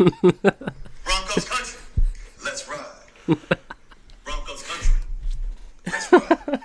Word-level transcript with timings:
Broncos 0.00 1.46
country, 1.46 1.76
let's 2.42 2.66
ride. 2.66 3.36
Broncos 4.24 4.64
country, 4.64 4.94
let's 5.84 6.10
ride. 6.10 6.60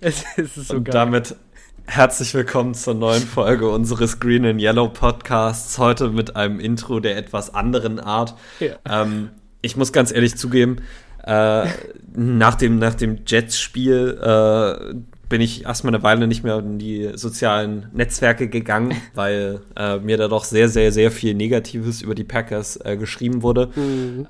Es, 0.00 0.24
es 0.38 0.56
ist 0.56 0.68
so 0.68 0.76
Und 0.76 0.84
geil. 0.84 0.94
damit 0.94 1.36
herzlich 1.84 2.32
willkommen 2.32 2.72
zur 2.72 2.94
neuen 2.94 3.22
Folge 3.22 3.68
unseres 3.68 4.20
Green 4.20 4.46
and 4.46 4.58
Yellow 4.62 4.88
Podcasts. 4.88 5.76
Heute 5.76 6.08
mit 6.08 6.34
einem 6.34 6.60
Intro 6.60 6.98
der 6.98 7.18
etwas 7.18 7.52
anderen 7.54 8.00
Art. 8.00 8.34
Ja. 8.58 8.76
Ähm, 8.88 9.32
ich 9.60 9.76
muss 9.76 9.92
ganz 9.92 10.10
ehrlich 10.10 10.36
zugeben, 10.38 10.78
äh, 11.24 11.66
nach 12.14 12.54
dem, 12.54 12.78
nach 12.78 12.94
dem 12.94 13.18
Jets-Spiel 13.26 14.18
äh, 14.18 14.94
bin 15.28 15.40
ich 15.40 15.64
erstmal 15.64 15.94
eine 15.94 16.02
Weile 16.02 16.26
nicht 16.26 16.42
mehr 16.42 16.58
in 16.58 16.78
die 16.78 17.10
sozialen 17.14 17.88
Netzwerke 17.92 18.48
gegangen, 18.48 18.94
weil 19.14 19.60
äh, 19.76 19.98
mir 19.98 20.16
da 20.16 20.28
doch 20.28 20.44
sehr, 20.44 20.68
sehr, 20.68 20.92
sehr 20.92 21.10
viel 21.10 21.34
Negatives 21.34 22.02
über 22.02 22.14
die 22.14 22.24
Packers 22.24 22.78
äh, 22.84 22.96
geschrieben 22.96 23.42
wurde. 23.42 23.70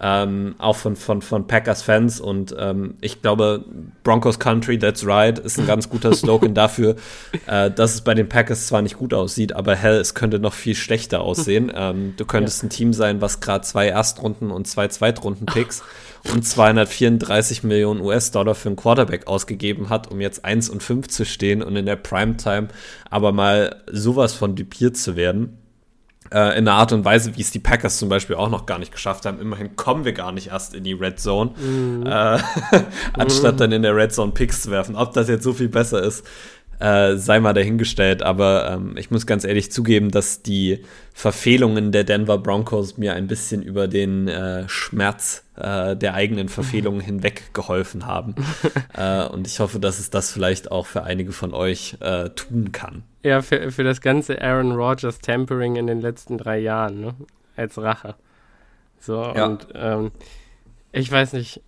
Ähm, 0.01 0.55
auch 0.59 0.77
von, 0.77 0.97
von, 0.97 1.23
von 1.23 1.47
Packers-Fans. 1.47 2.21
Und 2.21 2.55
ähm, 2.59 2.95
ich 3.01 3.23
glaube, 3.23 3.65
Broncos 4.03 4.39
Country, 4.39 4.79
that's 4.79 5.07
right, 5.07 5.39
ist 5.39 5.59
ein 5.59 5.67
ganz 5.67 5.89
guter 5.89 6.15
Slogan 6.15 6.55
dafür, 6.55 6.97
äh, 7.47 7.71
dass 7.71 7.95
es 7.95 8.01
bei 8.01 8.15
den 8.15 8.29
Packers 8.29 8.67
zwar 8.67 8.83
nicht 8.83 8.97
gut 8.99 9.15
aussieht, 9.15 9.53
aber 9.53 9.77
hell, 9.77 9.99
es 10.01 10.15
könnte 10.15 10.39
noch 10.39 10.55
viel 10.55 10.75
schlechter 10.75 11.21
aussehen. 11.21 11.73
Ähm, 11.79 12.15
du 12.17 12.25
könntest 12.25 12.65
ein 12.65 12.71
Team 12.71 12.93
sein, 12.93 13.21
was 13.21 13.41
gerade 13.41 13.63
zwei 13.63 13.89
Erstrunden- 13.89 14.51
und 14.51 14.67
zwei 14.67 14.89
Zweitrunden-Picks 14.89 15.85
und 16.33 16.47
234 16.47 17.63
Millionen 17.63 18.01
US-Dollar 18.01 18.55
für 18.55 18.69
einen 18.69 18.77
Quarterback 18.77 19.27
ausgegeben 19.27 19.89
hat, 19.89 20.11
um 20.11 20.21
jetzt 20.21 20.45
1 20.45 20.69
und 20.69 20.83
5 20.83 21.09
zu 21.09 21.25
stehen 21.25 21.63
und 21.63 21.77
in 21.77 21.87
der 21.87 21.97
Primetime 21.97 22.69
aber 23.11 23.33
mal 23.33 23.83
sowas 23.91 24.35
von 24.35 24.57
dupiert 24.57 24.97
zu 24.97 25.17
werden. 25.17 25.59
Äh, 26.31 26.59
in 26.59 26.69
einer 26.69 26.75
Art 26.75 26.93
und 26.93 27.07
Weise, 27.07 27.37
wie 27.37 27.41
es 27.41 27.51
die 27.53 27.59
Packers 27.59 27.99
zum 27.99 28.11
Beispiel 28.11 28.37
auch 28.37 28.51
noch 28.51 28.67
gar 28.67 28.79
nicht 28.79 28.93
geschafft 28.93 29.25
haben. 29.25 29.41
Immerhin 29.41 29.77
kommen 29.77 30.05
wir 30.05 30.13
gar 30.13 30.31
nicht 30.33 30.49
erst 30.49 30.75
in 30.75 30.85
die 30.85 30.93
Red 30.93 31.19
Zone, 31.19 31.53
äh, 32.05 32.79
anstatt 33.19 33.61
dann 33.61 33.73
in 33.73 33.83
der 33.83 33.97
Red 33.97 34.13
Zone 34.13 34.33
Picks 34.33 34.63
zu 34.63 34.71
werfen. 34.71 34.95
Ob 34.95 35.15
das 35.15 35.29
jetzt 35.29 35.43
so 35.43 35.55
viel 35.55 35.69
besser 35.69 36.03
ist, 36.03 36.27
äh, 36.81 37.17
sei 37.17 37.41
mal 37.41 37.53
dahingestellt. 37.53 38.23
Aber 38.23 38.71
ähm, 38.73 38.97
ich 38.97 39.11
muss 39.11 39.27
ganz 39.27 39.45
ehrlich 39.45 39.73
zugeben, 39.73 40.11
dass 40.11 40.43
die 40.43 40.85
Verfehlungen 41.13 41.91
der 41.93 42.05
Denver 42.05 42.39
Broncos 42.39 42.97
mir 42.97 43.15
ein 43.15 43.27
bisschen 43.27 43.63
über 43.63 43.89
den 43.89 44.29
äh, 44.29 44.69
Schmerz 44.69 45.45
äh, 45.57 45.97
der 45.97 46.15
eigenen 46.15 46.49
Verfehlungen 46.49 47.01
hinweg 47.01 47.53
geholfen 47.55 48.07
haben. 48.07 48.35
äh, 48.97 49.25
und 49.25 49.47
ich 49.47 49.59
hoffe, 49.61 49.81
dass 49.81 49.99
es 49.99 50.11
das 50.11 50.31
vielleicht 50.31 50.71
auch 50.71 50.87
für 50.87 51.03
einige 51.03 51.33
von 51.33 51.53
euch 51.55 51.97
äh, 52.01 52.31
tun 52.31 52.71
kann. 52.73 53.03
Ja, 53.25 53.43
für, 53.43 53.73
für 53.73 53.83
das 53.85 54.01
ganze 54.01 54.41
Aaron 54.41 54.73
Rodgers 54.73 55.19
Tampering 55.19 55.77
in 55.77 55.87
den 55.89 56.01
letzten 56.01 56.39
drei 56.39 56.59
Jahren, 56.59 57.01
ne? 57.01 57.15
Als 57.57 57.77
Rache. 57.77 58.15
So, 59.01 59.33
Ja. 59.35 59.47
und 59.47 59.67
ähm, 59.75 60.13
ich 60.93 61.11
weiß 61.11 61.33
nicht, 61.33 61.61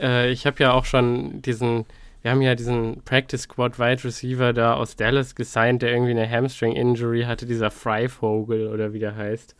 äh, 0.00 0.30
ich 0.30 0.46
habe 0.46 0.62
ja 0.62 0.72
auch 0.72 0.84
schon 0.84 1.42
diesen, 1.42 1.84
wir 2.22 2.30
haben 2.30 2.40
ja 2.42 2.54
diesen 2.54 3.02
Practice 3.04 3.42
Squad 3.42 3.78
Wide 3.78 4.04
Receiver 4.04 4.52
da 4.52 4.74
aus 4.74 4.96
Dallas 4.96 5.34
gesigned, 5.34 5.82
der 5.82 5.92
irgendwie 5.92 6.12
eine 6.12 6.28
Hamstring 6.30 6.72
Injury 6.72 7.22
hatte, 7.22 7.46
dieser 7.46 7.70
Freivogel 7.70 8.68
oder 8.68 8.92
wie 8.92 8.98
der 9.00 9.16
heißt. 9.16 9.54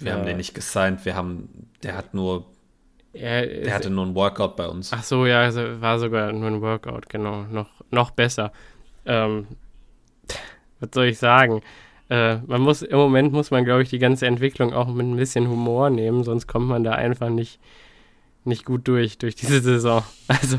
Wir 0.00 0.12
haben 0.12 0.20
Ja. 0.20 0.26
den 0.26 0.36
nicht 0.38 0.54
gesigned, 0.54 1.04
wir 1.04 1.14
haben, 1.14 1.68
der 1.82 1.96
hat 1.96 2.14
nur, 2.14 2.46
Er 3.12 3.42
der 3.46 3.60
ist- 3.62 3.72
hatte 3.74 3.90
nur 3.90 4.06
ein 4.06 4.14
Workout 4.14 4.56
bei 4.56 4.66
uns. 4.68 4.92
Ach 4.92 5.02
so, 5.02 5.26
ja, 5.26 5.40
also 5.42 5.80
war 5.80 5.98
sogar 5.98 6.32
nur 6.32 6.48
ein 6.48 6.60
Workout, 6.62 7.08
genau. 7.08 7.42
Noch, 7.50 7.68
noch 7.90 8.10
besser. 8.12 8.52
Ähm, 9.06 9.46
was 10.80 10.90
soll 10.94 11.06
ich 11.06 11.18
sagen? 11.18 11.62
Äh, 12.10 12.36
man 12.46 12.60
muss, 12.62 12.82
im 12.82 12.96
Moment 12.96 13.32
muss 13.32 13.50
man, 13.50 13.64
glaube 13.64 13.82
ich, 13.82 13.90
die 13.90 13.98
ganze 13.98 14.26
Entwicklung 14.26 14.72
auch 14.72 14.86
mit 14.88 15.04
ein 15.06 15.16
bisschen 15.16 15.48
Humor 15.48 15.90
nehmen, 15.90 16.24
sonst 16.24 16.46
kommt 16.46 16.68
man 16.68 16.84
da 16.84 16.92
einfach 16.92 17.28
nicht, 17.28 17.60
nicht 18.44 18.64
gut 18.64 18.88
durch, 18.88 19.18
durch 19.18 19.34
diese 19.34 19.60
Saison. 19.60 20.02
Also, 20.28 20.58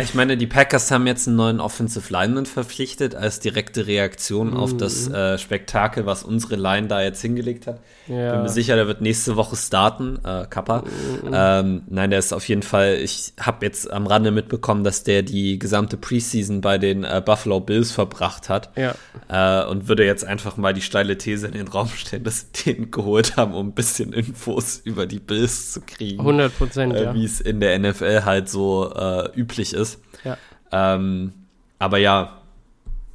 Ich 0.00 0.14
meine, 0.14 0.36
die 0.36 0.46
Packers 0.46 0.92
haben 0.92 1.08
jetzt 1.08 1.26
einen 1.26 1.36
neuen 1.36 1.58
Offensive 1.58 2.12
Lineman 2.12 2.46
verpflichtet 2.46 3.16
als 3.16 3.40
direkte 3.40 3.88
Reaktion 3.88 4.54
auf 4.54 4.76
das 4.76 5.08
äh, 5.08 5.36
Spektakel, 5.36 6.06
was 6.06 6.22
unsere 6.22 6.54
Line 6.54 6.86
da 6.86 7.02
jetzt 7.02 7.20
hingelegt 7.20 7.66
hat. 7.66 7.80
Bin 8.06 8.16
ja. 8.16 8.40
mir 8.40 8.48
sicher, 8.48 8.76
der 8.76 8.86
wird 8.86 9.00
nächste 9.00 9.34
Woche 9.34 9.56
starten, 9.56 10.20
äh, 10.24 10.46
Kappa. 10.48 10.84
Ähm, 11.30 11.82
nein, 11.88 12.10
der 12.10 12.20
ist 12.20 12.32
auf 12.32 12.48
jeden 12.48 12.62
Fall, 12.62 12.98
ich 13.02 13.32
habe 13.40 13.66
jetzt 13.66 13.90
am 13.90 14.06
Rande 14.06 14.30
mitbekommen, 14.30 14.84
dass 14.84 15.02
der 15.02 15.22
die 15.22 15.58
gesamte 15.58 15.96
Preseason 15.96 16.60
bei 16.60 16.78
den 16.78 17.02
äh, 17.02 17.20
Buffalo 17.24 17.58
Bills 17.58 17.90
verbracht 17.90 18.48
hat. 18.48 18.70
Ja, 18.76 18.94
Äh, 19.28 19.66
und 19.66 19.88
würde 19.88 20.06
jetzt 20.06 20.24
einfach 20.24 20.56
mal 20.56 20.72
die 20.72 20.80
steile 20.80 21.18
These 21.18 21.48
in 21.48 21.52
den 21.52 21.68
Raum 21.68 21.88
stellen, 21.88 22.24
dass 22.24 22.46
sie 22.52 22.72
den 22.74 22.90
geholt 22.90 23.36
haben, 23.36 23.54
um 23.54 23.68
ein 23.68 23.72
bisschen 23.72 24.12
Infos 24.12 24.80
über 24.84 25.04
die 25.06 25.18
Bills 25.18 25.72
zu 25.72 25.80
kriegen. 25.82 26.20
100 26.20 26.56
Prozent, 26.56 26.77
äh, 26.78 27.04
ja. 27.04 27.14
wie 27.14 27.24
es 27.24 27.40
in 27.40 27.60
der 27.60 27.78
NFL 27.78 28.24
halt 28.24 28.48
so 28.48 28.92
äh, 28.94 29.30
üblich 29.38 29.74
ist. 29.74 30.00
ja. 30.24 30.36
Ähm, 30.70 31.32
aber 31.78 31.98
ja, 31.98 32.38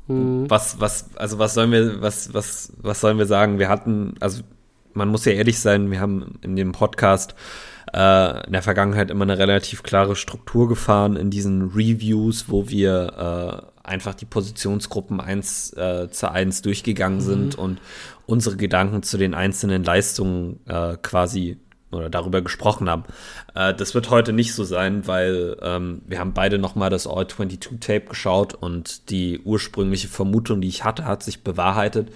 Hm. 0.08 0.50
was, 0.50 0.80
was, 0.80 1.16
also 1.16 1.40
was 1.40 1.54
sollen 1.54 1.72
wir, 1.72 2.02
was, 2.02 2.34
was, 2.34 2.74
was 2.78 3.00
sollen 3.00 3.18
wir 3.18 3.26
sagen? 3.26 3.60
Wir 3.60 3.70
hatten, 3.70 4.16
also 4.20 4.44
man 4.94 5.08
muss 5.08 5.26
ja 5.26 5.32
ehrlich 5.32 5.60
sein, 5.60 5.92
wir 5.92 6.00
haben 6.00 6.40
in 6.42 6.56
dem 6.56 6.74
Podcast 6.74 7.36
äh, 7.94 8.46
in 8.46 8.54
der 8.54 8.62
Vergangenheit 8.62 9.12
immer 9.12 9.24
eine 9.24 9.38
relativ 9.38 9.82
klare 9.82 10.16
Struktur 10.16 10.68
gefahren 10.68 11.16
in 11.16 11.30
diesen 11.30 11.72
Reviews, 11.72 12.50
wo 12.50 12.68
wir 12.68 13.72
äh, 13.86 13.88
einfach 13.88 14.14
die 14.14 14.26
Positionsgruppen 14.26 15.22
eins 15.22 15.72
äh, 15.74 16.10
zu 16.10 16.30
eins 16.30 16.62
durchgegangen 16.62 17.22
sind 17.22 17.58
und 17.58 17.80
unsere 18.26 18.58
Gedanken 18.58 19.04
zu 19.04 19.18
den 19.18 19.34
einzelnen 19.34 19.84
Leistungen 19.84 20.60
äh, 20.68 20.98
quasi 21.02 21.58
oder 21.94 22.10
darüber 22.10 22.42
gesprochen 22.42 22.90
haben. 22.90 23.04
Äh, 23.56 23.74
das 23.74 23.94
wird 23.94 24.10
heute 24.10 24.34
nicht 24.34 24.54
so 24.54 24.64
sein, 24.64 25.08
weil 25.08 25.58
ähm, 25.62 26.02
wir 26.08 26.20
haben 26.20 26.34
beide 26.34 26.58
nochmal 26.58 26.90
das 26.90 27.08
All-22-Tape 27.08 28.06
geschaut 28.08 28.54
und 28.54 29.10
die 29.10 29.40
ursprüngliche 29.40 30.08
Vermutung, 30.08 30.62
die 30.62 30.68
ich 30.68 30.84
hatte, 30.84 31.06
hat 31.06 31.24
sich 31.24 31.44
bewahrheitet. 31.44 32.12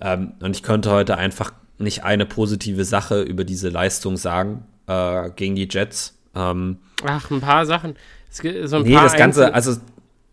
Ähm, 0.00 0.32
und 0.40 0.56
ich 0.56 0.62
könnte 0.62 0.90
heute 0.90 1.16
einfach 1.16 1.52
nicht 1.78 2.04
eine 2.04 2.26
positive 2.26 2.84
Sache 2.84 3.22
über 3.22 3.44
diese 3.44 3.68
Leistung 3.68 4.16
sagen 4.16 4.64
äh, 4.86 5.30
gegen 5.30 5.54
die 5.54 5.68
Jets. 5.70 6.18
Ähm, 6.34 6.78
Ach, 7.04 7.30
ein 7.30 7.40
paar 7.40 7.66
Sachen. 7.66 7.96
Es 8.30 8.40
gibt 8.40 8.68
so 8.68 8.76
ein 8.76 8.82
nee, 8.82 8.94
paar 8.94 9.04
das 9.04 9.16
Ganze, 9.16 9.52
also 9.52 9.76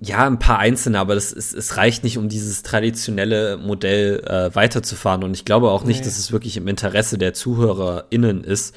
ja, 0.01 0.25
ein 0.25 0.39
paar 0.39 0.59
einzelne, 0.59 0.97
aber 0.99 1.15
das 1.15 1.31
ist, 1.33 1.53
es 1.53 1.75
reicht 1.77 2.03
nicht, 2.05 2.17
um 2.17 2.29
dieses 2.29 2.63
traditionelle 2.63 3.57
Modell 3.57 4.23
äh, 4.25 4.55
weiterzufahren. 4.55 5.23
Und 5.23 5.33
ich 5.35 5.43
glaube 5.45 5.69
auch 5.71 5.83
nicht, 5.83 5.99
Nee. 5.99 6.05
dass 6.05 6.17
es 6.17 6.31
wirklich 6.31 6.55
im 6.57 6.67
Interesse 6.69 7.17
der 7.17 7.33
ZuhörerInnen 7.33 8.43
ist, 8.45 8.73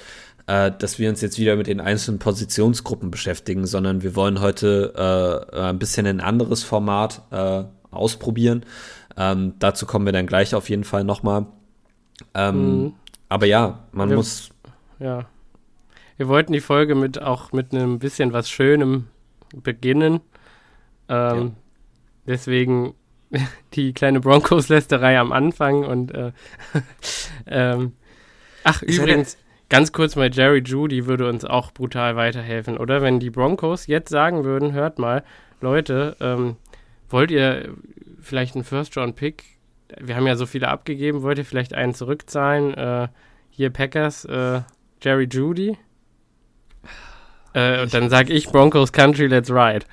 äh, 0.48 0.72
dass 0.76 0.98
wir 0.98 1.08
uns 1.08 1.20
jetzt 1.20 1.38
wieder 1.38 1.54
mit 1.54 1.68
den 1.68 1.80
einzelnen 1.80 2.18
Positionsgruppen 2.18 3.10
beschäftigen, 3.12 3.66
sondern 3.66 4.02
wir 4.02 4.16
wollen 4.16 4.40
heute 4.40 5.46
äh, 5.52 5.56
ein 5.60 5.78
bisschen 5.78 6.06
ein 6.06 6.20
anderes 6.20 6.64
Format 6.64 7.22
äh, 7.30 7.62
ausprobieren. 7.92 8.64
Ähm, 9.16 9.54
dazu 9.60 9.86
kommen 9.86 10.06
wir 10.06 10.12
dann 10.12 10.26
gleich 10.26 10.54
auf 10.56 10.68
jeden 10.70 10.84
Fall 10.84 11.04
nochmal. 11.04 11.46
Ähm, 12.34 12.82
Mhm. 12.82 12.92
Aber 13.28 13.46
ja, 13.46 13.78
man 13.92 14.08
Wir- 14.10 14.16
muss 14.16 14.50
Ja. 14.98 15.26
Wir 16.16 16.28
wollten 16.28 16.52
die 16.52 16.60
Folge 16.60 16.94
mit 16.94 17.20
auch 17.22 17.52
mit 17.52 17.72
einem 17.72 17.98
bisschen 17.98 18.32
was 18.32 18.50
Schönem 18.50 19.06
beginnen. 19.54 20.20
Ähm, 21.12 21.56
Deswegen 22.26 22.94
die 23.74 23.92
kleine 23.92 24.20
Broncos-Lästerei 24.20 25.18
am 25.18 25.32
Anfang 25.32 25.84
und 25.84 26.14
äh, 26.14 26.32
ähm, 27.46 27.92
ach, 28.64 28.82
Ich 28.82 28.98
übrigens, 28.98 29.38
ganz 29.68 29.92
kurz 29.92 30.16
mal, 30.16 30.30
Jerry 30.32 30.62
Judy 30.64 31.06
würde 31.06 31.28
uns 31.28 31.44
auch 31.44 31.72
brutal 31.72 32.16
weiterhelfen, 32.16 32.76
oder? 32.76 33.02
Wenn 33.02 33.20
die 33.20 33.30
Broncos 33.30 33.86
jetzt 33.86 34.10
sagen 34.10 34.44
würden, 34.44 34.72
hört 34.72 34.98
mal, 34.98 35.24
Leute, 35.60 36.16
ähm, 36.20 36.56
wollt 37.08 37.30
ihr 37.30 37.74
vielleicht 38.20 38.54
einen 38.54 38.64
First-Round-Pick? 38.64 39.44
Wir 40.00 40.16
haben 40.16 40.26
ja 40.26 40.36
so 40.36 40.46
viele 40.46 40.68
abgegeben, 40.68 41.22
wollt 41.22 41.38
ihr 41.38 41.44
vielleicht 41.44 41.74
einen 41.74 41.94
zurückzahlen? 41.94 42.74
Äh, 42.74 43.08
hier 43.50 43.70
Packers, 43.70 44.24
äh, 44.24 44.62
Jerry 45.02 45.28
Judy. 45.30 45.76
Äh, 47.52 47.82
und 47.82 47.92
dann 47.92 48.08
sag 48.08 48.30
ich 48.30 48.48
Broncos 48.48 48.92
Country, 48.92 49.26
let's 49.26 49.50
ride. 49.50 49.84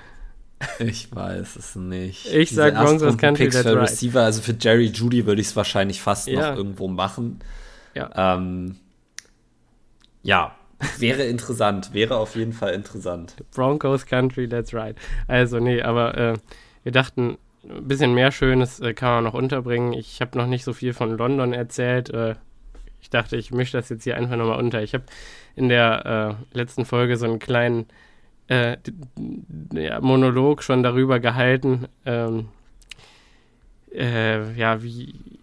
Ich 0.79 1.13
weiß 1.15 1.55
es 1.55 1.75
nicht. 1.75 2.25
Ich 2.33 2.51
sag 2.51 2.71
Diese 2.71 2.83
Broncos 2.83 3.01
Erstrunden- 3.01 3.17
Country, 3.17 3.43
Picks 3.45 3.55
that's 3.55 3.67
für 3.69 3.75
right. 3.77 3.89
Receiver, 3.89 4.21
also 4.23 4.41
für 4.41 4.55
Jerry 4.59 4.87
Judy 4.87 5.25
würde 5.25 5.41
ich 5.41 5.47
es 5.47 5.55
wahrscheinlich 5.55 6.01
fast 6.01 6.27
Ja. 6.27 6.51
noch 6.51 6.57
irgendwo 6.57 6.87
machen. 6.87 7.39
Ja. 7.95 8.35
Ähm, 8.35 8.75
ja, 10.21 10.55
wäre 10.97 11.23
interessant, 11.23 11.93
wäre 11.93 12.17
auf 12.17 12.35
jeden 12.35 12.53
Fall 12.53 12.73
interessant. 12.73 13.35
Broncos 13.55 14.05
Country, 14.05 14.45
let's 14.45 14.73
ride. 14.73 14.95
Also, 15.27 15.59
nee, 15.59 15.81
aber 15.81 16.17
äh, 16.17 16.33
wir 16.83 16.91
dachten, 16.91 17.37
ein 17.69 17.87
bisschen 17.87 18.13
mehr 18.13 18.31
Schönes 18.31 18.79
äh, 18.79 18.93
kann 18.93 19.15
man 19.15 19.23
noch 19.25 19.33
unterbringen. 19.33 19.93
Ich 19.93 20.21
habe 20.21 20.37
noch 20.37 20.47
nicht 20.47 20.63
so 20.63 20.73
viel 20.73 20.93
von 20.93 21.17
London 21.17 21.53
erzählt. 21.53 22.09
Äh, 22.09 22.35
ich 23.01 23.09
dachte, 23.09 23.37
ich 23.37 23.51
mische 23.51 23.77
das 23.77 23.89
jetzt 23.89 24.03
hier 24.03 24.17
einfach 24.17 24.35
nochmal 24.35 24.59
unter. 24.59 24.81
Ich 24.83 24.93
habe 24.93 25.03
in 25.55 25.69
der 25.69 26.37
äh, 26.53 26.57
letzten 26.57 26.85
Folge 26.85 27.15
so 27.17 27.25
einen 27.25 27.39
kleinen 27.39 27.85
äh, 28.49 28.77
ja, 29.73 30.01
Monolog 30.01 30.63
schon 30.63 30.83
darüber 30.83 31.19
gehalten, 31.19 31.87
ähm, 32.05 32.49
äh, 33.93 34.53
ja, 34.53 34.83
wie 34.83 35.39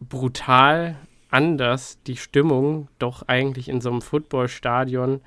brutal 0.00 0.96
anders 1.30 2.02
die 2.06 2.16
Stimmung 2.16 2.88
doch 2.98 3.28
eigentlich 3.28 3.68
in 3.68 3.80
so 3.80 3.90
einem 3.90 4.02
Footballstadion 4.02 5.20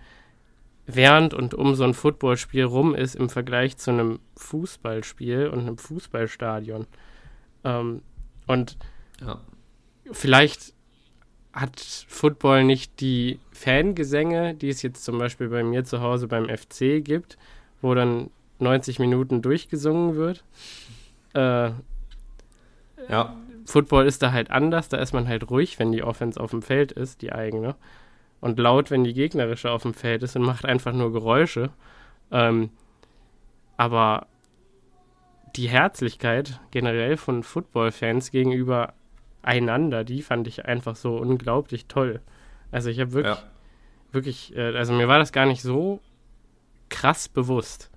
während 0.86 1.34
und 1.34 1.54
um 1.54 1.76
so 1.76 1.84
ein 1.84 1.94
Footballspiel 1.94 2.64
rum 2.64 2.96
ist 2.96 3.16
im 3.16 3.30
Vergleich 3.30 3.78
zu 3.78 3.92
einem 3.92 4.20
Fußballspiel 4.38 5.48
und 5.48 5.60
einem 5.60 5.78
Fußballstadion. 5.78 6.88
Ähm, 7.64 8.02
und 8.48 8.78
Ja. 9.22 9.42
vielleicht 10.12 10.74
hat 11.60 11.80
Football 12.08 12.64
nicht 12.64 13.00
die 13.02 13.40
Fangesänge, 13.52 14.54
die 14.54 14.70
es 14.70 14.84
jetzt 14.84 15.04
zum 15.04 15.18
Beispiel 15.18 15.50
bei 15.50 15.64
mir 15.64 15.84
zu 15.84 16.02
Hause 16.02 16.28
beim 16.28 16.46
FC 16.46 17.04
gibt, 17.04 17.38
wo 17.82 17.96
dann 17.96 18.30
90 18.60 19.00
Minuten 19.00 19.42
durchgesungen 19.42 20.16
wird. 20.16 20.44
Äh, 21.34 21.72
Ja. 23.10 23.36
Football 23.66 24.06
ist 24.06 24.22
da 24.24 24.32
halt 24.32 24.50
anders, 24.50 24.88
da 24.90 24.98
ist 24.98 25.14
man 25.14 25.28
halt 25.28 25.50
ruhig, 25.50 25.78
wenn 25.80 25.92
die 25.92 26.04
Offense 26.04 26.40
auf 26.40 26.52
dem 26.52 26.62
Feld 26.62 26.92
ist, 26.92 27.22
die 27.22 27.34
eigene. 27.34 27.76
Und 28.40 28.60
laut, 28.60 28.92
wenn 28.92 29.04
die 29.04 29.14
gegnerische 29.14 29.72
auf 29.72 29.82
dem 29.82 29.94
Feld 29.94 30.24
ist 30.24 30.36
und 30.36 30.44
macht 30.44 30.66
einfach 30.66 30.94
nur 30.94 31.12
Geräusche. 31.12 31.72
Ähm, 32.32 32.70
aber 33.78 34.28
die 35.56 35.70
Herzlichkeit 35.70 36.60
generell 36.72 37.18
von 37.18 37.44
Football-Fans 37.44 38.32
gegenüber 38.32 38.94
einander, 39.48 40.04
die 40.04 40.22
fand 40.22 40.48
ich 40.48 40.66
einfach 40.66 40.96
so 40.96 41.18
unglaublich 41.18 41.88
toll. 41.88 42.22
Also 42.72 42.90
ich 42.90 43.00
habe 43.00 43.14
wirklich, 43.14 43.38
Ja. 43.38 43.44
wirklich, 44.12 44.56
äh, 44.56 44.76
also 44.78 44.94
mir 44.94 45.08
war 45.08 45.18
das 45.20 45.32
gar 45.32 45.46
nicht 45.46 45.62
so 45.62 46.00
krass 46.90 47.28
bewusst. 47.30 47.90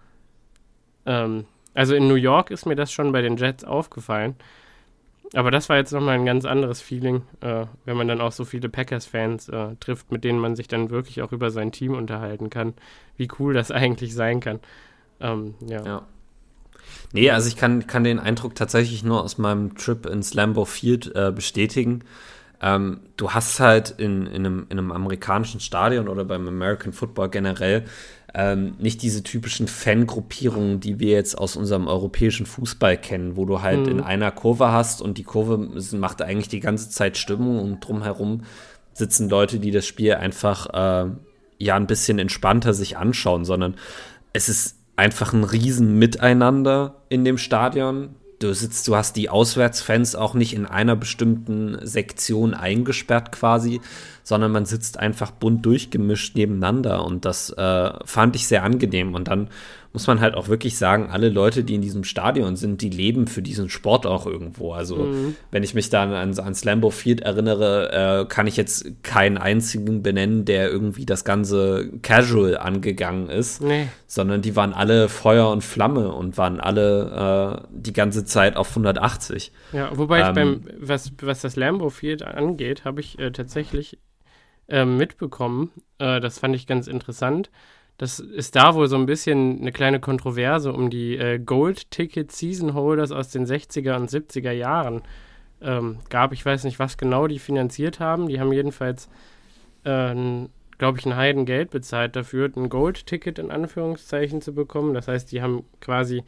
Ähm, 1.06 1.44
also 1.74 1.94
in 1.94 2.08
New 2.08 2.14
York 2.14 2.50
ist 2.50 2.66
mir 2.66 2.76
das 2.76 2.92
schon 2.92 3.12
bei 3.12 3.22
den 3.22 3.36
Jets 3.36 3.64
aufgefallen. 3.64 4.36
Aber 5.34 5.52
das 5.52 5.68
war 5.68 5.76
jetzt 5.76 5.92
nochmal 5.92 6.16
ein 6.16 6.26
ganz 6.26 6.44
anderes 6.44 6.80
Feeling, 6.80 7.22
äh, 7.40 7.66
wenn 7.84 7.96
man 7.96 8.08
dann 8.08 8.20
auch 8.20 8.32
so 8.32 8.44
viele 8.44 8.68
Packers-Fans 8.68 9.48
äh, 9.48 9.76
trifft, 9.78 10.10
mit 10.10 10.24
denen 10.24 10.40
man 10.40 10.56
sich 10.56 10.66
dann 10.66 10.90
wirklich 10.90 11.22
auch 11.22 11.30
über 11.30 11.50
sein 11.50 11.70
Team 11.70 11.94
unterhalten 11.94 12.50
kann. 12.50 12.74
Wie 13.16 13.28
cool 13.38 13.54
das 13.54 13.70
eigentlich 13.70 14.12
sein 14.14 14.40
kann. 14.40 14.58
Ähm, 15.20 15.54
ja. 15.66 15.84
Ja. 15.84 16.06
Nee, 17.12 17.30
also 17.30 17.48
ich 17.48 17.56
kann, 17.56 17.86
kann 17.86 18.04
den 18.04 18.18
Eindruck 18.18 18.54
tatsächlich 18.54 19.02
nur 19.02 19.22
aus 19.22 19.38
meinem 19.38 19.74
Trip 19.76 20.06
ins 20.06 20.34
Lambeau 20.34 20.64
Field 20.64 21.14
äh, 21.14 21.32
bestätigen. 21.34 22.04
Ähm, 22.62 23.00
du 23.16 23.30
hast 23.32 23.58
halt 23.58 23.90
in, 23.90 24.26
in, 24.26 24.46
einem, 24.46 24.66
in 24.68 24.78
einem 24.78 24.92
amerikanischen 24.92 25.60
Stadion 25.60 26.08
oder 26.08 26.24
beim 26.24 26.46
American 26.46 26.92
Football 26.92 27.30
generell 27.30 27.84
ähm, 28.34 28.74
nicht 28.78 29.02
diese 29.02 29.22
typischen 29.24 29.66
Fangruppierungen, 29.66 30.78
die 30.78 31.00
wir 31.00 31.12
jetzt 31.12 31.36
aus 31.36 31.56
unserem 31.56 31.88
europäischen 31.88 32.46
Fußball 32.46 32.96
kennen, 32.96 33.36
wo 33.36 33.44
du 33.44 33.60
halt 33.62 33.80
Mhm. 33.86 33.88
in 33.88 34.00
einer 34.00 34.30
Kurve 34.30 34.70
hast 34.70 35.02
und 35.02 35.18
die 35.18 35.24
Kurve 35.24 35.58
macht 35.96 36.22
eigentlich 36.22 36.48
die 36.48 36.60
ganze 36.60 36.90
Zeit 36.90 37.16
Stimmung 37.16 37.58
und 37.58 37.80
drumherum 37.80 38.42
sitzen 38.92 39.28
Leute, 39.28 39.58
die 39.58 39.70
das 39.70 39.86
Spiel 39.86 40.14
einfach 40.14 40.66
äh, 41.06 41.10
ja 41.58 41.76
ein 41.76 41.86
bisschen 41.86 42.18
entspannter 42.18 42.74
sich 42.74 42.96
anschauen, 42.96 43.44
sondern 43.44 43.74
es 44.32 44.48
ist 44.48 44.76
einfach 45.00 45.32
ein 45.32 45.44
riesen 45.44 45.98
Miteinander 45.98 46.96
in 47.08 47.24
dem 47.24 47.38
Stadion. 47.38 48.16
Du 48.38 48.52
sitzt, 48.52 48.86
du 48.86 48.96
hast 48.96 49.16
die 49.16 49.30
Auswärtsfans 49.30 50.14
auch 50.14 50.34
nicht 50.34 50.54
in 50.54 50.66
einer 50.66 50.94
bestimmten 50.94 51.78
Sektion 51.86 52.52
eingesperrt 52.52 53.32
quasi, 53.32 53.80
sondern 54.22 54.52
man 54.52 54.66
sitzt 54.66 54.98
einfach 54.98 55.30
bunt 55.30 55.64
durchgemischt 55.64 56.36
nebeneinander 56.36 57.04
und 57.04 57.24
das 57.24 57.48
äh, 57.48 57.90
fand 58.04 58.36
ich 58.36 58.46
sehr 58.46 58.62
angenehm. 58.62 59.14
Und 59.14 59.28
dann 59.28 59.48
muss 59.92 60.06
man 60.06 60.20
halt 60.20 60.34
auch 60.34 60.48
wirklich 60.48 60.78
sagen, 60.78 61.08
alle 61.10 61.28
Leute, 61.28 61.64
die 61.64 61.74
in 61.74 61.82
diesem 61.82 62.04
Stadion 62.04 62.54
sind, 62.56 62.80
die 62.80 62.90
leben 62.90 63.26
für 63.26 63.42
diesen 63.42 63.68
Sport 63.68 64.06
auch 64.06 64.24
irgendwo. 64.26 64.72
Also 64.72 65.08
wenn 65.50 65.62
ich 65.62 65.74
mich 65.74 65.90
dann 65.90 66.12
an, 66.12 66.38
ans 66.38 66.64
Lambeau 66.64 66.90
Field 66.90 67.22
erinnere, 67.22 68.22
äh, 68.22 68.24
kann 68.26 68.46
ich 68.46 68.56
jetzt 68.56 69.02
keinen 69.02 69.36
einzigen 69.36 70.02
benennen, 70.02 70.44
der 70.44 70.70
irgendwie 70.70 71.06
das 71.06 71.24
Ganze 71.24 71.90
casual 72.02 72.56
angegangen 72.56 73.28
ist 73.28 73.62
Nee. 73.62 73.88
sondern 74.06 74.42
die 74.42 74.54
waren 74.56 74.72
alle 74.72 75.08
Feuer 75.08 75.50
und 75.50 75.62
Flamme 75.62 76.12
und 76.12 76.38
waren 76.38 76.60
alle 76.60 77.60
äh, 77.62 77.66
die 77.70 77.92
ganze 77.92 78.24
Zeit 78.24 78.56
auf 78.56 78.68
180. 78.70 79.52
Ja, 79.72 79.90
wobei 79.96 80.20
ich 80.20 80.28
Ähm, 80.28 80.34
beim, 80.34 80.64
was, 80.78 81.12
was 81.20 81.40
das 81.40 81.56
Lambo 81.56 81.90
Field 81.90 82.22
angeht, 82.22 82.84
habe 82.84 83.00
ich 83.00 83.18
äh, 83.18 83.32
tatsächlich 83.32 83.98
äh, 84.68 84.84
mitbekommen, 84.84 85.70
äh, 85.98 86.20
das 86.20 86.38
fand 86.38 86.54
ich 86.54 86.66
ganz 86.66 86.86
interessant, 86.86 87.50
das 88.00 88.18
ist 88.18 88.56
da 88.56 88.74
wohl 88.74 88.88
so 88.88 88.96
ein 88.96 89.04
bisschen 89.04 89.60
eine 89.60 89.72
kleine 89.72 90.00
Kontroverse 90.00 90.72
um 90.72 90.88
die 90.88 91.18
äh, 91.18 91.38
Gold-Ticket-Season-Holders 91.38 93.12
aus 93.12 93.28
den 93.28 93.44
60er 93.44 93.96
und 93.96 94.08
70er 94.08 94.52
Jahren 94.52 95.02
ähm, 95.60 95.98
gab. 96.08 96.32
Ich 96.32 96.42
weiß 96.42 96.64
nicht, 96.64 96.78
was 96.78 96.96
genau 96.96 97.26
die 97.26 97.38
finanziert 97.38 98.00
haben. 98.00 98.26
Die 98.26 98.40
haben 98.40 98.52
jedenfalls, 98.52 99.10
äh, 99.84 100.14
glaube 100.78 100.98
ich, 100.98 101.04
ein 101.04 101.14
Heidengeld 101.14 101.68
bezahlt 101.68 102.16
dafür, 102.16 102.50
ein 102.56 102.70
Gold-Ticket 102.70 103.38
in 103.38 103.50
Anführungszeichen 103.50 104.40
zu 104.40 104.54
bekommen. 104.54 104.94
Das 104.94 105.06
heißt, 105.06 105.30
die 105.30 105.42
haben 105.42 105.66
quasi 105.82 106.22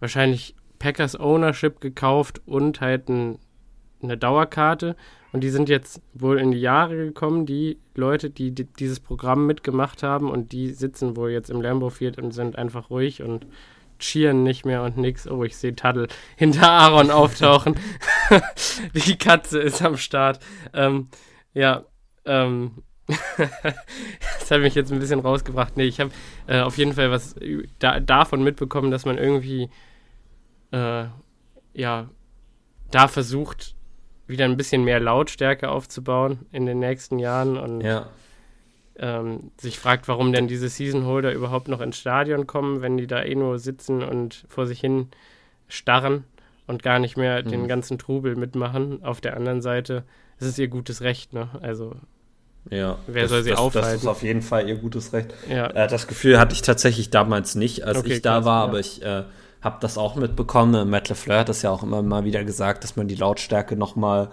wahrscheinlich 0.00 0.56
Packers 0.80 1.14
Ownership 1.14 1.80
gekauft 1.80 2.42
und 2.44 2.80
halt 2.80 3.08
ein, 3.08 3.38
eine 4.04 4.16
Dauerkarte. 4.16 4.96
Und 5.32 5.40
die 5.40 5.50
sind 5.50 5.68
jetzt 5.68 6.00
wohl 6.12 6.38
in 6.38 6.52
die 6.52 6.60
Jahre 6.60 6.96
gekommen, 6.96 7.44
die 7.44 7.78
Leute, 7.96 8.30
die, 8.30 8.52
di- 8.52 8.68
dieses 8.78 9.00
Programm 9.00 9.46
mitgemacht 9.46 10.02
haben. 10.04 10.30
Und 10.30 10.52
die 10.52 10.70
sitzen 10.70 11.16
wohl 11.16 11.30
jetzt 11.30 11.50
im 11.50 11.60
Lambeau 11.60 11.90
Field 11.90 12.18
und 12.18 12.30
sind 12.32 12.56
einfach 12.56 12.90
ruhig 12.90 13.22
und 13.22 13.46
cheeren 13.98 14.42
nicht 14.44 14.64
mehr 14.64 14.82
und 14.82 14.96
nix. 14.96 15.26
Oh, 15.28 15.42
ich 15.42 15.56
sehe 15.56 15.74
Taddel 15.74 16.08
hinter 16.36 16.70
Aaron 16.70 17.10
auftauchen. 17.10 17.74
die 18.94 19.16
Katze 19.16 19.58
ist 19.60 19.82
am 19.82 19.96
Start. 19.96 20.38
Ähm, 20.72 21.08
ja, 21.52 21.84
ähm, 22.24 22.82
das 23.36 24.50
hat 24.50 24.60
mich 24.60 24.74
jetzt 24.74 24.92
ein 24.92 24.98
bisschen 24.98 25.20
rausgebracht. 25.20 25.76
Nee, 25.76 25.84
ich 25.84 26.00
habe 26.00 26.10
äh, 26.46 26.60
auf 26.60 26.78
jeden 26.78 26.92
Fall 26.92 27.10
was 27.10 27.34
da, 27.78 28.00
davon 28.00 28.42
mitbekommen, 28.42 28.90
dass 28.90 29.04
man 29.04 29.18
irgendwie 29.18 29.68
äh, 30.72 31.04
ja 31.74 32.08
da 32.90 33.08
versucht, 33.08 33.73
wieder 34.26 34.44
ein 34.46 34.56
bisschen 34.56 34.84
mehr 34.84 35.00
Lautstärke 35.00 35.68
aufzubauen 35.70 36.46
in 36.52 36.66
den 36.66 36.78
nächsten 36.78 37.18
Jahren 37.18 37.56
und 37.58 37.80
Ja. 37.82 38.06
ähm, 38.96 39.50
sich 39.60 39.78
fragt, 39.78 40.06
warum 40.08 40.32
denn 40.32 40.46
diese 40.48 40.68
Season 40.68 41.04
Holder 41.04 41.32
überhaupt 41.32 41.68
noch 41.68 41.80
ins 41.80 41.98
Stadion 41.98 42.46
kommen, 42.46 42.80
wenn 42.80 42.96
die 42.96 43.06
da 43.06 43.22
eh 43.22 43.34
nur 43.34 43.58
sitzen 43.58 44.02
und 44.02 44.44
vor 44.48 44.66
sich 44.66 44.80
hin 44.80 45.08
starren 45.68 46.24
und 46.66 46.82
gar 46.82 46.98
nicht 46.98 47.16
mehr 47.16 47.42
den 47.42 47.66
ganzen 47.68 47.98
Trubel 47.98 48.36
mitmachen. 48.36 49.02
Auf 49.04 49.20
der 49.20 49.36
anderen 49.36 49.60
Seite 49.62 50.04
ist 50.38 50.46
es 50.46 50.58
ihr 50.58 50.68
gutes 50.68 51.00
Recht, 51.02 51.32
ne? 51.32 51.48
Also, 51.60 51.94
Ja. 52.70 52.98
Wer 53.06 53.22
das, 53.22 53.30
soll 53.30 53.42
sie 53.42 53.50
das, 53.50 53.58
Das 53.58 53.66
aufhalten? 53.66 53.96
ist 54.00 54.06
auf 54.06 54.22
jeden 54.22 54.40
Fall 54.42 54.68
ihr 54.68 54.76
gutes 54.76 55.12
Recht. 55.12 55.34
ja. 55.50 55.66
Äh, 55.70 55.88
das 55.88 56.06
Gefühl 56.06 56.38
hatte 56.38 56.54
ich 56.54 56.62
tatsächlich 56.62 57.10
damals 57.10 57.54
nicht, 57.56 57.84
als 57.84 57.98
Okay, 57.98 58.14
ich 58.14 58.22
da 58.22 58.36
krass, 58.36 58.44
war, 58.46 58.62
ja. 58.64 58.68
aber 58.70 58.78
ich 58.80 59.02
äh, 59.02 59.24
habe 59.64 59.78
das 59.80 59.96
auch 59.98 60.14
mitbekommen. 60.16 60.88
Matt 60.90 61.08
LeFleur 61.08 61.40
hat 61.40 61.48
das 61.48 61.62
ja 61.62 61.70
auch 61.70 61.82
immer 61.82 62.02
mal 62.02 62.24
wieder 62.24 62.44
gesagt, 62.44 62.84
dass 62.84 62.96
man 62.96 63.08
die 63.08 63.14
Lautstärke 63.16 63.76
noch 63.76 63.96
mal 63.96 64.28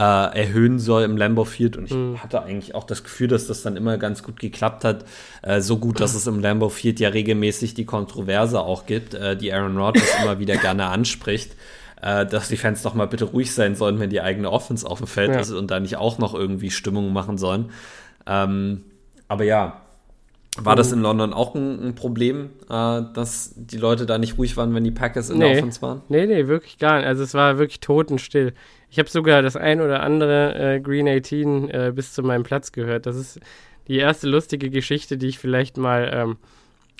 äh, 0.00 0.02
erhöhen 0.02 0.78
soll 0.78 1.02
im 1.02 1.16
Lambeau 1.16 1.44
Field 1.44 1.76
und 1.76 1.86
ich 1.86 1.92
Mhm. 1.92 2.22
hatte 2.22 2.40
eigentlich 2.44 2.76
auch 2.76 2.84
das 2.84 3.02
Gefühl, 3.02 3.26
dass 3.26 3.48
das 3.48 3.62
dann 3.62 3.76
immer 3.76 3.98
ganz 3.98 4.22
gut 4.22 4.38
geklappt 4.38 4.84
hat. 4.84 5.04
Äh, 5.42 5.60
so 5.60 5.76
gut, 5.78 5.98
dass 5.98 6.14
es 6.14 6.28
im 6.28 6.38
Lambeau 6.38 6.68
Field 6.68 7.00
ja 7.00 7.08
regelmäßig 7.08 7.74
die 7.74 7.84
Kontroverse 7.84 8.60
auch 8.60 8.86
gibt, 8.86 9.14
äh, 9.14 9.36
die 9.36 9.52
Aaron 9.52 9.76
Rodgers 9.76 10.04
immer 10.22 10.38
wieder 10.38 10.56
gerne 10.56 10.86
anspricht. 10.86 11.56
Äh, 12.00 12.26
dass 12.26 12.46
die 12.46 12.56
Fans 12.56 12.82
doch 12.82 12.94
mal 12.94 13.08
bitte 13.08 13.24
ruhig 13.24 13.52
sein 13.52 13.74
sollen, 13.74 13.98
wenn 13.98 14.08
die 14.10 14.20
eigene 14.20 14.52
Offense 14.52 14.88
auf 14.88 14.98
dem 14.98 15.08
Feld 15.08 15.30
Ja. 15.32 15.40
ist 15.40 15.50
und 15.50 15.68
da 15.72 15.80
nicht 15.80 15.96
auch 15.96 16.18
noch 16.18 16.32
irgendwie 16.32 16.70
Stimmung 16.70 17.12
machen 17.12 17.36
sollen. 17.38 17.70
Ähm, 18.24 18.84
aber 19.26 19.42
ja, 19.42 19.80
war 20.64 20.76
das 20.76 20.92
in 20.92 21.00
London 21.00 21.32
auch 21.32 21.54
ein, 21.54 21.88
ein 21.88 21.94
Problem, 21.94 22.50
äh, 22.68 23.02
dass 23.14 23.52
die 23.56 23.76
Leute 23.76 24.06
da 24.06 24.18
nicht 24.18 24.38
ruhig 24.38 24.56
waren, 24.56 24.74
wenn 24.74 24.84
die 24.84 24.90
Packers 24.90 25.30
in 25.30 25.40
der 25.40 25.50
Nee. 25.50 25.58
Offense 25.58 25.82
waren? 25.82 26.02
Nee, 26.08 26.26
nee, 26.26 26.46
wirklich 26.46 26.78
gar 26.78 26.98
nicht. 26.98 27.06
Also 27.06 27.22
es 27.22 27.34
war 27.34 27.58
wirklich 27.58 27.80
totenstill. 27.80 28.54
Ich 28.90 28.98
habe 28.98 29.08
sogar 29.08 29.42
das 29.42 29.56
ein 29.56 29.80
oder 29.80 30.02
andere 30.02 30.74
äh, 30.76 30.80
Green 30.80 31.08
18 31.08 31.70
äh, 31.70 31.92
bis 31.94 32.12
zu 32.12 32.22
meinem 32.22 32.42
Platz 32.42 32.72
gehört. 32.72 33.06
Das 33.06 33.16
ist 33.16 33.40
die 33.86 33.96
erste 33.98 34.28
lustige 34.28 34.70
Geschichte, 34.70 35.16
die 35.18 35.28
ich 35.28 35.38
vielleicht 35.38 35.76
mal 35.76 36.10
ähm, 36.12 36.36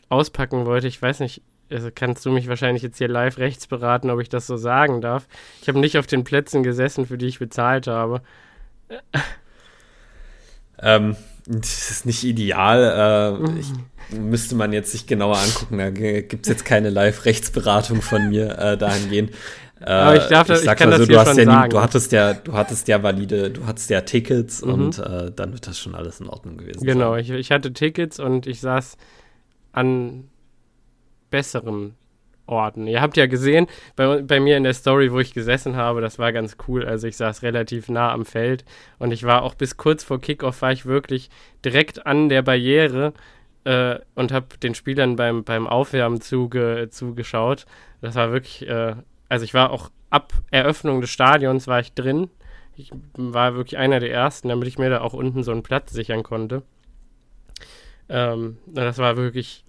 auspacken 0.08 0.64
wollte. 0.66 0.86
Ich 0.86 1.00
weiß 1.00 1.20
nicht, 1.20 1.42
also 1.70 1.90
kannst 1.94 2.24
du 2.24 2.30
mich 2.30 2.48
wahrscheinlich 2.48 2.82
jetzt 2.82 2.98
hier 2.98 3.08
live 3.08 3.38
rechts 3.38 3.66
beraten, 3.66 4.08
ob 4.10 4.20
ich 4.20 4.28
das 4.28 4.46
so 4.46 4.56
sagen 4.56 5.00
darf. 5.00 5.28
Ich 5.60 5.68
habe 5.68 5.78
nicht 5.78 5.98
auf 5.98 6.06
den 6.06 6.24
Plätzen 6.24 6.62
gesessen, 6.62 7.06
für 7.06 7.18
die 7.18 7.26
ich 7.26 7.38
bezahlt 7.38 7.86
habe. 7.86 8.22
Ähm, 10.80 11.16
das 11.48 11.90
ist 11.90 12.06
nicht 12.06 12.24
ideal. 12.24 13.40
Äh, 13.44 13.58
ich, 13.60 14.18
müsste 14.18 14.54
man 14.54 14.72
jetzt 14.72 14.92
sich 14.92 15.06
genauer 15.06 15.38
angucken. 15.38 15.78
Da 15.78 15.90
gibt 15.90 16.46
es 16.46 16.48
jetzt 16.48 16.64
keine 16.64 16.90
Live-Rechtsberatung 16.90 18.02
von 18.02 18.28
mir 18.28 18.58
äh, 18.58 18.76
dahingehend. 18.78 19.30
Äh, 19.80 19.84
Aber 19.84 20.16
ich 20.16 20.24
darf 20.26 20.46
das- 20.48 20.60
ich 20.60 20.64
sag 20.66 20.78
kann 20.78 20.90
mal 20.90 20.98
das 20.98 21.06
so, 21.06 21.12
hier 21.12 21.24
schon 21.24 21.38
ja 21.38 21.44
nie, 21.44 21.50
sagen. 21.52 21.70
du 21.70 21.80
hattest 21.80 22.12
ja, 22.12 22.34
du 22.34 22.52
hattest 22.52 22.88
ja 22.88 23.02
valide, 23.02 23.50
du 23.50 23.64
hattest 23.66 23.90
ja 23.90 24.00
Tickets 24.00 24.62
Mhm. 24.64 24.72
und 24.72 24.98
äh, 24.98 25.30
dann 25.34 25.52
wird 25.52 25.66
das 25.66 25.78
schon 25.78 25.94
alles 25.94 26.20
in 26.20 26.26
Ordnung 26.28 26.56
gewesen 26.56 26.84
Genau, 26.84 27.12
sein. 27.12 27.20
ich, 27.20 27.30
ich 27.30 27.50
hatte 27.52 27.72
Tickets 27.72 28.18
und 28.18 28.46
ich 28.46 28.60
saß 28.60 28.96
an 29.72 30.24
besserem 31.30 31.94
Orten. 32.48 32.86
Ihr 32.86 33.00
habt 33.00 33.16
ja 33.16 33.26
gesehen, 33.26 33.66
bei, 33.96 34.22
bei 34.22 34.40
mir 34.40 34.56
in 34.56 34.64
der 34.64 34.74
Story, 34.74 35.12
wo 35.12 35.20
ich 35.20 35.34
gesessen 35.34 35.76
habe, 35.76 36.00
das 36.00 36.18
war 36.18 36.32
ganz 36.32 36.56
cool. 36.66 36.84
Also 36.84 37.06
ich 37.06 37.16
saß 37.16 37.42
relativ 37.42 37.88
nah 37.88 38.12
am 38.12 38.24
Feld 38.24 38.64
und 38.98 39.12
ich 39.12 39.24
war 39.24 39.42
auch 39.42 39.54
bis 39.54 39.76
kurz 39.76 40.04
vor 40.04 40.20
Kickoff 40.20 40.62
war 40.62 40.72
ich 40.72 40.86
wirklich 40.86 41.30
direkt 41.64 42.06
an 42.06 42.28
der 42.28 42.42
Barriere 42.42 43.12
äh, 43.64 43.98
und 44.14 44.32
habe 44.32 44.46
den 44.62 44.74
Spielern 44.74 45.16
beim, 45.16 45.44
beim 45.44 45.66
Aufwärmen 45.66 46.20
zuge, 46.20 46.88
zugeschaut. 46.90 47.66
Das 48.00 48.14
war 48.14 48.32
wirklich, 48.32 48.66
äh, 48.68 48.94
also 49.28 49.44
ich 49.44 49.54
war 49.54 49.70
auch 49.70 49.90
ab 50.10 50.32
Eröffnung 50.50 51.00
des 51.00 51.10
Stadions 51.10 51.66
war 51.66 51.80
ich 51.80 51.92
drin. 51.92 52.30
Ich 52.76 52.92
war 53.14 53.56
wirklich 53.56 53.76
einer 53.76 54.00
der 54.00 54.12
ersten, 54.12 54.48
damit 54.48 54.68
ich 54.68 54.78
mir 54.78 54.88
da 54.88 55.00
auch 55.00 55.12
unten 55.12 55.42
so 55.42 55.50
einen 55.50 55.62
Platz 55.62 55.92
sichern 55.92 56.22
konnte. 56.22 56.62
Ähm, 58.08 58.58
das 58.66 58.98
war 58.98 59.16
wirklich 59.16 59.64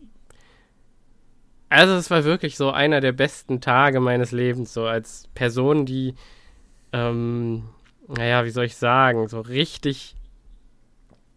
also 1.70 1.94
es 1.96 2.10
war 2.10 2.24
wirklich 2.24 2.58
so 2.58 2.72
einer 2.72 3.00
der 3.00 3.12
besten 3.12 3.62
Tage 3.62 4.00
meines 4.00 4.32
Lebens, 4.32 4.74
so 4.74 4.86
als 4.86 5.28
Person, 5.36 5.86
die, 5.86 6.16
ähm, 6.92 7.70
naja, 8.08 8.44
wie 8.46 8.50
soll 8.50 8.66
ich 8.66 8.76
sagen, 8.76 9.28
so 9.28 9.40
richtig, 9.42 10.16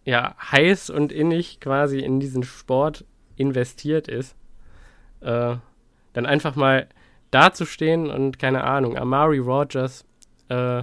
ja, 0.04 0.34
heiß 0.50 0.90
und 0.90 1.12
innig 1.12 1.60
quasi 1.60 2.00
in 2.00 2.18
diesen 2.18 2.42
Sport 2.42 3.04
investiert 3.36 4.08
ist. 4.08 4.34
Äh, 5.20 5.56
dann 6.14 6.26
einfach 6.26 6.56
mal 6.56 6.88
dazustehen 7.30 8.10
und, 8.10 8.38
keine 8.38 8.64
Ahnung, 8.64 8.96
Amari 8.96 9.38
Rogers, 9.38 10.04
äh, 10.48 10.82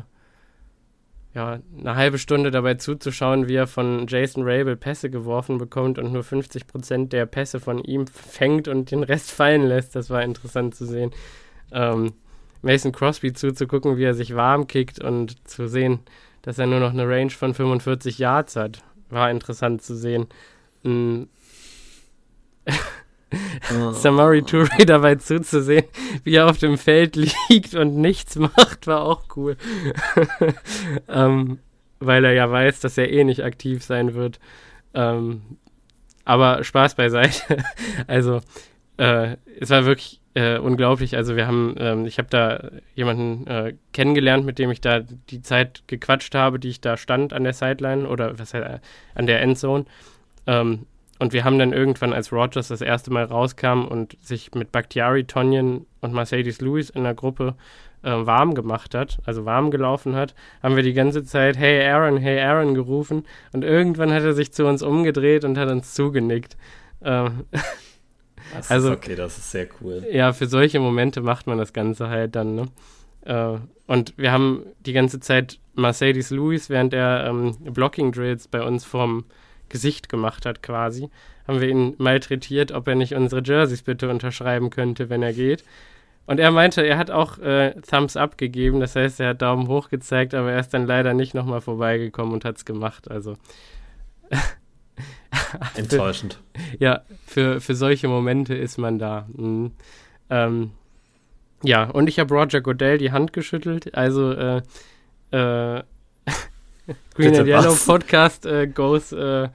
ja, 1.34 1.60
eine 1.78 1.96
halbe 1.96 2.18
Stunde 2.18 2.50
dabei 2.50 2.76
zuzuschauen, 2.76 3.48
wie 3.48 3.56
er 3.56 3.68
von 3.68 4.08
Jason 4.08 4.44
Rabel 4.44 4.76
Pässe 4.76 5.10
geworfen 5.10 5.58
bekommt 5.60 6.00
und 6.00 6.12
nur 6.12 6.24
50% 6.24 7.10
der 7.10 7.26
Pässe 7.28 7.60
von 7.60 7.84
ihm 7.84 8.08
fängt 8.08 8.68
und 8.68 8.90
den 8.92 9.04
Rest 9.04 9.32
fallen 9.32 9.64
lässt. 9.64 9.96
Das 9.96 10.10
war 10.10 10.24
interessant 10.24 10.74
zu 10.76 10.86
sehen. 10.86 11.12
Ähm, 11.72 12.14
Mason 12.62 12.92
Crosby 12.92 13.34
zuzugucken, 13.34 13.98
wie 13.98 14.04
er 14.04 14.16
sich 14.16 14.36
warm 14.36 14.68
kickt 14.68 15.04
und 15.04 15.48
zu 15.48 15.68
sehen, 15.68 16.00
dass 16.42 16.58
er 16.58 16.68
nur 16.68 16.80
noch 16.80 16.92
eine 16.92 17.08
Range 17.08 17.30
von 17.30 17.54
45 17.54 18.18
Yards 18.18 18.56
hat, 18.56 18.84
war 19.10 19.30
interessant 19.30 19.82
zu 19.82 19.96
sehen. 19.96 20.28
Mhm. 20.84 21.30
Samari 23.94 24.42
Touré 24.42 24.86
dabei 24.86 25.16
zuzusehen, 25.16 25.86
wie 26.24 26.36
er 26.36 26.50
auf 26.50 26.58
dem 26.58 26.78
Feld 26.78 27.16
liegt 27.50 27.76
und 27.76 27.96
nichts 27.98 28.36
macht, 28.36 28.88
war 28.88 29.04
auch 29.04 29.24
cool. 29.36 29.58
ähm, 31.08 31.60
weil 32.00 32.26
er 32.26 32.34
ja 32.34 32.50
weiß, 32.50 32.80
dass 32.80 32.98
er 32.98 33.12
eh 33.12 33.24
nicht 33.24 33.44
aktiv 33.44 33.84
sein 33.84 34.14
wird. 34.14 34.40
Ähm, 34.94 35.42
aber 36.26 36.64
Spaß 36.64 36.96
beiseite. 36.96 37.58
also, 38.08 38.42
äh, 38.98 39.36
es 39.60 39.70
war 39.70 39.86
wirklich 39.86 40.22
äh, 40.34 40.58
unglaublich. 40.58 41.16
Also, 41.16 41.36
wir 41.36 41.48
haben, 41.48 41.76
ähm, 41.78 42.06
ich 42.06 42.18
habe 42.18 42.30
da 42.30 42.70
jemanden 42.96 43.48
äh, 43.48 43.74
kennengelernt, 43.94 44.46
mit 44.46 44.60
dem 44.60 44.72
ich 44.72 44.82
da 44.82 45.02
die 45.02 45.42
Zeit 45.42 45.84
gequatscht 45.88 46.36
habe, 46.36 46.60
die 46.60 46.70
ich 46.70 46.82
da 46.82 46.98
stand 46.98 47.34
an 47.34 47.44
der 47.44 47.54
Sideline 47.54 48.08
oder 48.08 48.40
was 48.40 48.54
heißt, 48.54 48.82
an 49.16 49.26
der 49.26 49.42
Endzone. 49.42 49.86
Und 51.20 51.34
wir 51.34 51.44
haben 51.44 51.60
dann 51.60 51.74
irgendwann, 51.74 52.14
als 52.14 52.32
Rogers 52.32 52.70
das 52.70 52.82
erste 52.82 53.12
Mal 53.12 53.26
rauskam 53.26 53.86
und 53.86 54.18
sich 54.22 54.54
mit 54.56 54.72
Bakhtiari, 54.72 55.26
Tonyan 55.26 55.86
und 56.00 56.14
Mercedes 56.14 56.62
Lewis 56.62 56.90
in 56.90 57.04
der 57.04 57.14
Gruppe 57.14 57.56
äh, 58.04 58.12
warm 58.12 58.56
gemacht 58.56 58.96
hat, 58.96 59.20
also 59.26 59.44
warm 59.44 59.72
gelaufen 59.72 60.16
hat, 60.16 60.34
haben 60.64 60.78
wir 60.78 60.84
die 60.84 60.94
ganze 60.94 61.26
Zeit 61.26 61.58
Hey 61.58 61.86
Aaron, 61.86 62.18
Hey 62.18 62.40
Aaron 62.40 62.74
gerufen 62.74 63.26
und 63.52 63.66
irgendwann 63.66 64.14
hat 64.14 64.24
er 64.24 64.34
sich 64.34 64.54
zu 64.54 64.66
uns 64.66 64.82
umgedreht 64.82 65.44
und 65.44 65.58
hat 65.58 65.70
uns 65.70 65.94
zugenickt. 65.94 66.56
Ähm, 67.04 67.44
das 68.54 68.72
also, 68.72 68.92
ist 68.92 68.98
okay, 68.98 69.16
das 69.16 69.38
ist 69.38 69.52
sehr 69.52 69.68
cool. 69.82 70.06
Ja, 70.10 70.32
für 70.32 70.48
solche 70.48 70.80
Momente 70.80 71.20
macht 71.20 71.48
man 71.48 71.58
das 71.58 71.74
Ganze 71.74 72.08
halt 72.08 72.36
dann, 72.36 72.56
ne? 72.56 72.68
Äh, 73.26 73.58
und 73.88 74.14
wir 74.18 74.32
haben 74.32 74.64
die 74.86 74.94
ganze 74.94 75.20
Zeit 75.20 75.60
Mercedes 75.76 76.30
Lewis, 76.30 76.70
während 76.70 76.94
er 76.94 77.26
ähm, 77.28 77.58
Blocking 77.60 78.14
Drills 78.14 78.48
bei 78.48 78.62
uns 78.62 78.86
vom 78.86 79.26
Gesicht 79.70 80.10
gemacht 80.10 80.46
hat 80.46 80.62
quasi, 80.64 81.10
haben 81.48 81.62
wir 81.62 81.70
ihn 81.70 81.96
malträtiert, 81.98 82.72
ob 82.72 82.88
er 82.88 82.96
nicht 82.96 83.16
unsere 83.16 83.42
Jerseys 83.44 83.84
bitte 83.84 84.10
unterschreiben 84.10 84.70
könnte, 84.70 85.10
wenn 85.10 85.24
er 85.24 85.34
geht. 85.34 85.64
Und 86.26 86.40
er 86.40 86.52
meinte, 86.52 86.82
er 86.86 87.00
hat 87.00 87.10
auch 87.10 87.40
äh, 87.40 87.74
Thumbs 87.82 88.16
Up 88.16 88.38
gegeben, 88.38 88.80
das 88.80 88.96
heißt, 88.96 89.20
er 89.20 89.30
hat 89.30 89.42
Daumen 89.42 89.68
hoch 89.68 89.90
gezeigt, 89.90 90.36
aber 90.36 90.52
er 90.52 90.60
ist 90.60 90.74
dann 90.74 90.86
leider 90.86 91.16
nicht 91.16 91.34
nochmal 91.34 91.60
vorbeigekommen 91.60 92.34
und 92.34 92.46
hat 92.46 92.58
es 92.58 92.66
gemacht. 92.66 93.10
Also. 93.10 93.36
Enttäuschend. 95.76 96.40
ja, 96.78 97.02
für, 97.26 97.60
für 97.62 97.74
solche 97.74 98.08
Momente 98.08 98.54
ist 98.54 98.78
man 98.78 99.00
da. 99.00 99.28
Mhm. 99.36 99.72
Ähm, 100.30 100.72
ja, 101.64 101.86
und 101.86 102.08
ich 102.08 102.20
habe 102.20 102.34
Roger 102.34 102.62
Godell 102.62 103.00
die 103.00 103.12
Hand 103.12 103.34
geschüttelt, 103.34 103.96
also 103.96 104.32
äh, 104.32 104.62
äh, 105.32 105.84
Green 107.14 107.32
Bitte 107.32 107.40
and 107.40 107.48
Yellow 107.50 107.72
was? 107.72 107.86
Podcast 107.86 108.46
äh, 108.46 108.68
goes 108.68 109.12
äh, 109.12 109.50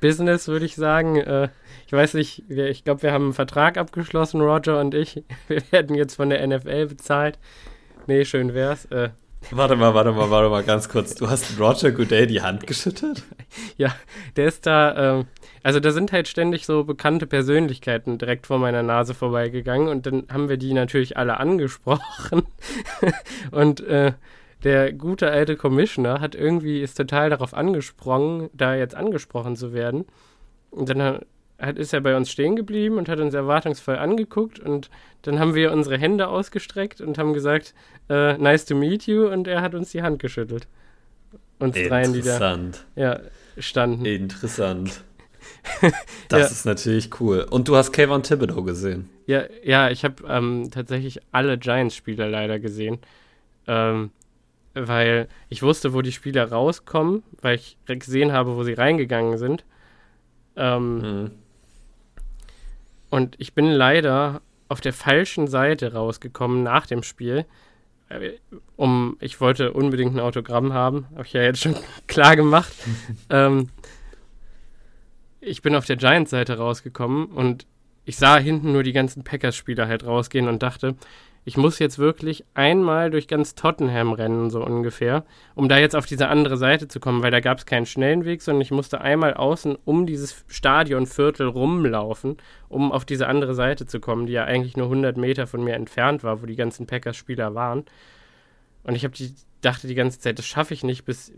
Business, 0.00 0.48
würde 0.48 0.64
ich 0.64 0.76
sagen. 0.76 1.16
Äh, 1.16 1.48
ich 1.86 1.92
weiß 1.92 2.14
nicht, 2.14 2.44
wir, 2.48 2.68
ich 2.68 2.84
glaube, 2.84 3.02
wir 3.02 3.12
haben 3.12 3.24
einen 3.24 3.32
Vertrag 3.32 3.76
abgeschlossen, 3.76 4.40
Roger 4.40 4.80
und 4.80 4.94
ich. 4.94 5.24
Wir 5.48 5.62
werden 5.70 5.96
jetzt 5.96 6.14
von 6.14 6.30
der 6.30 6.46
NFL 6.46 6.86
bezahlt. 6.86 7.38
Nee, 8.06 8.24
schön 8.24 8.54
wär's. 8.54 8.84
Äh, 8.86 9.10
Warte 9.50 9.74
mal, 9.74 9.94
warte 9.94 10.12
mal, 10.12 10.30
warte 10.30 10.48
mal, 10.48 10.62
ganz 10.62 10.88
kurz. 10.88 11.14
Du 11.14 11.28
hast 11.28 11.58
Roger 11.58 11.90
Goodell 11.90 12.26
die 12.26 12.42
Hand 12.42 12.66
geschüttet? 12.66 13.24
ja, 13.76 13.94
der 14.36 14.46
ist 14.46 14.66
da, 14.66 15.18
ähm, 15.18 15.26
also 15.62 15.80
da 15.80 15.90
sind 15.90 16.12
halt 16.12 16.28
ständig 16.28 16.66
so 16.66 16.84
bekannte 16.84 17.26
Persönlichkeiten 17.26 18.18
direkt 18.18 18.46
vor 18.46 18.58
meiner 18.58 18.82
Nase 18.82 19.14
vorbeigegangen 19.14 19.88
und 19.88 20.06
dann 20.06 20.26
haben 20.30 20.48
wir 20.48 20.56
die 20.56 20.72
natürlich 20.72 21.16
alle 21.16 21.40
angesprochen. 21.40 22.46
und 23.50 23.80
äh, 23.80 24.12
der 24.64 24.92
gute 24.92 25.30
alte 25.30 25.56
Commissioner 25.56 26.20
hat 26.20 26.34
irgendwie 26.34 26.80
ist 26.82 26.94
total 26.96 27.30
darauf 27.30 27.54
angesprungen, 27.54 28.50
da 28.52 28.74
jetzt 28.74 28.94
angesprochen 28.94 29.56
zu 29.56 29.72
werden. 29.72 30.04
Und 30.70 30.88
dann 30.88 31.20
hat, 31.58 31.78
ist 31.78 31.92
er 31.92 32.00
bei 32.00 32.16
uns 32.16 32.30
stehen 32.30 32.56
geblieben 32.56 32.96
und 32.98 33.08
hat 33.08 33.20
uns 33.20 33.34
erwartungsvoll 33.34 33.96
angeguckt 33.96 34.58
und 34.58 34.90
dann 35.22 35.38
haben 35.38 35.54
wir 35.54 35.72
unsere 35.72 35.98
Hände 35.98 36.28
ausgestreckt 36.28 37.00
und 37.00 37.18
haben 37.18 37.32
gesagt, 37.34 37.74
äh, 38.08 38.36
nice 38.38 38.64
to 38.64 38.74
meet 38.74 39.06
you 39.06 39.26
und 39.28 39.46
er 39.48 39.60
hat 39.62 39.74
uns 39.74 39.90
die 39.90 40.02
Hand 40.02 40.18
geschüttelt. 40.20 40.66
Uns 41.58 41.74
dreien, 41.76 42.12
die 42.14 42.22
da 42.22 42.34
Interessant. 42.36 42.86
ja, 42.96 43.20
standen. 43.58 44.04
Interessant. 44.06 45.04
Das 46.28 46.40
Ja. 46.40 46.46
ist 46.46 46.64
natürlich 46.66 47.20
cool. 47.20 47.46
Und 47.50 47.66
du 47.68 47.74
hast 47.76 47.92
Kayvon 47.92 48.22
Thibodeau 48.22 48.62
gesehen. 48.62 49.08
Ja, 49.26 49.44
ja, 49.64 49.90
ich 49.90 50.04
habe 50.04 50.22
ähm, 50.28 50.70
tatsächlich 50.70 51.20
alle 51.32 51.58
Giants-Spieler 51.58 52.28
leider 52.28 52.58
gesehen. 52.58 52.98
Ähm, 53.66 54.10
weil 54.74 55.28
ich 55.48 55.62
wusste, 55.62 55.92
wo 55.92 56.02
die 56.02 56.12
Spieler 56.12 56.50
rauskommen, 56.50 57.22
weil 57.40 57.56
ich 57.56 57.76
gesehen 57.86 58.32
habe, 58.32 58.56
wo 58.56 58.62
sie 58.62 58.74
reingegangen 58.74 59.38
sind. 59.38 59.64
Ähm, 60.56 60.98
Mhm. 60.98 61.30
Und 63.10 63.34
ich 63.38 63.54
bin 63.54 63.66
leider 63.66 64.40
auf 64.68 64.80
der 64.80 64.92
falschen 64.92 65.48
Seite 65.48 65.92
rausgekommen 65.94 66.62
nach 66.62 66.86
dem 66.86 67.02
Spiel. 67.02 67.44
Äh, 68.08 68.32
Um, 68.76 69.16
ich 69.20 69.40
wollte 69.40 69.72
unbedingt 69.72 70.14
ein 70.14 70.20
Autogramm 70.20 70.72
haben, 70.72 71.06
habe 71.12 71.24
ich 71.26 71.32
ja 71.32 71.42
jetzt 71.42 71.60
schon 71.60 71.76
klar 72.06 72.36
gemacht. 72.36 72.72
ähm, 73.30 73.68
ich 75.40 75.62
bin 75.62 75.74
auf 75.74 75.86
der 75.86 75.96
Giants-Seite 75.96 76.56
rausgekommen 76.56 77.26
und 77.26 77.66
ich 78.04 78.16
sah 78.16 78.38
hinten 78.38 78.72
nur 78.72 78.82
die 78.82 78.92
ganzen 78.92 79.24
Packers-Spieler 79.24 79.86
halt 79.88 80.04
rausgehen 80.04 80.48
und 80.48 80.62
dachte, 80.62 80.94
ich 81.44 81.56
muss 81.56 81.78
jetzt 81.78 81.98
wirklich 81.98 82.44
einmal 82.54 83.10
durch 83.10 83.26
ganz 83.26 83.54
Tottenham 83.54 84.12
rennen, 84.12 84.50
so 84.50 84.62
ungefähr, 84.64 85.24
um 85.54 85.68
da 85.68 85.78
jetzt 85.78 85.96
auf 85.96 86.06
diese 86.06 86.28
andere 86.28 86.56
Seite 86.56 86.86
zu 86.86 87.00
kommen, 87.00 87.22
weil 87.22 87.30
da 87.30 87.40
gab 87.40 87.58
es 87.58 87.66
keinen 87.66 87.86
schnellen 87.86 88.24
Weg, 88.24 88.42
sondern 88.42 88.60
ich 88.60 88.70
musste 88.70 89.00
einmal 89.00 89.34
außen 89.34 89.76
um 89.84 90.06
dieses 90.06 90.44
Stadionviertel 90.48 91.46
rumlaufen, 91.46 92.36
um 92.68 92.92
auf 92.92 93.04
diese 93.04 93.26
andere 93.26 93.54
Seite 93.54 93.86
zu 93.86 94.00
kommen, 94.00 94.26
die 94.26 94.34
ja 94.34 94.44
eigentlich 94.44 94.76
nur 94.76 94.86
100 94.86 95.16
Meter 95.16 95.46
von 95.46 95.64
mir 95.64 95.74
entfernt 95.74 96.22
war, 96.24 96.42
wo 96.42 96.46
die 96.46 96.56
ganzen 96.56 96.86
Packers-Spieler 96.86 97.54
waren. 97.54 97.84
Und 98.84 98.94
ich 98.94 99.06
die 99.10 99.34
dachte 99.60 99.86
die 99.86 99.94
ganze 99.94 100.20
Zeit, 100.20 100.38
das 100.38 100.46
schaffe 100.46 100.74
ich 100.74 100.84
nicht, 100.84 101.04
bis, 101.04 101.32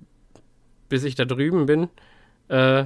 bis 0.88 1.04
ich 1.04 1.14
da 1.14 1.25
drüben 1.25 1.66
bin. 1.66 1.88
Äh, 2.49 2.85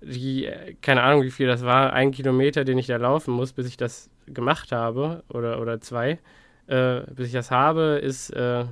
die, 0.00 0.46
äh, 0.46 0.74
keine 0.80 1.02
Ahnung, 1.02 1.22
wie 1.22 1.30
viel 1.30 1.46
das 1.46 1.64
war, 1.64 1.92
ein 1.92 2.12
Kilometer, 2.12 2.64
den 2.64 2.78
ich 2.78 2.86
da 2.86 2.96
laufen 2.96 3.32
muss, 3.32 3.52
bis 3.52 3.66
ich 3.66 3.76
das 3.76 4.10
gemacht 4.32 4.72
habe, 4.72 5.24
oder, 5.28 5.60
oder 5.60 5.80
zwei, 5.80 6.18
äh, 6.66 7.00
bis 7.14 7.28
ich 7.28 7.32
das 7.32 7.50
habe, 7.50 8.00
ist, 8.02 8.30
äh, 8.30 8.64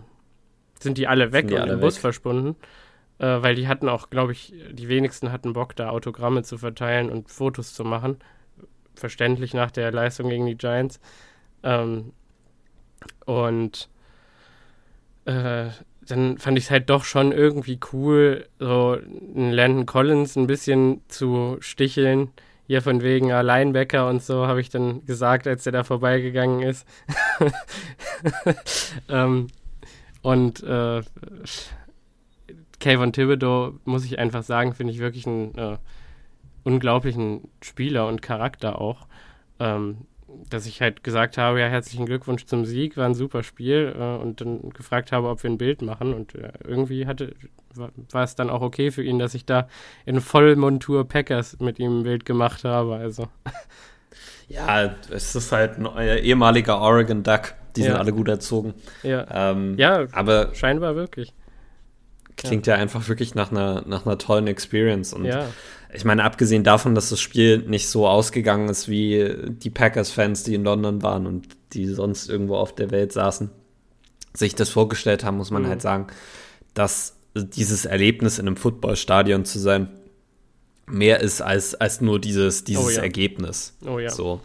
sind 0.79 0.99
die 0.99 1.07
alle 1.07 1.33
weg 1.33 1.49
die 1.49 1.55
und 1.55 1.61
alle 1.61 1.75
im 1.75 1.81
Bus 1.81 1.97
weg? 1.97 2.01
verschwunden. 2.03 2.57
Äh, 3.19 3.43
weil 3.43 3.55
die 3.55 3.67
hatten 3.67 3.89
auch, 3.89 4.11
glaube 4.11 4.33
ich, 4.33 4.53
die 4.73 4.89
wenigsten 4.89 5.33
hatten 5.33 5.55
Bock, 5.55 5.75
da 5.75 5.89
Autogramme 5.89 6.43
zu 6.43 6.59
verteilen 6.59 7.11
und 7.11 7.31
Fotos 7.31 7.73
zu 7.73 7.85
machen. 7.85 8.19
Verständlich 8.95 9.55
nach 9.55 9.71
der 9.71 9.91
Leistung 9.91 10.29
gegen 10.29 10.47
die 10.47 10.57
Giants. 10.57 11.01
Ähm, 11.63 12.13
und 13.25 13.89
äh, 15.25 15.69
dann 16.03 16.39
fand 16.39 16.59
ich 16.59 16.65
es 16.65 16.71
halt 16.71 16.91
doch 16.91 17.05
schon 17.05 17.33
irgendwie 17.33 17.81
cool, 17.93 18.47
so 18.59 18.99
einen 19.35 19.53
Landon 19.53 19.87
Collins 19.87 20.37
ein 20.37 20.47
bisschen 20.47 21.03
zu 21.09 21.57
sticheln. 21.61 22.31
Hier 22.67 22.83
von 22.83 23.03
wegen 23.03 23.31
äh, 23.31 23.43
Linebacker 23.43 24.09
und 24.09 24.23
so, 24.23 24.47
habe 24.47 24.61
ich 24.61 24.71
dann 24.71 25.05
gesagt, 25.05 25.47
als 25.47 25.65
der 25.65 25.73
da 25.73 25.85
vorbeigegangen 25.85 26.63
ist. 26.63 26.87
ähm, 29.09 29.49
und 30.23 30.63
äh, 30.65 31.03
Kayvon 32.81 33.13
Thibodeau, 33.13 33.75
muss 33.85 34.05
ich 34.05 34.19
einfach 34.19 34.43
sagen, 34.43 34.75
finde 34.75 34.93
ich 34.93 34.99
wirklich 34.99 35.27
einen 35.27 35.57
äh, 35.57 35.79
unglaublichen 36.65 37.49
Spieler 37.63 38.09
und 38.09 38.23
Charakter 38.23 38.81
auch. 38.81 39.07
Ähm, 39.61 40.07
dass 40.51 40.67
ich 40.67 40.81
halt 40.81 41.03
gesagt 41.03 41.39
habe, 41.39 41.61
ja, 41.61 41.67
herzlichen 41.67 42.07
Glückwunsch 42.07 42.47
zum 42.47 42.65
Sieg, 42.65 42.97
war 42.97 43.07
ein 43.07 43.15
super 43.15 43.43
Spiel 43.43 43.95
äh, 43.99 44.23
und 44.23 44.41
dann 44.41 44.71
gefragt 44.71 45.13
habe, 45.13 45.29
ob 45.29 45.43
wir 45.43 45.51
ein 45.51 45.59
Bild 45.59 45.83
machen 45.83 46.15
und 46.15 46.35
äh, 46.35 46.53
irgendwie 46.65 47.07
hatte, 47.07 47.35
war, 47.75 47.91
war, 48.11 48.25
es 48.25 48.35
dann 48.35 48.51
auch 48.51 48.63
okay 48.63 48.91
für 48.91 49.03
ihn, 49.03 49.19
dass 49.19 49.35
ich 49.35 49.45
da 49.45 49.69
in 50.05 50.21
Vollmontur 50.21 51.07
Packers 51.07 51.59
mit 51.61 51.79
ihm 51.79 52.01
ein 52.01 52.03
Bild 52.05 52.25
gemacht 52.25 52.65
habe, 52.65 52.97
also. 52.97 53.29
Ja, 54.49 54.95
es 55.11 55.35
ist 55.35 55.51
halt 55.51 55.77
ein 55.77 55.89
ehemaliger 56.23 56.81
Oregon 56.81 57.25
Duck, 57.25 57.55
die 57.75 57.81
ja. 57.81 57.87
sind 57.89 57.97
alle 57.97 58.13
gut 58.13 58.29
erzogen. 58.29 58.75
Ja, 59.03 59.51
ähm, 59.51 59.77
ja 59.77 60.07
aber 60.13 60.55
scheinbar 60.55 60.95
wirklich. 60.95 61.35
Klingt 62.37 62.67
ja. 62.67 62.75
ja, 62.75 62.81
einfach 62.81 63.09
wirklich 63.09 63.35
nach 63.35 63.51
einer, 63.51 63.85
nach 63.87 64.05
einer 64.05 64.19
tollen 64.19 64.47
Experience 64.47 65.13
und 65.13 65.25
ja 65.25 65.49
ich 65.97 66.05
meine, 66.05 66.25
abgesehen 66.25 66.63
davon, 66.63 66.95
dass 66.95 67.09
das 67.09 67.21
Spiel 67.21 67.59
nicht 67.59 67.89
so 67.89 68.07
ausgegangen 68.07 68.69
ist 68.69 68.89
wie 68.89 69.35
die 69.49 69.71
Packers-Fans, 69.71 70.43
die 70.43 70.55
in 70.55 70.65
London 70.65 71.03
waren 71.03 71.27
und 71.27 71.49
die 71.73 71.87
sonst 71.87 72.29
irgendwo 72.29 72.57
auf 72.57 72.75
der 72.75 72.91
Welt 72.91 73.13
saßen, 73.13 73.51
sich 74.35 74.55
das 74.55 74.69
vorgestellt 74.69 75.25
haben, 75.25 75.39
muss 75.39 75.51
man 75.51 75.63
mhm. 75.63 75.69
halt 75.69 75.83
sagen, 75.83 76.09
dass 76.75 77.17
dieses 77.35 77.85
Erlebnis 77.85 78.39
in 78.39 78.47
einem 78.47 78.57
Footballstadion 78.57 79.45
zu 79.45 79.59
sein 79.59 79.89
mehr 80.87 81.21
ist 81.21 81.41
als, 81.41 81.75
als 81.75 82.01
nur 82.01 82.21
dieses, 82.21 82.65
dieses 82.65 82.85
oh 82.85 82.91
ja. 82.91 83.03
Ergebnis. 83.03 83.77
Oh 83.85 83.99
ja. 83.99 84.11
So. 84.11 84.41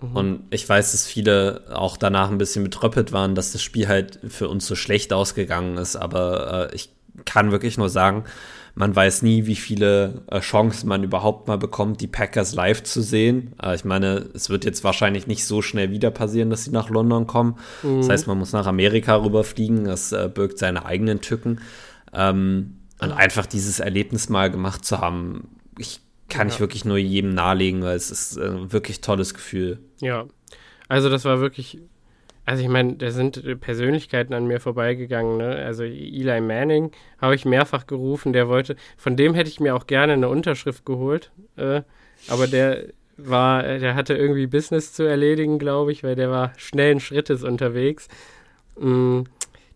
Mhm. 0.00 0.16
Und 0.16 0.42
ich 0.50 0.68
weiß, 0.68 0.92
dass 0.92 1.06
viele 1.06 1.64
auch 1.72 1.96
danach 1.96 2.30
ein 2.30 2.38
bisschen 2.38 2.62
betröppelt 2.62 3.12
waren, 3.12 3.34
dass 3.34 3.52
das 3.52 3.62
Spiel 3.62 3.88
halt 3.88 4.18
für 4.28 4.48
uns 4.48 4.66
so 4.66 4.74
schlecht 4.74 5.12
ausgegangen 5.12 5.78
ist, 5.78 5.96
aber 5.96 6.70
äh, 6.70 6.74
ich 6.74 6.90
kann 7.24 7.50
wirklich 7.50 7.78
nur 7.78 7.88
sagen, 7.88 8.24
man 8.74 8.94
weiß 8.94 9.22
nie, 9.22 9.46
wie 9.46 9.56
viele 9.56 10.22
äh, 10.28 10.40
Chancen 10.40 10.88
man 10.88 11.02
überhaupt 11.02 11.48
mal 11.48 11.58
bekommt, 11.58 12.00
die 12.00 12.06
Packers 12.06 12.54
live 12.54 12.82
zu 12.82 13.02
sehen. 13.02 13.54
Äh, 13.62 13.74
ich 13.74 13.84
meine, 13.84 14.28
es 14.34 14.48
wird 14.48 14.64
jetzt 14.64 14.84
wahrscheinlich 14.84 15.26
nicht 15.26 15.44
so 15.44 15.60
schnell 15.60 15.90
wieder 15.90 16.10
passieren, 16.10 16.50
dass 16.50 16.64
sie 16.64 16.70
nach 16.70 16.88
London 16.88 17.26
kommen. 17.26 17.56
Mhm. 17.82 17.98
Das 17.98 18.08
heißt, 18.08 18.26
man 18.26 18.38
muss 18.38 18.52
nach 18.52 18.66
Amerika 18.66 19.16
rüberfliegen. 19.16 19.84
Das 19.84 20.12
äh, 20.12 20.30
birgt 20.32 20.58
seine 20.58 20.86
eigenen 20.86 21.20
Tücken. 21.20 21.60
Ähm, 22.12 22.76
und 23.00 23.12
einfach 23.12 23.46
dieses 23.46 23.80
Erlebnis 23.80 24.28
mal 24.28 24.50
gemacht 24.50 24.84
zu 24.84 25.00
haben, 25.00 25.48
ich 25.78 26.00
kann 26.28 26.48
ja. 26.48 26.54
ich 26.54 26.60
wirklich 26.60 26.84
nur 26.84 26.98
jedem 26.98 27.34
nahelegen, 27.34 27.82
weil 27.82 27.96
es 27.96 28.10
ist 28.10 28.38
ein 28.38 28.72
wirklich 28.72 29.00
tolles 29.00 29.34
Gefühl. 29.34 29.78
Ja, 30.00 30.26
also 30.88 31.08
das 31.08 31.24
war 31.24 31.40
wirklich 31.40 31.78
also 32.50 32.64
ich 32.64 32.68
meine, 32.68 32.94
da 32.94 33.12
sind 33.12 33.60
Persönlichkeiten 33.60 34.34
an 34.34 34.48
mir 34.48 34.58
vorbeigegangen. 34.58 35.36
Ne? 35.36 35.54
Also 35.54 35.84
Eli 35.84 36.40
Manning 36.40 36.90
habe 37.20 37.36
ich 37.36 37.44
mehrfach 37.44 37.86
gerufen, 37.86 38.32
der 38.32 38.48
wollte, 38.48 38.74
von 38.96 39.16
dem 39.16 39.34
hätte 39.34 39.48
ich 39.48 39.60
mir 39.60 39.76
auch 39.76 39.86
gerne 39.86 40.14
eine 40.14 40.28
Unterschrift 40.28 40.84
geholt. 40.84 41.30
Äh, 41.54 41.82
aber 42.26 42.48
der 42.48 42.86
war, 43.16 43.62
der 43.62 43.94
hatte 43.94 44.16
irgendwie 44.16 44.48
Business 44.48 44.92
zu 44.92 45.04
erledigen, 45.04 45.60
glaube 45.60 45.92
ich, 45.92 46.02
weil 46.02 46.16
der 46.16 46.28
war 46.28 46.52
schnellen 46.56 46.98
Schrittes 46.98 47.44
unterwegs. 47.44 48.08
Mhm. 48.76 49.26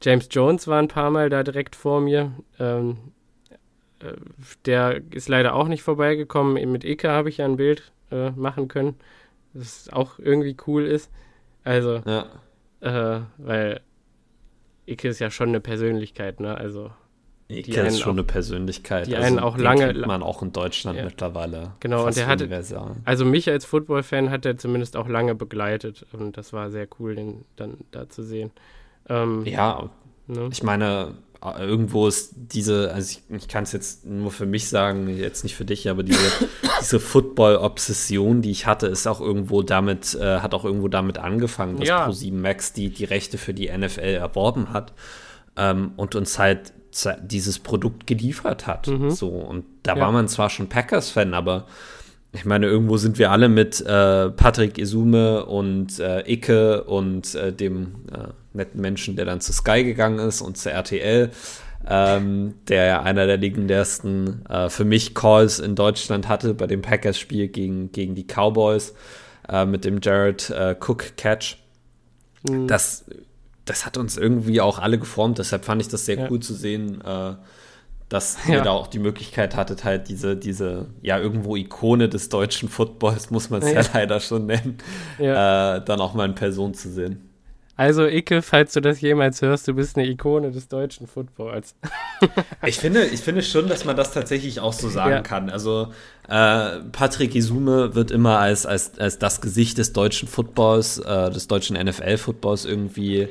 James 0.03 0.27
Jones 0.33 0.67
war 0.67 0.81
ein 0.81 0.89
paar 0.89 1.13
Mal 1.13 1.31
da 1.31 1.45
direkt 1.45 1.77
vor 1.77 2.01
mir. 2.01 2.33
Ähm, 2.59 2.97
äh, 4.01 4.15
der 4.67 5.01
ist 5.13 5.29
leider 5.29 5.55
auch 5.55 5.69
nicht 5.69 5.85
vorbeigekommen. 5.85 6.73
Mit 6.73 6.83
Ika 6.83 7.13
habe 7.13 7.29
ich 7.29 7.37
ja 7.37 7.45
ein 7.45 7.57
Bild 7.57 7.93
äh, 8.11 8.33
machen 8.33 8.67
können, 8.67 8.97
das 9.53 9.89
auch 9.93 10.19
irgendwie 10.19 10.57
cool 10.67 10.85
ist. 10.87 11.09
Also, 11.63 12.03
ja 12.05 12.27
äh, 12.85 13.21
weil 13.39 13.81
Ike 14.87 15.09
ist 15.09 15.19
ja 15.19 15.31
schon 15.31 15.49
eine 15.49 15.61
Persönlichkeit, 15.61 16.41
ne? 16.41 16.57
Also 16.57 16.91
Ike 17.49 17.81
ist 17.81 18.01
schon 18.01 18.13
auch, 18.13 18.15
eine 18.15 18.25
Persönlichkeit. 18.25 19.07
Die 19.07 19.17
also, 19.17 19.27
einen 19.27 19.39
auch 19.39 19.59
lange. 19.59 19.93
Kennt 19.93 20.07
man 20.07 20.23
auch 20.23 20.43
in 20.43 20.53
Deutschland 20.53 20.99
ja. 20.99 21.05
mittlerweile. 21.05 21.73
Genau, 21.81 22.07
und 22.07 22.17
der 22.17 22.27
hatte. 22.27 22.49
Also 23.05 23.25
mich 23.25 23.49
als 23.51 23.65
Football-Fan 23.65 24.31
hat 24.31 24.47
er 24.47 24.57
zumindest 24.57 24.97
auch 24.97 25.09
lange 25.09 25.35
begleitet 25.35 26.07
und 26.13 26.37
das 26.37 26.53
war 26.53 26.71
sehr 26.71 26.87
cool, 26.99 27.15
den 27.15 27.45
dann 27.57 27.79
da 27.91 28.09
zu 28.09 28.23
sehen. 28.23 28.51
Ähm, 29.09 29.45
ja, 29.45 29.91
ne? 30.27 30.49
ich 30.51 30.63
meine, 30.63 31.15
irgendwo 31.45 32.09
ist 32.09 32.33
diese, 32.35 32.93
also 32.93 33.19
ich, 33.19 33.37
ich 33.37 33.49
kann 33.49 33.65
es 33.65 33.73
jetzt 33.73 34.07
nur 34.07 34.31
für 34.31 34.47
mich 34.47 34.69
sagen, 34.69 35.09
jetzt 35.09 35.43
nicht 35.43 35.57
für 35.57 35.65
dich, 35.65 35.91
aber 35.91 36.03
diese, 36.03 36.49
diese 36.81 37.01
Football-Obsession, 37.01 38.41
die 38.41 38.51
ich 38.51 38.67
hatte, 38.67 38.87
ist 38.87 39.07
auch 39.07 39.21
irgendwo 39.21 39.63
damit, 39.63 40.15
äh, 40.15 40.41
hat 40.41 40.55
auch 40.55 40.65
irgendwo 40.65 40.89
damit 40.89 41.19
angefangen, 41.19 41.77
dass 41.79 41.89
ja. 41.89 42.09
Pro7 42.09 42.33
Max 42.33 42.73
die, 42.73 42.89
die 42.91 43.05
Rechte 43.05 43.37
für 43.37 43.53
die 43.53 43.71
NFL 43.71 44.01
erworben 44.01 44.73
hat 44.73 44.93
ähm, 45.57 45.93
und 45.97 46.15
uns 46.15 46.39
halt 46.39 46.73
dieses 47.23 47.59
Produkt 47.59 48.07
geliefert 48.07 48.67
hat. 48.67 48.87
Mhm. 48.87 49.11
So, 49.11 49.29
und 49.29 49.65
da 49.83 49.97
ja. 49.97 50.01
war 50.01 50.13
man 50.13 50.29
zwar 50.29 50.49
schon 50.49 50.69
Packers-Fan, 50.69 51.35
aber 51.35 51.67
ich 52.35 52.45
meine, 52.45 52.67
irgendwo 52.67 52.97
sind 52.97 53.19
wir 53.19 53.31
alle 53.31 53.49
mit 53.49 53.81
äh, 53.81 54.31
Patrick 54.31 54.77
Isume 54.77 55.47
und 55.47 56.01
äh, 56.01 56.29
Icke 56.31 56.83
und 56.83 57.33
äh, 57.37 57.53
dem 57.53 57.95
äh, 58.13 58.29
netten 58.53 58.81
Menschen, 58.81 59.15
der 59.15 59.25
dann 59.25 59.41
zu 59.41 59.53
Sky 59.53 59.85
gegangen 59.85 60.19
ist 60.19 60.41
und 60.41 60.59
zu 60.59 60.71
RTL, 60.71 61.31
ähm, 61.89 62.55
der 62.67 62.87
ja 62.87 63.03
einer 63.03 63.27
der 63.27 63.37
legendärsten 63.37 64.45
äh, 64.47 64.69
für 64.69 64.85
mich 64.85 65.15
Calls 65.15 65.61
in 65.61 65.77
Deutschland 65.77 66.29
hatte 66.29 66.55
bei 66.55 66.67
dem 66.67 66.83
Packers-Spiel 66.83 67.49
gegen, 67.49 67.93
gegen 67.93 68.17
die 68.17 68.27
Cowboys 68.27 68.95
äh, 69.49 69.65
mit 69.65 69.85
dem 69.85 70.01
Jared 70.03 70.53
Cook 70.81 71.17
Catch. 71.17 71.59
Mhm. 72.49 72.67
Das, 72.67 73.05
das 73.65 73.87
hat 73.87 73.97
uns 73.97 74.17
irgendwie 74.17 74.61
auch 74.61 74.81
alle 74.81 74.99
geformt, 74.99 75.39
deshalb 75.39 75.65
fand 75.65 75.83
ich 75.83 75.89
das 75.89 76.05
sehr 76.05 76.19
ja. 76.19 76.29
cool 76.31 76.41
zu 76.41 76.55
sehen 76.55 77.01
dass 78.15 78.39
ja. 78.47 78.55
ihr 78.55 78.63
da 78.63 78.71
auch 78.71 78.87
die 78.87 79.01
Möglichkeit 79.01 79.57
hattet, 79.57 79.85
halt 79.85 80.09
diese, 80.09 80.37
diese, 80.37 80.87
ja, 81.03 81.19
irgendwo 81.19 81.57
Ikone 81.57 82.09
des 82.09 82.29
deutschen 82.29 82.69
Footballs, 82.69 83.31
muss 83.31 83.51
man 83.51 83.61
es 83.61 83.73
ja. 83.73 83.81
ja. 83.81 83.89
leider 83.93 84.21
schon 84.21 84.47
nennen, 84.47 84.79
ja. 85.19 85.77
äh, 85.77 85.85
dann 85.85 86.01
auch 86.01 86.15
mal 86.15 86.25
in 86.25 86.35
Person 86.35 86.75
zu 86.75 86.91
sehen. 86.91 87.31
Also, 87.77 88.07
Icke, 88.07 88.41
falls 88.41 88.73
du 88.75 88.81
das 88.81 89.01
jemals 89.01 89.43
hörst, 89.43 89.67
du 89.67 89.75
bist 89.75 89.97
eine 89.97 90.07
Ikone 90.07 90.53
des 90.53 90.69
deutschen 90.69 91.09
Footballs. 91.09 91.75
ich, 92.65 92.79
finde, 92.79 93.05
ich 93.05 93.21
finde 93.21 93.43
schon, 93.43 93.67
dass 93.67 93.85
man 93.85 93.97
das 93.97 94.13
tatsächlich 94.13 94.61
auch 94.61 94.73
so 94.73 94.89
sagen 94.89 95.25
kann. 95.25 95.51
Also, 95.51 95.89
äh, 96.29 96.79
Patrick 96.93 97.35
Isume 97.35 97.97
wird 97.97 98.13
immer 98.13 98.39
als, 98.39 98.65
als, 98.65 98.97
als 99.01 99.19
das 99.19 99.41
Gesicht 99.41 99.79
des 99.79 99.93
deutschen 99.93 100.29
Footballs, 100.29 100.99
äh, 101.01 101.31
des 101.31 101.49
deutschen 101.49 101.77
NFL-Footballs 101.77 102.65
irgendwie 102.65 103.29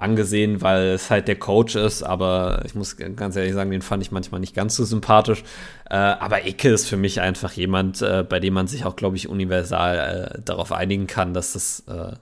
angesehen, 0.00 0.62
weil 0.62 0.88
es 0.88 1.10
halt 1.10 1.28
der 1.28 1.36
Coach 1.36 1.76
ist, 1.76 2.02
aber 2.02 2.62
ich 2.64 2.74
muss 2.74 2.96
ganz 2.96 3.36
ehrlich 3.36 3.54
sagen, 3.54 3.70
den 3.70 3.82
fand 3.82 4.02
ich 4.02 4.10
manchmal 4.10 4.40
nicht 4.40 4.54
ganz 4.54 4.76
so 4.76 4.84
sympathisch. 4.84 5.42
Äh, 5.88 5.96
aber 5.96 6.44
Ecke 6.44 6.70
ist 6.70 6.88
für 6.88 6.96
mich 6.96 7.20
einfach 7.20 7.52
jemand, 7.52 8.02
äh, 8.02 8.24
bei 8.28 8.40
dem 8.40 8.54
man 8.54 8.66
sich 8.66 8.84
auch, 8.84 8.96
glaube 8.96 9.16
ich, 9.16 9.28
universal 9.28 10.34
äh, 10.36 10.42
darauf 10.44 10.72
einigen 10.72 11.06
kann, 11.06 11.34
dass 11.34 11.52
das 11.52 11.84
äh, 11.88 12.14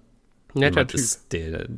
netter 0.54 0.86
Typ 0.86 1.00
ist, 1.00 1.32
der, 1.32 1.68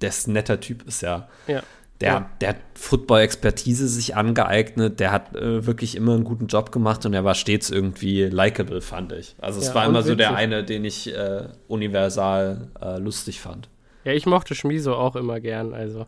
der 0.00 0.08
ist 0.08 0.28
netter 0.28 0.60
Typ 0.60 0.86
ist, 0.86 1.02
ja. 1.02 1.28
Ja. 1.46 1.62
Der, 2.00 2.12
ja. 2.12 2.30
der 2.42 2.48
hat 2.50 2.56
Football-Expertise 2.74 3.88
sich 3.88 4.16
angeeignet, 4.16 5.00
der 5.00 5.12
hat 5.12 5.34
äh, 5.34 5.64
wirklich 5.64 5.94
immer 5.94 6.12
einen 6.12 6.24
guten 6.24 6.46
Job 6.46 6.70
gemacht 6.70 7.06
und 7.06 7.14
er 7.14 7.24
war 7.24 7.34
stets 7.34 7.70
irgendwie 7.70 8.24
likable, 8.24 8.82
fand 8.82 9.12
ich. 9.12 9.34
Also 9.38 9.60
es 9.60 9.68
ja, 9.68 9.74
war 9.74 9.86
immer 9.86 10.02
so 10.02 10.14
der 10.14 10.34
eine, 10.36 10.62
den 10.62 10.84
ich 10.84 11.14
äh, 11.14 11.44
universal 11.68 12.68
äh, 12.82 12.98
lustig 12.98 13.40
fand. 13.40 13.70
Ja, 14.06 14.12
ich 14.12 14.24
mochte 14.24 14.54
Schmiso 14.54 14.94
auch 14.94 15.16
immer 15.16 15.40
gern, 15.40 15.74
also. 15.74 16.06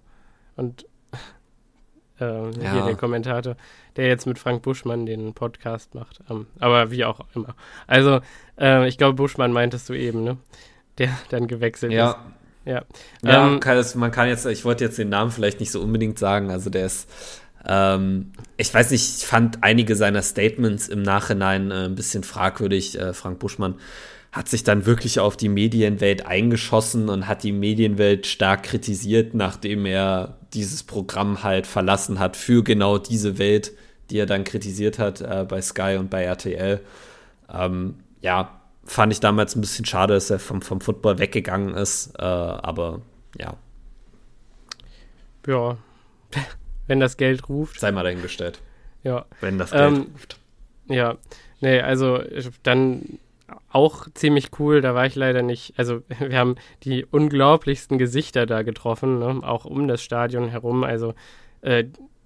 Und 0.55 0.87
äh, 2.21 2.25
ja. 2.25 2.73
hier 2.73 2.83
den 2.85 2.97
Kommentator, 2.97 3.57
der 3.97 4.07
jetzt 4.07 4.25
mit 4.25 4.39
Frank 4.39 4.63
Buschmann 4.63 5.05
den 5.05 5.35
Podcast 5.35 5.97
macht. 5.97 6.21
Ähm, 6.31 6.47
aber 6.61 6.93
wie 6.93 7.05
auch 7.05 7.23
immer. 7.35 7.57
Also, 7.89 8.21
äh, 8.57 8.87
ich 8.87 8.99
glaube, 8.99 9.15
Buschmann 9.15 9.51
meintest 9.51 9.89
du 9.89 9.95
eben, 9.95 10.23
ne? 10.23 10.37
Der 10.99 11.11
dann 11.31 11.49
gewechselt 11.49 11.93
ja. 11.93 12.11
ist. 12.11 12.17
Ja. 12.67 12.83
Ja, 13.25 13.49
ähm, 13.49 13.59
kann 13.59 13.75
das, 13.75 13.97
man 13.97 14.13
kann 14.13 14.29
jetzt, 14.29 14.47
ich 14.47 14.65
wollte 14.65 14.85
jetzt 14.85 14.99
den 14.99 15.09
Namen 15.09 15.33
vielleicht 15.33 15.59
nicht 15.59 15.73
so 15.73 15.81
unbedingt 15.81 16.21
sagen, 16.21 16.53
also 16.53 16.71
der 16.71 16.87
ist, 16.87 17.11
ähm, 17.67 18.31
ich 18.59 18.73
weiß 18.73 18.93
nicht, 18.93 19.23
ich 19.23 19.27
fand 19.27 19.65
einige 19.65 19.97
seiner 19.97 20.23
Statements 20.23 20.87
im 20.87 21.03
Nachhinein 21.03 21.73
äh, 21.73 21.87
ein 21.87 21.97
bisschen 21.97 22.23
fragwürdig, 22.23 22.97
äh, 22.97 23.13
Frank 23.13 23.41
Buschmann 23.41 23.75
hat 24.33 24.49
sich 24.49 24.63
dann 24.63 24.85
wirklich 24.87 25.21
auf 25.21 25.37
die 25.37 25.49
Medienwelt 25.49 26.27
eingeschossen 26.27 27.09
und 27.09 27.27
hat 27.27 27.43
die 27.43 27.53
Medienwelt 27.53 28.27
stark 28.27 28.63
kritisiert, 28.65 29.35
nachdem 29.35 29.87
er 29.87 30.37
dieses 30.53 30.83
Programm 30.83 31.43
halt 31.43 31.67
verlassen 31.67 32.19
hat 32.19 32.37
für 32.37 32.63
genau 32.63 32.99
diese 32.99 33.39
Welt, 33.39 33.73
die 34.11 34.19
er 34.19 34.27
dann 34.27 34.45
kritisiert 34.45 34.99
hat 34.99 35.21
äh, 35.21 35.47
bei 35.49 35.61
Sky 35.63 35.97
und 35.99 36.11
bei 36.11 36.25
RTL. 36.25 36.81
Ähm, 37.53 37.97
ja, 38.21 38.61
fand 38.85 39.13
ich 39.13 39.21
damals 39.21 39.57
ein 39.57 39.61
bisschen 39.61 39.85
schade, 39.85 40.15
dass 40.15 40.31
er 40.31 40.39
vom, 40.39 40.63
vom 40.63 40.81
Football 40.81 41.19
weggegangen 41.19 41.75
ist, 41.75 42.15
äh, 42.19 42.23
aber 42.23 43.01
ja. 43.39 43.55
Ja, 45.47 45.79
wenn 46.87 47.01
das 47.01 47.17
Geld 47.17 47.49
ruft. 47.49 47.81
Sei 47.81 47.93
mal 47.93 48.03
dahingestellt. 48.03 48.61
Ja. 49.03 49.25
Wenn 49.41 49.59
das 49.59 49.71
Geld 49.71 49.83
ähm, 49.83 50.07
ruft. 50.13 50.39
Ja, 50.87 51.17
nee, 51.61 51.81
also 51.81 52.23
dann 52.63 53.19
auch 53.71 54.07
ziemlich 54.15 54.51
cool. 54.59 54.81
Da 54.81 54.95
war 54.95 55.07
ich 55.07 55.15
leider 55.15 55.43
nicht. 55.43 55.75
Also, 55.77 56.03
wir 56.19 56.39
haben 56.39 56.57
die 56.85 57.05
unglaublichsten 57.05 57.99
Gesichter 57.99 58.47
da 58.47 58.63
getroffen, 58.63 59.19
ne? 59.19 59.41
auch 59.43 59.65
um 59.65 59.89
das 59.89 60.03
Stadion 60.03 60.49
herum. 60.49 60.85
Also, 60.85 61.15
äh, 61.63 61.85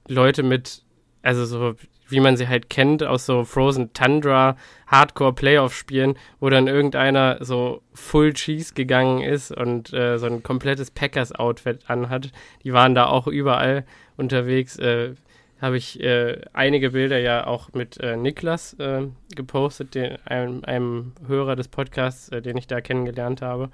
Leute 0.09 0.43
mit, 0.43 0.83
also 1.23 1.45
so 1.45 1.75
wie 2.13 2.21
man 2.21 2.37
sie 2.37 2.47
halt 2.47 2.71
kennt 2.71 3.03
aus 3.03 3.27
so 3.27 3.45
Frozen 3.45 3.93
Tundra 3.95 4.57
Hardcore 4.87 5.33
Playoff 5.33 5.75
Spielen, 5.75 6.17
wo 6.39 6.51
dann 6.51 6.69
irgendeiner 6.69 7.39
so 7.41 7.83
Full 7.95 8.35
Cheese 8.35 8.75
gegangen 8.75 9.23
ist 9.23 9.51
und 9.51 9.93
äh, 9.93 10.19
so 10.19 10.27
ein 10.27 10.43
komplettes 10.43 10.91
Packers 10.91 11.33
Outfit 11.33 11.81
anhat. 11.89 12.31
Die 12.63 12.73
waren 12.73 12.95
da 12.95 13.07
auch 13.07 13.27
überall 13.27 13.85
unterwegs. 14.17 14.79
Äh, 14.79 15.15
habe 15.63 15.77
ich 15.77 16.03
äh, 16.03 16.41
einige 16.53 16.91
Bilder 16.91 17.19
ja 17.19 17.47
auch 17.47 17.73
mit 17.73 17.97
äh, 17.99 18.17
Niklas 18.17 18.75
äh, 18.75 19.07
gepostet, 19.35 19.95
den, 19.95 20.17
einem, 20.27 20.65
einem, 20.65 21.13
Hörer 21.27 21.55
des 21.55 21.69
Podcasts, 21.69 22.29
äh, 22.31 22.43
den 22.43 22.57
ich 22.57 22.67
da 22.67 22.81
kennengelernt 22.81 23.43
habe, 23.43 23.71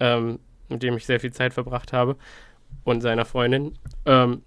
ähm, 0.00 0.38
mit 0.70 0.82
dem 0.82 0.96
ich 0.96 1.04
sehr 1.04 1.20
viel 1.20 1.32
Zeit 1.32 1.52
verbracht 1.52 1.92
habe 1.92 2.16
und 2.84 3.02
seiner 3.02 3.26
Freundin. 3.26 3.74
Ähm, 4.06 4.42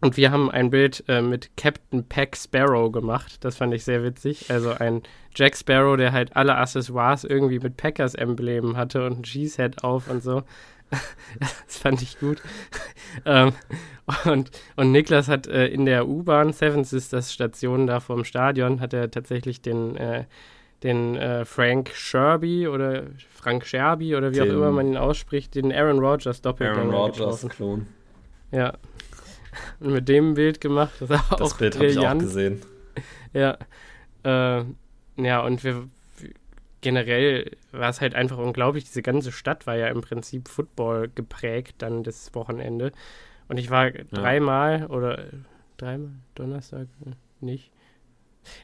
und 0.00 0.16
wir 0.16 0.32
haben 0.32 0.50
ein 0.50 0.70
Bild 0.70 1.04
äh, 1.06 1.22
mit 1.22 1.56
Captain 1.56 2.04
Pack 2.08 2.36
Sparrow 2.36 2.90
gemacht. 2.90 3.44
Das 3.44 3.56
fand 3.56 3.72
ich 3.72 3.84
sehr 3.84 4.02
witzig. 4.02 4.50
Also 4.50 4.72
ein 4.72 5.02
Jack 5.36 5.56
Sparrow, 5.56 5.96
der 5.96 6.10
halt 6.10 6.34
alle 6.34 6.56
Accessoires 6.56 7.22
irgendwie 7.22 7.60
mit 7.60 7.76
Packers-Emblemen 7.76 8.76
hatte 8.76 9.06
und 9.06 9.20
ein 9.20 9.22
Cheesehead 9.22 9.84
auf 9.84 10.10
und 10.10 10.20
so. 10.20 10.42
das 11.66 11.78
fand 11.78 12.02
ich 12.02 12.18
gut. 12.18 12.40
ähm, 13.24 13.52
und, 14.24 14.50
und 14.76 14.92
Niklas 14.92 15.28
hat 15.28 15.46
äh, 15.46 15.66
in 15.68 15.86
der 15.86 16.08
U-Bahn, 16.08 16.52
Seven 16.52 16.84
Sisters 16.84 17.32
Station 17.32 17.86
da 17.86 18.00
vorm 18.00 18.24
Stadion, 18.24 18.80
hat 18.80 18.92
er 18.92 19.10
tatsächlich 19.10 19.62
den, 19.62 19.96
äh, 19.96 20.24
den 20.82 21.16
äh, 21.16 21.44
Frank 21.44 21.90
Sherby 21.94 22.68
oder 22.68 23.04
Frank 23.30 23.64
Sherby 23.64 24.16
oder 24.16 24.32
wie 24.32 24.36
den, 24.36 24.50
auch 24.50 24.54
immer 24.54 24.70
man 24.72 24.88
ihn 24.88 24.96
ausspricht, 24.96 25.54
den 25.54 25.72
Aaron 25.72 25.98
Rodgers 25.98 26.42
Doppelgänger 26.42 26.78
Aaron 26.78 26.94
Rodgers 26.94 27.48
Klon. 27.48 27.86
Ja, 28.50 28.74
und 29.80 29.92
mit 29.92 30.08
dem 30.08 30.34
Bild 30.34 30.60
gemacht. 30.60 30.92
Das, 31.00 31.08
das 31.08 31.40
auch 31.40 31.56
Bild 31.58 31.76
habe 31.76 31.86
ich 31.86 31.98
auch 31.98 32.18
gesehen. 32.18 32.62
Ja. 33.32 33.58
Äh, 34.24 34.64
ja, 35.16 35.40
und 35.40 35.64
wir 35.64 35.84
generell 36.82 37.56
war 37.70 37.88
es 37.88 38.00
halt 38.00 38.14
einfach 38.14 38.36
unglaublich. 38.36 38.84
Diese 38.84 39.02
ganze 39.02 39.32
Stadt 39.32 39.66
war 39.66 39.76
ja 39.76 39.88
im 39.88 40.02
Prinzip 40.02 40.48
Football 40.48 41.10
geprägt 41.14 41.76
dann 41.78 42.02
das 42.02 42.34
Wochenende. 42.34 42.92
Und 43.48 43.58
ich 43.58 43.70
war 43.70 43.94
ja. 43.94 44.04
dreimal 44.12 44.86
oder 44.86 45.24
dreimal 45.78 46.10
Donnerstag 46.34 46.88
nicht. 47.40 47.72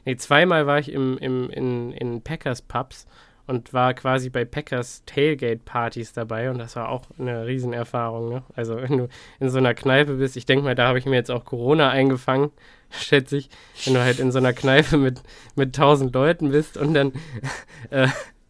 Nee, 0.05 0.17
zweimal 0.17 0.67
war 0.67 0.79
ich 0.79 0.91
im, 0.91 1.17
im, 1.17 1.49
in, 1.49 1.93
in 1.93 2.21
Packers 2.21 2.61
Pubs 2.61 3.07
und 3.47 3.73
war 3.73 3.93
quasi 3.93 4.29
bei 4.29 4.45
Packers 4.45 5.03
Tailgate-Partys 5.05 6.13
dabei 6.13 6.51
und 6.51 6.59
das 6.59 6.75
war 6.75 6.89
auch 6.89 7.05
eine 7.17 7.47
Riesenerfahrung. 7.47 8.29
Ne? 8.29 8.43
Also 8.55 8.75
wenn 8.77 8.97
du 8.97 9.07
in 9.39 9.49
so 9.49 9.57
einer 9.57 9.73
Kneipe 9.73 10.15
bist, 10.15 10.37
ich 10.37 10.45
denke 10.45 10.65
mal, 10.65 10.75
da 10.75 10.87
habe 10.87 10.99
ich 10.99 11.05
mir 11.05 11.15
jetzt 11.15 11.31
auch 11.31 11.45
Corona 11.45 11.89
eingefangen, 11.89 12.51
schätze 12.99 13.37
ich, 13.37 13.49
wenn 13.85 13.93
du 13.93 14.01
halt 14.01 14.19
in 14.19 14.31
so 14.31 14.37
einer 14.37 14.53
Kneipe 14.53 14.97
mit, 14.97 15.21
mit 15.55 15.75
tausend 15.75 16.13
Leuten 16.13 16.51
bist 16.51 16.77
und 16.77 16.93
dann 16.93 17.13
äh, 17.89 18.07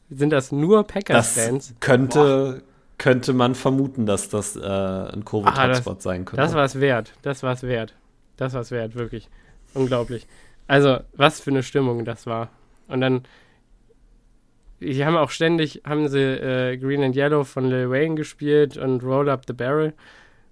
sind 0.09 0.31
das 0.31 0.51
nur 0.51 0.85
Packers-Fans. 0.85 1.75
Könnte, 1.79 2.63
könnte 2.97 3.33
man 3.33 3.55
vermuten, 3.55 4.05
dass 4.05 4.29
das 4.29 4.55
äh, 4.55 4.61
ein 4.61 5.23
Covid-Hotspot 5.25 6.01
sein 6.01 6.25
könnte. 6.25 6.41
Das 6.41 6.53
war 6.53 6.65
es 6.65 6.79
wert, 6.79 7.13
das 7.21 7.43
war 7.43 7.53
es 7.53 7.63
wert. 7.63 7.93
Das 8.37 8.53
war 8.53 8.61
es 8.61 8.71
wert, 8.71 8.95
wirklich. 8.95 9.29
Unglaublich. 9.73 10.25
Also, 10.67 10.99
was 11.13 11.41
für 11.41 11.51
eine 11.51 11.61
Stimmung 11.61 12.05
das 12.05 12.25
war. 12.25 12.49
Und 12.87 13.01
dann 13.01 13.23
die 14.79 15.05
haben 15.05 15.17
auch 15.17 15.29
ständig, 15.29 15.81
haben 15.85 16.07
sie 16.07 16.19
äh, 16.19 16.77
Green 16.77 17.03
and 17.03 17.15
Yellow 17.15 17.43
von 17.43 17.65
Lil 17.65 17.89
Wayne 17.89 18.15
gespielt 18.15 18.77
und 18.77 19.03
Roll 19.03 19.29
Up 19.29 19.43
the 19.47 19.53
Barrel, 19.53 19.93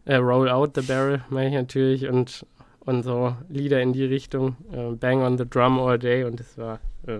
äh, 0.05 0.15
Roll 0.15 0.49
Out 0.49 0.71
the 0.75 0.81
Barrel, 0.81 1.23
meine 1.29 1.49
ich 1.49 1.55
natürlich, 1.55 2.07
und, 2.07 2.45
und 2.87 3.03
so 3.03 3.35
Lieder 3.49 3.81
in 3.81 3.93
die 3.93 4.05
Richtung, 4.05 4.55
äh, 4.71 4.95
Bang 4.95 5.21
on 5.21 5.37
the 5.37 5.47
Drum 5.47 5.79
All 5.79 5.99
Day 5.99 6.23
und 6.23 6.39
das 6.39 6.57
war 6.57 6.79
äh, 7.05 7.19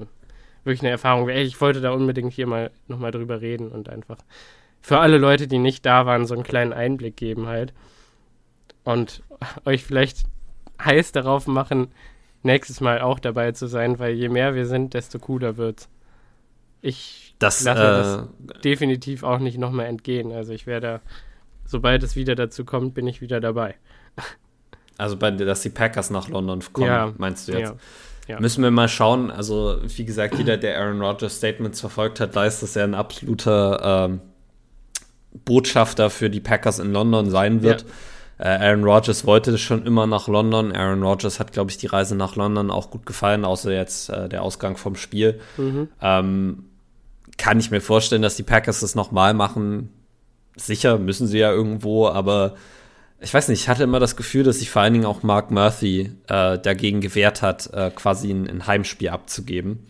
wirklich 0.64 0.82
eine 0.82 0.90
Erfahrung. 0.90 1.30
Ich 1.30 1.60
wollte 1.62 1.82
da 1.82 1.92
unbedingt 1.92 2.34
hier 2.34 2.48
mal 2.48 2.72
nochmal 2.88 3.12
drüber 3.12 3.42
reden 3.42 3.70
und 3.70 3.90
einfach 3.90 4.18
für 4.82 5.00
alle 5.00 5.18
Leute, 5.18 5.48
die 5.48 5.60
nicht 5.60 5.86
da 5.86 6.06
waren, 6.06 6.26
so 6.26 6.34
einen 6.34 6.44
kleinen 6.44 6.74
Einblick 6.74 7.18
geben 7.18 7.48
halt 7.48 7.74
und 8.84 9.22
euch 9.66 9.84
vielleicht 9.84 10.24
heiß 10.82 11.12
darauf 11.12 11.48
machen, 11.48 11.90
nächstes 12.44 12.80
Mal 12.80 13.02
auch 13.02 13.20
dabei 13.20 13.52
zu 13.52 13.68
sein, 13.68 14.00
weil 14.00 14.14
je 14.14 14.30
mehr 14.30 14.56
wir 14.56 14.66
sind, 14.66 14.94
desto 14.94 15.20
cooler 15.20 15.58
wird's 15.58 15.90
ich 16.82 17.36
das, 17.40 17.64
lasse 17.64 17.82
äh, 17.82 18.48
das 18.48 18.62
definitiv 18.62 19.24
auch 19.24 19.40
nicht 19.40 19.58
nochmal 19.58 19.88
entgehen. 19.88 20.32
Also 20.32 20.54
ich 20.54 20.68
werde, 20.68 21.02
sobald 21.66 22.04
es 22.04 22.16
wieder 22.16 22.36
dazu 22.36 22.64
kommt, 22.64 22.94
bin 22.94 23.08
ich 23.08 23.20
wieder 23.20 23.42
dabei. 23.42 23.76
Also 24.98 25.18
bei, 25.18 25.32
dass 25.32 25.62
die 25.62 25.70
Packers 25.70 26.10
nach 26.10 26.28
London 26.28 26.62
kommen, 26.74 26.88
ja, 26.88 27.14
meinst 27.18 27.48
du 27.48 27.54
jetzt? 27.54 27.70
Ja, 27.70 27.76
ja. 28.28 28.40
Müssen 28.40 28.64
wir 28.64 28.72
mal 28.72 28.90
schauen. 28.90 29.32
Also 29.32 29.78
wie 29.84 30.06
gesagt, 30.06 30.36
jeder, 30.38 30.58
der 30.58 30.80
Aaron 30.80 31.02
Rodgers 31.02 31.38
Statements 31.38 31.80
verfolgt 31.80 32.20
hat, 32.20 32.36
weiß, 32.36 32.60
dass 32.60 32.76
er 32.76 32.84
ein 32.84 32.96
absoluter 32.96 34.08
ähm, 34.10 34.22
Botschafter 35.46 36.10
für 36.10 36.30
die 36.30 36.42
Packers 36.42 36.80
in 36.80 36.92
London 36.92 37.30
sein 37.30 37.62
wird. 37.62 37.86
Äh, 38.38 38.50
Aaron 38.50 38.84
Rodgers 38.84 39.26
wollte 39.26 39.58
schon 39.58 39.86
immer 39.86 40.08
nach 40.08 40.28
London. 40.28 40.72
Aaron 40.72 41.04
Rodgers 41.04 41.40
hat, 41.40 41.54
glaube 41.54 41.72
ich, 41.72 41.78
die 41.78 41.88
Reise 41.88 42.16
nach 42.16 42.36
London 42.36 42.70
auch 42.70 42.92
gut 42.92 43.06
gefallen, 43.06 43.46
außer 43.46 43.72
jetzt 43.72 44.10
äh, 44.10 44.28
der 44.30 44.44
Ausgang 44.44 44.78
vom 44.78 44.96
Spiel. 44.96 45.40
Mhm. 45.58 45.88
Ähm, 46.02 46.66
kann 47.38 47.60
ich 47.60 47.72
mir 47.72 47.82
vorstellen, 47.82 48.22
dass 48.22 48.36
die 48.36 48.44
Packers 48.44 48.82
das 48.82 48.96
nochmal 48.96 49.34
machen. 49.34 49.90
Sicher 50.56 50.98
müssen 50.98 51.28
sie 51.28 51.40
ja 51.40 51.52
irgendwo, 51.52 52.08
aber 52.08 52.56
ich 53.20 53.34
weiß 53.34 53.48
nicht, 53.48 53.62
ich 53.62 53.70
hatte 53.70 53.84
immer 53.84 54.00
das 54.00 54.16
Gefühl, 54.16 54.44
dass 54.44 54.60
sich 54.60 54.70
vor 54.70 54.84
allen 54.84 54.94
Dingen 54.94 55.06
auch 55.06 55.24
Mark 55.24 55.50
Murphy 55.50 56.12
äh, 56.28 56.60
dagegen 56.60 57.02
gewehrt 57.02 57.42
hat, 57.42 57.68
äh, 57.74 57.90
quasi 57.90 58.30
ein, 58.32 58.48
ein, 58.48 58.68
Heimspiel 58.68 59.10
abzugeben. 59.10 59.88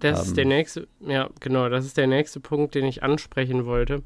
Das 0.00 0.20
ähm. 0.20 0.26
ist 0.26 0.36
der 0.36 0.44
nächste, 0.46 0.88
ja, 1.00 1.28
genau, 1.40 1.68
das 1.68 1.84
ist 1.84 1.96
der 1.96 2.06
nächste 2.06 2.40
Punkt, 2.40 2.74
den 2.74 2.86
ich 2.86 3.02
ansprechen 3.02 3.66
wollte. 3.66 4.02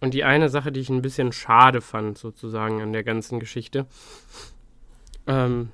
Und 0.00 0.14
die 0.14 0.24
eine 0.24 0.48
Sache, 0.48 0.70
die 0.70 0.80
ich 0.80 0.90
ein 0.90 1.02
bisschen 1.02 1.32
schade 1.32 1.80
fand, 1.80 2.18
sozusagen, 2.18 2.80
an 2.80 2.92
der 2.92 3.04
ganzen 3.04 3.40
Geschichte. 3.40 3.86
Ähm, 5.26 5.70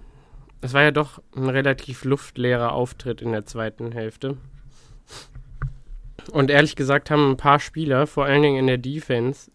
es 0.61 0.73
war 0.73 0.83
ja 0.83 0.91
doch 0.91 1.23
ein 1.35 1.49
relativ 1.49 2.05
luftleerer 2.05 2.73
Auftritt 2.73 3.23
in 3.23 3.33
der 3.33 3.47
zweiten 3.47 3.93
Hälfte. 3.93 4.37
Und 6.33 6.51
ehrlich 6.51 6.77
gesagt 6.77 7.11
haben 7.11 7.33
ein 7.33 7.37
paar 7.37 7.61
Spieler, 7.61 8.07
vor 8.07 8.25
allen 8.25 8.43
Dingen 8.43 8.59
in 8.59 8.67
der 8.67 8.79
Defense, 8.79 9.51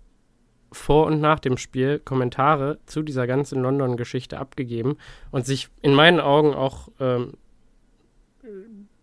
vor 0.76 1.08
und 1.08 1.22
nach 1.22 1.40
dem 1.40 1.58
Spiel 1.58 2.00
Kommentare 2.00 2.80
zu 2.86 3.02
dieser 3.02 3.28
ganzen 3.28 3.62
London-Geschichte 3.62 4.38
abgegeben 4.38 4.98
und 5.32 5.46
sich 5.46 5.70
in 5.82 5.94
meinen 5.94 6.20
Augen 6.20 6.54
auch 6.54 6.90
ähm, 7.00 7.34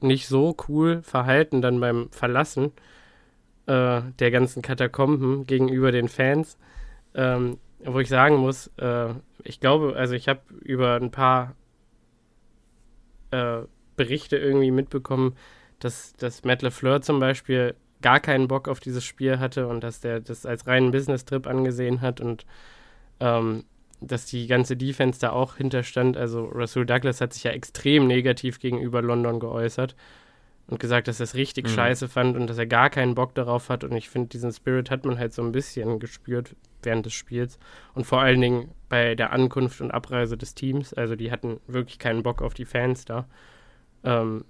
nicht 0.00 0.28
so 0.28 0.56
cool 0.68 1.02
verhalten 1.02 1.62
dann 1.62 1.80
beim 1.80 2.08
Verlassen 2.10 2.72
äh, 3.66 4.02
der 4.18 4.30
ganzen 4.30 4.62
Katakomben 4.62 5.46
gegenüber 5.46 5.92
den 5.92 6.08
Fans. 6.08 6.58
Ähm, 7.14 7.58
wo 7.84 7.98
ich 7.98 8.08
sagen 8.08 8.36
muss, 8.36 8.68
äh, 8.76 9.08
ich 9.42 9.60
glaube, 9.60 9.94
also 9.96 10.14
ich 10.14 10.28
habe 10.28 10.40
über 10.60 10.94
ein 10.94 11.10
paar 11.10 11.54
äh, 13.30 13.62
Berichte 13.96 14.36
irgendwie 14.36 14.70
mitbekommen, 14.70 15.36
dass, 15.80 16.14
dass 16.14 16.44
Matt 16.44 16.62
LeFleur 16.62 17.02
zum 17.02 17.18
Beispiel 17.18 17.74
gar 18.02 18.20
keinen 18.20 18.48
Bock 18.48 18.68
auf 18.68 18.80
dieses 18.80 19.04
Spiel 19.04 19.38
hatte 19.38 19.66
und 19.68 19.82
dass 19.82 20.00
der 20.00 20.20
das 20.20 20.44
als 20.44 20.66
reinen 20.66 20.90
Business-Trip 20.90 21.46
angesehen 21.46 22.00
hat 22.00 22.20
und 22.20 22.44
ähm, 23.20 23.64
dass 24.00 24.26
die 24.26 24.46
ganze 24.46 24.76
Defense 24.76 25.20
da 25.20 25.30
auch 25.30 25.56
hinterstand. 25.56 26.16
Also 26.16 26.46
Rasul 26.46 26.86
Douglas 26.86 27.20
hat 27.20 27.32
sich 27.32 27.44
ja 27.44 27.52
extrem 27.52 28.06
negativ 28.06 28.58
gegenüber 28.58 29.00
London 29.00 29.40
geäußert 29.40 29.94
und 30.66 30.80
gesagt, 30.80 31.08
dass 31.08 31.20
er 31.20 31.24
es 31.24 31.34
richtig 31.34 31.66
mhm. 31.66 31.70
scheiße 31.70 32.08
fand 32.08 32.36
und 32.36 32.48
dass 32.48 32.58
er 32.58 32.66
gar 32.66 32.90
keinen 32.90 33.14
Bock 33.14 33.34
darauf 33.34 33.68
hat. 33.68 33.84
Und 33.84 33.92
ich 33.92 34.08
finde, 34.08 34.28
diesen 34.28 34.52
Spirit 34.52 34.90
hat 34.90 35.04
man 35.04 35.18
halt 35.18 35.32
so 35.32 35.42
ein 35.42 35.52
bisschen 35.52 35.98
gespürt 35.98 36.54
während 36.82 37.06
des 37.06 37.12
Spiels. 37.12 37.58
Und 37.94 38.04
vor 38.04 38.20
allen 38.20 38.40
Dingen 38.40 38.70
bei 38.88 39.14
der 39.14 39.32
Ankunft 39.32 39.80
und 39.80 39.90
Abreise 39.90 40.36
des 40.36 40.54
Teams. 40.54 40.92
Also 40.94 41.16
die 41.16 41.30
hatten 41.30 41.60
wirklich 41.66 41.98
keinen 41.98 42.22
Bock 42.22 42.42
auf 42.42 42.54
die 42.54 42.64
Fans 42.64 43.04
da. 43.04 43.26
Ähm, 44.04 44.44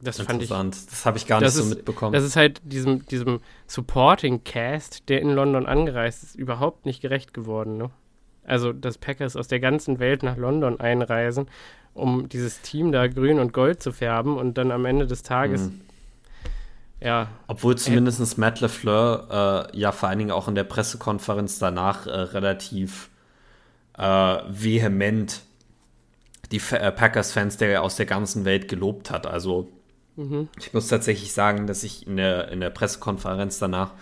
das 0.00 0.20
fand 0.20 0.42
ich. 0.42 0.48
Das 0.48 1.04
habe 1.04 1.18
ich 1.18 1.26
gar 1.26 1.40
nicht 1.40 1.50
so 1.50 1.62
ist, 1.62 1.68
mitbekommen. 1.70 2.12
Das 2.12 2.24
ist 2.24 2.36
halt 2.36 2.60
diesem, 2.64 3.04
diesem 3.06 3.40
Supporting 3.66 4.44
Cast, 4.44 5.08
der 5.08 5.20
in 5.20 5.30
London 5.30 5.66
angereist 5.66 6.22
ist, 6.22 6.34
überhaupt 6.36 6.86
nicht 6.86 7.00
gerecht 7.00 7.34
geworden. 7.34 7.76
Ne? 7.76 7.90
Also, 8.44 8.72
dass 8.72 8.98
Packers 8.98 9.36
aus 9.36 9.48
der 9.48 9.60
ganzen 9.60 9.98
Welt 9.98 10.22
nach 10.22 10.36
London 10.36 10.80
einreisen, 10.80 11.46
um 11.94 12.28
dieses 12.28 12.60
Team 12.62 12.92
da 12.92 13.06
grün 13.08 13.40
und 13.40 13.52
gold 13.52 13.82
zu 13.82 13.92
färben 13.92 14.36
und 14.36 14.56
dann 14.56 14.70
am 14.70 14.84
Ende 14.84 15.06
des 15.06 15.22
Tages. 15.22 15.66
Mhm. 15.66 15.80
Ja. 17.00 17.28
Obwohl 17.46 17.76
zumindest 17.76 18.38
Matt 18.38 18.60
LeFleur 18.60 19.68
äh, 19.72 19.78
ja 19.78 19.92
vor 19.92 20.08
allen 20.08 20.18
Dingen 20.18 20.30
auch 20.30 20.48
in 20.48 20.54
der 20.54 20.64
Pressekonferenz 20.64 21.58
danach 21.58 22.06
äh, 22.06 22.10
relativ 22.10 23.10
äh, 23.96 24.02
vehement 24.48 25.42
die 26.50 26.60
äh, 26.72 26.90
Packers-Fans 26.90 27.58
der 27.58 27.82
aus 27.82 27.96
der 27.96 28.06
ganzen 28.06 28.44
Welt 28.44 28.68
gelobt 28.68 29.10
hat. 29.10 29.26
Also 29.26 29.68
Ich 30.58 30.72
muss 30.74 30.88
tatsächlich 30.88 31.32
sagen, 31.32 31.66
dass 31.66 31.84
ich 31.84 32.06
in 32.06 32.16
der, 32.16 32.48
in 32.48 32.60
der 32.60 32.70
Pressekonferenz 32.70 33.58
danach 33.58 33.92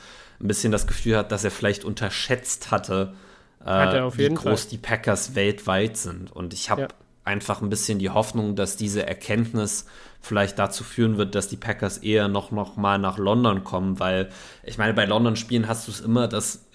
ein 0.41 0.49
bisschen 0.49 0.73
das 0.73 0.87
Gefühl 0.87 1.17
hatte, 1.17 1.29
dass 1.31 1.45
er 1.45 1.51
vielleicht 1.51 1.85
unterschätzt 1.85 2.71
hatte, 2.71 3.15
äh, 3.61 3.65
Hat 3.65 3.95
auf 3.97 4.19
wie 4.19 4.29
groß 4.29 4.63
Fall. 4.63 4.71
die 4.71 4.79
Packers 4.79 5.35
weltweit 5.35 5.97
sind. 5.97 6.31
Und 6.33 6.55
ich 6.55 6.71
habe 6.71 6.83
Ja. 6.83 6.89
einfach 7.25 7.61
ein 7.61 7.69
bisschen 7.69 7.99
die 7.99 8.11
Hoffnung, 8.11 8.57
dass 8.57 8.77
diese 8.77 9.05
Erkenntnis 9.07 9.87
vielleicht 10.21 10.59
dazu 10.59 10.85
führen 10.85 11.19
wird, 11.19 11.35
dass 11.35 11.49
die 11.49 11.57
Packers 11.57 11.99
eher 11.99 12.29
noch, 12.29 12.51
noch 12.51 12.77
mal 12.77 12.99
nach 12.99 13.19
London 13.19 13.65
kommen, 13.65 13.99
weil 14.01 14.31
ich 14.65 14.79
meine, 14.79 14.95
bei 14.95 15.05
London-Spielen 15.05 15.69
hast 15.69 15.87
du 15.87 15.93
es 15.93 16.01
immer, 16.01 16.29
dass 16.29 16.67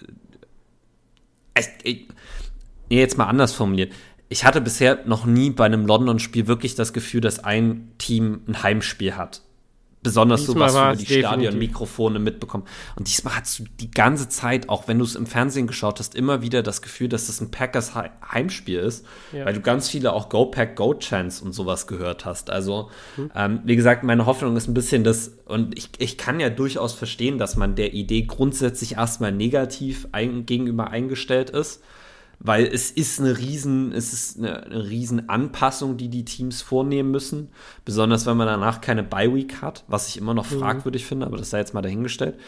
ich, 1.58 1.68
ich, 1.82 2.08
nee, 2.90 3.00
jetzt 3.00 3.18
mal 3.18 3.26
anders 3.26 3.52
formuliert. 3.52 3.92
Ich 4.32 4.46
hatte 4.46 4.62
bisher 4.62 5.00
noch 5.04 5.26
nie 5.26 5.50
bei 5.50 5.66
einem 5.66 5.84
London-Spiel 5.84 6.46
wirklich 6.46 6.74
das 6.74 6.94
Gefühl, 6.94 7.20
dass 7.20 7.44
ein 7.44 7.92
Team 7.98 8.40
ein 8.48 8.62
Heimspiel 8.62 9.14
hat. 9.14 9.42
Besonders 10.02 10.46
so 10.46 10.54
Diesmal 10.54 10.66
was 10.68 10.72
du 10.72 10.78
war 10.80 10.92
über 10.94 11.02
die. 11.04 11.18
Stadionmikrofone 11.20 12.18
mitbekommen. 12.18 12.64
Und 12.96 13.08
diesmal 13.08 13.36
hast 13.36 13.58
du 13.58 13.64
die 13.78 13.90
ganze 13.90 14.30
Zeit, 14.30 14.70
auch 14.70 14.88
wenn 14.88 14.98
du 14.98 15.04
es 15.04 15.16
im 15.16 15.26
Fernsehen 15.26 15.66
geschaut 15.66 16.00
hast, 16.00 16.14
immer 16.14 16.40
wieder 16.40 16.62
das 16.62 16.80
Gefühl, 16.80 17.08
dass 17.10 17.26
das 17.26 17.42
ein 17.42 17.50
Packers 17.50 17.94
Hei- 17.94 18.10
Heimspiel 18.32 18.78
ist, 18.78 19.04
Ja. 19.32 19.44
weil 19.44 19.52
du 19.52 19.60
ganz 19.60 19.90
viele 19.90 20.14
auch 20.14 20.30
Go 20.30 20.46
Pack 20.46 20.76
Go 20.76 20.94
Chants 20.94 21.42
und 21.42 21.52
sowas 21.52 21.86
gehört 21.86 22.24
hast. 22.24 22.48
Also, 22.48 22.90
Hm. 23.16 23.30
ähm, 23.36 23.60
wie 23.64 23.76
gesagt, 23.76 24.02
meine 24.02 24.24
Hoffnung 24.24 24.56
ist 24.56 24.66
ein 24.66 24.74
bisschen 24.74 25.04
das, 25.04 25.32
und 25.44 25.76
ich, 25.76 25.90
ich 25.98 26.16
kann 26.16 26.40
ja 26.40 26.48
durchaus 26.48 26.94
verstehen, 26.94 27.36
dass 27.36 27.56
man 27.56 27.74
der 27.76 27.92
Idee 27.92 28.22
grundsätzlich 28.22 28.94
erstmal 28.96 29.30
negativ 29.30 30.08
ein, 30.10 30.46
gegenüber 30.46 30.88
eingestellt 30.90 31.50
ist 31.50 31.82
weil 32.44 32.66
es 32.66 32.90
ist 32.90 33.20
eine 33.20 33.38
riesen, 33.38 33.92
es 33.92 34.12
ist 34.12 34.38
eine, 34.38 34.64
eine 34.64 34.88
riesen 34.88 35.28
Anpassung, 35.28 35.96
die 35.96 36.08
die 36.08 36.24
Teams 36.24 36.60
vornehmen 36.60 37.12
müssen, 37.12 37.50
besonders 37.84 38.26
wenn 38.26 38.36
man 38.36 38.48
danach 38.48 38.80
keine 38.80 39.04
Bye 39.04 39.32
Week 39.32 39.62
hat, 39.62 39.84
was 39.86 40.08
ich 40.08 40.16
immer 40.16 40.34
noch 40.34 40.46
fragwürdig 40.46 41.06
finde, 41.06 41.26
aber 41.26 41.36
das 41.36 41.50
sei 41.50 41.58
jetzt 41.58 41.72
mal 41.72 41.82
dahingestellt. 41.82 42.38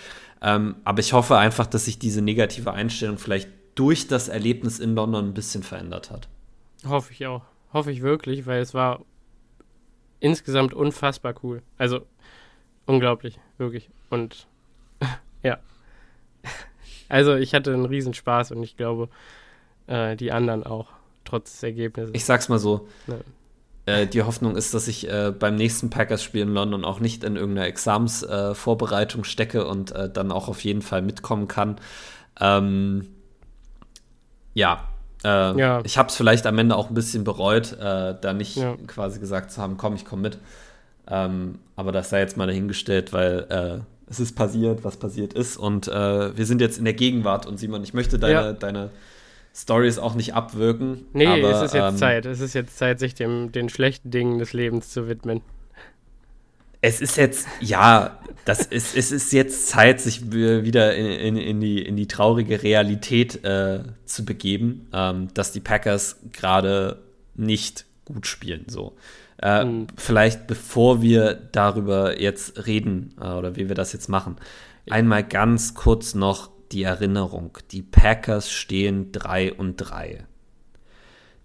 Ähm, 0.42 0.74
aber 0.84 0.98
ich 0.98 1.12
hoffe 1.12 1.38
einfach, 1.38 1.66
dass 1.66 1.84
sich 1.84 2.00
diese 2.00 2.22
negative 2.22 2.72
Einstellung 2.72 3.18
vielleicht 3.18 3.48
durch 3.76 4.08
das 4.08 4.26
Erlebnis 4.26 4.80
in 4.80 4.96
London 4.96 5.26
ein 5.26 5.34
bisschen 5.34 5.62
verändert 5.62 6.10
hat. 6.10 6.28
Hoffe 6.84 7.12
ich 7.12 7.24
auch. 7.26 7.42
Hoffe 7.72 7.92
ich 7.92 8.02
wirklich, 8.02 8.46
weil 8.46 8.60
es 8.60 8.74
war 8.74 9.00
insgesamt 10.18 10.74
unfassbar 10.74 11.34
cool. 11.44 11.62
Also 11.78 12.04
unglaublich, 12.84 13.38
wirklich. 13.58 13.90
Und 14.10 14.48
ja. 15.44 15.58
Also 17.08 17.36
ich 17.36 17.54
hatte 17.54 17.72
einen 17.72 17.86
Riesenspaß 17.86 18.50
und 18.50 18.62
ich 18.64 18.76
glaube, 18.76 19.08
äh, 19.86 20.16
die 20.16 20.32
anderen 20.32 20.64
auch, 20.64 20.86
trotz 21.24 21.52
des 21.52 21.62
Ergebnisses. 21.62 22.10
Ich 22.14 22.24
sag's 22.24 22.48
mal 22.48 22.58
so. 22.58 22.88
Ja. 23.06 23.14
Äh, 23.86 24.06
die 24.06 24.22
Hoffnung 24.22 24.56
ist, 24.56 24.72
dass 24.72 24.88
ich 24.88 25.08
äh, 25.10 25.30
beim 25.38 25.56
nächsten 25.56 25.90
Packers-Spiel 25.90 26.42
in 26.42 26.54
London 26.54 26.84
auch 26.86 27.00
nicht 27.00 27.22
in 27.22 27.36
irgendeiner 27.36 27.66
Examensvorbereitung 27.66 29.22
äh, 29.22 29.24
stecke 29.26 29.66
und 29.66 29.92
äh, 29.92 30.08
dann 30.10 30.32
auch 30.32 30.48
auf 30.48 30.64
jeden 30.64 30.80
Fall 30.80 31.02
mitkommen 31.02 31.48
kann. 31.48 31.76
Ähm, 32.40 33.08
ja, 34.54 34.88
äh, 35.24 35.58
Ja. 35.58 35.82
ich 35.84 35.98
habe 35.98 36.08
es 36.08 36.16
vielleicht 36.16 36.46
am 36.46 36.56
Ende 36.58 36.76
auch 36.76 36.88
ein 36.88 36.94
bisschen 36.94 37.24
bereut, 37.24 37.72
äh, 37.72 38.14
da 38.20 38.32
nicht 38.32 38.56
Ja. 38.56 38.76
quasi 38.86 39.20
gesagt 39.20 39.50
zu 39.50 39.60
haben, 39.60 39.76
komm, 39.76 39.94
ich 39.96 40.04
komme 40.04 40.22
mit. 40.22 40.38
Ähm, 41.06 41.58
aber 41.76 41.92
das 41.92 42.08
sei 42.08 42.20
jetzt 42.20 42.36
mal 42.38 42.46
dahingestellt, 42.46 43.12
weil 43.12 43.46
äh, 43.50 44.10
es 44.10 44.20
ist 44.20 44.34
passiert, 44.34 44.84
was 44.84 44.96
passiert 44.96 45.34
ist. 45.34 45.56
Und 45.58 45.86
wir 45.86 46.46
sind 46.46 46.60
jetzt 46.60 46.78
in 46.78 46.84
der 46.84 46.92
Gegenwart. 46.94 47.46
Und 47.46 47.58
Simon, 47.58 47.82
ich 47.82 47.94
möchte 47.94 48.18
deine, 48.18 48.32
Ja. 48.32 48.52
deine 48.52 48.90
Stories 49.54 49.98
auch 49.98 50.14
nicht 50.14 50.34
abwirken. 50.34 51.04
nee, 51.12 51.26
aber, 51.26 51.50
es 51.50 51.62
ist 51.62 51.74
jetzt 51.74 51.92
ähm, 51.92 51.96
Zeit. 51.96 52.26
Es 52.26 52.40
ist 52.40 52.54
jetzt 52.54 52.76
Zeit, 52.76 52.98
sich 52.98 53.14
dem, 53.14 53.52
den 53.52 53.68
schlechten 53.68 54.10
Dingen 54.10 54.38
des 54.38 54.52
Lebens 54.52 54.90
zu 54.90 55.08
widmen. 55.08 55.42
Es 56.80 57.00
ist 57.00 57.16
jetzt, 57.16 57.46
ja, 57.60 58.18
das 58.44 58.66
ist, 58.66 58.94
es 58.94 59.10
ist 59.10 59.32
jetzt 59.32 59.68
Zeit, 59.68 60.00
sich 60.00 60.32
wieder 60.32 60.94
in, 60.94 61.06
in, 61.06 61.36
in, 61.36 61.60
die, 61.60 61.80
in 61.80 61.96
die 61.96 62.06
traurige 62.06 62.62
Realität 62.62 63.42
äh, 63.44 63.84
zu 64.04 64.24
begeben, 64.24 64.88
ähm, 64.92 65.28
dass 65.32 65.52
die 65.52 65.60
Packers 65.60 66.20
gerade 66.32 67.02
nicht 67.36 67.86
gut 68.04 68.26
spielen. 68.26 68.66
So. 68.68 68.96
Äh, 69.40 69.64
Mhm. 69.64 69.86
Vielleicht 69.96 70.46
bevor 70.46 71.00
wir 71.00 71.34
darüber 71.52 72.20
jetzt 72.20 72.66
reden 72.66 73.14
äh, 73.20 73.28
oder 73.28 73.56
wie 73.56 73.68
wir 73.68 73.74
das 73.74 73.92
jetzt 73.92 74.08
machen, 74.08 74.36
einmal 74.90 75.24
ganz 75.24 75.74
kurz 75.74 76.14
noch 76.14 76.50
die 76.74 76.82
Erinnerung. 76.82 77.56
Die 77.70 77.82
Packers 77.82 78.50
stehen 78.50 79.12
3 79.12 79.54
und 79.54 79.76
3. 79.76 80.26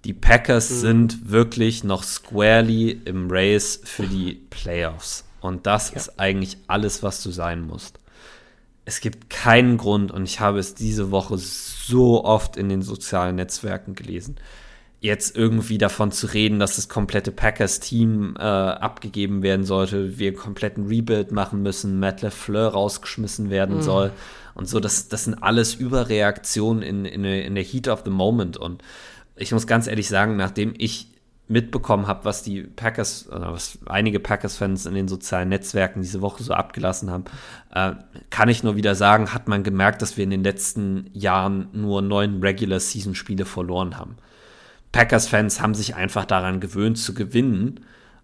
Die 0.06 0.14
Packers 0.14 0.70
Mhm. 0.70 0.76
sind 0.76 1.30
wirklich 1.32 1.84
noch 1.84 2.04
squarely 2.04 3.02
im 3.06 3.30
Race 3.30 3.80
für 3.84 4.08
die 4.08 4.34
Playoffs. 4.50 5.26
Und 5.42 5.68
das 5.68 5.90
ist 5.92 6.20
eigentlich 6.20 6.58
alles, 6.68 7.04
was 7.04 7.22
du 7.24 7.32
sein 7.32 7.62
musst. 7.62 8.00
Es 8.86 9.02
gibt 9.02 9.30
keinen 9.30 9.78
Grund, 9.78 10.12
und 10.12 10.24
ich 10.24 10.40
habe 10.40 10.60
es 10.60 10.74
diese 10.74 11.12
Woche 11.12 11.38
so 11.38 12.24
oft 12.26 12.58
in 12.58 12.70
den 12.70 12.82
sozialen 12.82 13.36
Netzwerken 13.36 13.94
gelesen, 13.94 14.38
jetzt 15.02 15.38
irgendwie 15.38 15.78
davon 15.78 16.12
zu 16.12 16.28
reden, 16.28 16.60
dass 16.60 16.76
das 16.76 16.90
komplette 16.90 17.32
Packers-Team 17.32 18.36
äh, 18.38 18.42
abgegeben 18.42 19.44
werden 19.44 19.64
sollte, 19.64 20.18
wir 20.18 20.30
einen 20.30 20.38
kompletten 20.38 20.88
Rebuild 20.88 21.32
machen 21.32 21.62
müssen, 21.62 22.00
Matt 22.00 22.22
LeFleur 22.22 22.70
rausgeschmissen 22.70 23.50
werden 23.50 23.82
soll 23.82 24.12
und 24.60 24.68
so. 24.68 24.82
Das, 24.82 25.08
das 25.08 25.24
sind 25.24 25.42
alles 25.42 25.74
Überreaktionen 25.74 26.84
in, 26.84 27.06
in, 27.06 27.24
in 27.24 27.56
der 27.56 27.64
Heat 27.64 27.88
of 27.88 28.02
the 28.04 28.12
Moment. 28.12 28.58
Und 28.58 28.84
ich 29.38 29.54
muss 29.54 29.66
ganz 29.68 29.88
ehrlich 29.88 30.10
sagen, 30.10 30.36
nachdem 30.36 30.74
ich 30.78 31.08
mitbekommen 31.48 32.08
habe, 32.08 32.26
was 32.26 32.44
die 32.44 32.64
Packers, 32.64 33.28
was 33.32 33.80
einige 33.86 34.20
Packers-Fans 34.20 34.86
in 34.86 34.94
den 34.94 35.08
sozialen 35.08 35.48
Netzwerken 35.50 36.02
diese 36.02 36.22
Woche 36.22 36.44
so 36.44 36.54
abgelassen 36.54 37.10
haben, 37.10 37.24
äh, 37.74 37.94
kann 38.30 38.50
ich 38.50 38.62
nur 38.62 38.76
wieder 38.76 38.96
sagen, 38.96 39.34
hat 39.34 39.48
man 39.48 39.64
gemerkt, 39.64 40.02
dass 40.02 40.18
wir 40.18 40.26
in 40.26 40.30
den 40.30 40.44
letzten 40.44 41.10
Jahren 41.14 41.70
nur 41.72 42.02
neun 42.02 42.44
Regular-Season-Spiele 42.44 43.46
verloren 43.46 43.98
haben. 43.98 44.18
Packers-Fans 44.92 45.62
haben 45.62 45.74
sich 45.74 45.96
einfach 45.96 46.26
daran 46.26 46.60
gewöhnt 46.60 46.98
zu 46.98 47.14
gewinnen. 47.14 47.80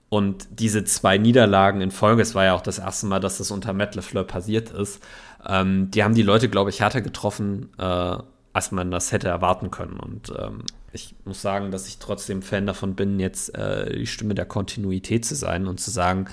Und 0.10 0.48
diese 0.60 0.84
zwei 0.84 1.18
Niederlagen 1.18 1.82
in 1.82 1.92
Folge, 1.92 2.22
es 2.22 2.36
war 2.36 2.46
ja 2.46 2.54
auch 2.54 2.62
das 2.62 2.78
erste 2.78 3.08
Mal, 3.08 3.20
dass 3.20 3.40
das 3.40 3.52
unter 3.52 3.74
Matt 3.74 3.96
LeFleur 3.96 4.24
passiert 4.24 4.70
ist, 4.70 5.02
ähm, 5.48 5.92
die 5.92 6.04
haben 6.04 6.16
die 6.16 6.24
Leute, 6.24 6.50
glaube 6.50 6.70
ich, 6.70 6.80
härter 6.80 7.02
getroffen, 7.02 7.70
äh, 7.78 8.18
als 8.54 8.72
man 8.72 8.92
das 8.92 9.12
hätte 9.12 9.28
erwarten 9.28 9.72
können. 9.72 10.00
Und 10.00 10.32
ähm, 10.38 10.64
ich 10.94 11.16
muss 11.26 11.42
sagen, 11.42 11.72
dass 11.72 11.88
ich 11.88 11.98
trotzdem 12.00 12.42
Fan 12.42 12.66
davon 12.66 12.96
bin, 12.96 13.20
jetzt 13.20 13.54
äh, 13.56 13.98
die 13.98 14.08
Stimme 14.08 14.34
der 14.34 14.46
Kontinuität 14.46 15.26
zu 15.26 15.36
sein 15.36 15.68
und 15.68 15.80
zu 15.80 15.92
sagen, 15.92 16.28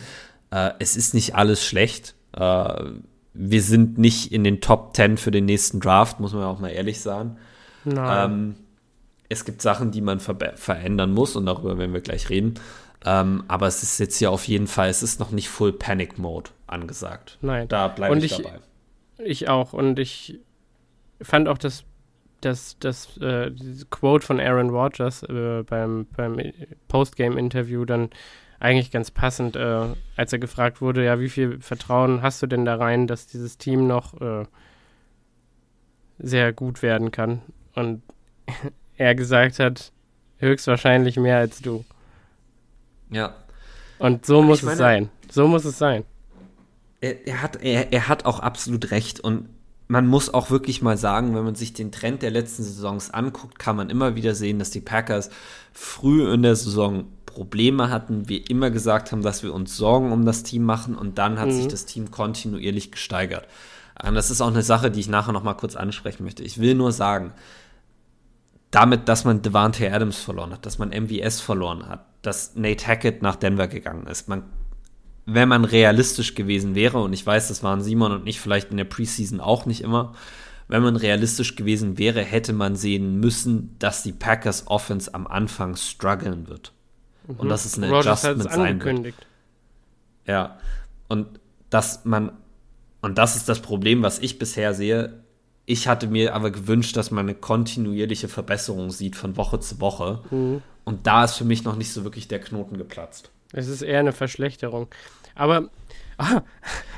äh, 0.51 0.71
es 0.79 0.97
ist 0.97 1.15
nicht 1.15 1.35
alles 1.35 1.65
schlecht. 1.65 2.15
Äh, 2.33 2.75
wir 3.35 3.63
sind 3.63 3.99
nicht 3.99 4.31
in 4.33 4.45
den 4.45 4.61
Top 4.61 4.95
10 4.95 5.17
für 5.17 5.31
den 5.31 5.47
nächsten 5.47 5.81
Draft, 5.81 6.21
muss 6.21 6.33
man 6.33 6.45
auch 6.45 6.61
mal 6.61 6.69
ehrlich 6.69 7.01
sagen. 7.01 7.37
Nein. 7.85 8.31
Ähm, 8.31 8.55
es 9.29 9.45
gibt 9.45 9.63
Sachen, 9.63 9.91
die 9.91 10.03
man 10.03 10.21
ver 10.21 10.37
verändern 10.57 11.13
muss 11.13 11.35
und 11.37 11.47
darüber 11.47 11.79
werden 11.79 11.95
wir 11.95 12.03
gleich 12.03 12.29
reden. 12.29 12.55
Ähm, 13.05 13.43
aber 13.49 13.67
es 13.67 13.83
ist 13.83 13.99
jetzt 13.99 14.19
hier 14.19 14.31
auf 14.31 14.47
jeden 14.47 14.67
Fall, 14.69 14.89
es 14.91 15.03
ist 15.03 15.19
noch 15.19 15.31
nicht 15.31 15.49
Full 15.49 15.73
Panic 15.73 16.19
Mode 16.19 16.51
angesagt. 16.67 17.39
Nein. 17.41 17.67
Da 17.69 17.89
bleibe 17.89 18.17
ich, 18.19 18.25
ich- 18.25 18.37
dabei. 18.37 18.61
Ich 19.25 19.49
auch. 19.49 19.73
Und 19.73 19.99
ich 19.99 20.39
fand 21.21 21.49
auch 21.49 21.59
das, 21.59 21.85
das, 22.41 22.77
das 22.79 23.17
äh, 23.19 23.51
diese 23.51 23.87
Quote 23.87 24.27
von 24.27 24.41
Aaron 24.41 24.71
Rodgers 24.71 25.23
äh, 25.23 25.63
beim, 25.63 26.07
beim 26.17 26.39
Postgame-Interview 26.89 27.85
dann 27.85 28.11
eigentlich 28.61 28.91
ganz 28.91 29.11
passend, 29.11 29.57
äh, 29.57 29.89
als 30.17 30.33
er 30.33 30.39
gefragt 30.39 30.81
wurde, 30.81 31.05
ja, 31.05 31.19
wie 31.19 31.29
viel 31.29 31.61
Vertrauen 31.61 32.23
hast 32.23 32.43
du 32.43 32.47
denn 32.47 32.65
da 32.65 32.77
rein, 32.77 33.07
dass 33.07 33.27
dieses 33.27 33.59
Team 33.59 33.87
noch 33.87 34.21
äh, 34.21 34.45
sehr 36.19 36.53
gut 36.53 36.83
werden 36.83 37.11
kann? 37.11 37.43
Und 37.75 38.03
er 38.97 39.15
gesagt 39.15 39.59
hat, 39.59 39.93
höchstwahrscheinlich 40.39 41.17
mehr 41.17 41.39
als 41.39 41.61
du. 41.61 41.85
Ja. 43.11 43.35
Und 43.99 44.27
so 44.27 44.43
muss 44.43 44.59
ich 44.59 44.65
meine- 44.65 44.73
es 44.75 44.79
sein. 44.79 45.11
So 45.31 45.49
muss 45.49 45.65
es 45.65 45.79
sein. 45.79 46.05
Er, 47.03 47.27
er, 47.27 47.43
hat, 47.43 47.63
er, 47.63 47.93
er 47.93 48.09
hat 48.09 48.25
auch 48.25 48.41
absolut 48.41 48.91
recht 48.91 49.21
und 49.21 49.51
man 49.89 50.07
muss 50.07 50.33
auch 50.33 50.51
wirklich 50.51 50.81
mal 50.81 50.97
sagen, 50.97 51.35
wenn 51.35 51.45
man 51.45 51.55
sich 51.55 51.75
den 51.75 51.93
Trend 51.93 52.23
der 52.23 52.31
letzten 52.31 52.63
Saisons 52.63 53.11
anguckt, 53.11 53.59
kann 53.59 53.77
man 53.77 53.91
immer 53.91 54.15
wieder 54.15 54.35
sehen, 54.35 54.59
dass 54.59 54.71
die 54.71 54.81
Packers 54.81 55.29
früh 55.75 56.33
in 56.33 56.43
der 56.43 56.57
Saison 56.57 57.05
Probleme 57.27 57.91
hatten, 57.91 58.29
wir 58.29 58.49
immer 58.49 58.71
gesagt 58.71 59.13
haben, 59.13 59.23
dass 59.23 59.43
wir 59.43 59.53
uns 59.53 59.77
Sorgen 59.77 60.13
um 60.13 60.25
das 60.25 60.45
Team 60.45 60.63
machen 60.63 60.97
und 60.97 61.19
dann 61.19 61.39
hat 61.39 61.53
sich 61.53 61.69
das 61.69 61.85
Team 61.85 62.11
kontinuierlich 62.11 62.91
gesteigert. 62.91 63.47
Und 64.03 64.15
das 64.15 64.31
ist 64.31 64.41
auch 64.41 64.49
eine 64.49 64.63
Sache, 64.63 64.91
die 64.91 65.01
ich 65.01 65.09
nachher 65.09 65.33
noch 65.33 65.43
mal 65.43 65.55
kurz 65.55 65.77
ansprechen 65.77 66.25
möchte. 66.25 66.43
Ich 66.43 66.59
will 66.59 66.75
nur 66.75 66.93
sagen, 66.93 67.33
damit, 68.71 69.09
dass 69.09 69.25
man 69.25 69.43
Devante 69.43 69.93
Adams 69.93 70.19
verloren 70.19 70.53
hat, 70.53 70.65
dass 70.65 70.79
man 70.79 70.89
MVS 70.89 71.41
verloren 71.41 71.89
hat, 71.89 72.07
dass 72.23 72.57
Nate 72.57 72.87
Hackett 72.87 73.23
nach 73.23 73.37
Denver 73.37 73.69
gegangen 73.69 74.07
ist, 74.07 74.29
man 74.29 74.45
wenn 75.27 75.49
man 75.49 75.65
realistisch 75.65 76.35
gewesen 76.35 76.75
wäre, 76.75 77.01
und 77.01 77.13
ich 77.13 77.25
weiß, 77.25 77.49
das 77.49 77.63
waren 77.63 77.83
Simon 77.83 78.13
und 78.13 78.27
ich 78.27 78.41
vielleicht 78.41 78.71
in 78.71 78.77
der 78.77 78.85
Preseason 78.85 79.41
auch 79.41 79.67
nicht 79.67 79.83
immer, 79.83 80.15
wenn 80.69 80.83
man 80.83 80.97
realistisch 80.97 81.57
gewesen 81.57 81.99
wäre, 81.99 82.23
hätte 82.23 82.53
man 82.53 82.77
sehen 82.77 83.21
müssen, 83.21 83.77
dass 83.79 84.03
die 84.03 84.13
Packers 84.13 84.67
Offense 84.69 85.13
am 85.15 85.27
Anfang 85.27 85.77
strugglen 85.77 86.49
wird. 86.49 86.73
Und 87.29 87.49
dass 87.49 87.65
es 87.65 87.77
hat 87.77 87.85
Adjustment 87.93 88.51
sein 88.53 88.83
wird. 88.83 89.15
Ja, 90.27 90.59
Und 91.09 91.41
dass 91.71 92.05
man, 92.05 92.33
und 93.01 93.19
das 93.19 93.37
ist 93.37 93.49
das 93.49 93.61
Problem, 93.61 94.03
was 94.03 94.19
ich 94.19 94.39
bisher 94.39 94.73
sehe. 94.75 95.23
Ich 95.67 95.89
hatte 95.89 96.07
mir 96.07 96.35
aber 96.35 96.51
gewünscht, 96.51 96.97
dass 96.97 97.11
man 97.11 97.27
eine 97.27 97.35
kontinuierliche 97.35 98.29
Verbesserung 98.29 98.91
sieht 98.91 99.17
von 99.17 99.37
Woche 99.37 99.61
zu 99.61 99.81
Woche. 99.81 100.21
Und 100.85 101.07
da 101.07 101.25
ist 101.25 101.35
für 101.35 101.45
mich 101.45 101.65
noch 101.65 101.77
nicht 101.77 101.93
so 101.93 102.05
wirklich 102.05 102.29
der 102.29 102.41
Knoten 102.41 102.79
geplatzt. 102.79 103.31
Es 103.53 103.69
ist 103.69 103.83
eher 103.83 104.01
eine 104.01 104.13
Verschlechterung. 104.13 104.89
Aber 105.35 105.69
ah, 106.19 106.39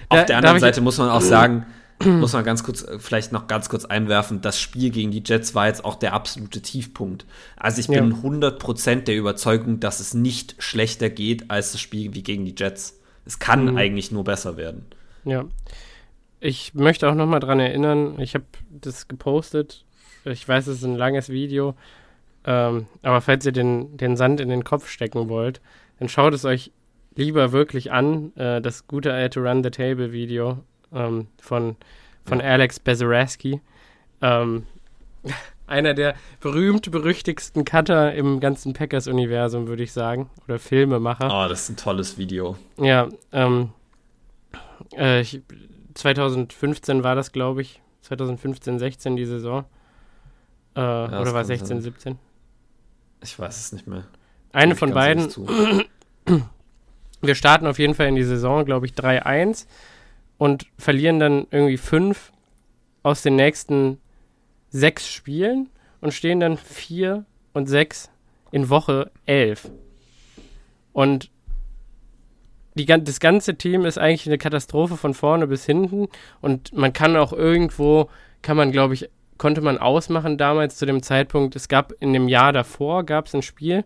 Auf 0.08 0.18
da- 0.20 0.24
der 0.24 0.36
anderen 0.38 0.60
Seite 0.60 0.80
muss 0.80 0.98
man 0.98 1.08
auch 1.10 1.20
sagen, 1.20 1.66
muss 2.04 2.32
man 2.32 2.44
ganz 2.44 2.64
kurz, 2.64 2.82
äh, 2.82 2.98
vielleicht 2.98 3.32
noch 3.32 3.46
ganz 3.46 3.68
kurz 3.68 3.84
einwerfen, 3.84 4.40
das 4.40 4.60
Spiel 4.60 4.90
gegen 4.90 5.10
die 5.10 5.22
Jets 5.24 5.54
war 5.54 5.66
jetzt 5.68 5.84
auch 5.84 5.94
der 5.96 6.12
absolute 6.12 6.60
Tiefpunkt. 6.60 7.24
Also 7.56 7.80
ich 7.80 7.86
bin 7.88 8.10
Ja. 8.10 8.16
100% 8.16 9.04
der 9.04 9.16
Überzeugung, 9.16 9.80
dass 9.80 10.00
es 10.00 10.14
nicht 10.14 10.56
schlechter 10.58 11.08
geht 11.10 11.50
als 11.50 11.72
das 11.72 11.80
Spiel 11.80 12.14
wie 12.14 12.22
gegen 12.22 12.44
die 12.44 12.54
Jets. 12.56 13.00
Es 13.24 13.38
kann 13.38 13.66
Mhm. 13.72 13.76
eigentlich 13.76 14.10
nur 14.10 14.24
besser 14.24 14.56
werden. 14.56 14.84
Ja. 15.24 15.44
Ich 16.40 16.74
möchte 16.74 17.08
auch 17.08 17.14
nochmal 17.14 17.40
dran 17.40 17.58
erinnern, 17.60 18.18
ich 18.20 18.34
habe 18.34 18.44
das 18.70 19.08
gepostet. 19.08 19.84
Ich 20.24 20.46
weiß, 20.46 20.66
es 20.66 20.78
ist 20.78 20.84
ein 20.84 20.96
langes 20.96 21.28
Video. 21.30 21.74
Ähm, 22.46 22.86
aber 23.02 23.22
falls 23.22 23.46
ihr 23.46 23.52
den, 23.52 23.96
den 23.96 24.16
Sand 24.18 24.40
in 24.40 24.50
den 24.50 24.64
Kopf 24.64 24.88
stecken 24.88 25.30
wollt, 25.30 25.62
dann 26.04 26.10
schaut 26.10 26.34
es 26.34 26.44
euch 26.44 26.70
lieber 27.14 27.52
wirklich 27.52 27.90
an. 27.90 28.36
Äh, 28.36 28.60
das 28.60 28.86
gute 28.86 29.12
alte 29.14 29.40
Run 29.40 29.64
the 29.64 29.70
Table 29.70 30.12
Video 30.12 30.58
ähm, 30.92 31.28
von, 31.40 31.76
von 32.26 32.42
Alex 32.42 32.78
Bezeraski. 32.78 33.62
Ähm, 34.20 34.66
einer 35.66 35.94
der 35.94 36.14
berühmt-berüchtigsten 36.40 37.64
Cutter 37.64 38.12
im 38.12 38.38
ganzen 38.38 38.74
Packers-Universum, 38.74 39.66
würde 39.66 39.82
ich 39.82 39.92
sagen. 39.92 40.28
Oder 40.46 40.58
Filmemacher. 40.58 41.28
Oh, 41.28 41.48
das 41.48 41.62
ist 41.62 41.70
ein 41.70 41.76
tolles 41.78 42.18
Video. 42.18 42.58
Ja, 42.76 43.08
ähm, 43.32 43.70
äh, 44.94 45.22
ich, 45.22 45.40
2015 45.94 47.02
war 47.02 47.14
das, 47.14 47.32
glaube 47.32 47.62
ich. 47.62 47.80
2015, 48.02 48.78
16 48.78 49.16
die 49.16 49.24
Saison. 49.24 49.60
Äh, 49.60 49.64
das 50.74 51.12
oder 51.12 51.32
war 51.32 51.40
kann 51.40 51.46
16, 51.46 51.66
sein. 51.68 51.80
17? 51.80 52.18
Ich 53.22 53.38
weiß 53.38 53.58
es 53.58 53.72
nicht 53.72 53.86
mehr. 53.86 54.04
Eine 54.52 54.76
von 54.76 54.92
beiden. 54.92 55.30
Wir 57.20 57.34
starten 57.34 57.66
auf 57.66 57.78
jeden 57.78 57.94
Fall 57.94 58.08
in 58.08 58.16
die 58.16 58.24
Saison, 58.24 58.64
glaube 58.64 58.86
ich, 58.86 58.92
3-1 58.92 59.66
und 60.38 60.66
verlieren 60.78 61.18
dann 61.18 61.46
irgendwie 61.50 61.76
fünf 61.76 62.32
aus 63.02 63.22
den 63.22 63.36
nächsten 63.36 63.98
sechs 64.70 65.08
Spielen 65.08 65.70
und 66.00 66.12
stehen 66.12 66.40
dann 66.40 66.56
vier 66.56 67.24
und 67.52 67.66
sechs 67.66 68.10
in 68.50 68.68
Woche 68.68 69.10
11. 69.26 69.70
Und 70.92 71.30
die, 72.74 72.86
das 72.86 73.20
ganze 73.20 73.56
Team 73.56 73.84
ist 73.84 73.98
eigentlich 73.98 74.26
eine 74.26 74.38
Katastrophe 74.38 74.96
von 74.96 75.14
vorne 75.14 75.46
bis 75.46 75.64
hinten 75.64 76.08
und 76.40 76.72
man 76.72 76.92
kann 76.92 77.16
auch 77.16 77.32
irgendwo, 77.32 78.10
kann 78.42 78.56
man 78.56 78.72
glaube 78.72 78.94
ich, 78.94 79.08
konnte 79.38 79.60
man 79.60 79.78
ausmachen 79.78 80.38
damals 80.38 80.76
zu 80.76 80.86
dem 80.86 81.02
Zeitpunkt, 81.02 81.56
es 81.56 81.68
gab 81.68 81.92
in 82.00 82.12
dem 82.12 82.28
Jahr 82.28 82.52
davor, 82.52 83.04
gab 83.04 83.26
es 83.26 83.34
ein 83.34 83.42
Spiel, 83.42 83.84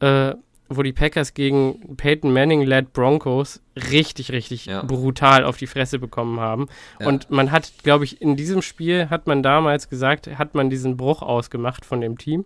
äh, 0.00 0.34
wo 0.72 0.82
die 0.84 0.92
Packers 0.92 1.34
gegen 1.34 1.96
Peyton 1.96 2.32
Manning-led 2.32 2.92
Broncos 2.92 3.60
richtig, 3.90 4.30
richtig 4.30 4.66
Ja. 4.66 4.82
brutal 4.82 5.44
auf 5.44 5.56
die 5.56 5.66
Fresse 5.66 5.98
bekommen 5.98 6.38
haben. 6.38 6.68
Ja. 7.00 7.08
Und 7.08 7.28
man 7.30 7.50
hat, 7.50 7.72
glaube 7.82 8.04
ich, 8.04 8.22
in 8.22 8.36
diesem 8.36 8.62
Spiel 8.62 9.10
hat 9.10 9.26
man 9.26 9.42
damals 9.42 9.88
gesagt, 9.88 10.28
hat 10.38 10.54
man 10.54 10.70
diesen 10.70 10.96
Bruch 10.96 11.22
ausgemacht 11.22 11.84
von 11.84 12.00
dem 12.00 12.18
Team. 12.18 12.44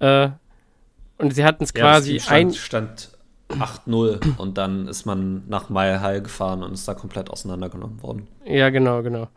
Äh, 0.00 0.28
und 1.16 1.34
sie 1.34 1.44
hatten 1.44 1.64
es 1.64 1.72
Ja, 1.74 1.80
quasi 1.82 2.18
Team 2.18 2.32
ein, 2.32 2.52
stand, 2.52 3.08
stand 3.48 3.60
8-0 3.86 4.36
und 4.38 4.58
dann 4.58 4.86
ist 4.86 5.06
man 5.06 5.42
nach 5.48 5.70
Mile 5.70 6.00
High 6.02 6.22
gefahren 6.22 6.62
und 6.62 6.72
ist 6.74 6.86
da 6.86 6.92
komplett 6.94 7.30
auseinandergenommen 7.30 8.02
worden. 8.02 8.28
Ja, 8.44 8.68
genau, 8.68 9.02
genau. 9.02 9.28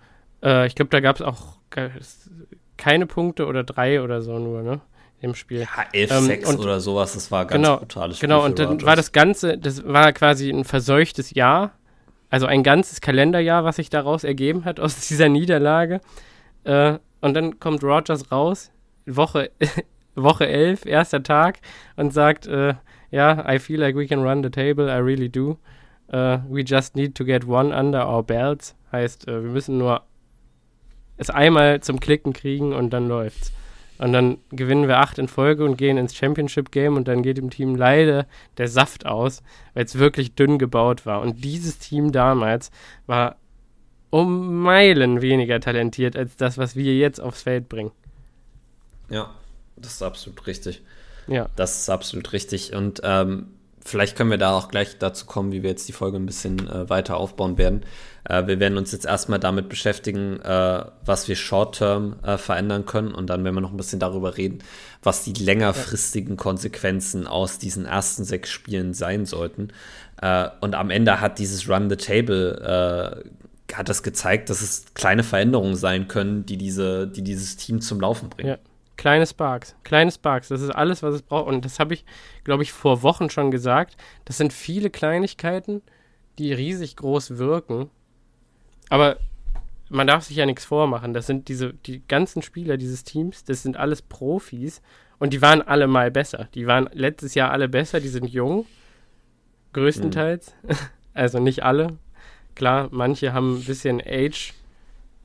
Äh, 0.44 0.68
ich 0.68 0.76
glaube, 0.76 0.90
da 0.90 1.00
gab 1.00 1.16
es 1.16 1.22
auch 1.22 1.60
ke- 1.70 1.92
keine 2.76 3.06
Punkte 3.06 3.46
oder 3.46 3.64
drei 3.64 4.02
oder 4.02 4.22
so 4.22 4.38
nur, 4.38 4.64
ne? 4.64 4.82
Im 5.22 5.36
Spiel. 5.36 5.62
Ja, 5.62 5.68
11 5.94 6.12
Ähm, 6.12 6.24
6 6.26 6.50
und- 6.50 6.60
oder 6.60 6.80
sowas, 6.80 7.14
das 7.14 7.32
war 7.32 7.46
ganz 7.46 7.62
Genau, 7.64 7.78
brutales 7.78 8.18
Spiel. 8.18 8.28
Genau, 8.28 8.44
und 8.44 8.58
dann 8.60 8.68
Rodgers. 8.70 8.86
war 8.88 8.96
das 8.96 9.12
Ganze, 9.12 9.58
das 9.58 9.86
war 9.86 10.12
quasi 10.14 10.50
ein 10.50 10.66
verseuchtes 10.66 11.32
Jahr, 11.34 11.72
also 12.32 12.48
ein 12.48 12.64
ganzes 12.64 13.02
Kalenderjahr, 13.02 13.64
was 13.64 13.76
sich 13.76 13.90
daraus 13.90 14.24
ergeben 14.24 14.66
hat 14.66 14.80
aus 14.80 14.96
dieser 15.08 15.30
Niederlage. 15.30 16.02
Äh, 16.64 16.98
und 17.22 17.36
dann 17.36 17.60
kommt 17.60 17.84
Rogers 17.84 18.32
raus, 18.32 18.72
Woche, 19.06 19.52
Woche 20.16 20.48
11, 20.48 20.86
erster 20.88 21.22
Tag, 21.22 21.60
und 21.96 22.12
sagt, 22.14 22.48
äh, 22.48 22.74
ja, 23.12 23.46
I 23.54 23.60
feel 23.60 23.80
like 23.80 23.96
we 23.96 24.08
can 24.08 24.24
run 24.24 24.42
the 24.44 24.50
table, 24.50 24.88
I 24.88 25.00
really 25.02 25.30
do. 25.30 25.58
Äh, 26.08 26.40
we 26.50 26.62
just 26.62 26.96
need 26.96 27.14
to 27.16 27.24
get 27.26 27.48
one 27.48 27.76
under 27.78 28.08
our 28.10 28.24
belts. 28.24 28.76
Heißt, 28.92 29.28
äh, 29.28 29.44
wir 29.44 29.52
müssen 29.52 29.78
nur 29.78 30.02
es 31.18 31.30
einmal 31.30 31.82
zum 31.82 32.00
Klicken 32.00 32.34
kriegen 32.34 32.74
und 32.74 32.90
dann 32.92 33.08
läuft's. 33.08 33.52
Und 34.02 34.14
dann 34.14 34.40
gewinnen 34.50 34.88
wir 34.88 34.98
acht 34.98 35.20
in 35.20 35.28
Folge 35.28 35.64
und 35.64 35.78
gehen 35.78 35.98
ins 35.98 36.16
Championship-Game 36.16 36.96
und 36.96 37.08
dann 37.08 37.22
geht 37.22 37.38
dem 37.38 37.52
Team 37.52 37.76
leider 37.76 38.26
der 38.58 38.68
Saft 38.68 39.06
aus, 39.06 39.44
weil 39.76 39.86
es 39.86 40.00
wirklich 40.00 40.34
dünn 40.34 40.58
gebaut 40.58 41.06
war. 41.06 41.22
Und 41.22 41.44
dieses 41.44 41.78
Team 41.78 42.12
damals 42.12 42.72
war 43.06 43.36
um 44.10 44.64
Meilen 44.64 45.22
weniger 45.22 45.60
talentiert 45.60 46.16
als 46.16 46.36
das, 46.36 46.58
was 46.58 46.76
wir 46.76 46.96
jetzt 46.98 47.22
aufs 47.22 47.44
Feld 47.44 47.70
bringen. 47.70 47.92
Ja, 49.12 49.30
das 49.76 49.94
ist 49.94 50.02
absolut 50.02 50.48
richtig. 50.48 50.82
Ja, 51.28 51.48
Das 51.56 51.82
ist 51.82 51.90
absolut 51.92 52.34
richtig. 52.34 52.74
Und 52.74 53.02
ähm, 53.04 53.50
vielleicht 53.84 54.16
können 54.16 54.30
wir 54.30 54.38
da 54.38 54.52
auch 54.52 54.70
gleich 54.70 54.98
dazu 54.98 55.26
kommen, 55.26 55.52
wie 55.52 55.64
wir 55.64 55.70
jetzt 55.70 55.88
die 55.88 55.94
Folge 55.94 56.18
ein 56.18 56.26
bisschen 56.26 56.68
äh, 56.68 56.90
weiter 56.90 57.18
aufbauen 57.18 57.58
werden. 57.58 57.84
Äh, 58.24 58.48
wir 58.48 58.60
werden 58.60 58.78
uns 58.78 58.92
jetzt 58.92 59.06
erstmal 59.06 59.40
damit 59.40 59.70
beschäftigen, 59.70 60.40
äh, 60.42 60.86
was 61.06 61.28
wir 61.28 61.36
short-term 61.36 62.18
äh, 62.24 62.38
verändern 62.38 62.86
können. 62.86 63.14
Und 63.14 63.30
dann 63.30 63.44
werden 63.44 63.56
wir 63.56 63.62
noch 63.62 63.72
ein 63.72 63.78
bisschen 63.78 64.00
darüber 64.00 64.38
reden, 64.38 64.60
was 65.04 65.24
die 65.24 65.34
längerfristigen 65.34 66.38
Konsequenzen 66.38 67.28
aus 67.28 67.58
diesen 67.58 67.86
ersten 67.86 68.24
sechs 68.24 68.50
Spielen 68.50 68.94
sein 68.94 69.26
sollten. 69.26 69.70
Äh, 70.22 70.50
und 70.62 70.76
am 70.76 70.90
Ende 70.90 71.22
hat 71.22 71.40
dieses 71.40 71.68
Run 71.68 71.90
the 71.90 71.96
Table 71.96 73.24
äh, 73.24 73.30
hat 73.76 73.90
das 73.90 74.04
gezeigt, 74.04 74.50
dass 74.50 74.62
es 74.62 74.86
kleine 74.94 75.24
Veränderungen 75.24 75.76
sein 75.76 76.08
können, 76.08 76.46
die, 76.46 76.58
diese, 76.58 77.08
die 77.08 77.24
dieses 77.24 77.56
Team 77.56 77.82
zum 77.82 78.02
Laufen 78.02 78.30
bringen. 78.30 78.50
Ja. 78.50 78.58
Kleine 79.02 79.26
Sparks, 79.26 79.76
kleine 79.84 80.12
Sparks, 80.12 80.50
das 80.50 80.62
ist 80.62 80.70
alles, 80.70 81.02
was 81.02 81.16
es 81.16 81.24
braucht. 81.24 81.48
Und 81.48 81.66
das 81.66 81.80
habe 81.80 81.96
ich, 81.96 82.06
glaube 82.44 82.62
ich, 82.62 82.72
vor 82.72 83.02
Wochen 83.02 83.32
schon 83.32 83.50
gesagt. 83.50 83.98
Das 84.26 84.38
sind 84.38 84.54
viele 84.54 84.92
Kleinigkeiten, 84.92 85.82
die 86.38 86.54
riesig 86.54 86.98
groß 86.98 87.40
wirken. 87.40 87.90
Aber 88.90 89.18
man 89.90 90.06
darf 90.06 90.26
sich 90.26 90.38
ja 90.38 90.46
nichts 90.46 90.66
vormachen. 90.66 91.16
Das 91.16 91.26
sind 91.26 91.48
diese, 91.48 91.74
die 91.74 92.08
ganzen 92.08 92.44
Spieler 92.44 92.78
dieses 92.78 93.04
Teams, 93.04 93.44
das 93.44 93.64
sind 93.64 93.76
alles 93.76 94.04
Profis 94.04 94.84
und 95.18 95.34
die 95.34 95.42
waren 95.42 95.64
alle 95.64 95.88
mal 95.88 96.12
besser. 96.12 96.48
Die 96.54 96.68
waren 96.68 96.88
letztes 96.94 97.34
Jahr 97.34 97.50
alle 97.50 97.68
besser, 97.68 98.02
die 98.02 98.08
sind 98.08 98.28
jung, 98.28 98.68
größtenteils. 99.74 100.54
Also 101.14 101.40
nicht 101.40 101.64
alle. 101.64 101.98
Klar, 102.56 102.88
manche 102.92 103.34
haben 103.34 103.56
ein 103.56 103.66
bisschen 103.66 104.00
Age 104.00 104.54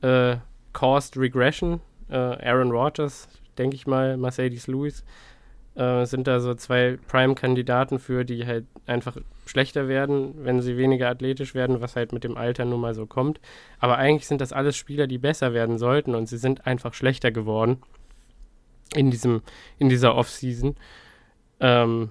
äh, 0.01 0.35
caused 0.73 1.15
Regression. 1.15 1.79
Äh, 2.09 2.15
Aaron 2.15 2.71
Rodgers, 2.71 3.29
denke 3.59 3.75
ich 3.75 3.87
mal, 3.87 4.17
Mercedes 4.17 4.67
Lewis 4.67 5.03
äh, 5.77 6.05
sind 6.05 6.27
da 6.27 6.39
so 6.39 6.55
zwei 6.55 6.97
Prime-Kandidaten 7.07 7.99
für, 7.99 8.25
die 8.25 8.45
halt 8.45 8.65
einfach 8.87 9.17
schlechter 9.45 9.87
werden, 9.87 10.33
wenn 10.43 10.61
sie 10.61 10.75
weniger 10.75 11.09
athletisch 11.09 11.53
werden, 11.53 11.81
was 11.81 11.95
halt 11.95 12.13
mit 12.13 12.23
dem 12.23 12.35
Alter 12.35 12.65
nun 12.65 12.81
mal 12.81 12.95
so 12.95 13.05
kommt. 13.05 13.39
Aber 13.79 13.97
eigentlich 13.97 14.27
sind 14.27 14.41
das 14.41 14.53
alles 14.53 14.75
Spieler, 14.75 15.07
die 15.07 15.19
besser 15.19 15.53
werden 15.53 15.77
sollten 15.77 16.15
und 16.15 16.27
sie 16.27 16.37
sind 16.37 16.65
einfach 16.65 16.93
schlechter 16.93 17.31
geworden 17.31 17.81
in 18.95 19.11
diesem, 19.11 19.41
in 19.77 19.89
dieser 19.89 20.15
Offseason. 20.15 20.75
Ähm, 21.59 22.09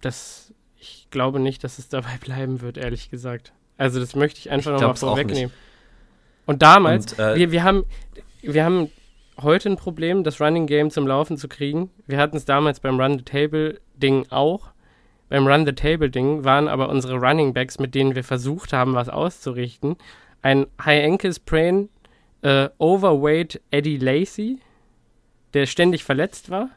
das, 0.00 0.52
ich 0.76 1.08
glaube 1.10 1.40
nicht, 1.40 1.64
dass 1.64 1.78
es 1.78 1.88
dabei 1.88 2.16
bleiben 2.20 2.60
wird, 2.60 2.76
ehrlich 2.76 3.10
gesagt. 3.10 3.52
Also 3.78 4.00
das 4.00 4.14
möchte 4.14 4.38
ich 4.38 4.50
einfach 4.50 4.72
nochmal 4.72 4.96
vorwegnehmen. 4.96 5.52
Und 6.44 6.60
damals, 6.60 7.12
Und, 7.14 7.18
äh, 7.20 7.36
wir, 7.36 7.52
wir 7.52 7.62
haben, 7.62 7.84
wir 8.42 8.64
haben 8.64 8.90
heute 9.42 9.70
ein 9.70 9.76
Problem, 9.76 10.24
das 10.24 10.40
Running 10.40 10.66
Game 10.66 10.90
zum 10.90 11.06
Laufen 11.06 11.36
zu 11.36 11.48
kriegen. 11.48 11.90
Wir 12.06 12.18
hatten 12.18 12.36
es 12.36 12.44
damals 12.44 12.80
beim 12.80 13.00
Run 13.00 13.18
the 13.18 13.24
Table 13.24 13.80
Ding 13.94 14.26
auch. 14.30 14.72
Beim 15.28 15.46
Run 15.46 15.64
the 15.64 15.72
Table 15.72 16.10
Ding 16.10 16.44
waren 16.44 16.68
aber 16.68 16.88
unsere 16.88 17.16
Running 17.16 17.54
Backs, 17.54 17.78
mit 17.78 17.94
denen 17.94 18.14
wir 18.14 18.24
versucht 18.24 18.72
haben, 18.72 18.94
was 18.94 19.08
auszurichten, 19.08 19.96
ein 20.42 20.66
High 20.84 21.04
Ankle 21.04 21.32
Sprain, 21.32 21.88
äh, 22.42 22.68
Overweight 22.78 23.60
Eddie 23.70 23.98
Lacey, 23.98 24.58
der 25.54 25.66
ständig 25.66 26.04
verletzt 26.04 26.50
war. 26.50 26.68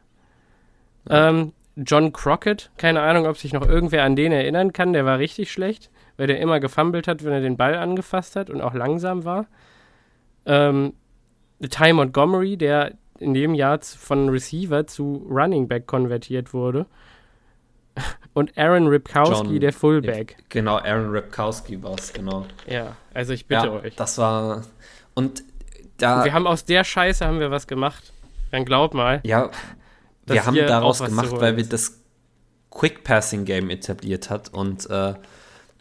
Ähm, 1.10 1.54
John 1.76 2.14
Crockett, 2.14 2.72
keine 2.78 3.02
Ahnung, 3.02 3.28
ob 3.28 3.38
sich 3.38 3.52
noch 3.52 3.68
irgendwer 3.68 4.04
an 4.04 4.16
den 4.16 4.32
erinnern 4.32 4.72
kann, 4.72 4.94
der 4.94 5.06
war 5.06 5.20
richtig 5.20 5.52
schlecht, 5.52 5.92
weil 6.16 6.28
der 6.28 6.40
immer 6.40 6.60
gefummelt 6.60 7.08
hat, 7.08 7.24
wenn 7.24 7.34
er 7.34 7.42
den 7.42 7.58
Ball 7.58 7.76
angefasst 7.76 8.36
hat 8.36 8.50
und 8.50 8.62
auch 8.62 8.74
langsam 8.74 9.26
war. 9.26 9.48
Ähm, 10.46 10.94
Ty 11.62 11.94
Montgomery, 11.94 12.58
der 12.58 12.94
in 13.20 13.34
dem 13.34 13.54
Jahr 13.54 13.80
von 13.82 14.30
Receiver 14.30 14.88
zu 14.88 15.26
Running 15.30 15.68
Back 15.68 15.88
konvertiert 15.88 16.54
wurde. 16.54 16.86
und 18.34 18.58
Aaron 18.58 18.88
Ripkowski, 18.88 19.48
John- 19.48 19.60
der 19.60 19.74
Fullback. 19.74 20.38
Genau, 20.50 20.78
Aaron 20.78 21.12
Ripkowski 21.12 21.82
war 21.82 21.96
es, 21.98 22.12
genau. 22.12 22.46
Ja, 22.68 22.98
also 23.14 23.34
ich 23.34 23.48
bitte 23.48 23.68
ja, 23.68 23.72
euch. 23.72 23.96
das 23.96 24.18
war. 24.18 24.64
Und 25.14 25.44
da. 25.98 26.26
Wir 26.26 26.34
haben 26.34 26.48
aus 26.48 26.66
der 26.66 26.84
Scheiße 26.84 27.26
haben 27.26 27.40
wir 27.40 27.52
was 27.52 27.68
gemacht. 27.68 28.12
Dann 28.52 28.66
glaub 28.66 28.94
mal. 28.94 29.22
ja, 29.24 29.50
wir 30.26 30.46
haben 30.46 30.56
daraus 30.56 31.04
gemacht, 31.04 31.32
weil 31.32 31.58
wir 31.58 31.66
das 31.68 32.02
Quick 32.70 33.04
Passing 33.04 33.46
Game 33.46 33.70
etabliert 33.70 34.30
hat. 34.30 34.54
Und 34.54 34.90
äh, 34.90 35.14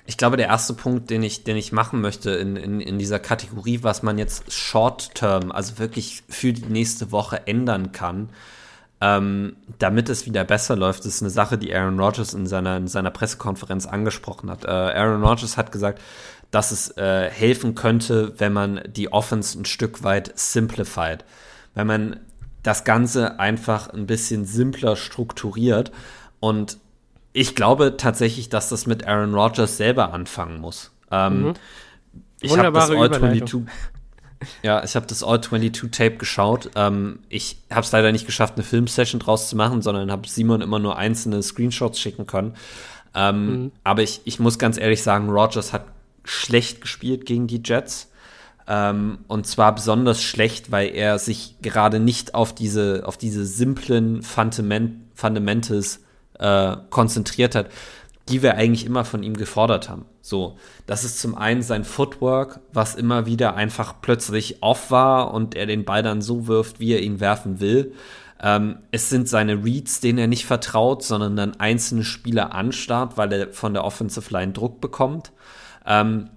ich 0.07 0.17
glaube, 0.17 0.37
der 0.37 0.49
erste 0.49 0.75
Punkt, 0.75 1.11
den 1.11 1.23
ich, 1.23 1.45
den 1.45 1.57
ich 1.57 1.73
machen 1.73 2.01
möchte 2.01 2.31
in, 2.31 2.57
in, 2.57 2.81
in 2.81 2.99
dieser 2.99 3.19
Kategorie, 3.19 3.83
was 3.83 4.03
man 4.03 4.19
jetzt 4.19 4.53
Short 4.53 5.15
Term, 5.15 5.51
also 5.51 5.79
wirklich 5.79 6.23
für 6.29 6.53
die 6.53 6.67
nächste 6.67 7.11
Woche 7.11 7.47
ändern 7.47 7.93
kann, 7.93 8.29
ähm, 9.01 9.57
damit 9.79 10.09
es 10.09 10.27
wieder 10.27 10.45
besser 10.45 10.77
läuft, 10.77 11.05
ist 11.07 11.23
eine 11.23 11.31
Sache, 11.31 11.59
die 11.59 11.75
Aaron 11.75 11.99
Rodgers 11.99 12.35
in 12.35 12.47
seiner, 12.47 12.77
in 12.77 12.89
seiner 12.89 13.11
Pressekonferenz 13.11 13.87
angesprochen 13.87 14.51
hat. 14.51 14.65
Äh, 14.65 14.69
Aaron 14.69 15.25
Rodgers 15.25 15.57
hat 15.57 15.73
gesagt, 15.73 16.01
dass 16.51 16.71
es 16.71 16.97
äh, 16.97 17.31
helfen 17.31 17.75
könnte, 17.75 18.35
wenn 18.39 18.53
man 18.53 18.81
die 18.87 19.13
Offense 19.13 19.59
ein 19.59 19.65
Stück 19.65 20.05
weit 20.05 20.33
simplified. 20.39 21.25
Wenn 21.75 21.87
man 21.87 22.21
das 22.65 22.85
Ganze 22.85 23.39
einfach 23.39 23.89
ein 23.91 24.07
bisschen 24.07 24.45
simpler 24.45 24.97
strukturiert. 24.97 25.93
Und 26.41 26.79
ich 27.35 27.55
glaube 27.55 27.97
tatsächlich, 27.99 28.49
dass 28.49 28.71
das 28.71 28.87
mit 28.87 29.07
Aaron 29.07 29.35
Rodgers 29.35 29.77
selber 29.77 30.15
anfangen 30.15 30.61
muss. 30.61 30.91
Ähm, 31.11 31.53
Ich 32.41 32.57
habe 32.57 32.73
das 32.73 32.89
Mhm. 32.89 32.97
Überleitung. 32.97 33.67
All-22 33.67 33.67
ja, 34.63 34.83
ich 34.85 34.95
habe 34.97 35.07
das 35.07 35.23
All-22-Tape 35.23 36.17
geschaut. 36.17 36.71
Ähm, 36.77 37.19
ich 37.29 37.59
habe 37.71 37.81
es 37.83 37.93
leider 37.93 38.13
nicht 38.13 38.27
geschafft, 38.27 38.55
eine 38.55 38.63
Filmsession 38.65 39.21
draus 39.21 39.49
zu 39.49 39.57
machen, 39.57 39.83
sondern 39.83 40.11
habe 40.11 40.29
Simon 40.29 40.61
immer 40.61 40.79
nur 40.79 40.97
einzelne 40.97 41.43
Screenshots 41.43 41.99
schicken 42.01 42.27
können. 42.27 42.55
Ähm, 43.15 43.47
Mhm. 43.47 43.73
Aber 43.85 44.03
ich, 44.03 44.21
ich 44.25 44.39
muss 44.41 44.59
ganz 44.59 44.79
ehrlich 44.79 45.03
sagen, 45.03 45.29
Rogers 45.31 45.73
hat 45.73 45.85
schlecht 46.25 46.81
gespielt 46.81 47.27
gegen 47.27 47.47
die 47.47 47.63
Jets. 47.65 48.11
Ähm, 48.67 49.19
und 49.29 49.47
zwar 49.47 49.75
besonders 49.75 50.23
schlecht, 50.23 50.71
weil 50.71 50.89
er 50.95 51.19
sich 51.19 51.57
gerade 51.63 51.99
nicht 52.01 52.35
auf 52.35 52.55
diese, 52.55 53.03
auf 53.07 53.17
diese 53.19 53.45
simplen 53.45 54.23
Fundament, 54.23 54.97
Fundamentals 55.15 56.01
äh, 56.45 56.77
konzentriert 56.91 57.55
hat, 57.55 57.71
die 58.29 58.43
wir 58.43 58.57
eigentlich 58.57 58.85
immer 58.85 59.05
von 59.05 59.23
ihm 59.23 59.35
gefordert 59.35 59.89
haben. 59.89 60.05
So, 60.21 60.57
das 60.87 61.05
ist 61.05 61.19
zum 61.19 61.35
einen 61.37 61.63
sein 61.63 61.85
Footwork, 61.85 62.61
was 62.73 62.95
immer 62.95 63.27
wieder 63.27 63.57
einfach 63.57 63.95
plötzlich 64.03 64.63
off 64.63 64.91
war 64.91 65.33
und 65.33 65.55
er 65.55 65.67
den 65.67 65.85
Ball 65.85 66.03
dann 66.03 66.23
so 66.23 66.47
wirft, 66.47 66.81
wie 66.81 66.93
er 66.93 67.03
ihn 67.03 67.21
werfen 67.21 67.61
will. 67.61 67.95
Ähm, 68.43 68.79
es 68.91 69.09
sind 69.09 69.29
seine 69.29 69.65
Reads, 69.65 70.01
denen 70.01 70.19
er 70.19 70.27
nicht 70.27 70.45
vertraut, 70.45 71.03
sondern 71.03 71.37
dann 71.37 71.61
einzelne 71.61 72.05
Spieler 72.05 72.55
anstarrt, 72.55 73.17
weil 73.17 73.33
er 73.33 73.53
von 73.53 73.73
der 73.73 73.85
Offensive 73.85 74.33
Line 74.33 74.53
Druck 74.53 74.81
bekommt. 74.81 75.33
Ähm, 75.87 76.31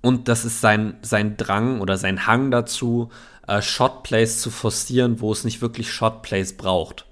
und 0.00 0.26
das 0.26 0.44
ist 0.44 0.60
sein, 0.60 0.98
sein 1.02 1.36
Drang 1.36 1.80
oder 1.80 1.96
sein 1.96 2.26
Hang 2.26 2.50
dazu, 2.50 3.10
äh, 3.46 3.62
Shotplays 3.62 4.40
zu 4.40 4.50
forcieren, 4.50 5.20
wo 5.20 5.30
es 5.30 5.44
nicht 5.44 5.62
wirklich 5.62 5.92
Shotplays 5.92 6.56
braucht. 6.56 7.06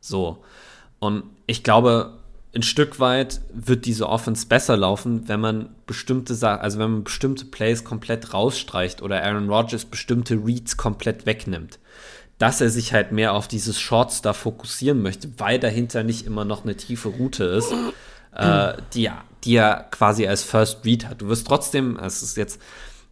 So. 0.00 0.42
Und 1.04 1.24
ich 1.46 1.62
glaube, 1.62 2.14
ein 2.54 2.62
Stück 2.62 2.98
weit 2.98 3.40
wird 3.52 3.84
diese 3.84 4.08
Offense 4.08 4.46
besser 4.46 4.76
laufen, 4.76 5.28
wenn 5.28 5.40
man 5.40 5.68
bestimmte 5.86 6.34
Sachen, 6.34 6.60
also 6.62 6.78
wenn 6.78 6.90
man 6.92 7.04
bestimmte 7.04 7.44
Plays 7.44 7.84
komplett 7.84 8.32
rausstreicht 8.32 9.02
oder 9.02 9.22
Aaron 9.22 9.50
Rodgers 9.50 9.84
bestimmte 9.84 10.34
Reads 10.36 10.76
komplett 10.76 11.26
wegnimmt. 11.26 11.78
Dass 12.38 12.60
er 12.60 12.70
sich 12.70 12.92
halt 12.92 13.12
mehr 13.12 13.34
auf 13.34 13.48
dieses 13.48 13.78
Shorts 13.78 14.22
da 14.22 14.32
fokussieren 14.32 15.02
möchte, 15.02 15.28
weil 15.38 15.58
dahinter 15.58 16.04
nicht 16.04 16.26
immer 16.26 16.44
noch 16.44 16.64
eine 16.64 16.76
tiefe 16.76 17.08
Route 17.08 17.44
ist, 17.44 17.72
äh, 18.34 18.74
die, 18.94 19.06
er- 19.06 19.24
die 19.44 19.56
er 19.56 19.86
quasi 19.90 20.26
als 20.26 20.42
First 20.42 20.84
Read 20.84 21.06
hat. 21.06 21.20
Du 21.20 21.28
wirst 21.28 21.46
trotzdem, 21.46 21.98
es 21.98 22.22
ist 22.22 22.36
jetzt, 22.36 22.60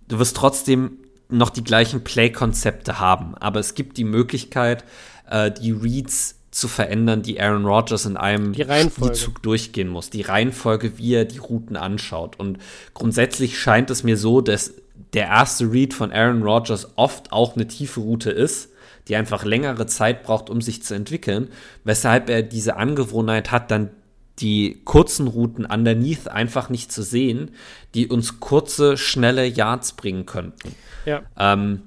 du 0.08 0.18
wirst 0.18 0.36
trotzdem 0.36 0.98
noch 1.28 1.50
die 1.50 1.64
gleichen 1.64 2.02
Play-Konzepte 2.04 3.00
haben, 3.00 3.34
aber 3.36 3.60
es 3.60 3.74
gibt 3.74 3.96
die 3.96 4.04
Möglichkeit, 4.04 4.84
äh, 5.28 5.50
die 5.50 5.72
Reads 5.72 6.36
zu 6.52 6.68
verändern, 6.68 7.22
die 7.22 7.40
Aaron 7.40 7.64
Rodgers 7.64 8.06
in 8.06 8.16
einem. 8.16 8.52
Spielzug 8.90 9.42
durchgehen 9.42 9.88
muss. 9.88 10.10
Die 10.10 10.20
Reihenfolge, 10.20 10.98
wie 10.98 11.14
er 11.14 11.24
die 11.24 11.38
Routen 11.38 11.76
anschaut. 11.76 12.38
Und 12.38 12.58
grundsätzlich 12.94 13.58
scheint 13.58 13.90
es 13.90 14.04
mir 14.04 14.16
so, 14.16 14.40
dass 14.40 14.74
der 15.14 15.26
erste 15.26 15.72
Read 15.72 15.94
von 15.94 16.12
Aaron 16.12 16.42
Rodgers 16.42 16.92
oft 16.96 17.32
auch 17.32 17.56
eine 17.56 17.66
tiefe 17.66 18.00
Route 18.00 18.30
ist, 18.30 18.68
die 19.08 19.16
einfach 19.16 19.44
längere 19.44 19.86
Zeit 19.86 20.22
braucht, 20.22 20.50
um 20.50 20.60
sich 20.60 20.82
zu 20.82 20.94
entwickeln, 20.94 21.48
weshalb 21.84 22.28
er 22.28 22.42
diese 22.42 22.76
Angewohnheit 22.76 23.50
hat, 23.50 23.70
dann 23.70 23.90
die 24.38 24.80
kurzen 24.84 25.28
Routen 25.28 25.64
underneath 25.64 26.28
einfach 26.28 26.68
nicht 26.68 26.92
zu 26.92 27.02
sehen, 27.02 27.50
die 27.94 28.08
uns 28.08 28.40
kurze, 28.40 28.96
schnelle 28.96 29.46
Yards 29.46 29.92
bringen 29.94 30.26
könnten. 30.26 30.74
Ja. 31.06 31.22
Ähm, 31.38 31.82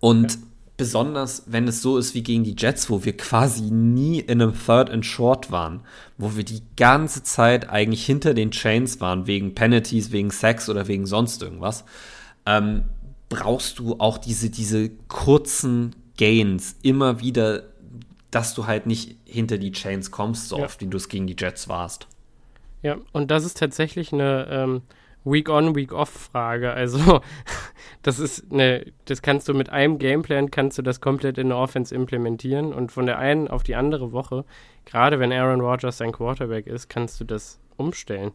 und 0.00 0.38
besonders, 0.78 1.42
wenn 1.46 1.68
es 1.68 1.82
so 1.82 1.98
ist 1.98 2.14
wie 2.14 2.22
gegen 2.22 2.44
die 2.44 2.54
Jets, 2.56 2.88
wo 2.88 3.04
wir 3.04 3.14
quasi 3.14 3.70
nie 3.70 4.20
in 4.20 4.40
einem 4.40 4.54
Third 4.54 4.88
and 4.88 5.04
Short 5.04 5.50
waren, 5.50 5.80
wo 6.16 6.36
wir 6.36 6.44
die 6.44 6.62
ganze 6.76 7.22
Zeit 7.22 7.68
eigentlich 7.68 8.06
hinter 8.06 8.32
den 8.32 8.52
Chains 8.52 9.00
waren, 9.00 9.26
wegen 9.26 9.54
Penalties, 9.54 10.12
wegen 10.12 10.30
Sacks 10.30 10.70
oder 10.70 10.88
wegen 10.88 11.04
sonst 11.04 11.42
irgendwas, 11.42 11.84
ähm, 12.46 12.84
brauchst 13.28 13.78
du 13.80 13.96
auch 13.98 14.16
diese, 14.16 14.48
diese 14.48 14.88
kurzen 15.08 15.94
Gains 16.16 16.76
immer 16.82 17.20
wieder, 17.20 17.64
dass 18.30 18.54
du 18.54 18.66
halt 18.66 18.86
nicht 18.86 19.16
hinter 19.24 19.58
die 19.58 19.72
Chains 19.72 20.10
kommst, 20.10 20.48
so 20.48 20.58
Ja. 20.58 20.64
oft 20.64 20.80
wie 20.80 20.86
du 20.86 20.96
es 20.96 21.08
gegen 21.08 21.26
die 21.26 21.36
Jets 21.38 21.68
warst. 21.68 22.06
Ja, 22.82 22.96
und 23.12 23.30
das 23.32 23.44
ist 23.44 23.58
tatsächlich 23.58 24.12
eine 24.12 24.46
ähm, 24.48 24.82
Week-on, 25.24 25.74
Week-off-Frage. 25.74 26.72
Also, 26.72 27.20
das 28.02 28.18
ist 28.18 28.50
eine, 28.52 28.86
das 29.04 29.22
kannst 29.22 29.48
du 29.48 29.54
mit 29.54 29.70
einem 29.70 29.98
Gameplan, 29.98 30.50
kannst 30.50 30.78
du 30.78 30.82
das 30.82 31.00
komplett 31.00 31.38
in 31.38 31.48
der 31.48 31.58
Offense 31.58 31.94
implementieren 31.94 32.72
und 32.72 32.92
von 32.92 33.06
der 33.06 33.18
einen 33.18 33.48
auf 33.48 33.62
die 33.62 33.74
andere 33.74 34.12
Woche, 34.12 34.44
gerade 34.84 35.18
wenn 35.18 35.32
Aaron 35.32 35.60
Rodgers 35.60 35.98
dein 35.98 36.12
Quarterback 36.12 36.66
ist, 36.66 36.88
kannst 36.88 37.20
du 37.20 37.24
das 37.24 37.60
umstellen. 37.76 38.32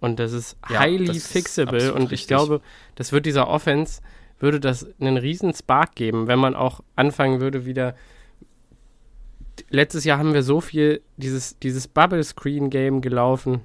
Und 0.00 0.18
das 0.18 0.32
ist 0.32 0.56
Ja, 0.68 0.80
highly 0.80 1.06
das 1.06 1.16
ist 1.16 1.32
fixable 1.32 1.76
absolut 1.76 1.96
und 1.96 2.04
ich 2.06 2.10
richtig. 2.12 2.28
glaube, 2.28 2.60
das 2.96 3.12
wird 3.12 3.26
dieser 3.26 3.48
Offense, 3.48 4.02
würde 4.38 4.60
das 4.60 4.86
einen 5.00 5.16
riesen 5.16 5.54
Spark 5.54 5.94
geben, 5.94 6.26
wenn 6.26 6.38
man 6.38 6.54
auch 6.54 6.80
anfangen 6.96 7.40
würde, 7.40 7.64
wieder 7.64 7.94
letztes 9.70 10.04
Jahr 10.04 10.18
haben 10.18 10.34
wir 10.34 10.42
so 10.42 10.60
viel 10.60 11.00
dieses, 11.16 11.58
dieses 11.58 11.88
Bubble-Screen-Game 11.88 13.00
gelaufen, 13.00 13.62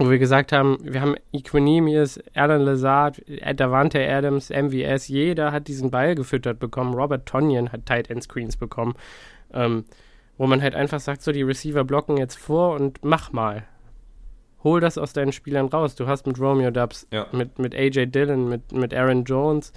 wo 0.00 0.10
wir 0.10 0.18
gesagt 0.18 0.50
haben, 0.52 0.78
wir 0.82 1.02
haben 1.02 1.14
Equinemius, 1.32 2.18
Alan 2.34 2.62
Lazard, 2.62 3.22
Davante 3.54 4.00
Adams, 4.08 4.48
MVS, 4.50 5.08
jeder 5.08 5.52
hat 5.52 5.68
diesen 5.68 5.90
Ball 5.90 6.14
gefüttert 6.14 6.58
bekommen. 6.58 6.94
Robert 6.94 7.26
Tonyan 7.26 7.70
hat 7.70 7.84
Tight 7.84 8.08
End 8.08 8.22
Screens 8.22 8.56
bekommen, 8.56 8.94
ähm, 9.52 9.84
wo 10.38 10.46
man 10.46 10.62
halt 10.62 10.74
einfach 10.74 11.00
sagt, 11.00 11.20
so 11.22 11.32
die 11.32 11.42
Receiver 11.42 11.84
blocken 11.84 12.16
jetzt 12.16 12.36
vor 12.38 12.74
und 12.74 13.04
mach 13.04 13.32
mal. 13.32 13.64
Hol 14.64 14.80
das 14.80 14.96
aus 14.98 15.12
deinen 15.12 15.32
Spielern 15.32 15.66
raus. 15.66 15.94
Du 15.94 16.06
hast 16.06 16.26
mit 16.26 16.38
Romeo 16.40 16.70
Dubs, 16.70 17.06
Ja. 17.12 17.26
mit, 17.32 17.58
mit 17.58 17.74
AJ 17.74 18.06
Dillon, 18.06 18.48
mit, 18.48 18.72
mit 18.72 18.94
Aaron 18.94 19.24
Jones, 19.24 19.72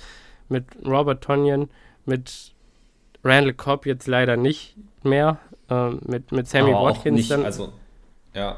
mit 0.48 0.66
Robert 0.86 1.22
Tonyan, 1.24 1.70
mit 2.06 2.54
Randall 3.26 3.54
Cobb 3.54 3.86
jetzt 3.86 4.08
leider 4.08 4.38
nicht 4.38 4.76
mehr, 5.04 5.38
ähm, 5.70 6.00
mit, 6.06 6.32
mit 6.32 6.48
Sammy 6.48 6.72
Aber 6.72 6.80
auch 6.80 6.90
Watkins 6.96 7.16
nicht, 7.18 7.32
dann. 7.32 7.44
also, 7.46 7.74
ja. 8.34 8.58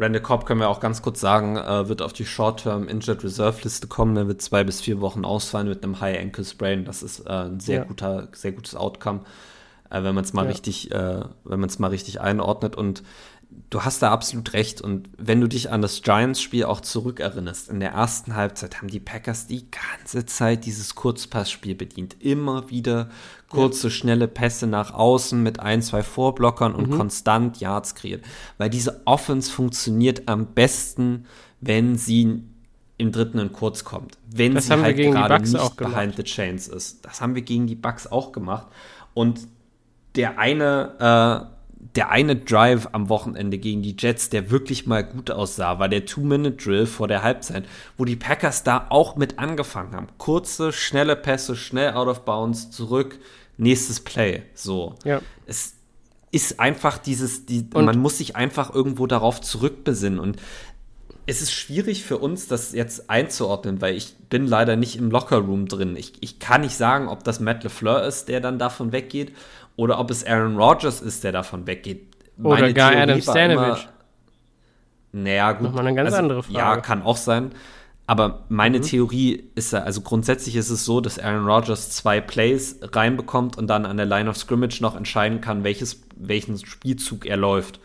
Randall 0.00 0.22
Cobb 0.22 0.46
können 0.46 0.60
wir 0.60 0.68
auch 0.68 0.80
ganz 0.80 1.02
kurz 1.02 1.20
sagen, 1.20 1.56
äh, 1.56 1.88
wird 1.88 2.00
auf 2.02 2.12
die 2.12 2.24
Short-Term 2.24 2.88
Injured 2.88 3.22
Reserve 3.22 3.58
Liste 3.62 3.86
kommen. 3.86 4.16
Er 4.16 4.26
wird 4.28 4.40
zwei 4.40 4.64
bis 4.64 4.80
vier 4.80 5.00
Wochen 5.00 5.24
ausfallen 5.24 5.68
mit 5.68 5.84
einem 5.84 6.00
High 6.00 6.18
Ankle 6.20 6.44
Sprain. 6.44 6.84
Das 6.84 7.02
ist 7.02 7.20
äh, 7.26 7.30
ein 7.30 7.60
sehr 7.60 7.78
Ja. 7.80 7.84
guter, 7.84 8.28
sehr 8.32 8.52
gutes 8.52 8.74
Outcome, 8.74 9.20
äh, 9.90 10.02
wenn 10.02 10.14
man 10.14 10.24
es 10.24 10.32
mal 10.32 10.44
Ja. 10.44 10.48
richtig, 10.50 10.90
äh, 10.90 11.20
wenn 11.44 11.60
man 11.60 11.68
es 11.68 11.78
mal 11.78 11.88
richtig 11.88 12.20
einordnet. 12.20 12.76
Und 12.76 13.02
du 13.70 13.82
hast 13.84 14.02
da 14.02 14.10
absolut 14.10 14.52
recht. 14.52 14.80
Und 14.80 15.08
wenn 15.16 15.40
du 15.40 15.48
dich 15.48 15.70
an 15.70 15.82
das 15.82 16.02
Giants-Spiel 16.02 16.64
auch 16.64 16.80
zurückerinnerst, 16.80 17.68
in 17.68 17.80
der 17.80 17.92
ersten 17.92 18.34
Halbzeit 18.34 18.78
haben 18.78 18.88
die 18.88 19.00
Packers 19.00 19.46
die 19.46 19.66
ganze 19.70 20.26
Zeit 20.26 20.64
dieses 20.66 20.94
Kurzpassspiel 20.94 21.74
bedient. 21.74 22.16
Immer 22.20 22.70
wieder 22.70 23.10
kurze, 23.48 23.90
schnelle 23.90 24.28
Pässe 24.28 24.66
nach 24.66 24.92
außen 24.94 25.42
mit 25.42 25.60
ein, 25.60 25.82
zwei 25.82 26.02
Vorblockern 26.02 26.72
Mhm. 26.72 26.78
und 26.78 26.90
konstant 26.90 27.60
Yards 27.60 27.94
kreiert. 27.94 28.24
Weil 28.58 28.70
diese 28.70 29.02
Offense 29.06 29.50
funktioniert 29.50 30.22
am 30.28 30.46
besten, 30.46 31.26
wenn 31.60 31.96
sie 31.96 32.42
im 32.98 33.12
dritten 33.12 33.38
und 33.40 33.52
kurz 33.52 33.82
kommt. 33.84 34.18
Wenn 34.30 34.54
Das 34.54 34.66
sie 34.66 34.72
haben 34.72 34.80
wir 34.80 34.84
halt 34.86 34.96
gegen 34.96 35.12
die 35.12 35.16
gerade 35.18 35.42
nicht 35.42 35.76
behind 35.76 36.16
the 36.16 36.22
chains 36.22 36.68
ist. 36.68 37.04
Das 37.04 37.20
haben 37.20 37.34
wir 37.34 37.42
gegen 37.42 37.66
die 37.66 37.74
Bucks 37.74 38.06
auch 38.06 38.30
gemacht. 38.32 38.66
Und 39.14 39.40
der 40.16 40.38
eine, 40.38 41.48
äh, 41.48 41.59
der 41.96 42.10
eine 42.10 42.36
Drive 42.36 42.88
am 42.92 43.08
Wochenende 43.08 43.58
gegen 43.58 43.82
die 43.82 43.96
Jets, 43.98 44.30
der 44.30 44.50
wirklich 44.50 44.86
mal 44.86 45.02
gut 45.02 45.30
aussah, 45.30 45.78
war 45.78 45.88
der 45.88 46.06
Two-Minute-Drill 46.06 46.86
vor 46.86 47.08
der 47.08 47.22
Halbzeit, 47.22 47.64
wo 47.96 48.04
die 48.04 48.16
Packers 48.16 48.62
da 48.62 48.86
auch 48.90 49.16
mit 49.16 49.38
angefangen 49.38 49.94
haben. 49.94 50.06
Kurze, 50.18 50.72
schnelle 50.72 51.16
Pässe, 51.16 51.56
schnell 51.56 51.94
out 51.94 52.08
of 52.08 52.24
bounds, 52.24 52.70
zurück, 52.70 53.18
nächstes 53.56 54.00
Play. 54.00 54.42
So. 54.54 54.94
Ja. 55.04 55.20
Es, 55.46 55.74
ist 56.32 56.60
einfach 56.60 56.98
dieses, 56.98 57.46
die, 57.46 57.66
Und- 57.74 57.84
man 57.84 57.98
muss 57.98 58.18
sich 58.18 58.36
einfach 58.36 58.72
irgendwo 58.72 59.06
darauf 59.06 59.40
zurückbesinnen. 59.40 60.18
Und 60.18 60.36
es 61.26 61.42
ist 61.42 61.52
schwierig 61.52 62.04
für 62.04 62.18
uns, 62.18 62.48
das 62.48 62.72
jetzt 62.72 63.10
einzuordnen, 63.10 63.80
weil 63.80 63.94
ich 63.96 64.16
bin 64.30 64.46
leider 64.46 64.76
nicht 64.76 64.96
im 64.96 65.10
Lockerroom 65.10 65.66
drin. 65.66 65.96
Ich, 65.96 66.14
ich 66.20 66.38
kann 66.38 66.62
nicht 66.62 66.76
sagen, 66.76 67.08
ob 67.08 67.24
das 67.24 67.40
Matt 67.40 67.62
LeFleur 67.64 68.04
ist, 68.04 68.28
der 68.28 68.40
dann 68.40 68.58
davon 68.58 68.92
weggeht, 68.92 69.32
oder 69.80 69.98
ob 69.98 70.10
es 70.10 70.24
Aaron 70.26 70.56
Rodgers 70.58 71.00
ist, 71.00 71.24
der 71.24 71.32
davon 71.32 71.66
weggeht. 71.66 72.06
Oder 72.38 72.60
Meine 72.60 72.74
gar 72.74 72.90
Theorie 72.90 73.02
Adam 73.02 73.26
war 73.26 73.34
Stanovic. 73.34 73.88
naja, 75.12 75.52
gut. 75.52 75.62
Nochmal 75.62 75.86
eine 75.86 75.96
ganz 75.96 76.12
andere 76.14 76.42
Frage. 76.42 76.58
Ja, 76.58 76.76
kann 76.76 77.02
auch 77.02 77.16
sein. 77.16 77.52
Aber 78.06 78.44
meine 78.48 78.78
Mhm. 78.78 78.82
Theorie 78.82 79.50
ist 79.54 79.72
ja, 79.72 79.80
also 79.84 80.00
grundsätzlich 80.02 80.56
ist 80.56 80.68
es 80.68 80.84
so, 80.84 81.00
dass 81.00 81.18
Aaron 81.18 81.46
Rodgers 81.46 81.90
zwei 81.90 82.20
Plays 82.20 82.78
reinbekommt 82.82 83.56
und 83.56 83.68
dann 83.68 83.86
an 83.86 83.96
der 83.96 84.06
Line 84.06 84.28
of 84.28 84.36
Scrimmage 84.36 84.80
noch 84.82 84.96
entscheiden 84.96 85.40
kann, 85.40 85.64
welches, 85.64 86.02
welchen 86.16 86.58
Spielzug 86.58 87.24
er 87.24 87.36
läuft. 87.36 87.80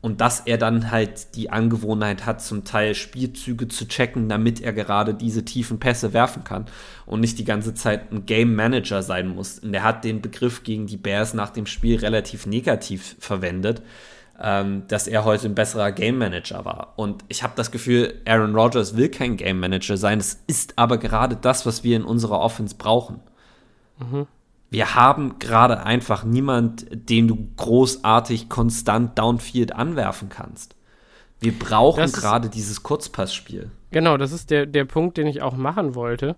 Und 0.00 0.20
dass 0.20 0.40
er 0.40 0.58
dann 0.58 0.92
halt 0.92 1.34
die 1.34 1.50
Angewohnheit 1.50 2.24
hat, 2.24 2.40
zum 2.40 2.64
Teil 2.64 2.94
Spielzüge 2.94 3.66
zu 3.66 3.88
checken, 3.88 4.28
damit 4.28 4.60
er 4.60 4.72
gerade 4.72 5.12
diese 5.12 5.44
tiefen 5.44 5.80
Pässe 5.80 6.12
werfen 6.12 6.44
kann 6.44 6.66
und 7.04 7.18
nicht 7.20 7.38
die 7.38 7.44
ganze 7.44 7.74
Zeit 7.74 8.12
ein 8.12 8.24
Game 8.24 8.54
Manager 8.54 9.02
sein 9.02 9.28
muss. 9.28 9.58
Und 9.58 9.74
er 9.74 9.82
hat 9.82 10.04
den 10.04 10.22
Begriff 10.22 10.62
gegen 10.62 10.86
die 10.86 10.96
Bears 10.96 11.34
nach 11.34 11.50
dem 11.50 11.66
Spiel 11.66 11.98
relativ 11.98 12.46
negativ 12.46 13.16
verwendet 13.18 13.82
ähm, 14.40 14.84
dass 14.88 15.08
er 15.08 15.24
heute 15.24 15.48
ein 15.48 15.54
besserer 15.54 15.92
Game 15.92 16.18
Manager 16.18 16.64
war. 16.64 16.92
Und 16.96 17.24
ich 17.28 17.42
habe 17.42 17.54
das 17.56 17.70
Gefühl, 17.70 18.20
Aaron 18.24 18.54
Rodgers 18.54 18.96
will 18.96 19.08
kein 19.08 19.36
Game 19.36 19.58
Manager 19.58 19.96
sein. 19.96 20.18
Es 20.18 20.42
ist 20.46 20.74
aber 20.76 20.98
gerade 20.98 21.36
das, 21.36 21.66
was 21.66 21.82
wir 21.82 21.96
in 21.96 22.04
unserer 22.04 22.40
Offense 22.40 22.76
brauchen. 22.76 23.20
Wir 24.70 24.94
haben 24.94 25.38
gerade 25.38 25.84
einfach 25.84 26.24
niemand, 26.24 26.86
den 26.90 27.28
du 27.28 27.48
großartig 27.56 28.48
konstant 28.48 29.18
Downfield 29.18 29.74
anwerfen 29.74 30.28
kannst. 30.28 30.76
Wir 31.40 31.56
brauchen 31.56 32.10
gerade 32.12 32.48
dieses 32.48 32.82
Kurzpassspiel. 32.82 33.70
Genau, 33.90 34.16
das 34.16 34.32
ist 34.32 34.50
der, 34.50 34.66
der 34.66 34.84
Punkt, 34.84 35.16
den 35.16 35.26
ich 35.26 35.40
auch 35.40 35.56
machen 35.56 35.94
wollte. 35.94 36.36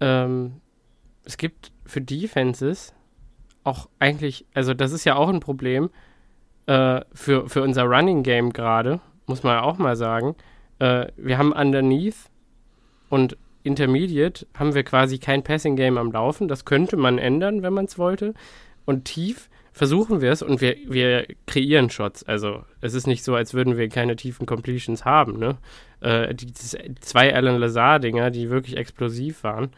Ähm, 0.00 0.60
es 1.24 1.36
gibt 1.36 1.72
für 1.84 2.00
Defenses 2.00 2.94
auch 3.64 3.88
eigentlich, 3.98 4.46
also 4.54 4.74
das 4.74 4.92
ist 4.92 5.04
ja 5.04 5.16
auch 5.16 5.28
ein 5.28 5.40
Problem 5.40 5.90
äh, 6.66 7.00
für, 7.12 7.48
für 7.48 7.62
unser 7.62 7.84
Running 7.84 8.22
Game 8.22 8.52
gerade, 8.52 9.00
muss 9.26 9.42
man 9.42 9.54
ja 9.54 9.62
auch 9.62 9.78
mal 9.78 9.96
sagen. 9.96 10.36
Äh, 10.78 11.06
wir 11.16 11.38
haben 11.38 11.52
underneath 11.52 12.30
und 13.08 13.36
intermediate 13.68 14.46
haben 14.54 14.74
wir 14.74 14.82
quasi 14.82 15.18
kein 15.18 15.44
Passing 15.44 15.76
Game 15.76 15.98
am 15.98 16.10
Laufen. 16.10 16.48
Das 16.48 16.64
könnte 16.64 16.96
man 16.96 17.18
ändern, 17.18 17.62
wenn 17.62 17.72
man 17.72 17.84
es 17.84 17.98
wollte. 17.98 18.34
Und 18.84 19.04
tief 19.04 19.48
versuchen 19.72 20.20
wir 20.20 20.32
es 20.32 20.42
und 20.42 20.60
wir, 20.60 20.76
wir 20.86 21.26
kreieren 21.46 21.88
Shots. 21.88 22.24
Also 22.24 22.64
es 22.80 22.94
ist 22.94 23.06
nicht 23.06 23.22
so, 23.22 23.36
als 23.36 23.54
würden 23.54 23.76
wir 23.76 23.88
keine 23.88 24.16
tiefen 24.16 24.44
Completions 24.44 25.04
haben. 25.04 25.38
Ne? 25.38 25.56
Äh, 26.00 26.34
die 26.34 26.52
zwei 27.00 27.32
Alan 27.32 27.60
Lazar-Dinger, 27.60 28.30
die 28.30 28.50
wirklich 28.50 28.76
explosiv 28.76 29.44
waren. 29.44 29.70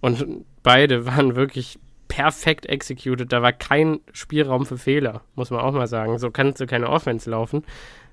Und 0.00 0.44
beide 0.64 1.06
waren 1.06 1.36
wirklich 1.36 1.78
perfekt 2.08 2.66
executed. 2.66 3.32
Da 3.32 3.42
war 3.42 3.52
kein 3.52 4.00
Spielraum 4.12 4.66
für 4.66 4.78
Fehler, 4.78 5.22
muss 5.34 5.50
man 5.50 5.60
auch 5.60 5.72
mal 5.72 5.86
sagen. 5.86 6.18
So 6.18 6.30
kannst 6.30 6.60
du 6.60 6.66
keine 6.66 6.88
Offense 6.88 7.30
laufen. 7.30 7.64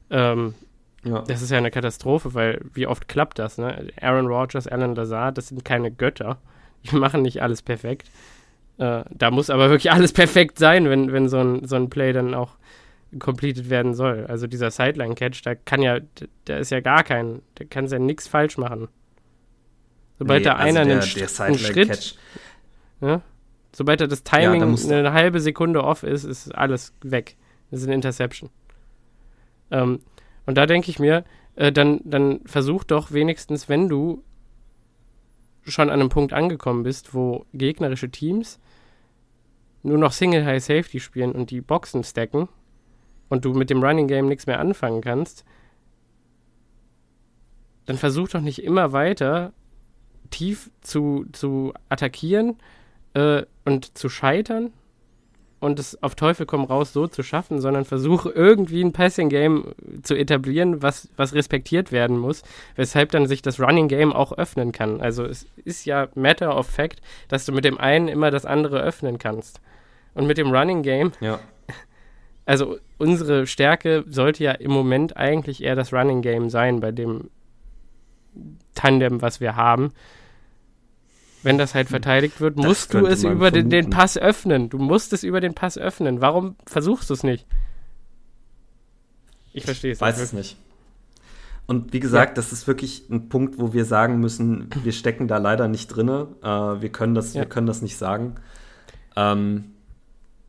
Ähm, 0.10 0.54
Ja. 1.04 1.22
das 1.22 1.41
ist 1.41 1.49
ja 1.49 1.58
eine 1.58 1.72
Katastrophe, 1.72 2.34
weil 2.36 2.62
wie 2.74 2.86
oft 2.86 3.08
klappt 3.08 3.39
das, 3.39 3.58
ne? 3.58 3.88
Aaron 3.99 4.28
Rodgers, 4.28 4.68
Alan 4.68 4.93
Lazar, 4.95 5.32
das 5.32 5.47
sind 5.47 5.66
keine 5.66 5.91
Götter. 5.91 6.38
Die 6.84 6.95
machen 6.95 7.22
nicht 7.24 7.41
alles 7.41 7.62
perfekt. 7.64 8.10
Äh, 8.78 9.04
da 9.10 9.32
muss 9.32 9.49
aber 9.49 9.70
wirklich 9.70 9.91
alles 9.91 10.14
perfekt 10.22 10.60
sein, 10.60 10.89
wenn, 10.89 11.12
wenn 11.12 11.28
so, 11.28 11.38
ein, 11.39 11.66
so 11.68 11.76
ein 11.76 11.89
Play 11.89 12.14
dann 12.14 12.34
auch 12.36 12.56
completed 13.20 13.70
werden 13.70 13.93
soll. 13.93 14.26
Also 14.28 14.47
dieser 14.47 14.72
Sideline-Catch, 14.72 15.41
da 15.43 15.56
kann 15.56 15.82
ja, 15.82 15.99
da 16.45 16.58
ist 16.58 16.70
ja 16.72 16.80
gar 16.80 17.04
kein, 17.04 17.41
da 17.56 17.66
kann 17.66 17.88
ja 17.88 17.99
nichts 17.99 18.28
falsch 18.28 18.58
machen. 18.58 18.88
Sobald 20.20 20.41
Nee, 20.41 20.45
da 20.45 20.54
also 20.56 20.64
einer 20.64 20.74
der- 20.74 20.82
einen, 20.82 20.89
der 20.89 20.97
einen 21.02 21.08
Schritt, 21.08 21.30
Sideline-Catch, 21.30 22.16
ja, 23.02 23.22
sobald 23.74 24.02
da 24.02 24.08
das 24.08 24.24
Timing 24.24 24.70
muss- 24.70 24.89
eine 24.89 25.14
halbe 25.14 25.39
Sekunde 25.39 25.84
off 25.84 26.04
ist, 26.04 26.24
ist 26.26 26.54
alles 26.56 26.93
weg. 27.02 27.36
Das 27.72 27.82
ist 27.82 27.88
eine 27.88 27.95
Interception. 27.95 28.49
Ähm, 29.72 29.99
und 30.52 30.56
da 30.56 30.66
denke 30.66 30.91
ich 30.91 30.99
mir, 30.99 31.24
äh, 31.56 31.72
dann, 31.72 32.02
dann 32.04 32.41
versuch 32.43 32.84
doch 32.84 33.14
wenigstens, 33.14 33.70
wenn 33.70 33.88
du 33.88 34.22
schon 35.64 35.89
an 35.89 36.02
einem 36.02 36.10
Punkt 36.10 36.34
angekommen 36.34 36.84
bist, 36.84 37.14
wo 37.14 37.45
gegnerische 37.54 38.12
Teams 38.12 38.60
nur 39.82 39.97
noch 39.97 40.12
Single 40.12 40.43
High 40.43 40.62
Safety 40.62 40.99
spielen 40.99 41.32
und 41.32 41.52
die 41.52 41.62
Boxen 41.62 42.04
stacken 42.04 42.49
und 43.30 43.45
du 43.45 43.54
mit 43.54 43.70
dem 43.70 43.82
Running 43.82 44.10
Game 44.10 44.28
nichts 44.28 44.45
mehr 44.45 44.60
anfangen 44.60 44.99
kannst, 44.99 45.45
dann 47.86 47.95
versuch 47.95 48.28
doch 48.28 48.41
nicht 48.41 48.62
immer 48.62 48.91
weiter 48.91 49.54
tief 50.32 50.70
zu, 50.82 51.28
zu 51.32 51.72
attackieren 51.88 52.58
äh, 53.14 53.43
und 53.64 53.97
zu 53.97 54.10
scheitern 54.10 54.74
und 55.62 55.78
es 55.80 56.01
auf 56.01 56.16
Teufel 56.16 56.47
komm 56.47 56.66
raus 56.66 56.91
so 56.91 57.07
zu 57.07 57.22
schaffen, 57.22 57.62
sondern 57.62 57.86
versuche 57.86 58.30
irgendwie 58.32 58.84
ein 58.84 58.93
Passing 58.93 59.30
Game 59.30 59.74
zu 60.01 60.16
etablieren, 60.16 60.82
was, 60.82 61.07
was 61.16 61.36
respektiert 61.36 61.91
werden 61.91 62.18
muss, 62.18 62.41
weshalb 62.76 63.12
dann 63.12 63.28
sich 63.28 63.43
das 63.43 63.59
Running 63.59 63.88
Game 63.88 64.12
auch 64.12 64.32
öffnen 64.34 64.72
kann. 64.72 64.99
Also 65.01 65.24
es 65.24 65.45
ist 65.64 65.86
ja 65.86 66.09
Matter 66.16 66.57
of 66.57 66.66
Fact, 66.66 67.01
dass 67.28 67.45
du 67.45 67.51
mit 67.51 67.64
dem 67.64 67.78
einen 67.78 68.07
immer 68.07 68.32
das 68.32 68.43
andere 68.45 68.82
öffnen 68.82 69.20
kannst. 69.20 69.62
Und 70.16 70.26
mit 70.26 70.39
dem 70.39 70.51
Running 70.51 70.82
Game, 70.82 71.12
ja. 71.22 71.39
also 72.45 72.78
unsere 72.97 73.45
Stärke 73.45 74.03
sollte 74.07 74.43
ja 74.43 74.53
im 74.53 74.72
Moment 74.72 75.16
eigentlich 75.16 75.64
eher 75.64 75.76
das 75.76 75.93
Running 75.93 76.24
Game 76.24 76.49
sein, 76.49 76.80
bei 76.80 76.91
dem 76.91 77.30
Tandem, 78.74 79.22
was 79.22 79.39
wir 79.39 79.55
haben. 79.55 79.91
Wenn 81.44 81.58
das 81.58 81.74
halt 81.74 81.89
verteidigt 81.89 82.39
wird, 82.39 82.58
Das 82.58 82.66
musst 82.66 82.94
du 82.94 83.06
es 83.08 83.24
über 83.24 83.50
den, 83.52 83.70
den. 83.70 83.89
Pass 83.89 84.18
öffnen. 84.18 84.70
Du 84.70 84.78
musst 84.78 85.12
es 85.14 85.24
über 85.24 85.42
den 85.42 85.54
Pass 85.56 85.78
öffnen. 85.78 86.22
Warum 86.22 86.56
versuchst 86.68 87.10
du 87.10 87.14
es 87.16 87.24
nicht? 87.24 87.46
Ich 89.54 89.66
verstehe 89.66 89.92
es 89.92 90.02
weiß 90.02 90.16
nicht 90.18 90.24
es 90.26 90.34
nicht. 90.34 90.58
Und 91.68 91.94
wie 91.94 92.00
gesagt, 92.00 92.38
das 92.38 92.52
ist 92.52 92.68
wirklich 92.68 93.10
ein 93.10 93.30
Punkt, 93.30 93.58
wo 93.60 93.74
wir 93.74 93.86
sagen 93.86 94.20
müssen, 94.20 94.70
wir 94.84 94.92
stecken 94.92 95.28
da 95.28 95.38
leider 95.38 95.68
nicht 95.68 95.88
drinne. 95.88 96.28
Äh, 96.42 96.82
wir, 96.82 96.89
können 96.92 97.16
das, 97.16 97.34
Ja. 97.34 97.42
wir 97.42 97.50
können 97.50 97.68
das 97.68 97.82
nicht 97.82 97.98
sagen. 97.98 98.36
Ähm, 99.16 99.72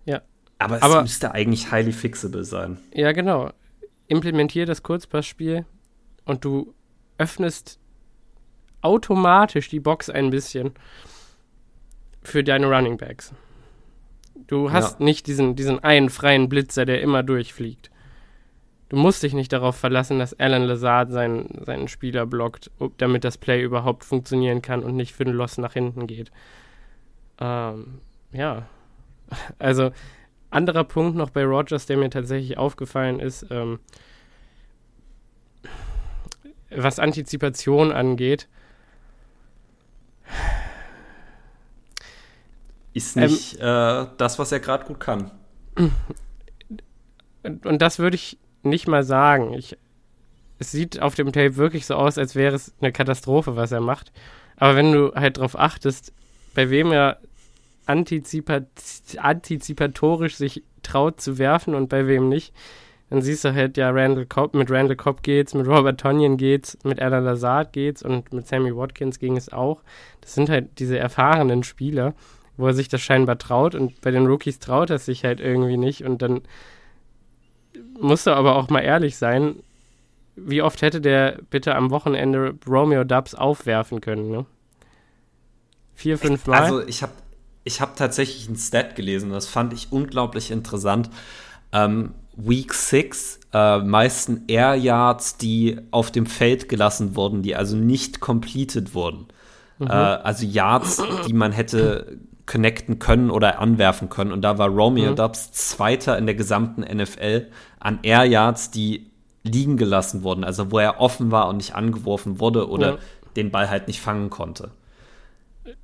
Ja. 0.05 0.20
Aber 0.59 0.76
es 0.76 0.82
Aber- 0.82 1.03
müsste 1.03 1.32
eigentlich 1.32 1.70
highly 1.72 1.93
fixable 1.93 2.45
sein. 2.45 2.78
Ja, 2.93 3.12
genau. 3.12 3.51
Implementier 4.09 4.66
das 4.66 4.82
Kurzpassspiel 4.82 5.64
und 6.24 6.45
du 6.45 6.74
öffnest 7.18 7.78
automatisch 8.83 9.68
die 9.68 9.80
Box 9.80 10.11
ein 10.11 10.30
bisschen 10.30 10.72
für 12.22 12.45
deine 12.45 12.66
Running 12.66 12.99
Backs. 12.99 13.33
Du 14.47 14.70
hast 14.70 14.99
Ja. 15.01 15.05
nicht 15.05 15.26
diesen, 15.26 15.57
diesen 15.57 15.83
einen 15.83 16.11
freien 16.11 16.49
Blitzer, 16.49 16.85
der 16.85 17.01
immer 17.01 17.22
durchfliegt. 17.22 17.91
Du 18.89 18.97
musst 18.97 19.22
dich 19.22 19.33
nicht 19.33 19.53
darauf 19.53 19.76
verlassen, 19.76 20.18
dass 20.18 20.39
Alan 20.39 20.64
Lazard 20.64 21.11
seinen, 21.11 21.64
seinen 21.64 21.89
Spieler 21.89 22.26
blockt, 22.26 22.70
damit 22.99 23.24
das 23.24 23.39
Play 23.39 23.62
überhaupt 23.62 24.05
funktionieren 24.05 24.61
kann 24.61 24.83
und 24.83 24.97
nicht 24.97 25.14
für 25.14 25.24
den 25.24 25.33
Loss 25.33 25.57
nach 25.57 25.72
hinten 25.72 26.07
geht. 26.07 26.30
Ähm, 27.41 28.01
ja. 28.33 28.66
Also, 29.59 29.93
anderer 30.51 30.85
Punkt 30.85 31.16
noch 31.16 31.30
bei 31.30 31.43
Rogers, 31.45 31.87
der 31.87 31.97
mir 31.97 32.11
tatsächlich 32.11 32.59
aufgefallen 32.59 33.18
ist, 33.18 33.47
ähm, 33.51 33.78
was 36.70 36.99
Antizipation 36.99 37.93
angeht. 37.93 38.49
Ist 42.95 43.16
Ähm, 43.16 43.22
nicht 43.24 43.59
äh, 43.59 44.07
das, 44.16 44.38
was 44.38 44.53
er 44.53 44.61
gerade 44.61 44.84
gut 44.84 45.01
kann. 45.01 45.30
Und, 47.43 47.66
und 47.66 47.82
das 47.82 47.99
würde 47.99 48.16
ich 48.16 48.38
nicht 48.62 48.86
mal 48.88 49.03
sagen. 49.03 49.55
Ich, 49.55 49.76
es 50.59 50.70
sieht 50.70 51.01
auf 51.01 51.14
dem 51.14 51.32
Tape 51.32 51.57
wirklich 51.57 51.86
so 51.86 51.95
aus, 51.95 52.18
als 52.18 52.34
wäre 52.34 52.55
es 52.55 52.72
eine 52.80 52.93
Katastrophe, 52.93 53.57
was 53.57 53.72
er 53.72 53.80
macht. 53.80 54.12
Aber 54.57 54.76
wenn 54.76 54.93
du 54.93 55.12
halt 55.14 55.38
darauf 55.38 55.59
achtest, 55.59 56.12
bei 56.55 56.70
wem 56.70 56.93
er 56.93 57.18
antizipat 57.86 58.66
antizipatorisch 59.16 60.36
sich 60.36 60.62
traut 60.82 61.20
zu 61.20 61.38
werfen 61.38 61.74
und 61.74 61.88
bei 61.88 62.07
wem 62.07 62.28
nicht, 62.28 62.55
dann 63.11 63.22
siehst 63.22 63.45
du 63.45 63.55
halt 63.55 63.76
ja, 63.76 63.90
Randall 63.90 64.26
Cobb, 64.26 64.55
mit 64.55 64.70
Randall 64.70 64.97
Cobb 64.97 65.22
geht's, 65.22 65.53
mit 65.53 65.66
Robert 65.66 66.01
Tonyan 66.01 66.36
geht's, 66.36 66.78
mit 66.84 67.01
Alan 67.01 67.24
Lazard 67.24 67.72
geht's 67.72 68.03
und 68.03 68.32
mit 68.32 68.47
Sammy 68.47 68.74
Watkins 68.74 69.18
ging 69.18 69.36
es 69.36 69.53
auch. 69.53 69.82
Das 70.20 70.34
sind 70.34 70.49
halt 70.49 70.78
diese 70.78 70.99
erfahrenen 70.99 71.62
Spieler, 71.62 72.14
wo 72.57 72.66
er 72.66 72.74
sich 72.74 72.88
das 72.88 73.00
scheinbar 73.00 73.38
traut 73.38 73.74
und 73.74 74.00
bei 74.00 74.11
den 74.11 74.26
Rookies 74.26 74.59
traut 74.59 74.90
er 74.90 74.98
sich 74.98 75.24
halt 75.24 75.40
irgendwie 75.40 75.76
nicht 75.76 76.05
und 76.05 76.22
dann 76.22 76.42
musst 77.98 78.26
du 78.26 78.32
aber 78.32 78.57
auch 78.57 78.68
mal 78.68 78.80
ehrlich 78.80 79.16
sein, 79.16 79.57
wie 80.36 80.62
oft 80.62 80.82
hätte 80.82 81.00
der 81.00 81.38
bitte 81.50 81.74
am 81.74 81.90
Wochenende 81.90 82.55
Romeo 82.66 83.05
Dubs 83.05 83.34
aufwerfen 83.34 84.00
können, 84.00 84.30
ne? 84.30 84.46
Vier, 85.94 86.18
fünf 86.18 86.46
Mal? 86.46 86.62
Also 86.62 86.86
ich 86.86 87.03
habe 87.03 87.12
ich 87.64 87.80
habe 87.80 87.92
tatsächlich 87.94 88.48
ein 88.48 88.57
Stat 88.57 88.96
gelesen, 88.96 89.30
das 89.30 89.46
fand 89.46 89.72
ich 89.72 89.92
unglaublich 89.92 90.50
interessant. 90.50 91.11
Ähm, 91.72 92.14
Week 92.34 92.72
6 92.72 93.40
äh, 93.53 93.78
meisten 93.78 94.44
Air 94.48 94.74
Yards, 94.74 95.36
die 95.36 95.78
auf 95.90 96.11
dem 96.11 96.26
Feld 96.26 96.68
gelassen 96.68 97.14
wurden, 97.14 97.42
die 97.42 97.55
also 97.55 97.76
nicht 97.76 98.20
completed 98.20 98.94
wurden. 98.94 99.26
Mhm. 99.78 99.86
Äh, 99.88 99.90
also 99.90 100.44
Yards, 100.46 101.03
die 101.26 101.34
man 101.34 101.53
hätte 101.53 102.18
connecten 102.47 102.99
können 102.99 103.30
oder 103.30 103.61
anwerfen 103.61 104.09
können. 104.09 104.32
Und 104.32 104.43
da 104.43 104.59
war 104.59 104.68
Romeo 104.68 105.12
mhm. 105.12 105.16
Dubs 105.16 105.53
Zweiter 105.53 106.18
in 106.18 106.26
der 106.26 106.34
gesamten 106.34 106.82
NFL 106.82 107.49
an 107.78 108.01
Air 108.03 108.24
Yards, 108.24 108.70
die 108.70 109.11
liegen 109.45 109.76
gelassen 109.76 110.22
wurden, 110.22 110.45
also 110.45 110.70
wo 110.70 110.78
er 110.78 111.01
offen 111.01 111.30
war 111.30 111.49
und 111.49 111.57
nicht 111.57 111.74
angeworfen 111.74 112.40
wurde 112.40 112.68
oder 112.68 112.93
ja. 112.93 112.99
den 113.36 113.51
Ball 113.51 113.70
halt 113.70 113.88
nicht 113.88 114.01
fangen 114.01 114.30
konnte. 114.30 114.70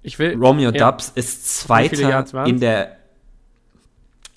Ich 0.02 0.18
will, 0.18 0.36
Romeo 0.36 0.70
ja. 0.70 0.90
Dubs 0.90 1.10
ist 1.14 1.58
Zweiter 1.58 2.46
in 2.46 2.60
der 2.60 2.96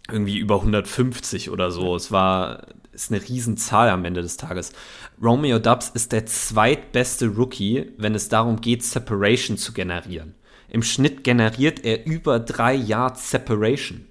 irgendwie 0.09 0.38
über 0.38 0.55
150 0.55 1.49
oder 1.49 1.72
so. 1.72 1.95
Es 1.95 2.11
war 2.11 2.63
ist 2.91 3.11
eine 3.11 3.22
Riesenzahl 3.22 3.89
am 3.89 4.03
Ende 4.05 4.22
des 4.22 4.38
Tages. 4.38 4.74
Romeo 5.22 5.59
Dubs 5.59 5.89
ist 5.89 6.11
der 6.11 6.26
zweitbeste 6.26 7.28
Rookie, 7.28 7.91
wenn 7.97 8.15
es 8.15 8.28
darum 8.28 8.59
geht, 8.59 8.84
Separation 8.84 9.57
zu 9.57 9.72
generieren. 9.72 10.36
Im 10.72 10.84
Schnitt 10.84 11.26
generiert 11.26 11.84
er 11.84 12.05
über 12.05 12.39
drei 12.39 12.74
Yards 12.74 13.30
Separation. 13.30 14.07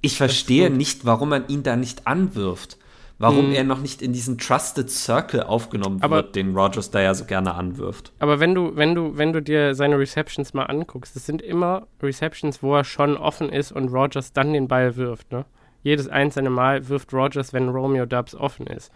Ich 0.00 0.16
verstehe 0.16 0.70
nicht, 0.70 1.04
warum 1.04 1.30
man 1.30 1.48
ihn 1.48 1.64
da 1.64 1.74
nicht 1.74 2.06
anwirft. 2.06 2.78
Warum 3.18 3.46
hm. 3.46 3.52
er 3.54 3.64
noch 3.64 3.80
nicht 3.80 4.00
in 4.00 4.12
diesen 4.12 4.38
Trusted 4.38 4.88
Circle 4.88 5.42
aufgenommen 5.42 6.02
aber, 6.02 6.16
wird, 6.16 6.36
den 6.36 6.56
Rogers 6.56 6.92
da 6.92 7.00
ja 7.00 7.14
so 7.14 7.24
gerne 7.24 7.54
anwirft. 7.54 8.12
Aber 8.20 8.38
wenn 8.38 8.54
du, 8.54 8.76
wenn 8.76 8.94
du, 8.94 9.16
wenn 9.16 9.32
du 9.32 9.42
dir 9.42 9.74
seine 9.74 9.98
Receptions 9.98 10.54
mal 10.54 10.64
anguckst, 10.64 11.16
das 11.16 11.26
sind 11.26 11.42
immer 11.42 11.88
Receptions, 12.00 12.62
wo 12.62 12.76
er 12.76 12.84
schon 12.84 13.16
offen 13.16 13.48
ist 13.48 13.72
und 13.72 13.88
Rogers 13.88 14.32
dann 14.32 14.52
den 14.52 14.68
Ball 14.68 14.96
wirft, 14.96 15.32
ne? 15.32 15.46
Jedes 15.82 16.08
einzelne 16.08 16.50
Mal 16.50 16.88
wirft 16.88 17.12
Rogers, 17.12 17.52
wenn 17.52 17.68
Romeo 17.70 18.06
Dubs 18.06 18.34
offen 18.34 18.66
ist. 18.66 18.92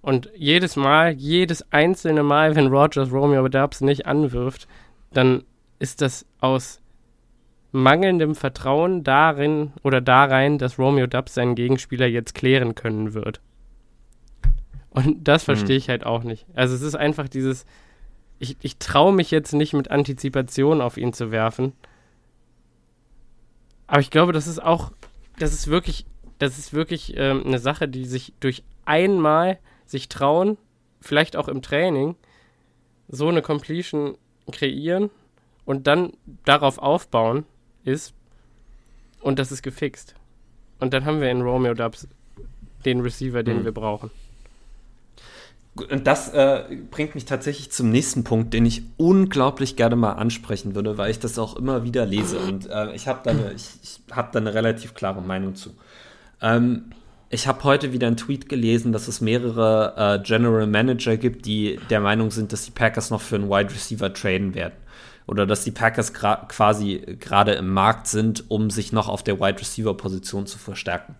Und 0.00 0.30
jedes 0.34 0.74
Mal, 0.74 1.12
jedes 1.12 1.70
einzelne 1.70 2.22
Mal, 2.22 2.56
wenn 2.56 2.68
Rogers 2.68 3.12
Romeo 3.12 3.46
Dubs 3.48 3.80
nicht 3.80 4.06
anwirft, 4.06 4.66
dann 5.12 5.44
ist 5.78 6.00
das 6.02 6.26
aus 6.40 6.80
mangelndem 7.72 8.34
Vertrauen 8.34 9.04
darin 9.04 9.72
oder 9.82 10.00
darein, 10.00 10.58
dass 10.58 10.78
Romeo 10.78 11.06
Dubs 11.06 11.34
seinen 11.34 11.54
Gegenspieler 11.54 12.06
jetzt 12.06 12.34
klären 12.34 12.74
können 12.74 13.14
wird. 13.14 13.40
Und 14.90 15.28
das 15.28 15.44
verstehe 15.44 15.76
mhm. 15.76 15.78
ich 15.78 15.88
halt 15.88 16.04
auch 16.04 16.24
nicht. 16.24 16.46
Also 16.54 16.74
es 16.74 16.82
ist 16.82 16.96
einfach 16.96 17.28
dieses, 17.28 17.64
ich, 18.38 18.56
ich 18.60 18.78
traue 18.78 19.12
mich 19.12 19.30
jetzt 19.30 19.52
nicht 19.52 19.72
mit 19.72 19.90
Antizipation 19.90 20.80
auf 20.80 20.96
ihn 20.96 21.12
zu 21.12 21.30
werfen. 21.30 21.72
Aber 23.86 24.00
ich 24.00 24.10
glaube, 24.10 24.32
das 24.32 24.46
ist 24.46 24.60
auch, 24.60 24.92
das 25.38 25.52
ist 25.52 25.68
wirklich, 25.68 26.06
das 26.38 26.58
ist 26.58 26.72
wirklich 26.72 27.14
ähm, 27.16 27.44
eine 27.46 27.58
Sache, 27.58 27.88
die 27.88 28.04
sich 28.04 28.32
durch 28.40 28.64
einmal 28.84 29.58
sich 29.86 30.08
trauen, 30.08 30.58
vielleicht 31.00 31.36
auch 31.36 31.48
im 31.48 31.62
Training, 31.62 32.16
so 33.08 33.28
eine 33.28 33.42
Completion 33.42 34.16
kreieren 34.50 35.10
und 35.64 35.86
dann 35.86 36.12
darauf 36.44 36.78
aufbauen 36.78 37.44
ist 37.84 38.14
und 39.20 39.38
das 39.38 39.52
ist 39.52 39.62
gefixt. 39.62 40.14
Und 40.78 40.94
dann 40.94 41.04
haben 41.04 41.20
wir 41.20 41.30
in 41.30 41.42
Romeo 41.42 41.74
Dubs 41.74 42.08
den 42.84 43.00
Receiver, 43.00 43.42
den 43.42 43.60
mhm. 43.60 43.64
wir 43.64 43.72
brauchen. 43.72 44.10
Und 45.74 46.06
das 46.06 46.30
äh, 46.30 46.64
bringt 46.90 47.14
mich 47.14 47.26
tatsächlich 47.26 47.70
zum 47.70 47.90
nächsten 47.90 48.24
Punkt, 48.24 48.52
den 48.52 48.66
ich 48.66 48.82
unglaublich 48.96 49.76
gerne 49.76 49.96
mal 49.96 50.12
ansprechen 50.12 50.74
würde, 50.74 50.98
weil 50.98 51.10
ich 51.10 51.20
das 51.20 51.38
auch 51.38 51.56
immer 51.56 51.84
wieder 51.84 52.04
lese 52.06 52.38
und 52.38 52.68
äh, 52.68 52.92
ich 52.94 53.06
habe 53.06 53.20
da, 53.22 53.30
eine, 53.30 53.52
ich, 53.52 53.68
ich 53.82 54.00
hab 54.10 54.32
da 54.32 54.40
eine 54.40 54.52
relativ 54.52 54.94
klare 54.94 55.22
Meinung 55.22 55.54
zu. 55.54 55.70
Ähm, 56.42 56.90
ich 57.32 57.46
habe 57.46 57.62
heute 57.62 57.92
wieder 57.92 58.08
einen 58.08 58.16
Tweet 58.16 58.48
gelesen, 58.48 58.92
dass 58.92 59.06
es 59.06 59.20
mehrere 59.20 59.94
äh, 59.96 60.22
General 60.22 60.66
Manager 60.66 61.16
gibt, 61.16 61.46
die 61.46 61.78
der 61.88 62.00
Meinung 62.00 62.32
sind, 62.32 62.52
dass 62.52 62.64
die 62.64 62.72
Packers 62.72 63.10
noch 63.10 63.20
für 63.20 63.36
einen 63.36 63.48
Wide 63.48 63.72
Receiver 63.72 64.12
traden 64.12 64.54
werden. 64.54 64.74
Oder 65.28 65.46
dass 65.46 65.62
die 65.62 65.70
Packers 65.70 66.12
quasi 66.12 67.16
gerade 67.20 67.52
im 67.52 67.72
Markt 67.72 68.08
sind, 68.08 68.50
um 68.50 68.68
sich 68.68 68.92
noch 68.92 69.08
auf 69.08 69.22
der 69.22 69.38
Wide 69.38 69.60
Receiver 69.60 69.96
Position 69.96 70.46
zu 70.46 70.58
verstärken. 70.58 71.14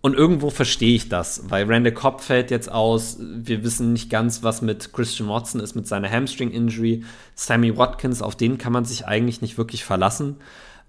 Und 0.00 0.14
irgendwo 0.14 0.48
verstehe 0.48 0.94
ich 0.94 1.10
das, 1.10 1.42
weil 1.50 1.70
Randall 1.70 1.92
Cobb 1.92 2.22
fällt 2.22 2.50
jetzt 2.50 2.72
aus. 2.72 3.18
Wir 3.20 3.62
wissen 3.64 3.92
nicht 3.92 4.08
ganz, 4.08 4.42
was 4.42 4.62
mit 4.62 4.94
Christian 4.94 5.28
Watson 5.28 5.60
ist 5.60 5.74
mit 5.74 5.86
seiner 5.86 6.10
Hamstring-Injury. 6.10 7.04
Sammy 7.34 7.76
Watkins, 7.76 8.22
auf 8.22 8.34
den 8.34 8.56
kann 8.56 8.72
man 8.72 8.86
sich 8.86 9.06
eigentlich 9.06 9.42
nicht 9.42 9.58
wirklich 9.58 9.84
verlassen. 9.84 10.36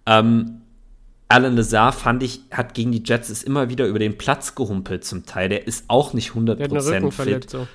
Ähm, 0.05 0.61
Alan 1.29 1.55
Lazar 1.55 1.93
fand 1.93 2.23
ich, 2.23 2.41
hat 2.51 2.73
gegen 2.73 2.91
die 2.91 3.03
Jets 3.05 3.29
ist 3.29 3.43
immer 3.43 3.69
wieder 3.69 3.85
über 3.85 3.99
den 3.99 4.17
Platz 4.17 4.55
gehumpelt 4.55 5.05
zum 5.05 5.27
Teil. 5.27 5.47
Der 5.47 5.67
ist 5.67 5.85
auch 5.87 6.13
nicht 6.13 6.31
100% 6.31 7.11
fit. 7.11 7.49
So. 7.49 7.67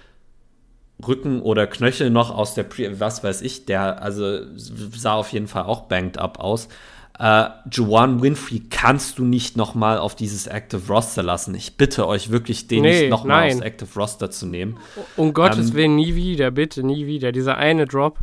Rücken 1.07 1.41
oder 1.41 1.69
Knöchel 1.69 2.11
noch 2.11 2.35
aus 2.35 2.55
der 2.55 2.65
Pre, 2.65 2.99
was 2.99 3.23
weiß 3.23 3.43
ich, 3.43 3.65
der 3.65 4.03
also 4.03 4.41
sah 4.57 5.15
auf 5.15 5.33
jeden 5.33 5.47
Fall 5.47 5.65
auch 5.65 5.83
banged 5.83 6.19
up 6.19 6.41
aus. 6.41 6.69
Äh, 7.17 7.45
Juwan 7.71 8.23
Winfrey 8.23 8.63
kannst 8.71 9.21
du 9.21 9.25
nicht 9.25 9.57
noch 9.57 9.77
mal 9.77 9.99
auf 9.99 10.17
dieses 10.17 10.49
Active 10.49 10.83
Roster 10.89 11.23
lassen. 11.23 11.55
Ich 11.55 11.77
bitte 11.77 12.09
euch 12.09 12.31
wirklich, 12.31 12.67
den 12.67 12.83
nee, 12.83 13.03
nicht 13.03 13.11
noch 13.11 13.25
mal 13.25 13.47
aufs 13.47 13.61
Active 13.61 13.89
Roster 13.95 14.33
zu 14.33 14.47
nehmen. 14.47 14.79
Um 15.17 15.33
Gottes 15.33 15.71
ähm, 15.71 15.75
Willen, 15.75 15.95
nie 15.95 16.17
wieder, 16.17 16.51
bitte, 16.51 16.83
nie 16.83 17.07
wieder. 17.07 17.31
Dieser 17.31 17.57
eine 17.57 17.87
Drop. 17.87 18.19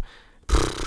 Pff. 0.52 0.81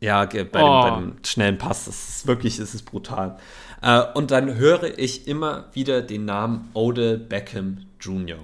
Ja, 0.00 0.24
bei, 0.24 0.40
oh. 0.40 0.44
dem, 0.44 0.52
bei, 0.52 0.90
dem, 1.00 1.12
schnellen 1.24 1.58
Pass, 1.58 1.86
das 1.86 2.08
ist 2.08 2.26
wirklich, 2.26 2.58
das 2.58 2.74
ist 2.74 2.84
brutal. 2.84 3.38
Äh, 3.82 4.02
und 4.14 4.30
dann 4.30 4.54
höre 4.54 4.98
ich 4.98 5.26
immer 5.26 5.66
wieder 5.72 6.02
den 6.02 6.24
Namen 6.24 6.70
Odell 6.74 7.18
Beckham 7.18 7.86
Jr. 8.00 8.38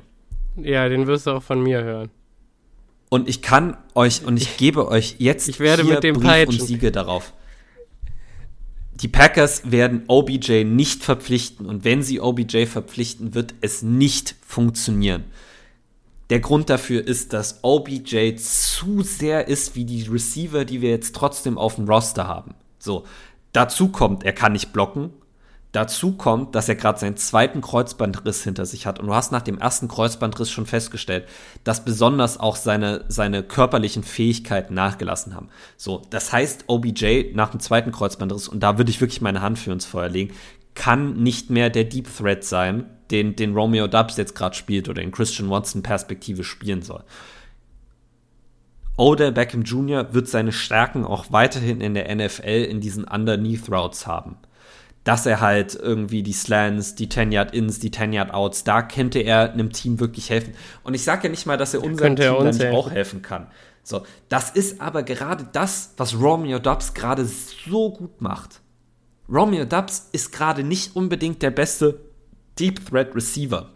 Ja, 0.56 0.88
den 0.88 1.06
wirst 1.06 1.26
du 1.26 1.32
auch 1.32 1.42
von 1.42 1.62
mir 1.62 1.82
hören. 1.82 2.10
Und 3.08 3.28
ich 3.28 3.42
kann 3.42 3.76
euch, 3.94 4.24
und 4.24 4.36
ich 4.36 4.56
gebe 4.56 4.88
euch 4.88 5.16
jetzt 5.18 5.48
ich 5.48 5.60
werde 5.60 5.84
mit 5.84 6.02
dem 6.02 6.16
Brief 6.16 6.24
Peitschen. 6.24 6.60
und 6.60 6.66
Siege 6.66 6.90
darauf. 6.90 7.32
Die 9.00 9.08
Packers 9.08 9.70
werden 9.70 10.04
OBJ 10.06 10.64
nicht 10.64 11.02
verpflichten 11.02 11.66
und 11.66 11.84
wenn 11.84 12.02
sie 12.02 12.20
OBJ 12.20 12.66
verpflichten, 12.66 13.34
wird 13.34 13.54
es 13.60 13.82
nicht 13.82 14.36
funktionieren. 14.46 15.24
Der 16.30 16.40
Grund 16.40 16.70
dafür 16.70 17.06
ist, 17.06 17.32
dass 17.32 17.60
OBJ 17.62 18.36
zu 18.36 19.02
sehr 19.02 19.48
ist 19.48 19.76
wie 19.76 19.84
die 19.84 20.04
Receiver, 20.04 20.64
die 20.64 20.80
wir 20.80 20.90
jetzt 20.90 21.14
trotzdem 21.14 21.58
auf 21.58 21.76
dem 21.76 21.88
Roster 21.88 22.26
haben. 22.26 22.54
So, 22.78 23.04
dazu 23.52 23.88
kommt, 23.88 24.24
er 24.24 24.32
kann 24.32 24.52
nicht 24.52 24.72
blocken. 24.72 25.10
Dazu 25.72 26.12
kommt, 26.12 26.54
dass 26.54 26.68
er 26.68 26.76
gerade 26.76 27.00
seinen 27.00 27.16
zweiten 27.16 27.60
Kreuzbandriss 27.60 28.44
hinter 28.44 28.64
sich 28.64 28.86
hat. 28.86 29.00
Und 29.00 29.08
du 29.08 29.14
hast 29.14 29.32
nach 29.32 29.42
dem 29.42 29.58
ersten 29.58 29.88
Kreuzbandriss 29.88 30.48
schon 30.48 30.66
festgestellt, 30.66 31.26
dass 31.64 31.84
besonders 31.84 32.38
auch 32.38 32.54
seine, 32.54 33.04
seine 33.08 33.42
körperlichen 33.42 34.04
Fähigkeiten 34.04 34.72
nachgelassen 34.72 35.34
haben. 35.34 35.48
So, 35.76 36.02
das 36.10 36.32
heißt, 36.32 36.66
OBJ 36.68 37.32
nach 37.34 37.50
dem 37.50 37.58
zweiten 37.58 37.90
Kreuzbandriss, 37.90 38.46
und 38.46 38.60
da 38.60 38.78
würde 38.78 38.90
ich 38.90 39.00
wirklich 39.00 39.20
meine 39.20 39.42
Hand 39.42 39.58
für 39.58 39.72
ins 39.72 39.84
Feuer 39.84 40.08
legen, 40.08 40.32
kann 40.74 41.22
nicht 41.22 41.50
mehr 41.50 41.70
der 41.70 41.84
Deep 41.84 42.08
Threat 42.16 42.44
sein, 42.44 42.86
den, 43.10 43.36
den 43.36 43.54
Romeo 43.54 43.86
Dubs 43.86 44.16
jetzt 44.16 44.34
gerade 44.34 44.56
spielt 44.56 44.88
oder 44.88 45.02
in 45.02 45.12
Christian 45.12 45.50
Watson 45.50 45.82
Perspektive 45.82 46.44
spielen 46.44 46.82
soll. 46.82 47.04
Odell 48.96 49.32
Beckham 49.32 49.62
Jr. 49.62 50.14
wird 50.14 50.28
seine 50.28 50.52
Stärken 50.52 51.04
auch 51.04 51.26
weiterhin 51.30 51.80
in 51.80 51.94
der 51.94 52.14
NFL 52.14 52.66
in 52.68 52.80
diesen 52.80 53.04
Underneath 53.04 53.70
Routes 53.70 54.06
haben. 54.06 54.36
Dass 55.02 55.26
er 55.26 55.40
halt 55.40 55.74
irgendwie 55.74 56.22
die 56.22 56.32
Slants, 56.32 56.94
die 56.94 57.08
10-Yard-Ins, 57.08 57.78
die 57.78 57.90
10-Yard-Outs, 57.90 58.64
da 58.64 58.82
könnte 58.82 59.18
er 59.18 59.52
einem 59.52 59.70
Team 59.70 60.00
wirklich 60.00 60.30
helfen. 60.30 60.54
Und 60.82 60.94
ich 60.94 61.04
sage 61.04 61.24
ja 61.24 61.28
nicht 61.28 61.44
mal, 61.44 61.58
dass 61.58 61.74
er 61.74 61.82
unserem 61.82 62.16
Team 62.16 62.34
dann 62.38 62.56
nicht 62.56 62.66
auch 62.66 62.90
helfen 62.90 63.20
kann. 63.20 63.48
So, 63.82 64.04
das 64.30 64.50
ist 64.50 64.80
aber 64.80 65.02
gerade 65.02 65.46
das, 65.52 65.92
was 65.98 66.18
Romeo 66.18 66.58
Dubs 66.58 66.94
gerade 66.94 67.26
so 67.26 67.90
gut 67.90 68.22
macht. 68.22 68.62
Romeo 69.28 69.64
Dubs 69.64 70.08
ist 70.12 70.32
gerade 70.32 70.62
nicht 70.62 70.96
unbedingt 70.96 71.42
der 71.42 71.50
beste 71.50 72.00
Deep 72.58 72.88
Threat 72.88 73.14
Receiver. 73.14 73.70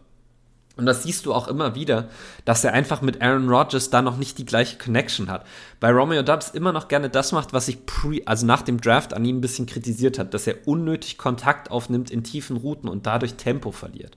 Und 0.78 0.86
das 0.86 1.03
siehst 1.03 1.26
du 1.26 1.34
auch 1.34 1.49
immer 1.49 1.74
wieder, 1.74 2.09
dass 2.44 2.62
er 2.62 2.72
einfach 2.72 3.03
mit 3.03 3.20
Aaron 3.20 3.49
Rodgers 3.49 3.90
da 3.90 4.01
noch 4.01 4.16
nicht 4.16 4.38
die 4.38 4.44
gleiche 4.44 4.78
Connection 4.78 5.28
hat. 5.28 5.44
Weil 5.80 5.92
Romeo 5.92 6.22
Dubs 6.22 6.51
immer 6.51 6.72
noch 6.72 6.86
gerne 6.86 7.11
das 7.11 7.32
macht, 7.32 7.53
was 7.53 7.66
ich 7.66 7.84
pre, 7.84 8.20
also 8.26 8.46
nach 8.46 8.62
dem 8.62 8.80
Draft 8.80 9.12
an 9.12 9.24
ihm 9.24 9.38
ein 9.38 9.40
bisschen 9.40 9.66
kritisiert 9.66 10.20
hat, 10.20 10.34
dass 10.34 10.46
er 10.46 10.68
unnötig 10.68 11.18
Kontakt 11.18 11.72
aufnimmt 11.72 12.12
in 12.12 12.22
tiefen 12.22 12.57
Routen 12.57 12.88
und 12.88 13.07
dadurch 13.07 13.34
Tempo 13.34 13.72
verliert. 13.72 14.16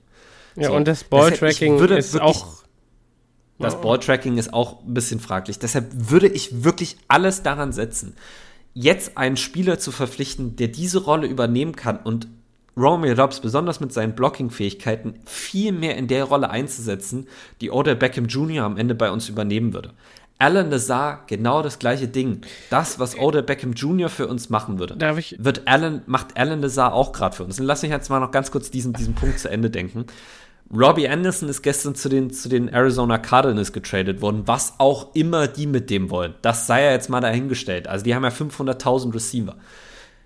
Ja, 0.56 0.68
so, 0.68 0.76
und 0.76 0.88
das 0.88 1.04
Balltracking 1.04 1.80
ist 1.80 2.14
wirklich, 2.14 2.22
auch. 2.22 2.62
Das 3.58 3.82
Balltracking 3.82 4.38
ist 4.38 4.54
auch 4.54 4.84
ein 4.84 4.94
bisschen 4.94 5.20
fraglich. 5.20 5.58
Deshalb 5.58 5.88
würde 5.92 6.28
ich 6.28 6.64
wirklich 6.64 6.98
alles 7.08 7.42
daran 7.42 7.72
setzen, 7.72 8.16
jetzt 8.74 9.18
einen 9.18 9.38
Spieler 9.38 9.80
zu 9.80 9.92
verpflichten, 9.92 10.56
der 10.56 10.68
diese 10.70 11.00
Rolle 11.04 11.28
übernehmen 11.28 11.76
kann 11.76 11.98
und 11.98 12.28
Romeo 12.78 13.14
Dobbs 13.16 13.42
besonders 13.42 13.82
mit 13.82 13.92
seinen 13.92 14.16
Blocking-Fähigkeiten 14.16 15.16
viel 15.26 15.74
mehr 15.74 15.98
in 15.98 16.08
der 16.08 16.24
Rolle 16.24 16.50
einzusetzen, 16.50 17.28
die 17.60 17.70
Odell 17.70 17.98
Beckham 17.98 18.26
Jr. 18.28 18.64
am 18.64 18.78
Ende 18.78 18.96
bei 18.96 19.12
uns 19.12 19.28
übernehmen 19.28 19.74
würde. 19.74 19.92
Alan 20.40 20.72
Lazar 20.72 21.24
genau 21.28 21.62
das 21.62 21.78
gleiche 21.78 22.08
Ding. 22.08 22.42
Das, 22.72 22.98
was 22.98 23.16
Odell 23.20 23.44
Beckham 23.44 23.74
Jr. 23.74 24.10
für 24.10 24.26
uns 24.28 24.50
machen 24.50 24.80
würde, 24.80 24.96
Darf 24.98 25.18
ich- 25.20 25.36
wird 25.38 25.68
Alan, 25.68 26.02
macht 26.08 26.36
Alan 26.38 26.62
Lazar 26.62 26.94
auch 26.94 27.12
gerade 27.12 27.36
für 27.36 27.44
uns. 27.44 27.60
Und 27.60 27.66
lass 27.68 27.84
mich 27.84 27.92
jetzt 27.92 28.10
mal 28.10 28.20
noch 28.20 28.32
ganz 28.32 28.50
kurz 28.52 28.72
diesen, 28.72 28.94
diesen 28.94 29.14
Punkt 29.14 29.38
zu 29.38 29.50
Ende 29.52 29.70
denken. 29.70 30.06
Robbie 30.74 31.08
Anderson 31.10 31.50
ist 31.50 31.62
gestern 31.64 31.96
zu 31.96 32.08
den, 32.08 32.32
zu 32.32 32.48
den 32.48 32.70
Arizona 32.70 33.18
Cardinals 33.18 33.74
getradet 33.74 34.22
worden, 34.22 34.44
was 34.46 34.76
auch 34.78 35.14
immer 35.16 35.48
die 35.48 35.68
mit 35.68 35.90
dem 35.90 36.10
wollen. 36.10 36.34
Das 36.42 36.66
sei 36.68 36.84
ja 36.86 36.92
jetzt 36.92 37.10
mal 37.10 37.20
dahingestellt. 37.22 37.88
Also 37.88 38.06
die 38.06 38.16
haben 38.16 38.24
ja 38.24 38.30
500.000 38.30 39.14
Receiver. 39.14 39.56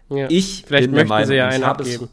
Ja. 0.10 0.28
Ich 0.30 0.64
Vielleicht 0.68 0.84
bin 0.88 0.92
der 0.94 1.04
möchten 1.06 1.10
Meinung, 1.10 1.28
sie 1.28 1.36
ja 1.36 1.48
einen 1.48 1.66
habe 1.66 1.84
es- 1.84 1.96
abgeben. 1.96 2.12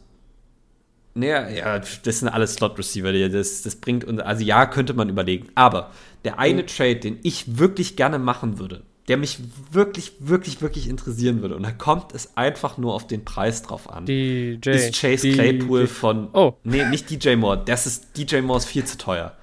Naja, 1.15 1.47
ja, 1.47 1.77
das 1.79 2.19
sind 2.19 2.29
alles 2.29 2.55
Slot-Receiver, 2.55 3.13
das, 3.29 3.61
das 3.61 3.75
bringt 3.75 4.03
uns, 4.03 4.19
also 4.19 4.43
ja, 4.43 4.65
könnte 4.65 4.95
man 4.95 5.09
überlegen. 5.09 5.49
Aber 5.53 5.91
der 6.25 6.39
eine 6.39 6.63
Mhm. 6.63 6.67
Trade, 6.67 6.95
den 6.95 7.19
ich 7.21 7.59
wirklich 7.59 7.95
gerne 7.95 8.17
machen 8.17 8.57
würde, 8.57 8.81
der 9.07 9.17
mich 9.17 9.39
wirklich, 9.71 10.13
wirklich, 10.19 10.61
wirklich 10.61 10.87
interessieren 10.87 11.41
würde, 11.41 11.55
und 11.55 11.63
da 11.63 11.71
kommt 11.71 12.13
es 12.15 12.37
einfach 12.37 12.77
nur 12.77 12.93
auf 12.93 13.05
den 13.07 13.25
Preis 13.25 13.61
drauf 13.61 13.89
an, 13.89 14.05
DJ. 14.05 14.69
ist 14.69 14.99
Chase 14.99 15.27
DJ. 15.27 15.33
Claypool 15.33 15.87
von, 15.87 16.29
Oh. 16.33 16.53
nee, 16.63 16.85
nicht 16.85 17.09
DJ 17.09 17.35
Moore, 17.35 17.61
das 17.65 17.85
ist, 17.85 18.17
DJ 18.17 18.41
Moore 18.41 18.59
ist 18.59 18.65
viel 18.65 18.85
zu 18.85 18.97
teuer. 18.97 19.35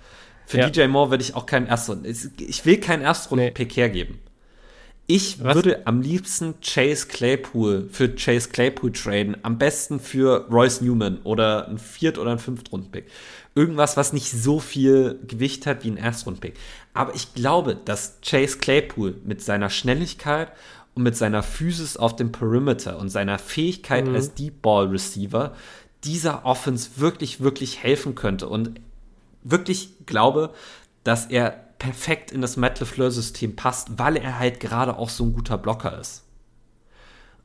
Für 0.46 0.58
Ja. 0.58 0.70
DJ 0.70 0.86
Moore 0.88 1.10
würde 1.10 1.22
ich 1.22 1.34
auch 1.34 1.46
keinen 1.46 1.66
Erstrunden, 1.66 2.06
ich 2.38 2.64
will 2.66 2.78
keinen 2.78 3.02
Erstrunden-Pick 3.02 3.76
hergeben. 3.76 4.18
Ich 5.06 5.42
Was? 5.42 5.56
würde 5.56 5.88
am 5.88 6.02
liebsten 6.02 6.54
Chase 6.60 7.08
Claypool 7.08 7.88
für 7.90 8.14
Chase 8.14 8.48
Claypool 8.50 8.92
traden. 8.92 9.36
Am 9.42 9.58
besten 9.58 9.98
für 9.98 10.46
Royce 10.48 10.82
Newman 10.82 11.18
oder 11.24 11.66
ein 11.66 11.78
Viert- 11.78 12.16
oder 12.16 12.30
ein 12.30 12.38
Fünftrunden-Pick. 12.38 13.06
Irgendwas, 13.60 13.98
was 13.98 14.14
nicht 14.14 14.30
so 14.30 14.58
viel 14.58 15.20
Gewicht 15.28 15.66
hat 15.66 15.84
wie 15.84 15.90
ein 15.90 15.98
Erstrunden-Pick. 15.98 16.54
Aber 16.94 17.14
ich 17.14 17.34
glaube, 17.34 17.74
dass 17.74 18.18
Chase 18.24 18.56
Claypool 18.56 19.16
mit 19.22 19.42
seiner 19.42 19.68
Schnelligkeit 19.68 20.50
und 20.94 21.02
mit 21.02 21.14
seiner 21.14 21.42
Physis 21.42 21.98
auf 21.98 22.16
dem 22.16 22.32
Perimeter 22.32 22.98
und 22.98 23.10
seiner 23.10 23.38
Fähigkeit 23.38 24.08
als 24.08 24.32
Deep 24.32 24.62
Ball 24.62 24.86
Receiver 24.86 25.54
dieser 26.04 26.46
Offense 26.46 26.92
wirklich, 26.96 27.42
wirklich 27.42 27.82
helfen 27.82 28.14
könnte. 28.14 28.48
Und 28.48 28.80
wirklich 29.42 29.90
glaube, 30.06 30.54
dass 31.04 31.26
er 31.26 31.50
perfekt 31.78 32.32
in 32.32 32.40
das 32.40 32.56
Matt 32.56 32.80
LeFleur-System 32.80 33.56
passt, 33.56 33.98
weil 33.98 34.16
er 34.16 34.38
halt 34.38 34.58
gerade 34.58 34.96
auch 34.96 35.10
so 35.10 35.24
ein 35.24 35.34
guter 35.34 35.58
Blocker 35.58 36.00
ist. 36.00 36.24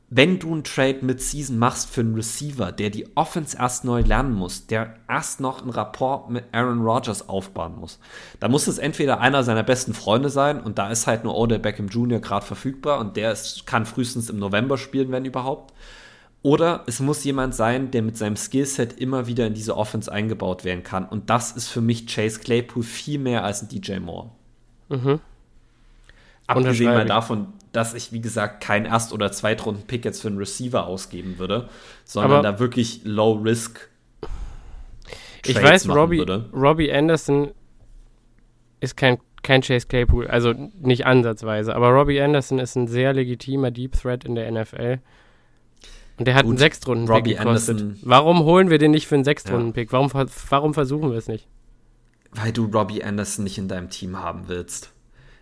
Wenn 0.08 0.38
du 0.38 0.52
einen 0.52 0.62
Trade 0.62 0.98
mit 1.02 1.20
Season 1.20 1.58
machst 1.58 1.90
für 1.90 2.02
einen 2.02 2.14
Receiver, 2.14 2.70
der 2.70 2.90
die 2.90 3.16
Offense 3.16 3.56
erst 3.58 3.84
neu 3.84 4.02
lernen 4.02 4.34
muss, 4.34 4.68
der 4.68 4.94
erst 5.08 5.40
noch 5.40 5.62
einen 5.62 5.70
Rapport 5.70 6.30
mit 6.30 6.44
Aaron 6.52 6.82
Rodgers 6.82 7.28
aufbauen 7.28 7.74
muss, 7.80 7.98
dann 8.38 8.52
muss 8.52 8.68
es 8.68 8.78
entweder 8.78 9.20
einer 9.20 9.42
seiner 9.42 9.64
besten 9.64 9.94
Freunde 9.94 10.28
sein 10.28 10.60
und 10.60 10.78
da 10.78 10.90
ist 10.90 11.08
halt 11.08 11.24
nur 11.24 11.36
Odell 11.36 11.58
Beckham 11.58 11.88
Jr. 11.88 12.20
gerade 12.20 12.46
verfügbar 12.46 13.00
und 13.00 13.16
der 13.16 13.32
ist, 13.32 13.66
kann 13.66 13.84
frühestens 13.84 14.30
im 14.30 14.38
November 14.38 14.78
spielen, 14.78 15.10
wenn 15.10 15.24
überhaupt. 15.24 15.74
Oder 16.42 16.84
es 16.86 17.00
muss 17.00 17.24
jemand 17.24 17.56
sein, 17.56 17.90
der 17.90 18.02
mit 18.02 18.16
seinem 18.16 18.36
Skillset 18.36 19.00
immer 19.00 19.26
wieder 19.26 19.48
in 19.48 19.54
diese 19.54 19.76
Offense 19.76 20.12
eingebaut 20.12 20.62
werden 20.62 20.84
kann. 20.84 21.04
Und 21.04 21.30
das 21.30 21.50
ist 21.50 21.66
für 21.66 21.80
mich 21.80 22.06
Chase 22.06 22.38
Claypool 22.38 22.84
viel 22.84 23.18
mehr 23.18 23.42
als 23.42 23.62
ein 23.62 23.68
DJ 23.68 23.98
Moore. 23.98 24.30
Abgesehen 26.46 26.92
mal 26.94 27.04
davon, 27.06 27.48
dass 27.72 27.94
ich, 27.94 28.12
wie 28.12 28.20
gesagt, 28.20 28.62
keinen 28.62 28.86
Erst- 28.86 29.12
oder 29.12 29.32
Zweitrunden-Pick 29.32 30.04
jetzt 30.04 30.22
für 30.22 30.28
einen 30.28 30.38
Receiver 30.38 30.86
ausgeben 30.86 31.38
würde, 31.38 31.68
sondern 32.04 32.32
Aber- 32.32 32.42
da 32.42 32.58
wirklich 32.58 33.00
Low-Risk 33.04 33.88
Ich 35.44 35.62
weiß, 35.62 35.88
Robbie, 35.88 36.18
würde. 36.18 36.48
Robbie 36.52 36.92
Anderson 36.92 37.50
ist 38.80 38.96
kein, 38.96 39.18
kein 39.42 39.60
Chase 39.62 39.86
Claypool, 39.86 40.26
also 40.26 40.52
nicht 40.80 41.06
ansatzweise, 41.06 41.74
aber 41.74 41.90
Robbie 41.90 42.20
Anderson 42.20 42.58
ist 42.58 42.76
ein 42.76 42.88
sehr 42.88 43.12
legitimer 43.12 43.70
Deep 43.70 43.92
Threat 43.92 44.24
in 44.24 44.34
der 44.34 44.48
NFL. 44.50 44.98
Und 46.18 46.26
der 46.26 46.34
hat 46.34 46.44
Gut, 46.44 46.52
einen 46.52 46.58
Sechstrunden-Pick 46.58 47.14
Robbie 47.14 47.34
gekostet. 47.34 47.80
Anderson- 47.80 47.98
Warum 48.02 48.38
holen 48.40 48.70
wir 48.70 48.78
den 48.78 48.90
nicht 48.92 49.06
für 49.06 49.16
einen 49.16 49.24
Sechstrunden-Pick? 49.24 49.92
Warum, 49.92 50.10
warum 50.48 50.74
versuchen 50.74 51.10
wir 51.10 51.18
es 51.18 51.28
nicht? 51.28 51.46
weil 52.32 52.52
du 52.52 52.66
Robbie 52.66 53.02
Anderson 53.02 53.44
nicht 53.44 53.56
in 53.56 53.66
deinem 53.66 53.88
Team 53.88 54.18
haben 54.18 54.48
willst. 54.48 54.92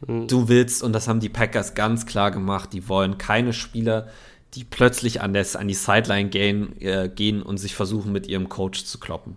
Hm. 0.07 0.29
Du 0.29 0.49
willst, 0.49 0.83
und 0.83 0.93
das 0.93 1.09
haben 1.09 1.21
die 1.21 1.29
Packers 1.29 1.75
ganz 1.75 2.07
klar 2.07 2.31
gemacht, 2.31 2.73
die 2.73 2.89
wollen 2.89 3.19
keine 3.19 3.53
Spieler, 3.53 4.09
die 4.55 4.65
plötzlich 4.65 5.21
an, 5.21 5.33
das, 5.35 5.57
an 5.57 5.67
die 5.69 5.75
Sideline 5.75 6.29
gehen, 6.29 6.81
äh, 6.81 7.09
gehen 7.13 7.43
und 7.43 7.59
sich 7.59 7.75
versuchen, 7.75 8.13
mit 8.13 8.27
ihrem 8.27 8.49
Coach 8.49 8.85
zu 8.85 8.99
kloppen. 9.01 9.37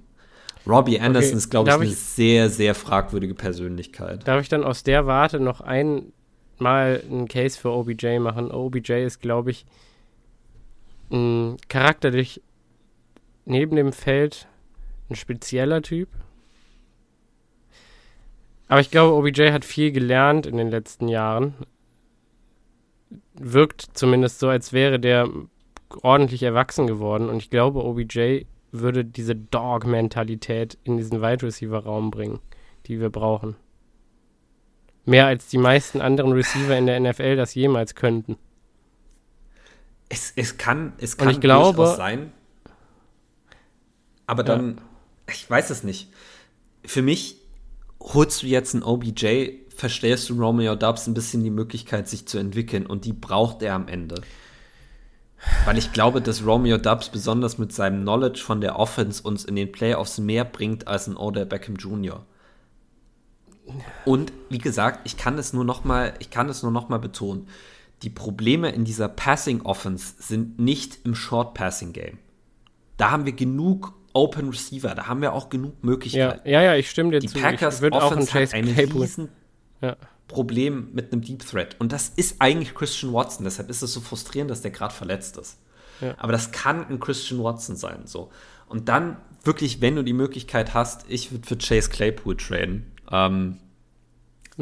Robbie 0.68 1.00
Anderson 1.00 1.30
Okay, 1.32 1.38
ist, 1.38 1.50
glaube 1.50 1.70
ich, 1.70 1.74
darf 1.74 1.82
eine 1.82 1.90
ich- 1.92 1.98
sehr, 1.98 2.50
sehr 2.50 2.76
fragwürdige 2.76 3.34
Persönlichkeit. 3.34 4.28
Darf 4.28 4.42
ich 4.42 4.50
dann 4.50 4.64
aus 4.64 4.84
der 4.84 5.08
Warte 5.08 5.40
noch 5.40 5.62
einmal 5.62 6.12
einen 6.60 7.28
Case 7.30 7.58
für 7.58 7.70
OBJ 7.72 8.20
machen? 8.20 8.52
OBJ 8.52 9.06
ist, 9.06 9.22
glaube 9.22 9.52
ich, 9.52 9.66
mh, 11.10 11.56
charakterlich 11.70 12.42
neben 13.46 13.76
dem 13.78 13.94
Feld 13.94 14.48
ein 15.10 15.16
spezieller 15.16 15.82
Typ. 15.82 16.10
Aber 18.68 18.82
ich 18.82 18.92
glaube, 18.92 19.16
OBJ 19.16 19.52
hat 19.52 19.66
viel 19.66 19.92
gelernt 19.92 20.46
in 20.46 20.58
den 20.58 20.70
letzten 20.70 21.08
Jahren. 21.08 21.54
Wirkt 23.34 23.88
zumindest 23.94 24.40
so, 24.40 24.50
als 24.50 24.74
wäre 24.74 25.00
der 25.00 25.30
ordentlich 26.02 26.44
erwachsen 26.44 26.88
geworden. 26.88 27.30
Und 27.30 27.38
ich 27.38 27.50
glaube, 27.50 27.84
OBJ 27.84 28.42
würde 28.72 29.06
diese 29.06 29.36
Dog-Mentalität 29.36 30.78
in 30.84 30.98
diesen 30.98 31.22
Wide 31.22 31.46
Receiver-Raum 31.46 32.12
bringen, 32.12 32.40
die 32.88 33.00
wir 33.00 33.10
brauchen. 33.10 33.56
Mehr 35.06 35.28
als 35.28 35.48
die 35.48 35.58
meisten 35.58 36.02
anderen 36.02 36.34
Receiver 36.34 36.78
in 36.78 36.86
der 36.86 37.00
NFL 37.00 37.38
das 37.38 37.56
jemals 37.56 37.96
könnten. 37.96 38.38
Es, 40.10 40.34
es 40.36 40.58
kann, 40.58 40.94
es 40.98 41.16
kann 41.18 41.30
ich 41.30 41.40
glaube- 41.40 41.78
durchaus 41.78 41.98
sein. 41.98 42.34
Aber 44.26 44.44
dann, 44.44 44.82
ich 45.30 45.50
weiß 45.50 45.70
es 45.70 45.84
nicht. 45.84 46.12
Für 46.86 47.02
mich 47.02 47.37
holst 48.00 48.44
du 48.44 48.48
jetzt 48.48 48.74
einen 48.74 48.84
OBJ, 48.84 49.50
verstellst 49.76 50.30
du 50.30 50.40
Romeo 50.40 50.76
Dubs 50.76 51.08
ein 51.08 51.14
bisschen 51.14 51.44
die 51.44 51.50
Möglichkeit, 51.50 52.08
sich 52.08 52.28
zu 52.28 52.38
entwickeln 52.38 52.86
und 52.86 53.06
die 53.06 53.14
braucht 53.14 53.62
er 53.62 53.76
am 53.76 53.88
Ende. 53.88 54.22
Weil 55.66 55.78
ich 55.78 55.94
glaube, 55.94 56.22
dass 56.22 56.46
Romeo 56.46 56.78
Dubs 56.78 57.10
besonders 57.10 57.58
mit 57.58 57.72
seinem 57.72 58.02
Knowledge 58.02 58.42
von 58.42 58.60
der 58.60 58.80
Offense 58.80 59.22
uns 59.22 59.46
in 59.46 59.56
den 59.56 59.72
Playoffs 59.72 60.18
mehr 60.18 60.46
bringt 60.46 60.88
als 60.88 61.08
ein 61.08 61.16
Odell 61.16 61.46
Beckham 61.46 61.76
Jr. 61.76 62.26
Und 64.06 64.32
wie 64.50 64.58
gesagt, 64.58 65.02
ich 65.06 65.18
kann 65.18 65.38
es 65.38 65.54
nur 65.54 65.66
noch 65.66 65.84
mal, 65.84 66.14
ich 66.20 66.30
kann 66.30 66.50
es 66.50 66.64
nur 66.64 66.72
noch 66.72 66.88
betonen. 67.00 67.48
Die 68.02 68.10
Probleme 68.10 68.70
in 68.70 68.86
dieser 68.86 69.10
Passing 69.10 69.62
Offense 69.62 70.16
sind 70.20 70.60
nicht 70.60 71.00
im 71.04 71.16
Short 71.16 71.54
Passing 71.54 71.94
Game. 71.94 72.20
Da 72.96 73.12
haben 73.12 73.26
wir 73.26 73.34
genug 73.34 73.94
Open 74.18 74.50
Receiver, 74.50 74.94
da 74.96 75.08
haben 75.08 75.22
wir 75.22 75.34
auch 75.34 75.50
genug 75.50 75.74
Ja, 75.82 75.86
Möglichkeiten. 75.90 76.50
ja, 76.50 76.62
ja, 76.62 76.76
ich 76.76 76.90
stimme 76.90 77.12
dir 77.12 77.20
Die 77.20 77.28
zu. 77.28 77.40
Packers 77.40 77.82
ich 77.82 77.92
auch 77.92 78.12
einen 78.12 78.22
Offense 78.22 78.34
hat 78.34 78.42
Chase 78.42 78.56
ein 78.56 78.66
riesen 78.68 79.30
Ja. 79.82 79.96
Problem 80.28 80.90
mit 80.94 81.14
einem 81.14 81.22
Deep 81.22 81.46
Threat. 81.48 81.76
Und 81.80 81.92
das 81.94 82.10
ist 82.10 82.38
eigentlich 82.42 82.76
Christian 82.76 83.14
Watson. 83.14 83.46
Deshalb 83.46 83.70
ist 83.70 83.82
es 83.82 83.94
so 83.94 84.02
frustrierend, 84.02 84.52
dass 84.52 84.62
der 84.62 84.72
gerade 84.72 84.94
verletzt 84.94 85.38
ist. 85.38 85.58
Ja. 86.02 86.16
Aber 86.18 86.32
das 86.34 86.52
kann 86.52 86.86
ein 86.90 87.00
Christian 87.00 87.42
Watson 87.44 87.76
sein. 87.76 88.02
So. 88.06 88.30
Und 88.68 88.90
dann 88.90 89.18
wirklich, 89.44 89.80
wenn 89.82 89.96
du 89.96 90.04
die 90.04 90.14
Möglichkeit 90.14 90.74
hast, 90.74 91.06
ich 91.08 91.32
würde 91.32 91.48
für 91.48 91.58
Chase 91.58 91.90
Claypool 91.90 92.36
traden. 92.36 92.92
Ähm, 93.10 93.58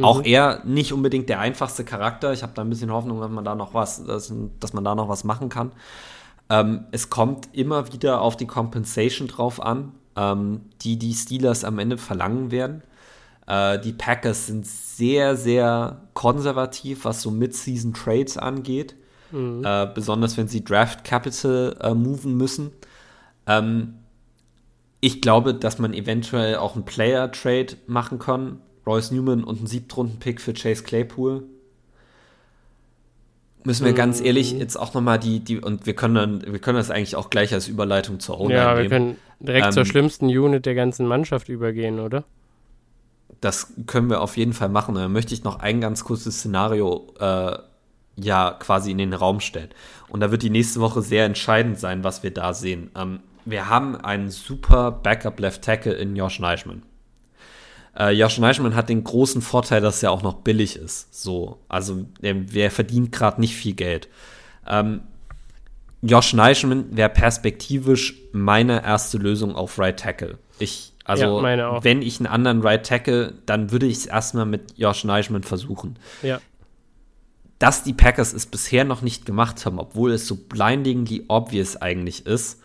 Auch 0.02 0.24
er 0.24 0.62
nicht 0.66 0.94
unbedingt 0.94 1.30
der 1.30 1.40
einfachste 1.40 1.84
Charakter. 1.84 2.32
Ich 2.34 2.44
habe 2.44 2.54
da 2.54 2.62
ein 2.62 2.70
bisschen 2.70 2.92
Hoffnung, 2.92 3.20
dass 3.22 3.32
man 3.32 3.44
da 3.46 3.56
noch 3.56 3.74
was, 3.74 4.06
dass, 4.06 4.32
dass 4.60 4.74
man 4.74 4.84
da 4.84 4.94
noch 4.94 5.10
was 5.10 5.24
machen 5.24 5.50
kann. 5.50 5.72
Ähm, 6.50 6.86
es 6.92 7.10
kommt 7.10 7.50
immer 7.54 7.92
wieder 7.92 8.22
auf 8.22 8.38
die 8.38 8.48
Compensation 8.48 9.28
drauf 9.28 9.62
an, 9.62 9.94
ähm, 10.16 10.62
die 10.82 10.98
die 10.98 11.14
Steelers 11.14 11.64
am 11.64 11.80
Ende 11.80 11.98
verlangen 11.98 12.52
werden. 12.52 12.84
Äh, 13.48 13.80
die 13.80 13.94
Packers 13.94 14.48
sind 14.48 14.66
sehr, 14.66 15.36
sehr 15.36 16.02
konservativ, 16.14 17.06
was 17.06 17.22
so 17.22 17.32
Mid-Season 17.32 17.94
Trades 17.94 18.38
angeht. 18.38 18.96
Äh, 19.64 19.88
besonders 19.94 20.38
wenn 20.38 20.48
sie 20.48 20.64
Draft 20.64 21.04
Capital 21.04 21.76
äh, 21.82 21.94
moven 21.94 22.38
müssen. 22.38 22.72
Ähm, 23.48 23.96
ich 25.02 25.22
glaube, 25.22 25.54
dass 25.54 25.78
man 25.78 25.94
eventuell 25.94 26.56
auch 26.56 26.76
einen 26.76 26.86
Player-Trade 26.86 27.76
machen 27.88 28.18
kann. 28.18 28.62
Royce 28.88 29.12
Newman 29.12 29.44
und 29.44 29.58
einen 29.58 29.68
Siebtrunden-Pick 29.68 30.40
für 30.40 30.54
Chase 30.54 30.84
Claypool. 30.84 31.44
Müssen 33.66 33.86
wir 33.86 33.94
ganz 33.94 34.22
ehrlich 34.22 34.52
jetzt 34.52 34.78
auch 34.78 34.94
nochmal 34.94 35.20
die, 35.20 35.40
die, 35.40 35.60
und 35.60 35.86
wir 35.86 35.96
können 35.96 36.16
dann, 36.16 36.54
wir 36.54 36.60
können 36.60 36.78
das 36.78 36.92
eigentlich 36.92 37.16
auch 37.16 37.30
gleich 37.30 37.54
als 37.54 37.68
Überleitung 37.68 38.20
zur 38.20 38.40
O-Line 38.40 38.60
Ja, 38.60 38.78
wir 38.78 38.88
können 38.88 39.18
direkt 39.40 39.68
Ähm, 39.68 39.72
zur 39.72 39.86
schlimmsten 39.86 40.28
Unit 40.28 40.66
der 40.66 40.76
ganzen 40.76 41.08
Mannschaft 41.08 41.50
übergehen, 41.50 42.00
oder? 42.00 42.24
Das 43.42 43.74
können 43.88 44.10
wir 44.10 44.22
auf 44.22 44.38
jeden 44.38 44.54
Fall 44.54 44.70
machen. 44.70 44.96
Da 44.96 45.08
möchte 45.08 45.34
ich 45.34 45.44
noch 45.44 45.60
ein 45.60 45.82
ganz 45.82 46.04
kurzes 46.04 46.38
Szenario 46.40 47.08
äh, 47.20 47.58
ja 48.18 48.52
quasi 48.52 48.92
in 48.92 48.98
den 49.00 49.14
Raum 49.14 49.40
stellen. 49.40 49.70
Und 50.10 50.20
da 50.20 50.32
wird 50.32 50.44
die 50.44 50.50
nächste 50.50 50.80
Woche 50.80 51.02
sehr 51.02 51.26
entscheidend 51.26 51.80
sein, 51.80 52.04
was 52.04 52.24
wir 52.24 52.32
da 52.32 52.54
sehen. 52.54 52.92
Ähm, 52.96 53.20
wir 53.46 53.70
haben 53.70 53.96
einen 53.96 54.30
super 54.30 54.92
Backup 54.92 55.40
Left 55.40 55.64
Tackle 55.64 55.94
in 55.94 56.16
Josh 56.16 56.40
Neischmann. 56.40 56.84
Äh, 57.98 58.12
Josh 58.12 58.38
Neischmann 58.38 58.76
hat 58.76 58.90
den 58.90 59.04
großen 59.04 59.42
Vorteil, 59.42 59.82
dass 59.82 60.04
er 60.04 60.12
auch 60.12 60.22
noch 60.22 60.36
billig 60.36 60.76
ist. 60.76 61.14
So, 61.14 61.60
also 61.70 62.06
er, 62.22 62.36
er 62.54 62.72
verdient 62.72 63.12
gerade 63.12 63.40
nicht 63.40 63.56
viel 63.56 63.74
Geld. 63.74 64.10
Ähm, 64.68 65.02
Josh 66.02 66.34
Neischmann 66.34 66.96
wäre 66.96 67.10
perspektivisch 67.10 68.16
meine 68.32 68.84
erste 68.84 69.18
Lösung 69.18 69.56
auf 69.56 69.80
Right 69.80 70.00
Tackle. 70.00 70.38
Ich, 70.60 70.94
also, 71.04 71.42
Ja, 71.42 71.84
wenn 71.84 72.02
ich 72.02 72.20
einen 72.20 72.28
anderen 72.28 72.62
Right 72.62 72.86
Tackle, 72.86 73.34
dann 73.46 73.72
würde 73.72 73.86
ich 73.86 73.98
es 73.98 74.06
erstmal 74.06 74.46
mit 74.46 74.78
Josh 74.78 75.04
Neischmann 75.04 75.44
versuchen. 75.44 75.98
Ja. 76.22 76.40
Dass 77.60 77.84
die 77.84 77.94
Packers 77.94 78.34
es 78.34 78.46
bisher 78.46 78.84
noch 78.84 79.02
nicht 79.02 79.26
gemacht 79.26 79.66
haben, 79.66 79.80
obwohl 79.80 80.12
es 80.12 80.28
so 80.28 80.36
blindingly 80.36 81.24
obvious 81.30 81.78
eigentlich 81.78 82.26
ist, 82.26 82.62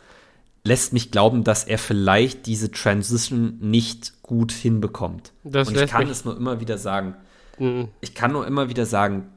lässt 0.64 0.92
mich 0.92 1.10
glauben, 1.10 1.44
dass 1.44 1.64
er 1.64 1.78
vielleicht 1.78 2.46
diese 2.46 2.70
Transition 2.70 3.58
nicht 3.60 4.22
gut 4.22 4.52
hinbekommt. 4.52 5.32
Das 5.44 5.68
Und 5.68 5.76
ich 5.76 5.90
kann 5.90 6.08
es 6.08 6.24
nur 6.24 6.36
immer 6.36 6.60
wieder 6.60 6.78
sagen. 6.78 7.16
Mhm. 7.58 7.88
Ich 8.00 8.14
kann 8.14 8.32
nur 8.32 8.46
immer 8.46 8.68
wieder 8.68 8.86
sagen, 8.86 9.28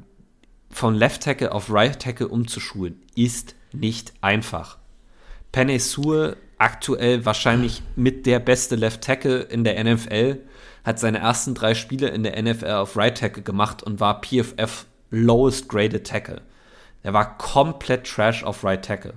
von 0.70 0.96
Left 0.96 1.24
Tackle 1.24 1.52
auf 1.52 1.72
Right 1.72 2.00
Tackle 2.00 2.28
umzuschulen, 2.28 3.00
ist 3.16 3.56
nicht 3.72 4.14
einfach. 4.22 4.78
Penny 5.52 5.80
Sewell, 5.80 6.36
aktuell 6.58 7.26
wahrscheinlich 7.26 7.84
mit 7.96 8.26
der 8.26 8.40
beste 8.40 8.76
Left 8.76 9.02
Tackle 9.02 9.42
in 9.42 9.64
der 9.64 9.82
NFL, 9.84 10.40
hat 10.84 11.00
seine 11.00 11.20
ersten 11.20 11.54
drei 11.54 11.76
Spiele 11.76 12.10
in 12.10 12.24
der 12.24 12.42
NFL 12.42 12.72
auf 12.72 12.98
Right 12.98 13.18
Tackle 13.18 13.44
gemacht 13.44 13.84
und 13.84 14.00
war 14.00 14.22
PFF 14.22 14.86
Lowest 15.12 15.70
Graded 15.70 16.08
Tackle. 16.08 16.42
Er 17.04 17.14
war 17.14 17.38
komplett 17.38 18.08
Trash 18.08 18.44
auf 18.44 18.64
Right 18.64 18.84
Tackle. 18.84 19.14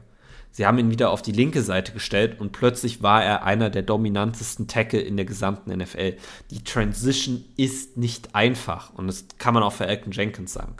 Sie 0.56 0.64
haben 0.64 0.78
ihn 0.78 0.90
wieder 0.90 1.10
auf 1.10 1.20
die 1.20 1.32
linke 1.32 1.60
Seite 1.60 1.92
gestellt 1.92 2.40
und 2.40 2.52
plötzlich 2.52 3.02
war 3.02 3.22
er 3.22 3.44
einer 3.44 3.68
der 3.68 3.82
dominantesten 3.82 4.66
Tackle 4.66 5.02
in 5.02 5.18
der 5.18 5.26
gesamten 5.26 5.70
NFL. 5.70 6.16
Die 6.50 6.64
Transition 6.64 7.44
ist 7.58 7.98
nicht 7.98 8.34
einfach 8.34 8.94
und 8.94 9.06
das 9.06 9.26
kann 9.36 9.52
man 9.52 9.62
auch 9.62 9.74
für 9.74 9.86
Elton 9.86 10.12
Jenkins 10.12 10.54
sagen. 10.54 10.74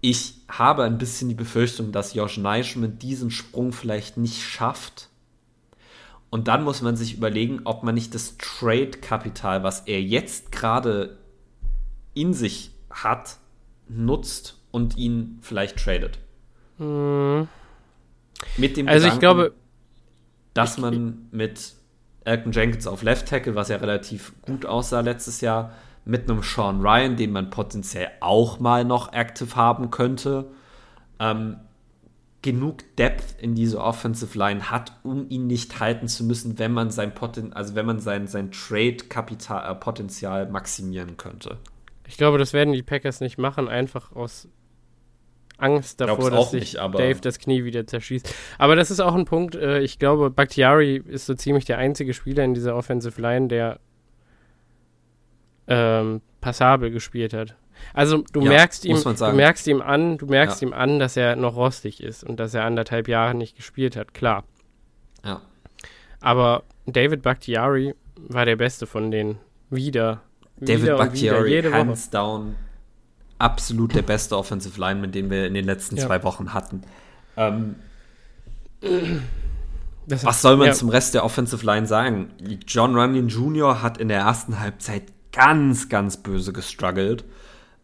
Ich 0.00 0.34
habe 0.48 0.82
ein 0.82 0.98
bisschen 0.98 1.28
die 1.28 1.36
Befürchtung, 1.36 1.92
dass 1.92 2.14
Josh 2.14 2.36
Neischmann 2.36 2.98
diesen 2.98 3.30
Sprung 3.30 3.72
vielleicht 3.72 4.16
nicht 4.16 4.42
schafft. 4.42 5.08
Und 6.28 6.48
dann 6.48 6.64
muss 6.64 6.82
man 6.82 6.96
sich 6.96 7.14
überlegen, 7.14 7.60
ob 7.62 7.84
man 7.84 7.94
nicht 7.94 8.12
das 8.12 8.36
Trade-Kapital, 8.38 9.62
was 9.62 9.82
er 9.82 10.02
jetzt 10.02 10.50
gerade 10.50 11.16
in 12.12 12.34
sich 12.34 12.72
hat, 12.90 13.36
nutzt 13.88 14.58
und 14.72 14.96
ihn 14.96 15.38
vielleicht 15.42 15.78
tradet. 15.78 16.18
Mit 18.56 18.76
dem 18.76 18.88
Also 18.88 19.06
ich 19.06 19.14
Gedanken, 19.14 19.20
glaube, 19.20 19.54
dass 20.54 20.78
man 20.78 21.28
mit 21.30 21.74
Elton 22.24 22.52
Jenkins 22.52 22.86
auf 22.86 23.02
Left 23.02 23.28
Tackle, 23.28 23.54
was 23.54 23.68
ja 23.68 23.76
relativ 23.76 24.32
gut 24.42 24.66
aussah 24.66 25.00
letztes 25.00 25.40
Jahr, 25.40 25.72
mit 26.04 26.30
einem 26.30 26.42
Sean 26.42 26.80
Ryan, 26.80 27.16
den 27.16 27.32
man 27.32 27.50
potenziell 27.50 28.08
auch 28.20 28.60
mal 28.60 28.84
noch 28.84 29.12
active 29.12 29.56
haben 29.56 29.90
könnte, 29.90 30.46
ähm, 31.18 31.56
genug 32.42 32.96
Depth 32.96 33.40
in 33.40 33.56
diese 33.56 33.80
Offensive 33.80 34.38
Line 34.38 34.70
hat, 34.70 34.92
um 35.02 35.28
ihn 35.28 35.48
nicht 35.48 35.80
halten 35.80 36.06
zu 36.06 36.24
müssen, 36.24 36.58
wenn 36.60 36.72
man 36.72 36.90
sein 36.90 37.12
Poten 37.12 37.52
also 37.52 37.74
wenn 37.74 37.86
man 37.86 37.98
sein, 37.98 38.28
sein 38.28 38.52
Trade-Kapital 38.52 39.70
äh, 39.70 39.74
Potenzial 39.74 40.48
maximieren 40.48 41.16
könnte. 41.16 41.58
ich 42.06 42.16
glaube, 42.16 42.38
das 42.38 42.52
werden 42.52 42.72
die 42.72 42.84
Packers 42.84 43.20
nicht 43.20 43.36
machen, 43.36 43.68
einfach 43.68 44.12
aus 44.14 44.48
Angst 45.58 46.00
davor, 46.00 46.30
dass 46.30 46.50
sich 46.50 46.74
nicht, 46.74 46.94
Dave 46.94 47.20
das 47.20 47.38
Knie 47.38 47.64
wieder 47.64 47.86
zerschießt. 47.86 48.32
Aber 48.58 48.76
das 48.76 48.90
ist 48.90 49.00
auch 49.00 49.14
ein 49.14 49.24
Punkt, 49.24 49.54
äh, 49.54 49.80
ich 49.80 49.98
glaube, 49.98 50.30
Bakhtiari 50.30 50.96
ist 51.06 51.26
so 51.26 51.34
ziemlich 51.34 51.64
der 51.64 51.78
einzige 51.78 52.12
Spieler 52.14 52.44
in 52.44 52.52
dieser 52.54 52.76
Offensive 52.76 53.20
Line, 53.20 53.48
der 53.48 53.78
ähm, 55.68 56.20
passabel 56.40 56.90
gespielt 56.90 57.32
hat. 57.32 57.56
Also 57.92 58.24
du 58.32 58.40
Ja, 58.40 58.48
merkst 58.50 58.84
ihm, 58.84 58.96
du 59.02 59.32
merkst 59.32 59.66
ihm 59.66 59.82
an, 59.82 60.16
du 60.18 60.26
merkst 60.26 60.62
Ja. 60.62 60.68
ihm 60.68 60.74
an, 60.74 60.98
dass 60.98 61.16
er 61.16 61.36
noch 61.36 61.56
rostig 61.56 62.02
ist 62.02 62.24
und 62.24 62.38
dass 62.40 62.54
er 62.54 62.64
anderthalb 62.64 63.08
Jahre 63.08 63.34
nicht 63.34 63.56
gespielt 63.56 63.96
hat, 63.96 64.14
klar. 64.14 64.44
Ja. 65.24 65.42
Aber 66.20 66.62
David 66.86 67.22
Bakhtiari 67.22 67.94
war 68.16 68.44
der 68.46 68.56
Beste 68.56 68.86
von 68.86 69.10
denen. 69.10 69.38
Wieder. 69.70 70.22
David 70.58 70.68
wieder 70.68 70.82
wieder, 70.82 70.96
Bakhtiari, 70.96 71.64
Woche. 71.64 71.72
hands 71.74 72.08
down, 72.10 72.54
absolut 73.38 73.94
der 73.94 74.02
beste 74.02 74.36
Offensive 74.36 74.80
Lineman, 74.80 75.12
den 75.12 75.30
wir 75.30 75.46
in 75.46 75.54
den 75.54 75.64
letzten 75.64 75.96
Ja. 75.96 76.06
zwei 76.06 76.22
Wochen 76.22 76.52
hatten. 76.54 76.82
Ähm, 77.36 77.76
Das 80.08 80.24
Was 80.24 80.40
soll 80.42 80.56
man 80.56 80.68
ja. 80.68 80.72
zum 80.72 80.88
Rest 80.88 81.14
der 81.14 81.24
Offensive 81.24 81.66
Line 81.66 81.86
sagen? 81.86 82.30
John 82.68 82.94
Runyon 82.96 83.28
Jr. 83.28 83.82
hat 83.82 83.98
in 83.98 84.06
der 84.08 84.20
ersten 84.20 84.60
Halbzeit 84.60 85.02
ganz, 85.32 85.88
ganz 85.88 86.16
böse 86.18 86.52
gestruggelt, 86.52 87.24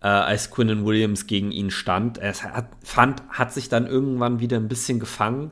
äh, 0.02 0.06
als 0.06 0.50
Quinnen 0.52 0.86
Williams 0.86 1.26
gegen 1.26 1.50
ihn 1.50 1.70
stand. 1.72 2.18
Er 2.18 2.32
hat, 2.34 2.66
fand, 2.84 3.22
hat 3.28 3.52
sich 3.52 3.68
dann 3.68 3.86
irgendwann 3.88 4.38
wieder 4.38 4.56
ein 4.56 4.68
bisschen 4.68 5.00
gefangen, 5.00 5.50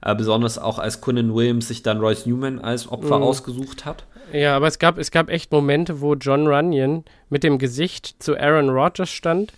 äh, 0.00 0.14
besonders 0.14 0.58
auch 0.58 0.78
als 0.78 1.00
Quinnen 1.00 1.34
Williams 1.34 1.66
sich 1.68 1.82
dann 1.82 1.98
Royce 1.98 2.26
Newman 2.26 2.60
als 2.60 2.86
Opfer 2.90 3.16
Mhm. 3.18 3.24
ausgesucht 3.24 3.84
hat. 3.84 4.04
Ja, 4.32 4.56
aber 4.56 4.66
es 4.66 4.78
gab, 4.78 4.98
es 4.98 5.10
gab 5.10 5.28
echt 5.28 5.52
Momente, 5.52 6.00
wo 6.00 6.14
John 6.14 6.46
Runyon 6.46 7.04
mit 7.28 7.44
dem 7.44 7.58
Gesicht 7.58 8.16
zu 8.22 8.36
Aaron 8.38 8.70
Rodgers 8.70 9.10
stand 9.10 9.52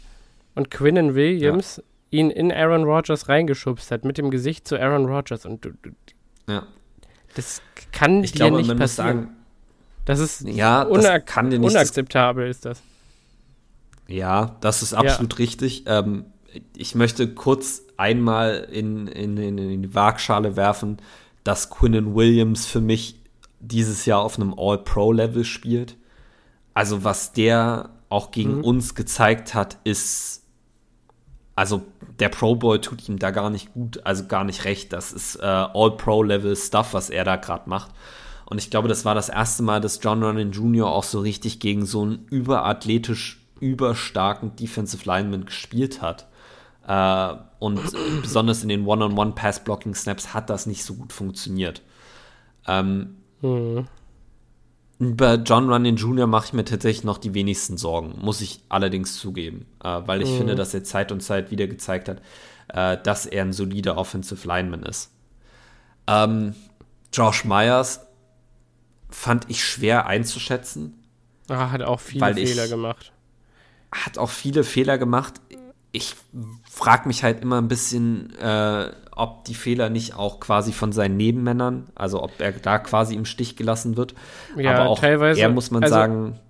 und 0.55 0.71
Quinnen 0.71 1.15
Williams 1.15 1.83
ihn 2.11 2.31
in 2.31 2.53
Aaron 2.53 2.85
Rodgers 2.85 3.29
reingeschubst 3.29 3.91
hat, 3.91 4.05
mit 4.05 4.19
dem 4.19 4.31
Gesicht 4.31 4.67
zu 4.69 4.79
Aaron 4.81 5.07
Rodgers. 5.07 5.47
Und 5.47 5.65
du, 5.65 5.71
du, 5.83 5.91
Ja. 6.49 6.65
das 7.37 7.61
kann 7.93 8.23
Ich 8.25 8.33
dir 8.33 8.39
glaube, 8.39 8.57
nicht 8.59 8.67
man 8.69 8.79
muss 8.79 8.97
passieren. 8.97 9.19
sagen, 9.23 9.37
das 10.05 10.19
ist 10.21 10.43
ja, 10.43 10.85
das 10.85 10.99
unak 10.99 11.27
kann 11.27 11.51
dir 11.51 11.59
nicht 11.59 11.69
das 11.75 11.75
unakzeptabel, 11.75 12.49
ist 12.49 12.65
das. 12.65 12.83
Ja, 14.07 14.57
das 14.61 14.83
ist 14.83 14.93
absolut 14.93 15.39
richtig. 15.39 15.85
Ähm, 15.87 16.27
ich 16.77 16.95
möchte 16.95 17.29
kurz 17.35 17.83
einmal 17.97 18.69
in, 18.71 19.07
in, 19.09 19.37
in, 19.39 19.59
in 19.59 19.83
die 19.83 19.95
Waagschale 19.95 20.57
werfen, 20.57 20.99
dass 21.43 21.71
Quinnen 21.71 22.15
Williams 22.15 22.67
für 22.67 22.81
mich 22.81 23.21
dieses 23.67 24.07
Jahr 24.07 24.21
auf 24.21 24.39
einem 24.39 24.55
All-Pro-Level 24.57 25.45
spielt. 25.45 25.97
Also 26.75 27.05
was 27.05 27.33
der 27.33 27.91
auch 28.09 28.31
gegen 28.31 28.63
uns 28.63 28.95
gezeigt 28.95 29.55
hat, 29.55 29.79
ist, 29.85 30.43
also 31.57 31.83
der 32.19 32.29
Pro 32.29 32.57
Bowl 32.57 32.81
tut 32.81 33.09
ihm 33.09 33.19
da 33.19 33.31
gar 33.31 33.51
nicht 33.51 33.73
gut, 33.73 34.05
also 34.05 34.27
gar 34.27 34.45
nicht 34.45 34.65
recht. 34.65 34.93
Das 34.93 35.13
ist 35.13 35.37
äh, 35.37 35.43
All-Pro-Level-Stuff, 35.45 36.95
was 36.95 37.11
er 37.11 37.25
da 37.25 37.37
gerade 37.37 37.69
macht. 37.69 37.91
Und 38.47 38.59
ich 38.59 38.71
glaube, 38.71 38.89
das 38.89 39.05
war 39.05 39.15
das 39.15 39.29
erste 39.29 39.63
Mal, 39.63 39.81
dass 39.81 40.01
John 40.03 40.23
Runyon 40.23 40.53
Jr. 40.53 40.87
auch 40.87 41.05
so 41.05 41.21
richtig 41.21 41.61
gegen 41.61 41.87
so 41.87 42.03
einen 42.03 42.27
überathletisch 42.31 43.41
überstarken 43.61 44.55
Defensive 44.57 45.05
Lineman 45.07 45.47
gespielt 45.47 46.03
hat. 46.03 46.27
Äh, 46.87 47.35
und 47.59 47.81
besonders 48.23 48.63
in 48.63 48.69
den 48.69 48.87
One-on-One-Pass-Blocking-Snaps 48.87 50.35
hat 50.35 50.51
das 50.51 50.67
nicht 50.67 50.85
so 50.85 50.95
gut 50.95 51.13
funktioniert. 51.13 51.83
Ähm, 52.67 53.17
Hm. 53.45 53.87
Bei 55.17 55.35
John 55.35 55.71
Runyon 55.71 55.97
Jr. 55.97 56.27
mache 56.27 56.47
ich 56.47 56.53
mir 56.53 56.65
tatsächlich 56.65 57.05
noch 57.05 57.19
die 57.19 57.35
wenigsten 57.35 57.77
Sorgen, 57.77 58.15
muss 58.21 58.41
ich 58.41 58.61
allerdings 58.69 59.19
zugeben, 59.19 59.67
äh, 59.83 60.01
weil 60.07 60.23
ich 60.23 60.31
finde, 60.31 60.55
dass 60.55 60.73
er 60.73 60.85
Zeit 60.85 61.11
und 61.13 61.21
Zeit 61.21 61.51
wieder 61.51 61.67
gezeigt 61.67 62.09
hat, 62.09 62.23
äh, 62.69 62.97
dass 63.03 63.27
er 63.27 63.43
ein 63.43 63.53
solider 63.53 63.99
Offensive 63.99 64.47
Lineman 64.47 64.85
ist. 64.85 65.11
Ähm, 66.07 66.55
Josh 67.13 67.45
Myers 67.45 68.01
fand 69.11 69.51
ich 69.51 69.65
schwer 69.65 70.07
einzuschätzen, 70.07 71.01
Ah, 71.49 71.71
hat 71.71 71.83
auch 71.83 72.01
viele 72.01 72.33
Fehler 72.35 72.69
gemacht. 72.69 73.13
hat 73.93 74.17
auch 74.17 74.31
viele 74.31 74.65
Fehler 74.65 74.97
gemacht. 74.97 75.35
Ich 75.97 76.17
frage 76.69 77.07
mich 77.07 77.23
halt 77.23 77.41
immer 77.41 77.59
ein 77.61 77.69
bisschen, 77.69 78.35
äh, 78.41 78.91
ob 79.15 79.45
die 79.45 79.55
Fehler 79.55 79.91
nicht 79.91 80.17
auch 80.17 80.41
quasi 80.41 80.73
von 80.73 80.91
seinen 80.91 81.17
Nebenmännern, 81.17 81.87
also 81.95 82.21
ob 82.21 82.41
er 82.41 82.51
da 82.51 82.81
quasi 82.81 83.15
im 83.15 83.25
Stich 83.25 83.55
gelassen 83.55 83.97
wird. 83.97 84.13
Ja, 84.57 84.75
Aber 84.75 84.91
auch 84.91 84.99
teilweise- 84.99 85.41
er 85.41 85.51
muss 85.51 85.71
man 85.71 85.85
also- 85.85 85.95
sagen, 85.95 86.41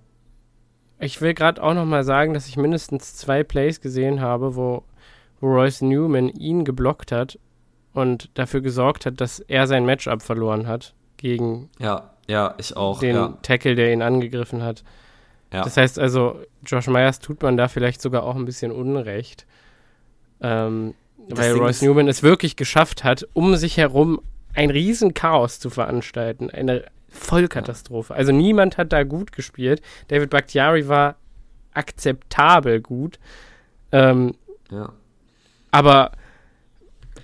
Ich 0.98 1.20
will 1.20 1.34
gerade 1.34 1.62
auch 1.62 1.74
noch 1.74 1.84
mal 1.84 2.04
sagen, 2.04 2.32
dass 2.32 2.46
ich 2.48 2.56
mindestens 2.56 3.14
zwei 3.16 3.42
Plays 3.44 3.82
gesehen 3.82 4.22
habe, 4.22 4.56
wo, 4.56 4.84
wo 5.40 5.48
Royce 5.48 5.82
Newman 5.82 6.30
ihn 6.30 6.64
geblockt 6.64 7.12
hat 7.12 7.38
und 7.92 8.30
dafür 8.38 8.62
gesorgt 8.62 9.04
hat, 9.04 9.20
dass 9.20 9.40
er 9.40 9.66
sein 9.66 9.84
Matchup 9.84 10.22
verloren 10.22 10.66
hat 10.66 10.94
gegen 11.18 11.68
ja, 11.78 12.10
ja, 12.28 12.54
ich 12.56 12.76
auch. 12.78 13.00
den 13.00 13.16
ja, 13.16 13.36
Tackle, 13.42 13.74
der 13.74 13.92
ihn 13.92 14.00
angegriffen 14.00 14.62
hat. 14.62 14.84
Ja. 15.54 15.62
Das 15.62 15.76
heißt 15.76 15.98
also, 15.98 16.40
Josh 16.66 16.88
Myers 16.88 17.20
tut 17.20 17.42
man 17.42 17.56
da 17.56 17.68
vielleicht 17.68 18.02
sogar 18.02 18.24
auch 18.24 18.34
ein 18.34 18.44
bisschen 18.44 18.72
Unrecht. 18.72 19.46
Ähm, 20.40 20.94
weil 21.28 21.52
Royce 21.52 21.82
Newman 21.82 22.08
es 22.08 22.22
wirklich 22.22 22.56
geschafft 22.56 23.04
hat, 23.04 23.26
um 23.32 23.56
sich 23.56 23.76
herum 23.76 24.20
ein 24.54 24.70
riesen 24.70 25.14
Chaos 25.14 25.60
zu 25.60 25.70
veranstalten. 25.70 26.50
Eine 26.50 26.84
Vollkatastrophe. 27.08 28.14
Also 28.14 28.32
niemand 28.32 28.76
hat 28.76 28.92
da 28.92 29.04
gut 29.04 29.32
gespielt. 29.32 29.80
David 30.08 30.30
Bakhtiari 30.30 30.88
war 30.88 31.16
akzeptabel 31.72 32.80
gut. 32.80 33.18
Ähm, 33.92 34.34
ja. 34.70 34.92
aber 35.70 36.10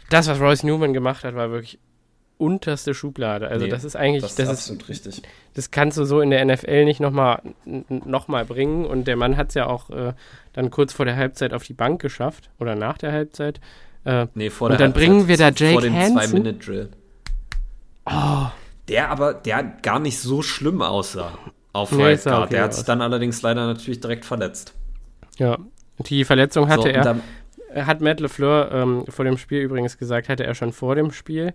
das, 0.09 0.29
was 0.29 0.41
Royce 0.41 0.63
Newman 0.63 0.93
gemacht 0.93 1.25
hat, 1.25 1.35
war 1.35 1.51
wirklich 1.51 1.81
unterste 2.41 2.95
Schublade. 2.95 3.49
Also 3.49 3.65
Nee, 3.67 3.71
das 3.71 3.85
ist 3.85 3.97
eigentlich, 3.97 4.23
das 4.23 4.35
das, 4.35 4.47
ist 4.47 4.53
ist, 4.53 4.59
absolut 4.61 4.89
richtig. 4.89 5.23
das 5.55 5.71
kannst 5.71 5.99
du 5.99 6.05
so 6.05 6.21
in 6.21 6.31
der 6.31 6.45
NFL 6.45 6.85
nicht 6.85 7.01
nochmal 7.01 7.43
noch 7.65 8.29
mal 8.29 8.45
bringen. 8.45 8.85
Und 8.87 9.07
der 9.07 9.17
Mann 9.17 9.37
hat 9.37 9.49
es 9.51 9.55
ja 9.55 9.67
auch 9.67 9.91
äh, 9.91 10.15
dann 10.53 10.71
kurz 10.71 10.93
vor 10.93 11.05
der 11.05 11.17
Halbzeit 11.17 11.53
auf 11.53 11.63
die 11.65 11.75
Bank 11.75 12.01
geschafft 12.01 12.51
oder 12.59 12.75
nach 12.75 12.99
der 12.99 13.13
Halbzeit. 13.13 13.61
Äh, 14.05 14.27
Nee, 14.35 14.51
vor 14.51 14.67
Und 14.71 14.73
der 14.73 14.79
dann 14.79 14.93
bringen 14.93 15.29
wir 15.29 15.37
da 15.37 15.51
Jake 15.51 15.73
vor 15.73 15.83
dem 15.83 15.95
Hansen? 15.95 16.17
Zwei-Minute-Drill. 16.19 16.89
Der 18.89 19.11
aber, 19.11 19.35
der 19.35 19.63
gar 19.83 20.01
nicht 20.01 20.19
so 20.19 20.43
schlimm 20.43 20.83
aussah 20.83 21.39
auf 21.73 21.93
Nee, 21.93 22.03
Right 22.03 22.25
Guard. 22.25 22.45
okay 22.47 22.55
der 22.55 22.65
hat 22.65 22.75
sich 22.75 22.85
dann 22.85 23.01
allerdings 23.03 23.41
leider 23.43 23.67
natürlich 23.67 24.01
direkt 24.01 24.25
verletzt. 24.25 24.75
ja. 25.39 25.59
Die 26.07 26.25
Verletzung 26.25 26.69
hatte 26.71 26.83
so, 26.85 26.89
und 26.89 26.95
er. 26.95 27.17
Er 27.75 27.87
hat 27.87 28.01
Matt 28.01 28.21
LeFleur 28.21 28.73
ähm, 28.73 29.05
vor 29.09 29.27
dem 29.27 29.37
Spiel 29.37 29.61
übrigens 29.61 29.99
gesagt, 29.99 30.31
hatte 30.31 30.45
er 30.45 30.55
schon 30.55 30.73
vor 30.73 30.95
dem 30.95 31.13
Spiel. 31.13 31.53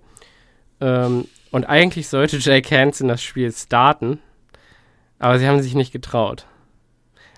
Ähm, 0.81 1.25
und 1.51 1.65
eigentlich 1.65 2.09
sollte 2.09 2.37
Jake 2.37 2.77
Hansen 2.77 3.07
das 3.07 3.23
Spiel 3.23 3.51
starten, 3.51 4.19
aber 5.19 5.39
sie 5.39 5.47
haben 5.47 5.61
sich 5.61 5.75
nicht 5.75 5.91
getraut. 5.91 6.45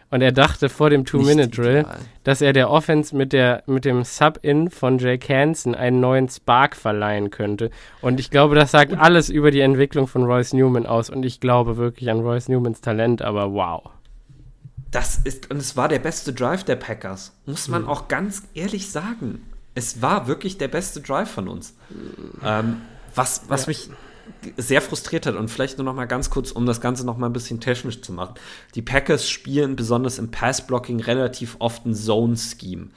Und 0.09 0.21
er 0.21 0.31
dachte 0.31 0.69
vor 0.69 0.89
dem 0.89 1.03
Two-Minute-Drill, 1.03 1.85
dass 2.23 2.41
er 2.41 2.53
der 2.53 2.69
Offense 2.69 3.13
mit, 3.13 3.33
der, 3.33 3.63
mit 3.67 3.83
dem 3.83 4.05
Sub-In 4.05 4.69
von 4.69 4.99
Jake 4.99 5.33
Hansen 5.33 5.75
einen 5.75 5.99
neuen 5.99 6.29
Spark 6.29 6.77
verleihen 6.77 7.29
könnte. 7.29 7.71
Und 8.01 8.19
ich 8.19 8.31
glaube, 8.31 8.55
das 8.55 8.71
sagt 8.71 8.97
alles 8.97 9.29
über 9.29 9.51
die 9.51 9.59
Entwicklung 9.59 10.07
von 10.07 10.23
Royce 10.23 10.53
Newman 10.53 10.85
aus. 10.85 11.09
Und 11.09 11.23
ich 11.23 11.41
glaube 11.41 11.75
wirklich 11.75 12.09
an 12.09 12.21
Royce 12.21 12.47
Newmans 12.47 12.79
Talent, 12.79 13.21
aber 13.21 13.51
wow. 13.51 13.89
Das 14.91 15.17
ist, 15.17 15.51
und 15.51 15.57
es 15.57 15.75
war 15.75 15.89
der 15.89 15.99
beste 15.99 16.31
Drive 16.31 16.63
der 16.63 16.77
Packers. 16.77 17.33
Muss 17.45 17.67
man 17.67 17.85
auch 17.85 18.07
ganz 18.07 18.43
ehrlich 18.53 18.89
sagen. 18.89 19.41
Es 19.75 20.01
war 20.01 20.27
wirklich 20.27 20.57
der 20.57 20.69
beste 20.69 21.01
Drive 21.01 21.29
von 21.29 21.49
uns. 21.49 21.75
Ähm, 22.43 22.77
was 23.17 23.43
was 23.47 23.67
mich 23.67 23.89
sehr 24.57 24.81
frustriert 24.81 25.25
hat 25.25 25.35
und 25.35 25.49
vielleicht 25.49 25.77
nur 25.77 25.85
noch 25.85 25.93
mal 25.93 26.05
ganz 26.05 26.29
kurz, 26.29 26.51
um 26.51 26.65
das 26.65 26.81
Ganze 26.81 27.05
noch 27.05 27.17
mal 27.17 27.27
ein 27.27 27.33
bisschen 27.33 27.59
technisch 27.59 28.01
zu 28.01 28.11
machen. 28.11 28.35
Die 28.75 28.81
Packers 28.81 29.29
spielen 29.29 29.75
besonders 29.75 30.19
im 30.19 30.31
Pass-Blocking 30.31 30.99
relativ 30.99 31.55
oft 31.59 31.85
ein 31.85 31.93
Zone-Scheme. 31.93 32.89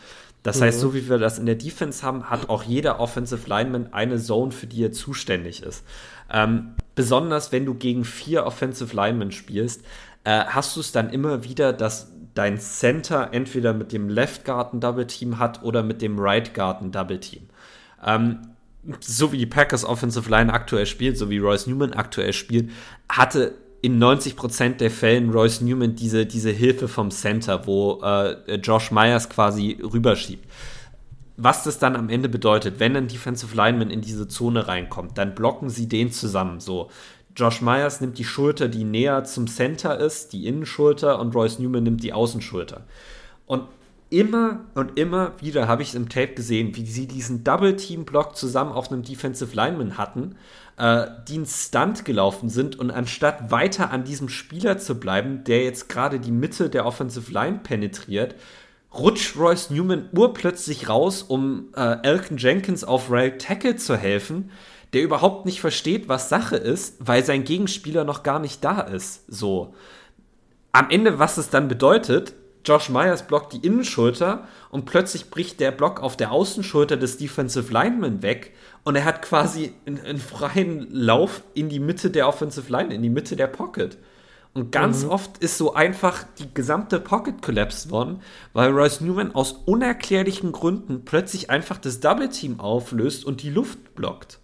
Das 0.43 0.63
heißt, 0.63 0.81
so 0.81 0.95
wie 0.95 1.09
wir 1.09 1.19
das 1.19 1.39
in 1.39 1.45
der 1.45 1.55
Defense 1.55 2.03
haben, 2.03 2.31
hat 2.31 2.49
auch 2.49 2.63
jeder 2.63 2.99
Offensive 2.99 3.47
Lineman 3.47 3.93
eine 3.93 4.19
Zone, 4.19 4.53
für 4.53 4.67
die 4.67 4.83
er 4.85 4.93
zuständig 4.93 5.63
ist. 5.63 5.85
Ähm, 6.33 6.75
besonders 6.95 7.53
wenn 7.53 7.67
du 7.67 7.75
gegen 7.75 8.05
vier 8.05 8.47
Offensive 8.47 8.97
Linemen 8.97 9.33
spielst, 9.33 9.83
äh, 10.25 10.45
hast 10.47 10.77
du 10.77 10.81
es 10.81 10.93
dann 10.93 11.11
immer 11.11 11.45
wieder, 11.45 11.75
dass 11.75 12.11
dein 12.35 12.59
Center 12.59 13.31
entweder 13.33 13.75
mit 13.75 13.93
dem 13.93 14.09
Left 14.09 14.47
Guard 14.47 14.73
ein 14.73 14.81
Double 14.81 15.07
Team 15.07 15.39
hat 15.39 15.63
oder 15.63 15.83
mit 15.83 16.01
dem 16.01 16.19
Right 16.19 16.55
Guard 16.55 16.81
ein 16.81 16.91
Double 16.91 17.21
Team. 17.21 17.43
Ähm, 18.05 18.39
so 19.01 19.33
wie 19.33 19.39
die 19.39 19.47
Packers 19.47 19.85
Offensive 19.85 20.31
Line 20.31 20.53
aktuell 20.53 20.87
spielt, 20.87 21.19
so 21.19 21.31
wie 21.31 21.39
Royce 21.39 21.67
Newman 21.67 21.93
aktuell 21.93 22.33
spielt, 22.33 22.71
hatte 23.09 23.55
in 23.83 24.03
90% 24.03 24.77
der 24.77 24.91
Fällen 24.91 25.31
Royce 25.31 25.63
Newman 25.63 25.97
diese, 25.97 26.27
diese 26.27 26.51
Hilfe 26.51 26.89
vom 26.89 27.11
Center, 27.11 27.67
wo 27.67 28.01
äh, 28.03 28.57
Josh 28.57 28.91
Myers 28.91 29.29
quasi 29.29 29.79
rüberschiebt. 29.83 30.47
Was 31.37 31.65
das 31.65 31.79
dann 31.79 31.97
am 31.97 32.11
Ende 32.11 32.29
bedeutet, 32.29 32.81
wenn 32.81 32.97
ein 32.97 33.09
Defensive 33.09 33.57
Lineman 33.57 33.91
in 33.91 34.03
diese 34.03 34.29
Zone 34.29 34.69
reinkommt, 34.69 35.17
dann 35.17 35.35
blocken 35.35 35.71
sie 35.71 35.89
den 35.89 36.13
zusammen. 36.13 36.61
So, 36.61 36.91
Josh 37.35 37.63
Myers 37.63 38.03
nimmt 38.03 38.19
die 38.19 38.25
Schulter, 38.25 38.69
die 38.69 38.85
näher 38.85 39.25
zum 39.25 39.47
Center 39.47 39.99
ist, 39.99 40.35
die 40.35 40.47
Innenschulter, 40.47 41.19
und 41.19 41.35
Royce 41.35 41.59
Newman 41.59 41.85
nimmt 41.85 42.03
die 42.03 42.13
Außenschulter. 42.13 42.85
Und 43.47 43.63
immer 44.11 44.65
und 44.75 44.99
immer 44.99 45.33
wieder 45.41 45.69
habe 45.69 45.83
ich 45.83 45.95
im 45.95 46.09
Tape 46.09 46.35
gesehen, 46.35 46.77
wie 46.77 46.85
sie 46.85 47.07
diesen 47.07 47.45
Double-Team-Block 47.45 48.37
zusammen 48.37 48.73
auf 48.73 48.91
einem 48.91 49.03
Defensive 49.03 49.55
Lineman 49.55 49.97
hatten, 49.97 50.35
äh, 50.77 51.07
die 51.29 51.37
einen 51.37 51.47
Stunt 51.47 52.05
gelaufen 52.05 52.49
sind 52.49 52.79
und 52.79 52.91
anstatt 52.91 53.53
weiter 53.53 53.91
an 53.91 54.05
diesem 54.05 54.29
Spieler 54.29 54.79
zu 54.79 54.99
bleiben, 54.99 55.45
der 55.45 55.63
jetzt 55.63 55.89
gerade 55.89 56.19
die 56.19 56.33
Mitte 56.33 56.69
der 56.69 56.87
Offensive 56.87 57.33
Line 57.33 57.61
penetriert, 57.63 58.35
rutscht 58.93 59.37
Royce 59.37 59.71
Newman 59.71 60.09
urplötzlich 60.13 60.89
raus, 60.89 61.23
um 61.23 61.69
äh, 61.77 61.99
Elton 62.03 62.37
Jenkins 62.37 62.83
auf 62.83 63.11
Right 63.11 63.41
Tackle 63.41 63.77
zu 63.77 63.97
helfen, 63.97 64.51
der 64.93 65.03
überhaupt 65.03 65.47
nicht 65.47 65.61
versteht, 65.61 66.09
was 66.09 66.29
Sache 66.29 66.57
ist, 66.57 66.97
weil 66.99 67.25
sein 67.25 67.45
Gegenspieler 67.45 68.05
noch 68.05 68.25
gar 68.25 68.41
nicht 68.41 68.65
da 68.65 68.81
ist. 68.81 69.25
So. 69.29 69.73
Am 70.73 70.91
Ende, 70.91 71.21
was 71.21 71.37
es 71.37 71.51
dann 71.51 71.69
bedeutet, 71.69 72.35
Josh 72.65 72.89
Myers 72.91 73.27
blockt 73.27 73.53
die 73.53 73.67
Innenschulter 73.67 74.47
und 74.71 74.85
plötzlich 74.85 75.31
bricht 75.31 75.61
der 75.61 75.71
Block 75.71 76.01
auf 76.01 76.17
der 76.17 76.31
Außenschulter 76.31 76.97
des 76.97 77.17
Defensive 77.17 77.73
Lineman 77.73 78.23
weg 78.23 78.55
und 78.85 78.97
er 78.97 79.05
hat 79.05 79.23
quasi 79.23 79.73
einen, 79.87 80.01
einen 80.01 80.19
freien 80.19 80.89
Lauf 80.91 81.43
in 81.55 81.69
die 81.69 81.81
Mitte 81.81 82.11
der 82.11 82.29
Offensive 82.29 82.71
Line, 82.71 82.95
in 82.95 83.03
die 83.03 83.11
Mitte 83.11 83.37
der 83.37 83.47
Pocket. 83.47 83.99
Und 84.53 84.73
ganz 84.73 85.05
oft 85.05 85.39
ist 85.39 85.59
so 85.59 85.75
einfach 85.75 86.25
die 86.39 86.53
gesamte 86.53 86.99
Pocket 86.99 87.41
collapsed 87.41 87.91
worden, 87.91 88.21
weil 88.53 88.71
Royce 88.71 89.01
Newman 89.01 89.35
aus 89.35 89.53
unerklärlichen 89.53 90.51
Gründen 90.51 91.05
plötzlich 91.05 91.51
einfach 91.51 91.79
das 91.79 92.01
Double 92.01 92.29
Team 92.31 92.59
auflöst 92.59 93.25
und 93.25 93.43
die 93.43 93.51
Luft 93.51 93.95
blockt. 93.95 94.41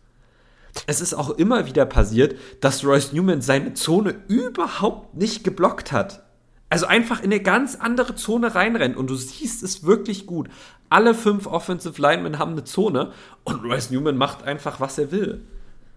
Es 0.87 1.01
ist 1.01 1.15
auch 1.15 1.31
immer 1.31 1.67
wieder 1.67 1.87
passiert, 1.87 2.37
dass 2.61 2.85
Royce 2.85 3.13
Newman 3.15 3.41
seine 3.41 3.75
Zone 3.75 4.15
überhaupt 4.29 5.17
nicht 5.17 5.43
geblockt 5.43 5.91
hat. 5.91 6.26
Also 6.69 6.87
einfach 6.87 7.21
in 7.21 7.27
eine 7.27 7.41
ganz 7.41 7.77
andere 7.77 8.17
Zone 8.17 8.55
reinrennt 8.55 8.97
und 8.97 9.09
du 9.09 9.15
siehst 9.15 9.63
es 9.63 9.85
wirklich 9.85 10.27
gut. 10.27 10.49
Alle 10.89 11.15
fünf 11.15 11.47
Offensive 11.47 12.01
Linemen 12.01 12.39
haben 12.39 12.53
eine 12.53 12.65
Zone 12.65 13.13
und 13.45 13.65
Royce 13.65 13.91
Newman 13.91 14.17
macht 14.17 14.43
einfach, 14.43 14.81
was 14.81 14.99
er 14.99 15.13
will. 15.13 15.43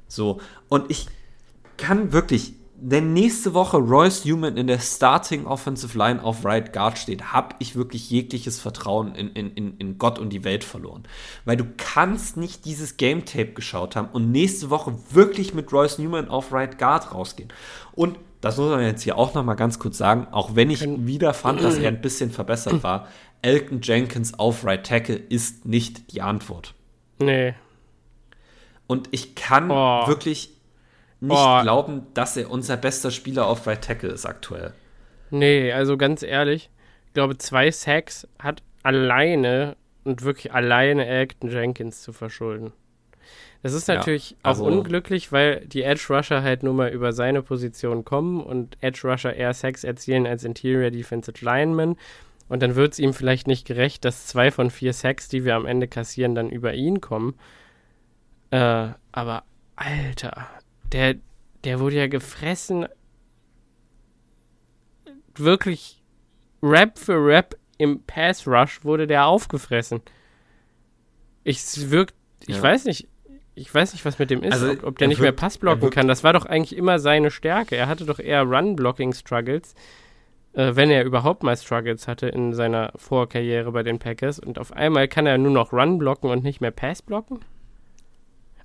So. 0.08 0.40
Und 0.68 0.90
ich 0.92 1.08
kann 1.78 2.12
wirklich, 2.12 2.54
wenn 2.80 3.14
nächste 3.14 3.54
Woche 3.54 3.78
Royce 3.78 4.26
Newman 4.26 4.58
in 4.58 4.68
der 4.68 4.80
Starting 4.80 5.48
Offensive 5.48 5.98
Line 5.98 6.24
auf 6.24 6.46
Right 6.46 6.72
Guard 6.72 7.00
steht, 7.00 7.34
habe 7.34 7.56
ich 7.60 7.76
wirklich 7.76 8.10
jegliches 8.10 8.60
Vertrauen 8.60 9.16
in, 9.16 9.30
in, 9.32 9.78
in, 9.78 9.98
Gott 9.98 10.20
und 10.20 10.30
die 10.30 10.44
Welt 10.44 10.64
verloren. 10.64 11.04
Weil 11.46 11.58
du 11.58 11.66
kannst 11.78 12.38
nicht 12.38 12.66
dieses 12.66 12.98
Game 12.98 13.26
Tape 13.26 13.54
geschaut 13.54 13.96
haben 13.96 14.10
und 14.14 14.32
nächste 14.32 14.70
Woche 14.70 14.94
wirklich 15.12 15.54
mit 15.54 15.72
Royce 15.74 15.98
Newman 15.98 16.30
auf 16.30 16.52
Right 16.52 16.78
Guard 16.78 17.14
rausgehen. 17.14 17.52
Und 17.94 18.18
das 18.42 18.58
muss 18.58 18.70
man 18.70 18.82
jetzt 18.82 19.02
hier 19.04 19.18
auch 19.18 19.34
noch 19.34 19.44
mal 19.44 19.56
ganz 19.56 19.80
kurz 19.80 19.98
sagen, 19.98 20.28
auch 20.32 20.56
wenn 20.56 20.70
ich 20.70 20.82
wieder 21.06 21.34
fand, 21.34 21.62
dass 21.64 21.78
er 21.78 21.88
ein 21.90 22.02
bisschen 22.02 22.32
verbessert 22.32 22.84
war, 22.84 23.08
Elton 23.42 23.82
Jenkins 23.82 24.38
auf 24.38 24.66
Right 24.66 24.86
Tackle 24.86 25.16
ist 25.16 25.66
nicht 25.66 26.12
die 26.14 26.22
Antwort. 26.22 26.74
Nee. 27.20 27.54
Und 28.88 29.08
ich 29.12 29.36
kann 29.36 29.70
Oh. 29.72 30.08
wirklich 30.08 30.52
nicht 31.22 31.38
Oh. 31.38 31.62
glauben, 31.62 32.08
dass 32.14 32.38
er 32.38 32.50
unser 32.50 32.78
bester 32.78 33.12
Spieler 33.12 33.48
auf 33.48 33.68
Right 33.68 33.82
Tackle 33.84 34.10
ist 34.10 34.26
aktuell. 34.26 34.74
Nee, 35.32 35.72
also 35.74 35.96
ganz 35.98 36.24
ehrlich, 36.24 36.70
ich 37.08 37.14
glaube, 37.14 37.38
zwei 37.38 37.70
Sacks 37.72 38.28
hat 38.40 38.64
alleine 38.84 39.76
und 40.06 40.24
wirklich 40.24 40.54
alleine 40.54 41.06
Elton 41.06 41.50
Jenkins 41.52 42.02
zu 42.02 42.14
verschulden. 42.14 42.72
Das 43.62 43.74
ist 43.74 43.88
Ja, 43.90 43.96
natürlich 43.96 44.38
also- 44.42 44.64
auch 44.64 44.68
unglücklich, 44.72 45.32
weil 45.32 45.66
die 45.66 45.84
Edge 45.84 46.06
Rusher 46.10 46.44
halt 46.44 46.64
nur 46.64 46.74
mal 46.74 46.90
über 46.90 47.12
seine 47.12 47.42
Position 47.42 48.06
kommen 48.06 48.42
und 48.42 48.78
Edge 48.82 49.02
Rusher 49.06 49.34
eher 49.34 49.54
Sacks 49.54 49.84
erzielen 49.84 50.26
als 50.26 50.44
Interior 50.46 50.92
Defensive 50.92 51.44
Lineman. 51.44 51.98
Und 52.48 52.64
dann 52.64 52.76
wird 52.76 52.94
es 52.94 53.00
ihm 53.00 53.14
vielleicht 53.14 53.48
nicht 53.48 53.68
gerecht, 53.68 54.06
dass 54.06 54.26
zwei 54.28 54.50
von 54.50 54.72
vier 54.72 54.94
Sacks, 54.94 55.28
die 55.28 55.44
wir 55.46 55.56
am 55.56 55.66
Ende 55.66 55.88
kassieren, 55.88 56.36
dann 56.36 56.50
über 56.50 56.74
ihn 56.74 57.02
kommen. 57.02 57.36
Äh, 58.52 58.90
aber 59.12 59.44
Alter, 59.76 60.48
der, 60.92 61.16
der 61.64 61.80
wurde 61.80 61.98
ja 61.98 62.08
gefressen. 62.08 62.88
Wirklich 65.36 66.02
Rap 66.62 66.98
für 66.98 67.16
Rap 67.24 67.56
im 67.78 68.04
Pass 68.04 68.46
Rush 68.48 68.84
wurde 68.84 69.08
der 69.08 69.26
aufgefressen. 69.26 70.02
Ich 71.44 71.90
wirkt, 71.92 72.14
ich 72.48 72.58
Ja. 72.58 72.62
weiß 72.64 72.86
nicht, 72.86 73.08
ich 73.60 73.74
weiß 73.74 73.94
nicht, 73.94 74.06
was 74.06 74.20
mit 74.20 74.30
dem 74.30 74.42
ist, 74.44 74.54
Also, 74.54 74.72
ob, 74.72 74.84
ob 74.84 74.98
der 74.98 75.06
er 75.06 75.10
nicht 75.10 75.22
mehr 75.22 75.32
Pass 75.32 75.58
blocken 75.58 75.90
kann. 75.90 76.08
Das 76.08 76.24
war 76.24 76.34
doch 76.34 76.46
eigentlich 76.46 76.78
immer 76.78 77.00
seine 77.00 77.32
Stärke. 77.32 77.76
Er 77.76 77.88
hatte 77.88 78.06
doch 78.06 78.20
eher 78.20 78.44
Run-Blocking-Struggles, 78.44 79.76
äh, 80.54 80.76
wenn 80.76 80.90
er 80.90 81.04
überhaupt 81.04 81.44
mal 81.44 81.56
Struggles 81.58 82.08
hatte 82.08 82.28
in 82.28 82.54
seiner 82.54 82.94
Vorkarriere 82.96 83.72
bei 83.72 83.84
den 83.84 84.00
Packers. 84.00 84.40
Und 84.40 84.60
auf 84.60 84.72
einmal 84.74 85.08
kann 85.08 85.26
er 85.26 85.38
nur 85.38 85.52
noch 85.52 85.74
Run 85.74 85.98
blocken 86.00 86.30
und 86.30 86.44
nicht 86.44 86.62
mehr 86.62 86.72
Pass 86.72 87.02
blocken. 87.02 87.40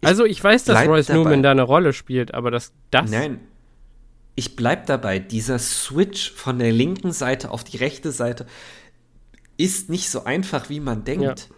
Also 0.03 0.25
ich 0.25 0.43
weiß, 0.43 0.65
dass 0.65 0.87
Royce 0.87 1.07
dabei. 1.07 1.19
Newman 1.19 1.43
da 1.43 1.51
eine 1.51 1.63
Rolle 1.63 1.93
spielt, 1.93 2.35
aber 2.35 2.51
das, 2.51 2.73
das 2.91 3.11
Nein. 3.11 3.41
Ich 4.37 4.57
bleib 4.57 4.87
dabei, 4.87 5.21
dieser 5.21 5.59
Switch 5.59 6.33
von 6.33 6.59
der 6.59 6.73
linken 6.73 7.13
Seite 7.13 7.51
auf 7.51 7.63
die 7.63 7.77
rechte 7.77 8.11
Seite 8.11 8.47
ist 9.57 9.89
nicht 9.91 10.11
so 10.11 10.25
einfach, 10.25 10.69
wie 10.69 10.81
man 10.81 11.05
denkt. 11.05 11.49
Ja. 11.49 11.57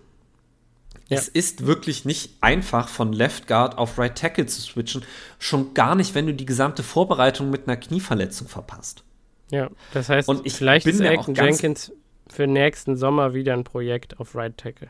Es 1.08 1.28
ist 1.28 1.66
wirklich 1.66 2.04
nicht 2.04 2.30
einfach, 2.40 2.88
von 2.88 3.12
Left 3.12 3.46
Guard 3.46 3.78
auf 3.78 3.98
Right 3.98 4.16
Tackle 4.16 4.46
zu 4.46 4.60
switchen. 4.60 5.02
Schon 5.38 5.72
gar 5.72 5.94
nicht, 5.94 6.14
wenn 6.14 6.26
du 6.26 6.34
die 6.34 6.46
gesamte 6.46 6.82
Vorbereitung 6.82 7.50
mit 7.50 7.68
einer 7.68 7.76
Knieverletzung 7.76 8.48
verpasst. 8.48 9.04
Ja, 9.50 9.70
das 9.92 10.08
heißt, 10.08 10.28
Und 10.28 10.44
ich 10.44 10.54
vielleicht 10.54 10.84
bin 10.84 10.96
ist 10.96 11.00
Elton 11.00 11.34
Jenkins 11.34 11.92
für 12.28 12.48
nächsten 12.48 12.96
Sommer 12.96 13.34
wieder 13.34 13.52
ein 13.52 13.62
Projekt 13.62 14.18
auf 14.18 14.34
Right 14.34 14.56
Tackle. 14.56 14.88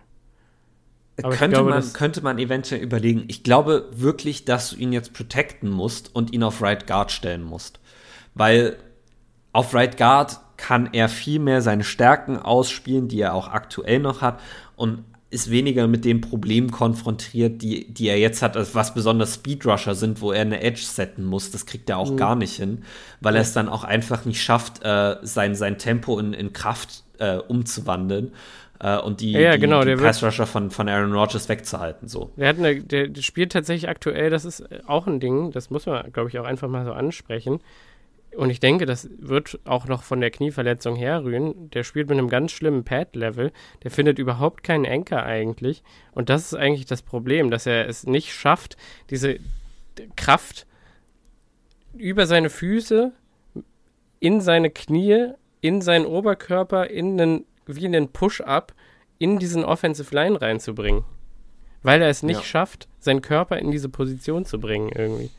Aber 1.23 1.33
ich 1.33 1.39
könnte, 1.39 1.57
glaube, 1.57 1.71
man, 1.71 1.93
könnte 1.93 2.21
man 2.23 2.39
eventuell 2.39 2.81
überlegen. 2.81 3.25
Ich 3.29 3.43
glaube 3.43 3.89
wirklich, 3.93 4.45
dass 4.45 4.71
du 4.71 4.77
ihn 4.77 4.93
jetzt 4.93 5.13
protecten 5.13 5.71
musst 5.71 6.15
und 6.15 6.33
ihn 6.33 6.43
auf 6.43 6.63
Right 6.63 6.87
Guard 6.87 7.13
stellen 7.13 7.43
musst. 7.43 7.81
Weil 8.35 8.77
auf 9.53 9.75
Right 9.75 9.97
Guard 9.97 10.41
kann 10.57 10.91
er 10.93 11.09
viel 11.09 11.39
mehr 11.39 11.63
seine 11.63 11.85
Stärken 11.85 12.39
ausspielen, 12.39 13.09
die 13.09 13.21
er 13.21 13.35
auch 13.35 13.49
aktuell 13.49 13.99
noch 13.99 14.21
hat 14.23 14.41
und 14.75 15.05
ist 15.31 15.51
weniger 15.51 15.89
mit 15.89 16.05
den 16.05 16.21
Problemen 16.21 16.71
konfrontiert, 16.71 17.61
die, 17.61 17.93
die 17.93 18.09
er 18.09 18.19
jetzt 18.19 18.43
hat, 18.43 18.57
was 18.75 18.95
besonders 18.95 19.35
Speedrusher 19.35 19.95
sind, 19.95 20.21
wo 20.21 20.33
er 20.33 20.43
eine 20.43 20.61
Edge 20.63 20.83
setten 20.83 21.25
muss. 21.25 21.51
Das 21.51 21.67
kriegt 21.67 21.91
er 21.91 21.99
auch 21.99 22.13
Mhm. 22.13 22.17
gar 22.17 22.37
nicht 22.37 22.57
hin, 22.57 22.85
weil 23.21 23.35
er 23.35 23.43
es 23.43 23.53
dann 23.53 23.69
auch 23.69 23.83
einfach 23.85 24.25
nicht 24.25 24.41
schafft, 24.43 24.85
äh, 24.85 25.17
sein, 25.23 25.55
sein 25.57 25.79
Tempo 25.79 26.19
in, 26.19 26.33
in 26.33 26.53
Kraft 26.53 27.03
äh, 27.19 27.37
umzuwandeln 27.39 28.33
äh, 28.79 28.99
und 28.99 29.21
die, 29.21 29.33
Ja, 29.33 29.41
ja, 29.41 29.53
die, 29.55 29.61
genau, 29.61 29.83
die 29.85 29.97
Pass-Rusher 29.97 30.47
von, 30.47 30.71
von 30.71 30.89
Aaron 30.89 31.13
Rodgers 31.13 31.49
wegzuhalten. 31.49 32.09
So. 32.09 32.31
Der, 32.37 32.49
hat 32.49 32.59
eine, 32.59 32.81
der, 32.83 33.09
der 33.09 33.23
spielt 33.23 33.53
tatsächlich 33.53 33.89
aktuell, 33.89 34.31
das 34.31 34.45
ist 34.45 34.65
auch 34.87 35.07
ein 35.07 35.19
Ding, 35.19 35.51
das 35.51 35.71
muss 35.71 35.87
man, 35.87 36.13
glaube 36.13 36.29
ich, 36.29 36.39
auch 36.39 36.45
einfach 36.45 36.69
mal 36.69 36.85
so 36.85 36.93
ansprechen. 36.93 37.61
Und 38.35 38.51
ich 38.51 38.61
denke, 38.61 38.85
das 38.85 39.09
wird 39.19 39.59
auch 39.65 39.87
noch 39.87 40.03
von 40.03 40.21
der 40.21 40.31
Knieverletzung 40.31 40.95
herrühren. 40.97 41.71
Der 41.71 41.85
spielt 41.85 42.09
mit 42.09 42.19
einem 42.19 42.29
ganz 42.29 42.53
schlimmen 42.53 42.85
Pad-Level. 42.85 43.51
Der 43.83 43.91
findet 43.91 44.19
überhaupt 44.19 44.63
keinen 44.63 44.85
Anker 44.85 45.25
eigentlich. 45.25 45.83
Und 46.13 46.29
das 46.29 46.47
ist 46.47 46.55
eigentlich 46.55 46.85
das 46.87 47.01
Problem, 47.03 47.51
dass 47.51 47.65
er 47.67 47.89
es 47.89 48.07
nicht 48.07 48.33
schafft, 48.33 48.77
diese 49.09 49.39
Kraft 50.17 50.67
über 51.97 52.27
seine 52.27 52.51
Füße, 52.51 53.13
in 54.21 54.41
seine 54.43 54.71
Knie, 54.71 55.31
in 55.63 55.81
seinen 55.81 56.05
Oberkörper, 56.05 56.91
in 56.91 57.19
einen, 57.19 57.45
wie 57.67 57.87
einen 57.87 58.09
Push-Up, 58.13 58.75
in 59.19 59.39
diesen 59.39 59.65
Offensive 59.65 60.15
Line 60.15 60.41
reinzubringen. 60.41 61.05
Weil 61.83 62.03
er 62.03 62.11
es 62.11 62.23
nicht 62.23 62.41
Ja. 62.41 62.45
schafft, 62.45 62.89
seinen 62.99 63.23
Körper 63.23 63.59
in 63.59 63.71
diese 63.71 63.89
Position 63.89 64.45
zu 64.45 64.61
bringen 64.61 64.91
irgendwie. 64.95 65.31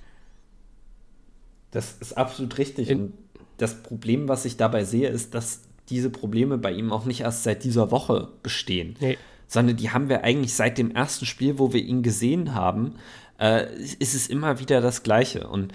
Das 1.77 1.95
ist 1.99 2.17
absolut 2.17 2.57
richtig. 2.57 2.89
In- 2.89 2.99
und 2.99 3.13
das 3.57 3.83
Problem, 3.83 4.27
was 4.27 4.45
ich 4.45 4.57
dabei 4.57 4.83
sehe, 4.83 5.09
ist, 5.09 5.35
dass 5.35 5.61
diese 5.89 6.09
Probleme 6.09 6.57
bei 6.57 6.71
ihm 6.71 6.91
auch 6.91 7.05
nicht 7.05 7.21
erst 7.21 7.43
seit 7.43 7.63
dieser 7.63 7.91
Woche 7.91 8.29
bestehen, 8.41 8.95
Nee. 8.99 9.17
sondern 9.47 9.77
die 9.77 9.91
haben 9.91 10.09
wir 10.09 10.23
eigentlich 10.23 10.53
seit 10.55 10.77
dem 10.79 10.89
ersten 10.91 11.25
Spiel, 11.27 11.59
wo 11.59 11.73
wir 11.73 11.81
ihn 11.83 12.01
gesehen 12.01 12.55
haben, 12.55 12.95
äh, 13.39 13.67
ist 13.99 14.15
es 14.15 14.27
immer 14.27 14.59
wieder 14.59 14.81
das 14.81 15.03
Gleiche. 15.03 15.47
Und 15.47 15.71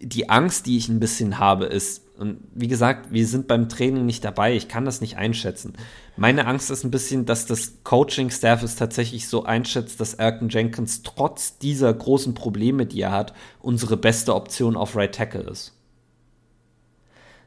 die 0.00 0.28
Angst, 0.28 0.66
die 0.66 0.76
ich 0.76 0.88
ein 0.88 1.00
bisschen 1.00 1.38
habe, 1.38 1.64
ist, 1.64 2.04
und 2.18 2.40
wie 2.52 2.66
gesagt, 2.66 3.12
wir 3.12 3.26
sind 3.26 3.46
beim 3.46 3.68
Training 3.68 4.04
nicht 4.04 4.24
dabei, 4.24 4.56
ich 4.56 4.66
kann 4.66 4.84
das 4.84 5.00
nicht 5.00 5.16
einschätzen. 5.16 5.74
Meine 6.16 6.46
Angst 6.46 6.68
ist 6.70 6.82
ein 6.82 6.90
bisschen, 6.90 7.26
dass 7.26 7.46
das 7.46 7.84
Coaching-Staff 7.84 8.64
es 8.64 8.74
tatsächlich 8.74 9.28
so 9.28 9.44
einschätzt, 9.44 10.00
dass 10.00 10.14
Erken 10.14 10.48
Jenkins 10.48 11.02
trotz 11.04 11.58
dieser 11.58 11.94
großen 11.94 12.34
Probleme, 12.34 12.86
die 12.86 13.02
er 13.02 13.12
hat, 13.12 13.34
unsere 13.60 13.96
beste 13.96 14.34
Option 14.34 14.76
auf 14.76 14.96
Right 14.96 15.14
Tackle 15.14 15.42
ist. 15.42 15.74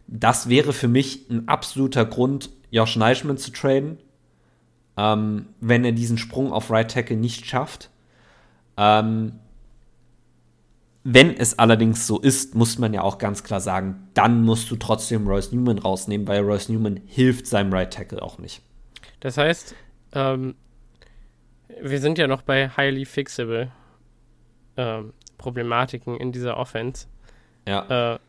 Das 0.08 0.48
wäre 0.48 0.72
für 0.72 0.88
mich 0.88 1.30
ein 1.30 1.50
absoluter 1.50 2.06
Grund, 2.06 2.50
Josh 2.70 2.96
Neischmann 2.96 3.38
zu 3.38 3.52
traden, 3.52 3.98
ähm, 4.96 5.48
wenn 5.60 5.84
er 5.84 5.92
diesen 5.92 6.18
Sprung 6.18 6.54
auf 6.54 6.72
Right 6.72 6.90
Tackle 6.90 7.18
nicht 7.18 7.46
schafft. 7.46 7.90
Ähm, 8.78 9.34
wenn 11.04 11.36
es 11.36 11.58
allerdings 11.58 12.06
so 12.06 12.20
ist, 12.20 12.56
muss 12.56 12.78
man 12.78 12.93
ja 12.93 13.02
auch 13.02 13.18
ganz 13.18 13.43
klar 13.43 13.60
sagen, 13.60 14.08
dann 14.14 14.43
musst 14.43 14.70
du 14.70 14.76
trotzdem 14.76 15.28
Royce 15.28 15.52
Newman 15.52 15.80
rausnehmen, 15.80 16.28
weil 16.28 16.41
Royce 16.41 16.70
Newman 16.70 16.99
hilft 17.06 17.47
seinem 17.47 17.74
Right 17.74 17.91
Tackle 17.91 18.22
auch 18.22 18.38
nicht. 18.38 18.62
Das 19.20 19.38
heißt, 19.38 19.76
ähm, 20.14 20.56
wir 21.82 21.99
sind 21.99 22.18
ja 22.18 22.28
noch 22.28 22.43
bei 22.43 22.70
highly 22.70 23.06
fixable 23.06 23.72
ähm, 24.78 25.14
Problematiken 25.38 26.18
in 26.18 26.32
dieser 26.32 26.58
Offense. 26.58 27.08
Ja, 27.68 28.16
Äh, 28.16 28.20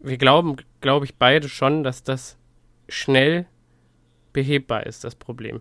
wir 0.00 0.16
glauben, 0.16 0.56
glaube 0.80 1.06
ich, 1.06 1.16
beide 1.16 1.48
schon, 1.48 1.82
dass 1.82 2.02
das 2.02 2.36
schnell 2.88 3.46
behebbar 4.32 4.86
ist, 4.86 5.02
das 5.04 5.16
Problem. 5.16 5.60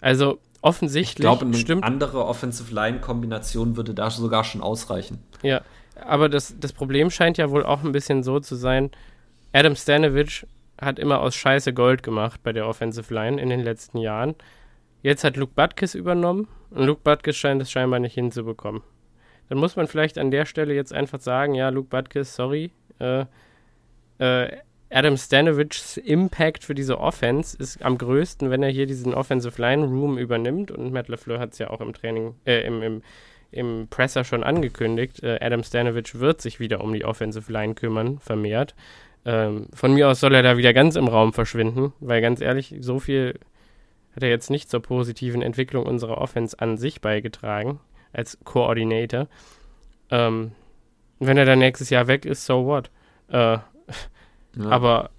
Also 0.00 0.40
offensichtlich 0.62 1.18
ich 1.18 1.20
glaube, 1.20 1.46
eine 1.46 1.56
stimmt 1.56 1.84
andere 1.84 2.24
Offensive 2.24 2.74
Line 2.74 3.00
Kombination 3.00 3.76
würde 3.76 3.94
da 3.94 4.10
sogar 4.10 4.44
schon 4.44 4.60
ausreichen. 4.60 5.18
Ja, 5.42 5.62
aber 6.04 6.28
das, 6.28 6.54
das 6.58 6.72
Problem 6.72 7.10
scheint 7.10 7.38
ja 7.38 7.50
wohl 7.50 7.64
auch 7.64 7.82
ein 7.82 7.92
bisschen 7.92 8.22
so 8.22 8.40
zu 8.40 8.54
sein. 8.54 8.90
Adam 9.52 9.76
Stanovich 9.76 10.46
hat 10.80 10.98
immer 10.98 11.20
aus 11.20 11.34
Scheiße 11.34 11.72
Gold 11.72 12.02
gemacht 12.02 12.40
bei 12.42 12.52
der 12.52 12.66
Offensive 12.66 13.12
Line 13.12 13.40
in 13.40 13.48
den 13.48 13.60
letzten 13.60 13.98
Jahren. 13.98 14.34
Jetzt 15.02 15.24
hat 15.24 15.36
Luke 15.36 15.52
Butkus 15.54 15.94
übernommen 15.94 16.48
und 16.70 16.84
Luke 16.84 17.00
Butkus 17.02 17.36
scheint 17.36 17.62
es 17.62 17.70
scheinbar 17.70 18.00
nicht 18.00 18.14
hinzubekommen. 18.14 18.82
Dann 19.48 19.58
muss 19.58 19.76
man 19.76 19.86
vielleicht 19.86 20.18
an 20.18 20.30
der 20.30 20.44
Stelle 20.44 20.74
jetzt 20.74 20.92
einfach 20.92 21.20
sagen, 21.20 21.54
ja, 21.54 21.70
Luke 21.70 21.88
Butkus, 21.88 22.34
sorry, 22.34 22.70
äh, 22.98 23.24
äh, 24.18 24.56
Adam 24.90 25.16
Stanovichs 25.16 25.98
Impact 25.98 26.64
für 26.64 26.74
diese 26.74 26.98
Offense 26.98 27.56
ist 27.56 27.82
am 27.82 27.98
größten, 27.98 28.50
wenn 28.50 28.62
er 28.62 28.70
hier 28.70 28.86
diesen 28.86 29.14
Offensive 29.14 29.60
Line 29.60 29.84
Room 29.84 30.16
übernimmt 30.16 30.70
und 30.70 30.92
Matt 30.92 31.08
LeFleur 31.08 31.38
hat 31.38 31.52
es 31.52 31.58
ja 31.58 31.70
auch 31.70 31.80
im 31.80 31.92
Training, 31.92 32.34
äh, 32.46 32.66
im, 32.66 32.82
im, 32.82 33.02
im 33.50 33.88
Presser 33.88 34.24
schon 34.24 34.42
angekündigt, 34.42 35.22
äh, 35.22 35.38
Adam 35.40 35.62
Stanovich 35.62 36.18
wird 36.18 36.40
sich 36.40 36.58
wieder 36.58 36.82
um 36.82 36.92
die 36.92 37.04
Offensive 37.04 37.52
Line 37.52 37.74
kümmern, 37.74 38.18
vermehrt. 38.18 38.74
Ähm, 39.26 39.66
von 39.74 39.92
mir 39.92 40.08
aus 40.08 40.20
soll 40.20 40.34
er 40.34 40.42
da 40.42 40.56
wieder 40.56 40.72
ganz 40.72 40.96
im 40.96 41.08
Raum 41.08 41.34
verschwinden, 41.34 41.92
weil 42.00 42.22
ganz 42.22 42.40
ehrlich, 42.40 42.74
so 42.80 42.98
viel 42.98 43.38
hat 44.16 44.22
er 44.22 44.30
jetzt 44.30 44.48
nicht 44.50 44.70
zur 44.70 44.80
positiven 44.80 45.42
Entwicklung 45.42 45.84
unserer 45.84 46.18
Offense 46.18 46.58
an 46.58 46.78
sich 46.78 47.02
beigetragen, 47.02 47.78
als 48.12 48.38
Koordinator. 48.44 49.28
Ähm, 50.10 50.52
wenn 51.18 51.36
er 51.36 51.44
dann 51.44 51.58
nächstes 51.58 51.90
Jahr 51.90 52.06
weg 52.06 52.24
ist, 52.24 52.46
so 52.46 52.64
what? 52.64 52.90
Äh, 53.28 53.58
Ja. 54.56 54.70
aber 54.70 55.10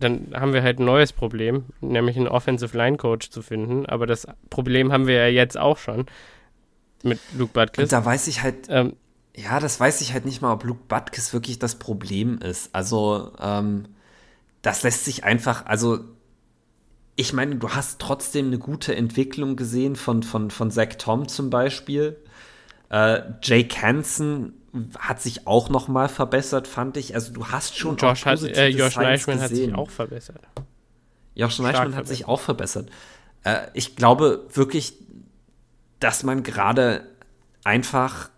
dann 0.00 0.28
haben 0.34 0.52
wir 0.52 0.62
halt 0.62 0.78
ein 0.78 0.84
neues 0.84 1.12
Problem, 1.12 1.64
nämlich 1.80 2.16
einen 2.16 2.28
Offensive 2.28 2.76
Line 2.76 2.96
Coach 2.96 3.30
zu 3.30 3.42
finden. 3.42 3.86
Aber 3.86 4.06
das 4.06 4.26
Problem 4.48 4.92
haben 4.92 5.06
wir 5.06 5.16
ja 5.16 5.26
jetzt 5.26 5.58
auch 5.58 5.78
schon 5.78 6.06
mit 7.02 7.18
Luke 7.36 7.52
Butkus. 7.52 7.82
Und 7.82 7.92
da 7.92 8.04
weiß 8.04 8.28
ich 8.28 8.42
halt, 8.42 8.66
Ähm, 8.68 8.94
ja, 9.34 9.60
das 9.60 9.78
weiß 9.78 10.00
ich 10.00 10.12
halt 10.12 10.24
nicht 10.24 10.42
mal, 10.42 10.52
ob 10.52 10.64
Luke 10.64 10.82
Butkus 10.88 11.32
wirklich 11.32 11.58
das 11.58 11.76
Problem 11.76 12.38
ist. 12.38 12.74
Also, 12.74 13.32
ähm, 13.40 13.84
das 14.62 14.82
lässt 14.82 15.04
sich 15.04 15.24
einfach, 15.24 15.66
also, 15.66 16.00
ich 17.14 17.32
meine, 17.32 17.56
du 17.56 17.70
hast 17.70 18.00
trotzdem 18.00 18.46
eine 18.46 18.58
gute 18.58 18.94
Entwicklung 18.94 19.56
gesehen 19.56 19.96
von, 19.96 20.22
von, 20.22 20.50
von 20.50 20.70
Zach 20.70 20.94
Tom 20.98 21.28
zum 21.28 21.50
Beispiel. 21.50 22.16
Äh, 22.90 23.20
Jake 23.42 23.80
Hansen 23.82 24.54
hat 24.98 25.20
sich 25.20 25.46
auch 25.46 25.68
noch 25.68 25.88
mal 25.88 26.08
verbessert, 26.08 26.66
fand 26.66 26.96
ich. 26.96 27.14
Also, 27.14 27.32
du 27.32 27.46
hast 27.46 27.76
schon 27.76 27.96
auch 27.96 28.02
Josh, 28.02 28.26
hat, 28.26 28.34
positive 28.34 28.60
äh, 28.60 28.68
Josh 28.68 28.96
Neischmann 28.96 29.40
hat 29.40 29.50
sich 29.50 29.74
auch 29.74 29.90
verbessert. 29.90 30.40
Josh 31.34 31.58
Neischmann 31.58 31.94
hat 31.94 32.06
sich 32.06 32.26
auch 32.26 32.40
verbessert. 32.40 32.90
Äh, 33.44 33.68
ich 33.74 33.96
glaube 33.96 34.46
wirklich, 34.52 34.94
dass 36.00 36.22
man 36.22 36.42
gerade 36.42 37.06
einfach, 37.64 38.30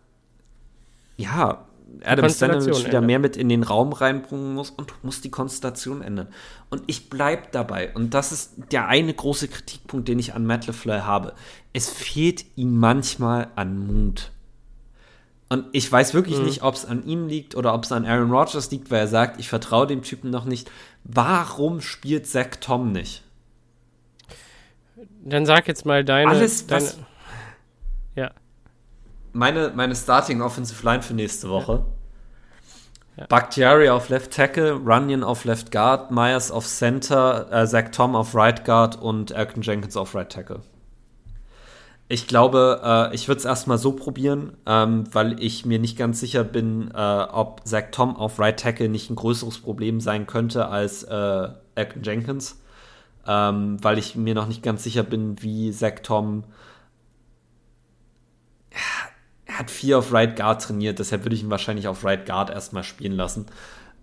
ja, 1.17 1.67
Adam 2.05 2.25
Konstellation 2.25 2.63
Stanovic 2.63 2.79
wieder 2.79 2.99
ändern. 2.99 3.07
mehr 3.07 3.19
mit 3.19 3.37
in 3.37 3.49
den 3.49 3.63
Raum 3.63 3.93
reinbringen 3.93 4.55
muss 4.55 4.71
und 4.71 4.91
du 4.91 4.95
musst 5.03 5.25
die 5.25 5.31
Konstellation 5.31 6.03
ändern. 6.03 6.29
Und 6.71 6.83
ich 6.87 7.11
bleib 7.11 7.53
dabei. 7.53 7.93
Und 7.95 8.15
das 8.15 8.33
ist 8.33 8.53
der 8.71 8.89
eine 8.89 9.13
große 9.13 9.49
Kritikpunkt, 9.49 10.09
den 10.09 10.19
ich 10.19 10.35
an 10.35 10.47
Matt 10.47 10.67
LeFleur 10.67 11.05
habe. 11.05 11.35
Es 11.73 11.91
fehlt 11.91 12.45
ihm 12.57 12.79
manchmal 12.79 13.49
an 13.57 13.87
Mut. 13.87 14.31
Und 15.53 15.67
ich 15.73 15.91
weiß 15.91 16.15
wirklich 16.15 16.39
Mhm. 16.39 16.45
nicht, 16.45 16.63
ob 16.63 16.75
es 16.77 16.87
an 16.87 17.05
ihm 17.05 17.27
liegt 17.27 17.57
oder 17.57 17.75
ob 17.75 17.83
es 17.85 17.91
an 17.93 18.07
Aaron 18.07 18.31
Rodgers 18.31 18.71
liegt, 18.71 18.91
weil 18.91 19.01
er 19.01 19.09
sagt, 19.09 19.39
ich 19.41 19.49
vertraue 19.49 19.87
dem 19.87 20.03
Typen 20.03 20.31
noch 20.31 20.45
nicht. 20.45 20.71
Warum 21.05 21.81
spielt 21.81 22.27
Zach 22.29 22.57
Tom 22.61 22.93
nicht? 22.93 23.25
Dann 25.25 25.47
sag 25.47 25.67
jetzt 25.67 25.85
mal 25.85 26.05
deine. 26.05 26.31
Alles, 26.31 26.67
deine 26.67 26.83
was- 26.85 26.99
ja, 28.15 28.31
Meine, 29.33 29.73
meine 29.75 29.95
Starting 29.95 30.41
Offensive 30.41 30.85
Line 30.85 31.03
für 31.03 31.15
nächste 31.15 31.49
Woche. 31.51 31.85
Ja. 33.17 33.27
Bakhtiari 33.27 33.89
auf 33.91 34.09
Left 34.09 34.33
Tackle, 34.33 34.73
Runyon 34.73 35.23
auf 35.25 35.45
Left 35.45 35.71
Guard, 35.73 36.11
Myers 36.11 36.51
auf 36.51 36.67
Center, 36.67 37.49
äh, 37.53 37.67
Zach 37.67 37.91
Tom 37.93 38.15
auf 38.17 38.35
Right 38.35 38.65
Guard 38.65 39.01
und 39.01 39.31
Elton 39.33 39.63
Jenkins 39.63 39.97
auf 39.97 40.15
Right 40.15 40.31
Tackle. 40.31 40.61
Ich 42.13 42.27
glaube, 42.27 42.81
äh, 42.83 43.15
ich 43.15 43.29
würde 43.29 43.39
es 43.39 43.45
erstmal 43.45 43.79
so 43.79 43.93
probieren, 43.93 44.57
ähm, 44.67 45.05
weil 45.13 45.41
ich 45.41 45.65
mir 45.65 45.79
nicht 45.79 45.97
ganz 45.97 46.19
sicher 46.19 46.43
bin, 46.43 46.91
äh, 46.93 46.97
ob 47.31 47.61
Zach 47.65 47.85
Tom 47.93 48.17
auf 48.17 48.41
Right 48.41 48.59
Tackle 48.59 48.89
nicht 48.89 49.11
ein 49.11 49.15
größeres 49.15 49.59
Problem 49.59 50.01
sein 50.01 50.27
könnte 50.27 50.67
als 50.67 51.05
äh, 51.05 51.49
Jenkins. 52.03 52.61
Ähm, 53.29 53.77
weil 53.81 53.97
ich 53.97 54.17
mir 54.17 54.35
noch 54.35 54.49
nicht 54.49 54.61
ganz 54.61 54.83
sicher 54.83 55.05
bin, 55.05 55.41
wie 55.41 55.71
Zach 55.71 56.01
Tom 56.03 56.43
er 59.47 59.59
hat 59.61 59.71
viel 59.71 59.95
auf 59.95 60.13
Right 60.13 60.35
Guard 60.35 60.63
trainiert, 60.63 60.99
deshalb 60.99 61.25
würde 61.25 61.37
ich 61.37 61.45
ihn 61.45 61.51
wahrscheinlich 61.51 61.87
auf 61.87 62.05
Right 62.05 62.27
Guard 62.27 62.51
erstmal 62.51 62.83
spielen 62.83 63.13
lassen. 63.13 63.47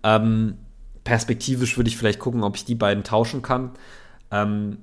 Ähm, 0.04 0.58
perspektivisch 1.04 1.76
würde 1.76 1.90
ich 1.90 1.98
vielleicht 1.98 2.20
gucken, 2.20 2.44
ob 2.44 2.56
ich 2.56 2.64
die 2.64 2.76
beiden 2.76 3.04
tauschen 3.04 3.42
kann. 3.42 3.72
Ähm, 4.32 4.78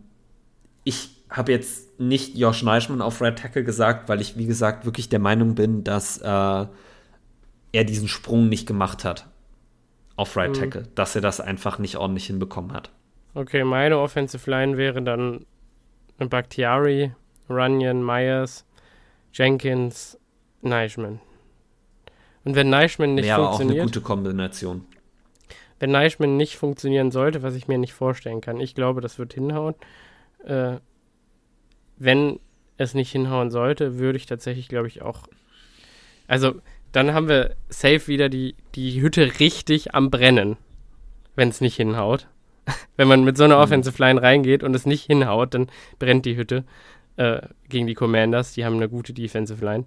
ich 0.84 1.13
habe 1.30 1.52
jetzt 1.52 1.98
nicht 1.98 2.36
Josh 2.36 2.62
Neischmann 2.62 3.02
auf 3.02 3.20
Red 3.20 3.38
Tackle 3.38 3.64
gesagt, 3.64 4.08
weil 4.08 4.20
ich, 4.20 4.36
wie 4.36 4.46
gesagt, 4.46 4.84
wirklich 4.84 5.08
der 5.08 5.18
Meinung 5.18 5.54
bin, 5.54 5.84
dass 5.84 6.18
äh, 6.18 6.24
er 7.74 7.84
diesen 7.84 8.08
Sprung 8.08 8.48
nicht 8.48 8.66
gemacht 8.66 9.04
hat 9.04 9.26
auf 10.16 10.36
Right 10.36 10.54
Tackle, 10.54 10.84
dass 10.94 11.16
er 11.16 11.22
das 11.22 11.40
einfach 11.40 11.78
nicht 11.78 11.96
ordentlich 11.96 12.26
hinbekommen 12.26 12.72
hat. 12.72 12.90
Okay, 13.34 13.64
meine 13.64 13.98
Offensive 13.98 14.48
Line 14.48 14.76
wäre 14.76 15.02
dann 15.02 15.44
Bakhtiari, 16.18 17.12
Runyon, 17.50 18.04
Myers, 18.04 18.64
Jenkins, 19.32 20.18
Neischmann. 20.62 21.20
Und 22.44 22.54
wenn 22.54 22.70
Neischmann 22.70 23.14
nicht 23.14 23.24
Wäre 23.24 23.38
auch 23.38 23.42
eine 23.42 23.56
funktioniert, 23.56 23.86
gute 23.86 24.00
Kombination. 24.02 24.86
wenn 25.80 25.90
Neischmann 25.90 26.36
nicht 26.36 26.56
funktionieren 26.56 27.10
sollte, 27.10 27.42
was 27.42 27.54
ich 27.54 27.66
mir 27.66 27.78
nicht 27.78 27.92
vorstellen 27.92 28.40
kann, 28.40 28.60
ich 28.60 28.74
glaube, 28.74 29.00
das 29.00 29.18
wird 29.18 29.34
hinhauen. 29.34 29.74
Äh, 30.44 30.76
wenn 31.96 32.38
es 32.76 32.94
nicht 32.94 33.12
hinhauen 33.12 33.50
sollte, 33.50 33.98
würde 33.98 34.16
ich 34.18 34.26
tatsächlich, 34.26 34.68
glaube 34.68 34.88
ich, 34.88 35.02
auch. 35.02 35.22
Also, 36.26 36.54
dann 36.92 37.12
haben 37.12 37.28
wir 37.28 37.54
safe 37.68 38.06
wieder 38.08 38.28
die, 38.28 38.54
die 38.74 39.00
Hütte 39.00 39.38
richtig 39.40 39.94
am 39.94 40.10
Brennen, 40.10 40.56
wenn 41.36 41.48
es 41.48 41.60
nicht 41.60 41.76
hinhaut. 41.76 42.26
wenn 42.96 43.08
man 43.08 43.24
mit 43.24 43.36
so 43.36 43.44
einer 43.44 43.58
Offensive 43.58 44.00
Line 44.02 44.20
reingeht 44.22 44.62
und 44.62 44.74
es 44.74 44.86
nicht 44.86 45.04
hinhaut, 45.04 45.52
dann 45.54 45.68
brennt 45.98 46.24
die 46.24 46.36
Hütte 46.36 46.64
äh, 47.16 47.42
gegen 47.68 47.86
die 47.86 47.94
Commanders. 47.94 48.54
Die 48.54 48.64
haben 48.64 48.76
eine 48.76 48.88
gute 48.88 49.12
Defensive 49.12 49.62
Line. 49.64 49.84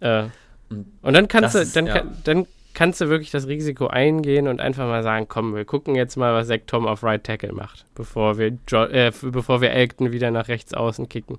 Äh, 0.00 0.24
und 0.68 1.14
dann 1.14 1.28
kannst 1.28 1.46
Das 1.46 1.52
du, 1.54 1.58
ist- 1.60 1.76
dann, 1.76 1.86
ja. 1.86 1.94
kann, 1.94 2.16
dann 2.24 2.46
kannst 2.74 3.00
du 3.00 3.08
wirklich 3.08 3.30
das 3.30 3.46
Risiko 3.46 3.86
eingehen 3.86 4.48
und 4.48 4.60
einfach 4.60 4.86
mal 4.86 5.02
sagen, 5.02 5.26
komm, 5.28 5.54
wir 5.54 5.64
gucken 5.64 5.94
jetzt 5.94 6.16
mal, 6.16 6.34
was 6.34 6.48
Zach 6.48 6.60
Tom 6.66 6.86
auf 6.86 7.02
Right 7.02 7.24
Tackle 7.24 7.52
macht, 7.52 7.86
bevor 7.94 8.38
wir, 8.38 8.56
jo 8.68 8.84
äh, 8.84 9.12
bevor 9.22 9.60
wir 9.60 9.70
Elkton 9.70 10.12
wieder 10.12 10.30
nach 10.30 10.48
rechts 10.48 10.74
außen 10.74 11.08
kicken. 11.08 11.38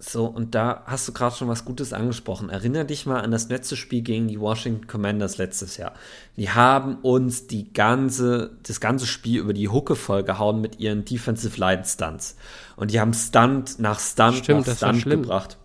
So, 0.00 0.26
und 0.26 0.54
da 0.54 0.84
hast 0.86 1.08
du 1.08 1.12
gerade 1.12 1.34
schon 1.34 1.48
was 1.48 1.64
Gutes 1.64 1.92
angesprochen. 1.92 2.50
Erinner 2.50 2.84
dich 2.84 3.04
mal 3.04 3.20
an 3.20 3.32
das 3.32 3.48
letzte 3.48 3.74
Spiel 3.74 4.02
gegen 4.02 4.28
die 4.28 4.38
Washington 4.38 4.86
Commanders 4.86 5.38
letztes 5.38 5.76
Jahr. 5.76 5.92
Die 6.36 6.50
haben 6.50 6.98
uns 7.02 7.48
die 7.48 7.72
ganze, 7.72 8.52
das 8.62 8.80
ganze 8.80 9.06
Spiel 9.06 9.40
über 9.40 9.52
die 9.52 9.68
Hucke 9.68 9.96
vollgehauen 9.96 10.60
mit 10.60 10.78
ihren 10.78 11.04
Defensive 11.04 11.58
Line 11.58 11.84
Stunts. 11.84 12.36
Und 12.76 12.92
die 12.92 13.00
haben 13.00 13.12
Stunt 13.12 13.80
nach 13.80 13.98
Stunt 13.98 14.36
Stimmt, 14.36 14.68
nach 14.68 14.76
Stunt 14.76 15.04
gebracht. 15.04 15.58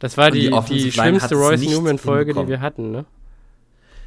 Das 0.00 0.18
war 0.18 0.26
Und 0.26 0.34
die 0.34 0.50
die, 0.50 0.82
die, 0.84 0.92
schlimmste 0.92 1.36
Royce 1.36 1.62
Newman-Folge, 1.62 2.34
die 2.34 2.48
wir 2.48 2.60
hatten, 2.60 2.90
ne? 2.90 3.06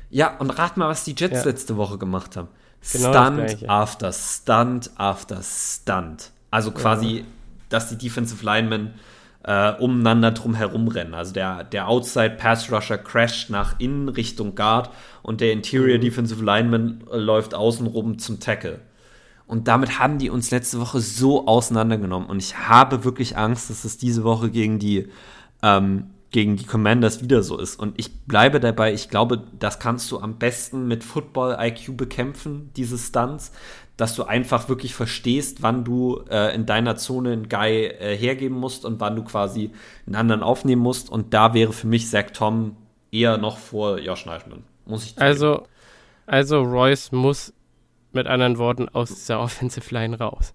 Ja, 0.09 0.37
und 0.37 0.49
rat 0.51 0.77
mal, 0.77 0.87
was 0.89 1.03
die 1.03 1.15
Jets 1.17 1.39
Ja. 1.39 1.43
letzte 1.45 1.77
Woche 1.77 1.97
gemacht 1.97 2.35
haben. 2.35 2.47
Genau 2.91 3.11
Stunt 3.11 3.69
after 3.69 4.11
Stunt 4.13 4.91
after 4.95 5.41
Stunt. 5.43 6.31
Also 6.51 6.71
quasi, 6.71 7.25
dass 7.69 7.89
die 7.89 7.97
Defensive 7.97 8.43
Linemen 8.43 8.93
äh, 9.43 9.73
umeinander 9.73 10.31
drum 10.31 10.53
herumrennen. 10.55 11.13
Also 11.13 11.33
der, 11.33 11.63
der 11.63 11.87
Outside 11.87 12.31
Pass 12.31 12.71
Rusher 12.71 12.97
crasht 12.97 13.49
nach 13.49 13.79
innen 13.79 14.09
Richtung 14.09 14.55
Guard 14.55 14.89
und 15.23 15.41
der 15.41 15.51
Interior 15.53 15.97
Mhm. 15.97 16.01
Defensive 16.01 16.43
Lineman 16.43 17.03
äh, 17.11 17.17
läuft 17.17 17.53
außenrum 17.53 18.17
zum 18.19 18.39
Tackle. 18.39 18.79
Und 19.47 19.67
damit 19.67 19.97
haben 19.99 20.17
die 20.19 20.29
uns 20.29 20.51
letzte 20.51 20.79
Woche 20.79 20.99
so 20.99 21.47
auseinandergenommen. 21.47 22.29
Und 22.29 22.39
ich 22.39 22.57
habe 22.57 23.03
wirklich 23.03 23.37
Angst, 23.37 23.69
dass 23.69 23.83
es 23.85 23.97
diese 23.97 24.23
Woche 24.23 24.49
gegen 24.51 24.77
die, 24.79 25.07
ähm, 25.63 26.11
gegen 26.31 26.57
die 26.57 26.65
Commanders 26.65 27.21
wieder 27.21 27.41
so 27.41 27.57
ist. 27.57 27.79
Und 27.79 27.99
ich 27.99 28.21
bleibe 28.25 28.59
dabei, 28.59 28.93
ich 28.93 29.09
glaube, 29.09 29.43
das 29.57 29.79
kannst 29.79 30.11
du 30.11 30.19
am 30.19 30.37
besten 30.37 30.87
mit 30.87 31.03
Football-IQ 31.03 31.97
bekämpfen, 31.97 32.69
diese 32.75 32.97
Stunts, 32.97 33.51
dass 33.97 34.15
du 34.15 34.23
einfach 34.23 34.69
wirklich 34.69 34.93
verstehst, 34.93 35.61
wann 35.61 35.83
du 35.83 36.23
äh, 36.29 36.55
in 36.55 36.65
deiner 36.65 36.95
Zone 36.95 37.33
einen 37.33 37.49
Guy 37.49 37.87
äh, 37.87 38.15
hergeben 38.15 38.57
musst 38.57 38.85
und 38.85 38.99
wann 38.99 39.15
du 39.15 39.23
quasi 39.23 39.71
einen 40.05 40.15
anderen 40.15 40.43
aufnehmen 40.43 40.81
musst. 40.81 41.09
Und 41.09 41.33
da 41.33 41.53
wäre 41.53 41.73
für 41.73 41.87
mich 41.87 42.09
Zach 42.09 42.31
Tom 42.31 42.77
eher 43.11 43.37
noch 43.37 43.57
vor 43.57 43.99
Josh 43.99 44.25
Neischmann. 44.25 44.63
Muss 44.85 45.05
ich. 45.05 45.21
Also, 45.21 45.65
also 46.27 46.61
Royce 46.61 47.11
muss 47.11 47.53
mit 48.13 48.27
anderen 48.27 48.57
Worten 48.57 48.87
aus 48.87 49.09
dieser 49.09 49.39
Offensive 49.41 49.93
Line 49.93 50.17
raus. 50.17 50.53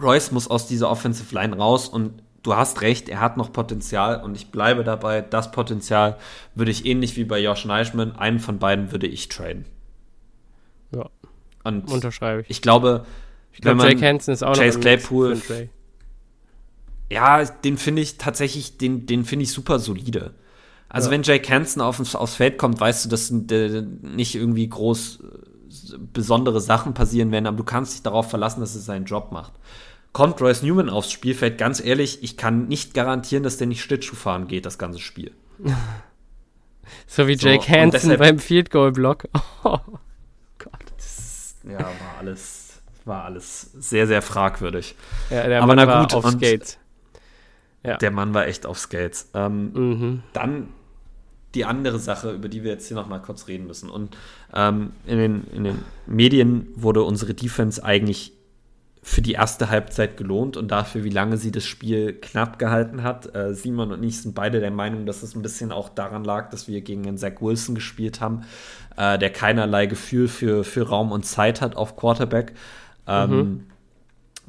Royce 0.00 0.32
muss 0.32 0.48
aus 0.48 0.66
dieser 0.66 0.90
Offensive 0.90 1.34
Line 1.34 1.56
raus 1.56 1.88
und 1.88 2.22
du 2.42 2.54
hast 2.56 2.80
recht, 2.80 3.08
er 3.08 3.20
hat 3.20 3.36
noch 3.36 3.52
Potenzial 3.52 4.22
und 4.22 4.34
ich 4.36 4.50
bleibe 4.50 4.84
dabei, 4.84 5.20
das 5.20 5.50
Potenzial 5.52 6.16
würde 6.54 6.70
ich 6.70 6.86
ähnlich 6.86 7.16
wie 7.16 7.24
bei 7.24 7.40
Josh 7.40 7.64
Neischmann, 7.64 8.16
einen 8.16 8.38
von 8.40 8.58
beiden 8.58 8.92
würde 8.92 9.06
ich 9.06 9.28
traden. 9.28 9.64
Ja, 10.94 11.08
Und 11.64 11.90
unterschreibe 11.90 12.42
ich. 12.42 12.50
ich 12.50 12.62
glaube, 12.62 13.04
Ich 13.52 13.60
glaube, 13.60 13.82
Jake 13.82 14.06
Hansen 14.06 14.32
ist 14.32 14.42
auch 14.42 14.54
Chase 14.56 14.78
noch 14.78 14.84
Claypool- 14.84 15.38
ja, 17.12 17.44
den 17.44 17.76
finde 17.76 18.02
ich 18.02 18.18
tatsächlich, 18.18 18.78
den, 18.78 19.04
den 19.06 19.24
finde 19.24 19.42
ich 19.42 19.50
super 19.52 19.78
solide. 19.80 20.32
Also 20.88 21.08
Ja. 21.08 21.12
wenn 21.12 21.22
Jake 21.22 21.52
Hansen 21.52 21.80
auf, 21.82 22.14
aufs 22.14 22.34
Feld 22.34 22.56
kommt, 22.58 22.80
weißt 22.80 23.04
du, 23.04 23.08
dass 23.08 23.30
äh, 23.30 23.82
nicht 24.02 24.34
irgendwie 24.36 24.68
groß 24.68 25.18
äh, 25.20 25.98
besondere 26.12 26.60
Sachen 26.60 26.94
passieren 26.94 27.30
werden, 27.32 27.46
aber 27.46 27.56
du 27.56 27.64
kannst 27.64 27.94
dich 27.94 28.02
darauf 28.02 28.30
verlassen, 28.30 28.60
dass 28.60 28.74
er 28.74 28.80
seinen 28.80 29.04
Job 29.06 29.32
macht. 29.32 29.52
Kommt 30.12 30.40
Royce 30.40 30.62
Newman 30.62 30.88
aufs 30.90 31.12
Spielfeld, 31.12 31.56
ganz 31.58 31.80
ehrlich, 31.84 32.22
ich 32.22 32.36
kann 32.36 32.66
nicht 32.66 32.94
garantieren, 32.94 33.42
dass 33.44 33.58
der 33.58 33.66
nicht 33.68 33.80
Schlittschuh 33.82 34.16
fahren 34.16 34.48
geht, 34.48 34.66
das 34.66 34.78
ganze 34.78 34.98
Spiel. 34.98 35.32
So 37.06 37.28
wie 37.28 37.36
So, 37.36 37.46
Jake 37.48 37.60
und 37.70 37.76
Hansen 37.94 38.16
beim 38.18 38.38
Field 38.40 38.70
Goal 38.70 38.90
Block. 38.92 39.28
Oh, 39.64 39.78
Gott. 40.58 40.72
Ja, 41.68 41.78
war 41.78 42.18
alles, 42.18 42.80
war 43.04 43.24
alles 43.24 43.70
sehr, 43.78 44.06
sehr 44.08 44.22
fragwürdig. 44.22 44.96
Ja, 45.30 45.46
der 45.46 45.58
Aber 45.62 45.68
Mann 45.74 45.76
na 45.76 45.86
war 45.86 46.00
gut, 46.02 46.14
auf 46.14 46.24
und- 46.24 46.42
Skates. 46.42 46.78
Der 47.84 48.10
Mann 48.10 48.34
war 48.34 48.46
echt 48.46 48.66
auf 48.66 48.78
Skates. 48.78 49.30
Ähm, 49.34 49.72
Mhm. 49.72 50.22
Dann 50.32 50.68
die 51.54 51.64
andere 51.64 51.98
Sache, 51.98 52.32
über 52.32 52.48
die 52.48 52.62
wir 52.64 52.72
jetzt 52.72 52.88
hier 52.88 52.96
noch 52.96 53.06
mal 53.08 53.20
kurz 53.20 53.46
reden 53.48 53.66
müssen. 53.66 53.88
Und 53.90 54.16
ähm, 54.52 54.92
in, 55.06 55.18
den, 55.18 55.44
in 55.52 55.64
den 55.64 55.78
Medien 56.06 56.68
wurde 56.74 57.02
unsere 57.02 57.34
Defense 57.34 57.82
eigentlich 57.84 58.32
für 59.02 59.22
die 59.22 59.32
erste 59.32 59.70
Halbzeit 59.70 60.16
gelohnt 60.16 60.56
und 60.56 60.70
dafür, 60.70 61.04
wie 61.04 61.10
lange 61.10 61.38
sie 61.38 61.50
das 61.50 61.64
Spiel 61.64 62.12
knapp 62.12 62.58
gehalten 62.58 63.02
hat. 63.02 63.34
Äh, 63.34 63.54
Simon 63.54 63.92
und 63.92 64.02
ich 64.02 64.20
sind 64.20 64.34
beide 64.34 64.60
der 64.60 64.70
Meinung, 64.70 65.06
dass 65.06 65.22
es 65.22 65.34
ein 65.34 65.42
bisschen 65.42 65.72
auch 65.72 65.88
daran 65.88 66.22
lag, 66.22 66.50
dass 66.50 66.68
wir 66.68 66.82
gegen 66.82 67.06
einen 67.06 67.16
Zach 67.16 67.40
Wilson 67.40 67.74
gespielt 67.74 68.20
haben, 68.20 68.42
äh, 68.96 69.18
der 69.18 69.30
keinerlei 69.30 69.86
Gefühl 69.86 70.28
für, 70.28 70.64
für 70.64 70.88
Raum 70.88 71.12
und 71.12 71.24
Zeit 71.24 71.62
hat 71.62 71.76
auf 71.76 71.96
Quarterback. 71.96 72.52
Ähm, 73.06 73.66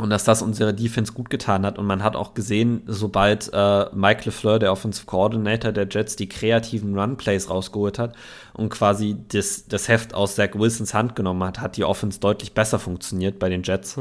und 0.01 0.09
dass 0.09 0.23
das 0.23 0.41
unsere 0.41 0.73
Defense 0.73 1.13
gut 1.13 1.29
getan 1.29 1.63
hat. 1.63 1.77
Und 1.77 1.85
man 1.85 2.03
hat 2.03 2.15
auch 2.15 2.33
gesehen, 2.33 2.81
sobald 2.87 3.51
äh, 3.53 3.85
Mike 3.93 4.23
LeFleur, 4.25 4.57
der 4.57 4.71
Offensive 4.71 5.05
Coordinator 5.05 5.71
der 5.71 5.87
Jets, 5.89 6.15
die 6.15 6.27
kreativen 6.27 6.97
Run-Plays 6.97 7.51
rausgeholt 7.51 7.99
hat 7.99 8.15
und 8.53 8.69
quasi 8.69 9.15
das, 9.29 9.67
das 9.67 9.87
Heft 9.87 10.15
aus 10.15 10.35
Zach 10.35 10.55
Wilsons 10.55 10.95
Hand 10.95 11.15
genommen 11.15 11.43
hat, 11.43 11.61
hat 11.61 11.77
die 11.77 11.83
Offense 11.83 12.19
deutlich 12.19 12.53
besser 12.53 12.79
funktioniert 12.79 13.37
bei 13.37 13.49
den 13.49 13.61
Jets. 13.61 13.95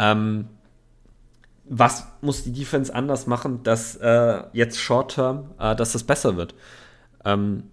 Ähm, 0.00 0.46
was 1.66 2.06
muss 2.20 2.42
die 2.42 2.52
Defense 2.52 2.92
anders 2.92 3.26
machen, 3.26 3.62
dass 3.62 3.94
äh, 3.96 4.42
jetzt 4.52 4.80
Short-Term, 4.80 5.50
äh, 5.58 5.76
dass 5.76 5.92
das 5.92 6.02
besser 6.02 6.36
wird? 6.36 6.54
Ähm, 7.24 7.64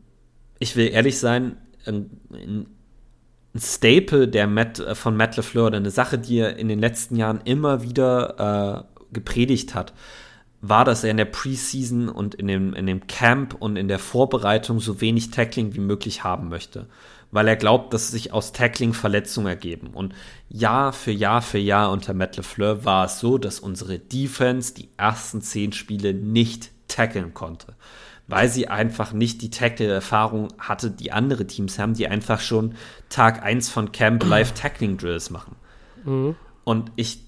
ich 0.60 0.76
will 0.76 0.90
ehrlich 0.90 1.18
sein, 1.20 1.58
ein, 1.86 2.12
ein 2.32 2.68
Staple 3.58 4.28
der 4.28 4.46
Matt, 4.46 4.80
äh, 4.80 4.94
von 4.94 5.16
Matt 5.16 5.38
LeFleur 5.38 5.74
eine 5.74 5.90
Sache, 5.90 6.20
die 6.20 6.40
er 6.40 6.58
in 6.58 6.68
den 6.68 6.80
letzten 6.80 7.16
Jahren 7.16 7.42
immer 7.46 7.82
wieder 7.82 8.86
äh, 9.00 9.14
gepredigt 9.14 9.74
hat, 9.74 9.94
war, 10.62 10.86
dass 10.86 11.04
er 11.04 11.12
in 11.12 11.18
der 11.18 11.26
Preseason 11.26 12.10
und 12.10 12.36
in 12.36 12.48
dem, 12.48 12.74
in 12.74 12.88
dem 12.88 13.08
Camp 13.08 13.56
und 13.58 13.78
in 13.78 13.88
der 13.88 14.00
Vorbereitung 14.00 14.80
so 14.80 15.02
wenig 15.02 15.32
Tackling 15.32 15.74
wie 15.76 15.80
möglich 15.80 16.24
haben 16.24 16.50
möchte. 16.50 16.88
Weil 17.32 17.48
er 17.48 17.56
glaubt, 17.58 17.94
dass 17.94 18.10
sich 18.10 18.32
aus 18.32 18.54
Tackling 18.54 18.94
Verletzungen 18.94 19.48
ergeben. 19.48 19.90
Und 19.94 20.14
Jahr 20.50 20.94
für 20.94 21.12
Jahr 21.12 21.42
für 21.42 21.58
Jahr 21.58 21.92
unter 21.92 22.14
Matt 22.14 22.38
LeFleur 22.38 22.86
war 22.86 23.06
es 23.06 23.20
so, 23.20 23.38
dass 23.38 23.60
unsere 23.60 24.00
Defense 24.00 24.74
die 24.74 24.90
ersten 24.98 25.42
zehn 25.42 25.74
Spiele 25.74 26.14
nicht 26.14 26.72
tackeln 26.88 27.34
konnte 27.34 27.76
weil 28.28 28.50
sie 28.50 28.68
einfach 28.68 29.14
nicht 29.14 29.42
die 29.42 29.50
Tackle-Erfahrung 29.50 30.50
hatte, 30.58 30.92
die 30.92 31.12
andere 31.12 31.48
Teams 31.48 31.80
haben, 31.80 31.94
die 31.94 32.08
einfach 32.08 32.42
schon 32.42 32.76
Tag 33.10 33.42
1 33.42 33.70
von 33.70 33.92
Camp 33.92 34.26
Live 34.26 34.52
Tackling 34.52 34.98
Drills 34.98 35.30
machen. 35.30 35.56
Und 36.66 36.92
ich 36.98 37.20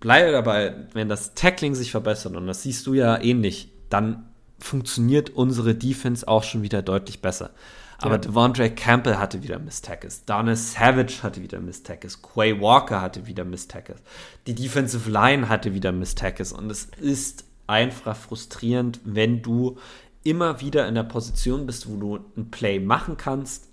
bleibe 0.00 0.32
dabei, 0.32 0.74
wenn 0.94 1.08
das 1.08 1.34
Tackling 1.34 1.74
sich 1.74 1.90
verbessert, 1.90 2.34
und 2.34 2.46
das 2.46 2.62
siehst 2.62 2.86
du 2.86 2.94
ja 2.94 3.20
ähnlich, 3.20 3.68
dann 3.90 4.24
funktioniert 4.58 5.30
unsere 5.30 5.74
Defense 5.74 6.26
auch 6.26 6.42
schon 6.42 6.62
wieder 6.62 6.80
deutlich 6.80 7.20
besser. 7.20 7.50
Aber 7.98 8.14
Ja. 8.14 8.18
Devondre 8.18 8.70
Campbell 8.70 9.18
hatte 9.18 9.42
wieder 9.42 9.58
Miss-Tackles, 9.58 10.24
Donna 10.24 10.54
Savage 10.54 11.22
hatte 11.22 11.42
wieder 11.42 11.60
Miss-Tackles, 11.60 12.22
Quay 12.22 12.60
Walker 12.60 13.00
hatte 13.00 13.26
wieder 13.26 13.44
Miss-Tackles, 13.44 14.02
die 14.46 14.54
Defensive 14.54 15.10
Line 15.10 15.48
hatte 15.48 15.72
wieder 15.74 15.92
Miss-Tackles 15.92 16.52
und 16.52 16.70
es 16.70 16.84
ist 17.00 17.44
einfach 17.66 18.16
frustrierend, 18.16 19.00
wenn 19.04 19.42
du 19.42 19.78
immer 20.24 20.60
wieder 20.60 20.86
in 20.88 20.94
der 20.94 21.04
Position 21.04 21.66
bist, 21.66 21.88
wo 21.88 21.96
du 21.96 22.24
ein 22.36 22.50
Play 22.50 22.80
machen 22.80 23.16
kannst, 23.16 23.68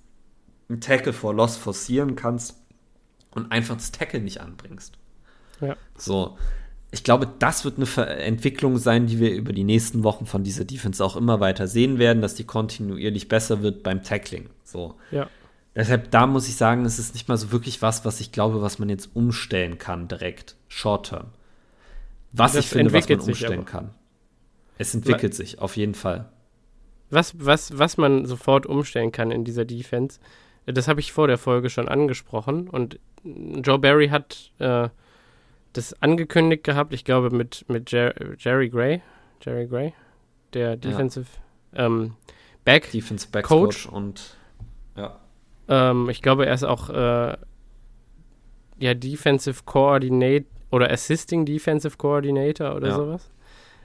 ein 0.70 0.80
Tackle 0.80 1.14
for 1.14 1.34
Loss 1.34 1.58
forcieren 1.58 2.16
kannst 2.16 2.56
und 3.32 3.52
einfach 3.52 3.76
das 3.76 3.92
Tackle 3.92 4.22
nicht 4.22 4.40
anbringst. 4.40 4.98
Ja. 5.60 5.76
So. 5.98 6.38
Ich 6.94 7.04
glaube, 7.04 7.28
das 7.40 7.66
wird 7.66 7.78
eine 7.78 8.06
Entwicklung 8.22 8.78
sein, 8.78 9.08
die 9.08 9.20
wir 9.20 9.34
über 9.34 9.52
die 9.52 9.64
nächsten 9.64 10.04
Wochen 10.04 10.28
von 10.28 10.44
dieser 10.44 10.64
Defense 10.64 11.04
auch 11.04 11.16
immer 11.16 11.40
weiter 11.40 11.66
sehen 11.66 11.98
werden, 11.98 12.22
dass 12.22 12.36
die 12.36 12.44
kontinuierlich 12.44 13.28
besser 13.28 13.64
wird 13.64 13.82
beim 13.82 14.04
Tackling. 14.04 14.52
So. 14.64 14.94
Ja. 15.10 15.28
Deshalb, 15.76 16.12
da 16.12 16.28
muss 16.28 16.48
ich 16.48 16.56
sagen, 16.56 16.86
es 16.86 17.00
ist 17.00 17.16
nicht 17.16 17.28
mal 17.28 17.38
so 17.38 17.52
wirklich 17.52 17.82
was, 17.82 18.06
was 18.06 18.20
ich 18.20 18.32
glaube, 18.32 18.62
was 18.62 18.78
man 18.78 18.90
jetzt 18.90 19.16
umstellen 19.16 19.80
kann 19.80 20.08
direkt, 20.08 20.56
short 20.68 21.10
term. 21.10 21.30
Was 22.32 22.54
Das 22.54 22.66
ich 22.66 22.70
finde, 22.70 22.94
was 22.94 23.10
man 23.10 23.20
umstellen 23.22 23.66
kann. 23.66 23.90
Es 24.78 24.94
entwickelt 24.94 25.34
sich, 25.34 25.58
auf 25.58 25.76
jeden 25.76 25.96
Fall. 25.96 26.30
Was, 27.10 27.34
was, 27.44 27.76
was 27.76 27.98
man 27.98 28.28
sofort 28.28 28.68
umstellen 28.68 29.12
kann 29.12 29.32
in 29.32 29.44
dieser 29.44 29.66
Defense, 29.66 30.20
das 30.68 30.88
habe 30.88 31.00
ich 31.00 31.12
vor 31.12 31.28
der 31.28 31.40
Folge 31.40 31.72
schon 31.72 31.88
angesprochen. 31.88 32.70
Und 32.70 33.00
Joe 33.24 33.80
Barry 33.80 34.10
hat 34.10 34.52
äh, 34.60 34.90
das 35.74 36.02
angekündigt 36.02 36.64
gehabt, 36.64 36.94
ich 36.94 37.04
glaube, 37.06 37.30
mit, 37.32 37.66
mit 37.68 37.92
Jer 37.92 38.14
Jerry 38.38 38.70
Gray. 38.70 39.02
Jerry 39.42 39.68
Gray, 39.68 39.94
der 40.54 40.78
Defensive 40.78 41.26
ähm, 41.76 42.14
Back. 42.64 42.92
Defense 42.92 43.28
Back 43.30 43.46
Coach. 43.46 43.86
und 43.88 44.38
ja. 44.96 45.20
Ähm, 45.68 46.10
ich 46.10 46.22
glaube, 46.22 46.46
er 46.46 46.54
ist 46.54 46.64
auch 46.64 46.90
äh, 46.90 47.36
ja, 48.80 48.94
Defensive 48.94 49.64
Coordinate 49.66 50.46
oder 50.72 50.90
Assisting 50.92 51.46
Defensive 51.46 51.98
Coordinator 51.98 52.76
oder 52.76 52.88
Ja. 52.90 52.96
sowas. 52.96 53.30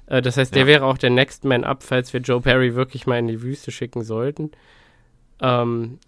Äh, 0.07 0.23
das 0.23 0.37
heißt, 0.37 0.55
der 0.55 0.63
Ja. 0.63 0.67
wäre 0.69 0.85
auch 0.85 0.99
der 0.99 1.11
Next 1.11 1.45
Man 1.45 1.65
Up, 1.65 1.83
falls 1.83 2.13
wir 2.13 2.21
Joe 2.21 2.41
Perry 2.41 2.75
wirklich 2.75 3.07
mal 3.07 3.19
in 3.19 3.27
die 3.29 3.43
Wüste 3.43 3.71
schicken 3.71 4.03
sollten. 4.03 4.51
Ähm, 5.41 5.99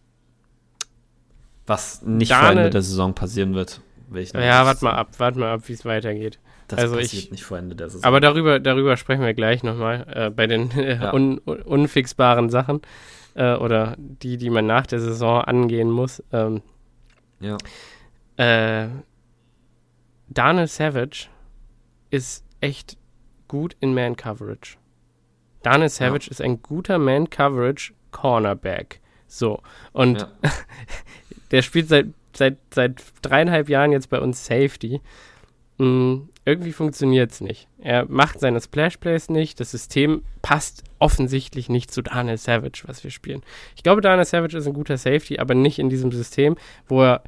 Was 1.66 2.02
nicht 2.02 2.32
vor 2.32 2.50
Ende 2.50 2.70
der 2.70 2.82
Saison 2.82 3.14
passieren 3.14 3.54
wird. 3.54 3.80
Nur 4.10 4.42
ja, 4.42 4.64
warte 4.66 4.84
mal 4.84 4.92
ab, 4.94 5.08
warte 5.18 5.38
mal 5.38 5.52
ab, 5.54 5.62
wie 5.66 5.72
es 5.72 5.84
weitergeht. 5.84 6.38
Das 6.68 6.78
Also 6.80 6.96
passiert 6.96 7.24
ich- 7.24 7.30
nicht 7.30 7.44
vor 7.44 7.58
Ende 7.58 7.74
der 7.76 7.88
Saison. 7.88 8.04
Aber 8.04 8.20
darüber, 8.20 8.60
darüber 8.60 8.96
sprechen 8.96 9.22
wir 9.24 9.34
gleich 9.34 9.62
nochmal, 9.62 10.06
äh, 10.12 10.30
bei 10.30 10.46
den 10.46 10.70
äh, 10.72 10.96
Ja. 10.96 11.12
un, 11.14 11.40
un, 11.44 11.62
unfixbaren 11.62 12.48
Sachen 12.50 12.80
äh, 13.34 13.54
oder 13.54 13.96
die, 13.98 14.36
die 14.36 14.50
man 14.50 14.66
nach 14.66 14.86
der 14.86 15.00
Saison 15.00 15.40
angehen 15.42 15.90
muss. 15.90 16.22
Ähm, 16.32 16.62
ja. 17.40 17.56
Äh, 18.36 18.88
Daniel 20.28 20.66
Savage 20.68 21.26
ist 22.10 22.44
echt 22.60 22.96
gut 23.48 23.76
in 23.80 23.94
Man 23.94 24.16
Coverage. 24.16 24.76
Daniel 25.62 25.88
Savage 25.88 26.30
ist 26.30 26.40
ein 26.40 26.62
guter 26.62 26.98
Man 26.98 27.28
Coverage 27.30 27.92
Cornerback. 28.12 29.00
So. 29.26 29.60
Und 29.92 30.20
Ja. 30.20 30.28
der 31.50 31.62
spielt 31.62 31.88
seit, 31.88 32.06
seit, 32.40 32.58
seit 32.74 33.02
dreieinhalb 33.22 33.68
Jahren 33.68 33.92
jetzt 33.92 34.10
bei 34.10 34.18
uns 34.18 34.44
Safety. 34.44 35.00
Mm, 35.78 36.22
irgendwie 36.44 36.72
funktioniert 36.72 37.30
es 37.30 37.40
nicht. 37.40 37.68
Er 37.78 38.06
macht 38.06 38.40
seine 38.40 38.60
Splash 38.60 38.96
Plays 38.96 39.28
nicht. 39.30 39.60
Das 39.60 39.70
System 39.70 40.22
passt 40.42 40.82
offensichtlich 40.98 41.68
nicht 41.68 41.92
zu 41.92 42.02
Daniel 42.02 42.36
Savage, 42.38 42.82
was 42.86 43.04
wir 43.04 43.10
spielen. 43.10 43.42
Ich 43.76 43.82
glaube, 43.82 44.00
Daniel 44.00 44.24
Savage 44.24 44.56
ist 44.58 44.66
ein 44.66 44.72
guter 44.74 44.96
Safety, 44.96 45.38
aber 45.38 45.54
nicht 45.54 45.78
in 45.78 45.88
diesem 45.88 46.10
System, 46.12 46.56
wo 46.88 47.02
er 47.02 47.22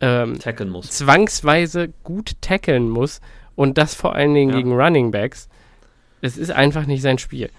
ähm, 0.00 0.38
muss. 0.68 0.90
zwangsweise 0.90 1.88
gut 2.04 2.40
tackeln 2.40 2.88
muss 2.88 3.20
und 3.54 3.76
das 3.76 3.94
vor 3.94 4.14
allen 4.14 4.32
Dingen 4.34 4.50
Ja. 4.50 4.56
gegen 4.56 4.72
Running 4.72 5.10
Backs. 5.10 5.48
Es 6.22 6.38
ist 6.38 6.50
einfach 6.50 6.86
nicht 6.86 7.02
sein 7.02 7.18
Spiel. 7.18 7.50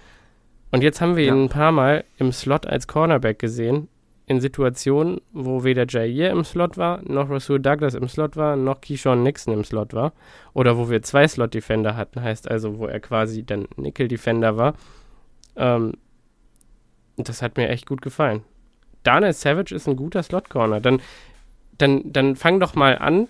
Und 0.72 0.82
jetzt 0.82 1.00
haben 1.00 1.16
wir 1.16 1.24
Ja. 1.24 1.34
ihn 1.34 1.44
ein 1.44 1.48
paar 1.48 1.72
Mal 1.72 2.04
im 2.18 2.32
Slot 2.32 2.66
als 2.66 2.88
Cornerback 2.88 3.38
gesehen, 3.38 3.88
in 4.26 4.40
Situationen, 4.40 5.20
wo 5.32 5.64
weder 5.64 5.86
Jair 5.86 6.30
im 6.30 6.44
Slot 6.44 6.76
war, 6.76 7.02
noch 7.02 7.28
Rasul 7.28 7.60
Douglas 7.60 7.94
im 7.94 8.08
Slot 8.08 8.36
war, 8.36 8.56
noch 8.56 8.80
Keyshawn 8.80 9.22
Nixon 9.22 9.54
im 9.54 9.64
Slot 9.64 9.94
war. 9.94 10.12
Oder 10.54 10.78
wo 10.78 10.88
wir 10.88 11.02
zwei 11.02 11.26
Slot-Defender 11.26 11.96
hatten, 11.96 12.22
heißt 12.22 12.50
also, 12.50 12.78
wo 12.78 12.86
er 12.86 13.00
quasi 13.00 13.44
dann 13.44 13.66
Nickel-Defender 13.76 14.56
war. 14.56 14.74
Ähm, 15.56 15.94
das 17.16 17.42
hat 17.42 17.56
mir 17.56 17.68
echt 17.68 17.86
gut 17.86 18.00
gefallen. 18.00 18.42
Daniel 19.02 19.32
Savage 19.32 19.74
ist 19.74 19.88
ein 19.88 19.96
guter 19.96 20.22
Slot-Corner. 20.22 20.80
Dann, 20.80 21.00
dann, 21.78 22.12
dann 22.12 22.36
fang 22.36 22.60
doch 22.60 22.74
mal 22.74 22.98
an, 22.98 23.28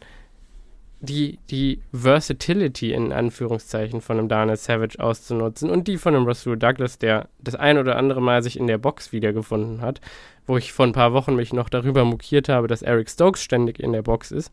die, 1.05 1.39
die 1.51 1.81
Versatility 1.93 2.93
in 2.93 3.13
Anführungszeichen 3.13 4.01
von 4.01 4.19
einem 4.19 4.29
Daniel 4.29 4.57
Savage 4.57 4.99
auszunutzen 5.01 5.69
und 5.69 5.89
die 5.89 5.99
von 5.99 6.15
einem 6.15 6.27
Rasul 6.27 6.57
Douglas, 6.57 6.97
der 6.99 7.29
das 7.41 7.57
ein 7.57 7.77
oder 7.77 7.97
andere 7.97 8.23
Mal 8.23 8.43
sich 8.43 8.57
in 8.59 8.69
der 8.69 8.79
Box 8.79 9.13
wiedergefunden 9.13 9.81
hat, 9.81 10.01
wo 10.47 10.57
ich 10.57 10.73
vor 10.73 10.87
ein 10.87 10.93
paar 10.93 11.13
Wochen 11.13 11.35
mich 11.35 11.53
noch 11.53 11.69
darüber 11.69 12.05
mokiert 12.05 12.49
habe, 12.49 12.69
dass 12.69 12.83
Eric 12.83 13.11
Stokes 13.11 13.43
ständig 13.43 13.81
in 13.81 13.93
der 13.93 14.03
Box 14.03 14.31
ist. 14.31 14.53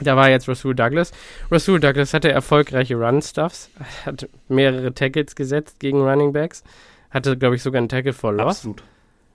Da 0.00 0.16
war 0.16 0.30
jetzt 0.30 0.48
Rasul 0.48 0.74
Douglas. 0.74 1.10
Rasul 1.50 1.80
Douglas 1.80 2.14
hatte 2.14 2.30
erfolgreiche 2.30 2.94
Run-Stuffs, 2.96 3.70
hat 4.06 4.28
mehrere 4.48 4.94
Tackles 4.94 5.34
gesetzt 5.34 5.78
gegen 5.80 6.00
Running 6.00 6.32
Backs, 6.32 6.62
hatte, 7.10 7.36
glaube 7.36 7.56
ich, 7.56 7.62
sogar 7.62 7.78
einen 7.80 7.88
Tackle 7.88 8.12
for 8.12 8.32
Loss. 8.32 8.58
Absolut. 8.58 8.82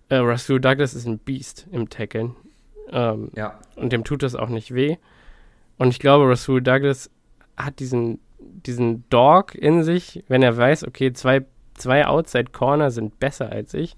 Äh, 0.10 0.16
Rasul 0.18 0.60
Douglas 0.62 0.94
ist 0.94 1.06
ein 1.06 1.20
Beast 1.20 1.68
im 1.72 1.90
Tackeln. 1.90 2.36
Ähm, 2.92 3.30
Ja. 3.36 3.60
und 3.76 3.92
dem 3.92 4.04
tut 4.06 4.24
das 4.24 4.34
auch 4.36 4.50
nicht 4.50 4.74
weh. 4.74 4.98
Und 5.78 5.90
ich 5.90 6.00
glaube, 6.00 6.30
Rasul 6.30 6.62
Douglas 6.62 7.10
hat 7.58 7.80
diesen, 7.80 8.20
diesen 8.40 9.08
Dog 9.10 9.56
in 9.56 9.84
sich, 9.84 10.24
wenn 10.28 10.42
er 10.42 10.56
weiß, 10.56 10.86
okay, 10.88 11.14
zwei, 11.14 11.46
zwei 11.74 12.06
Outside 12.06 12.52
Corner 12.52 12.92
sind 12.92 13.20
besser 13.20 13.52
als 13.52 13.74
ich. 13.74 13.98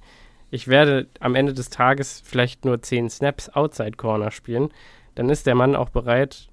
Ich 0.50 0.68
werde 0.68 1.08
am 1.20 1.36
Ende 1.36 1.54
des 1.54 1.70
Tages 1.70 2.22
vielleicht 2.24 2.66
nur 2.66 2.82
zehn 2.82 3.10
Snaps 3.10 3.50
Outside 3.50 3.98
Corner 3.98 4.32
spielen. 4.32 4.70
Dann 5.16 5.30
ist 5.30 5.46
der 5.46 5.56
Mann 5.56 5.76
auch 5.76 5.90
bereit, 5.90 6.50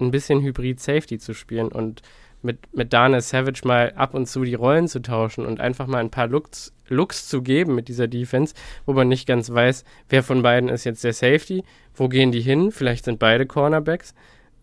ein 0.00 0.10
bisschen 0.10 0.40
Hybrid 0.40 0.80
Safety 0.80 1.18
zu 1.18 1.34
spielen 1.34 1.68
und 1.68 2.02
mit, 2.42 2.58
mit 2.74 2.92
Daniel 2.92 3.20
Savage 3.20 3.62
mal 3.64 3.92
ab 3.96 4.14
und 4.14 4.26
zu 4.26 4.44
die 4.44 4.54
Rollen 4.54 4.88
zu 4.88 5.00
tauschen 5.00 5.44
und 5.44 5.60
einfach 5.60 5.86
mal 5.86 5.98
ein 5.98 6.10
paar 6.10 6.28
Looks, 6.28 6.72
Looks 6.88 7.28
zu 7.28 7.42
geben 7.42 7.74
mit 7.74 7.88
dieser 7.88 8.06
Defense, 8.08 8.54
wo 8.86 8.92
man 8.92 9.08
nicht 9.08 9.26
ganz 9.26 9.52
weiß, 9.52 9.84
wer 10.08 10.22
von 10.22 10.42
beiden 10.42 10.68
ist 10.68 10.84
jetzt 10.84 11.04
der 11.04 11.12
Safety, 11.12 11.64
wo 11.94 12.08
gehen 12.08 12.32
die 12.32 12.40
hin, 12.40 12.70
vielleicht 12.70 13.04
sind 13.04 13.18
beide 13.18 13.46
Cornerbacks. 13.46 14.14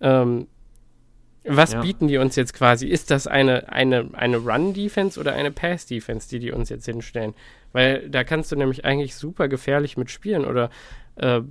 Ähm, 0.01 0.47
was 1.47 1.73
Ja. 1.73 1.81
bieten 1.81 2.07
die 2.07 2.17
uns 2.17 2.35
jetzt 2.35 2.53
quasi? 2.53 2.87
Ist 2.87 3.11
das 3.11 3.27
eine, 3.27 3.71
eine, 3.71 4.09
eine 4.13 4.37
Run-Defense 4.37 5.19
oder 5.19 5.33
eine 5.33 5.51
Pass-Defense, 5.51 6.27
die 6.27 6.39
die 6.39 6.51
uns 6.51 6.69
jetzt 6.69 6.85
hinstellen? 6.85 7.35
Weil 7.71 8.09
da 8.09 8.23
kannst 8.23 8.51
du 8.51 8.55
nämlich 8.55 8.83
eigentlich 8.83 9.15
super 9.15 9.47
gefährlich 9.47 9.95
mitspielen 9.95 10.43
oder 10.45 10.71
äh, 11.17 11.41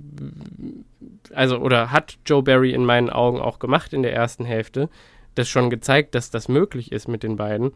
also 1.33 1.59
oder 1.59 1.91
hat 1.91 2.17
Joe 2.25 2.43
Barry 2.43 2.71
in 2.71 2.83
meinen 2.83 3.09
Augen 3.09 3.39
auch 3.39 3.59
gemacht 3.59 3.93
in 3.93 4.03
der 4.03 4.13
ersten 4.13 4.43
Hälfte, 4.43 4.89
das 5.35 5.47
schon 5.49 5.69
gezeigt, 5.69 6.15
dass 6.15 6.31
das 6.31 6.47
möglich 6.49 6.91
ist 6.91 7.07
mit 7.07 7.23
den 7.23 7.35
beiden. 7.35 7.71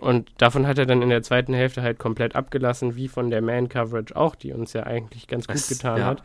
Und 0.00 0.30
davon 0.38 0.66
hat 0.66 0.78
er 0.78 0.86
dann 0.86 1.02
in 1.02 1.08
der 1.08 1.22
zweiten 1.22 1.54
Hälfte 1.54 1.82
halt 1.82 1.98
komplett 1.98 2.36
abgelassen, 2.36 2.94
wie 2.94 3.08
von 3.08 3.30
der 3.30 3.42
Man-Coverage 3.42 4.14
auch, 4.14 4.36
die 4.36 4.52
uns 4.52 4.72
ja 4.72 4.84
eigentlich 4.84 5.26
ganz 5.26 5.46
gut 5.48 5.56
Es- 5.56 5.68
getan 5.68 5.98
ja. 5.98 6.04
hat. 6.06 6.22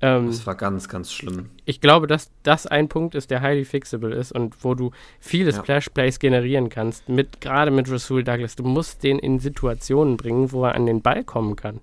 Ähm, 0.00 0.26
Das 0.28 0.46
war 0.46 0.54
ganz, 0.54 0.88
ganz 0.88 1.10
schlimm. 1.12 1.50
ich 1.64 1.80
glaube, 1.80 2.06
dass 2.06 2.30
das 2.44 2.66
ein 2.68 2.88
Punkt 2.88 3.16
ist, 3.16 3.30
der 3.32 3.40
highly 3.40 3.64
fixable 3.64 4.14
ist 4.14 4.30
und 4.30 4.62
wo 4.62 4.74
du 4.74 4.92
viele 5.18 5.50
Ja. 5.50 5.56
Splash-Plays 5.56 6.20
generieren 6.20 6.68
kannst, 6.68 7.08
mit, 7.08 7.40
gerade 7.40 7.70
mit 7.72 7.90
Rasul 7.90 8.22
Douglas. 8.22 8.54
Du 8.54 8.62
musst 8.62 9.02
den 9.02 9.18
in 9.18 9.40
Situationen 9.40 10.16
bringen, 10.16 10.52
wo 10.52 10.64
er 10.66 10.74
an 10.76 10.86
den 10.86 11.00
Ball 11.02 11.24
kommen 11.24 11.56
kann. 11.56 11.80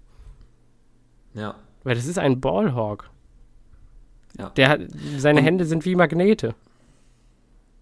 Ja. 1.34 1.56
Weil 1.84 1.95
das 1.95 2.06
ist 2.06 2.18
ein 2.18 2.40
Ballhawk. 2.40 3.10
Ja. 4.38 4.49
Der 4.52 4.70
hat, 4.70 4.80
seine 5.18 5.40
Und- 5.41 5.45
Hände 5.45 5.66
sind 5.66 5.84
wie 5.86 5.95
Magnete. 5.95 6.56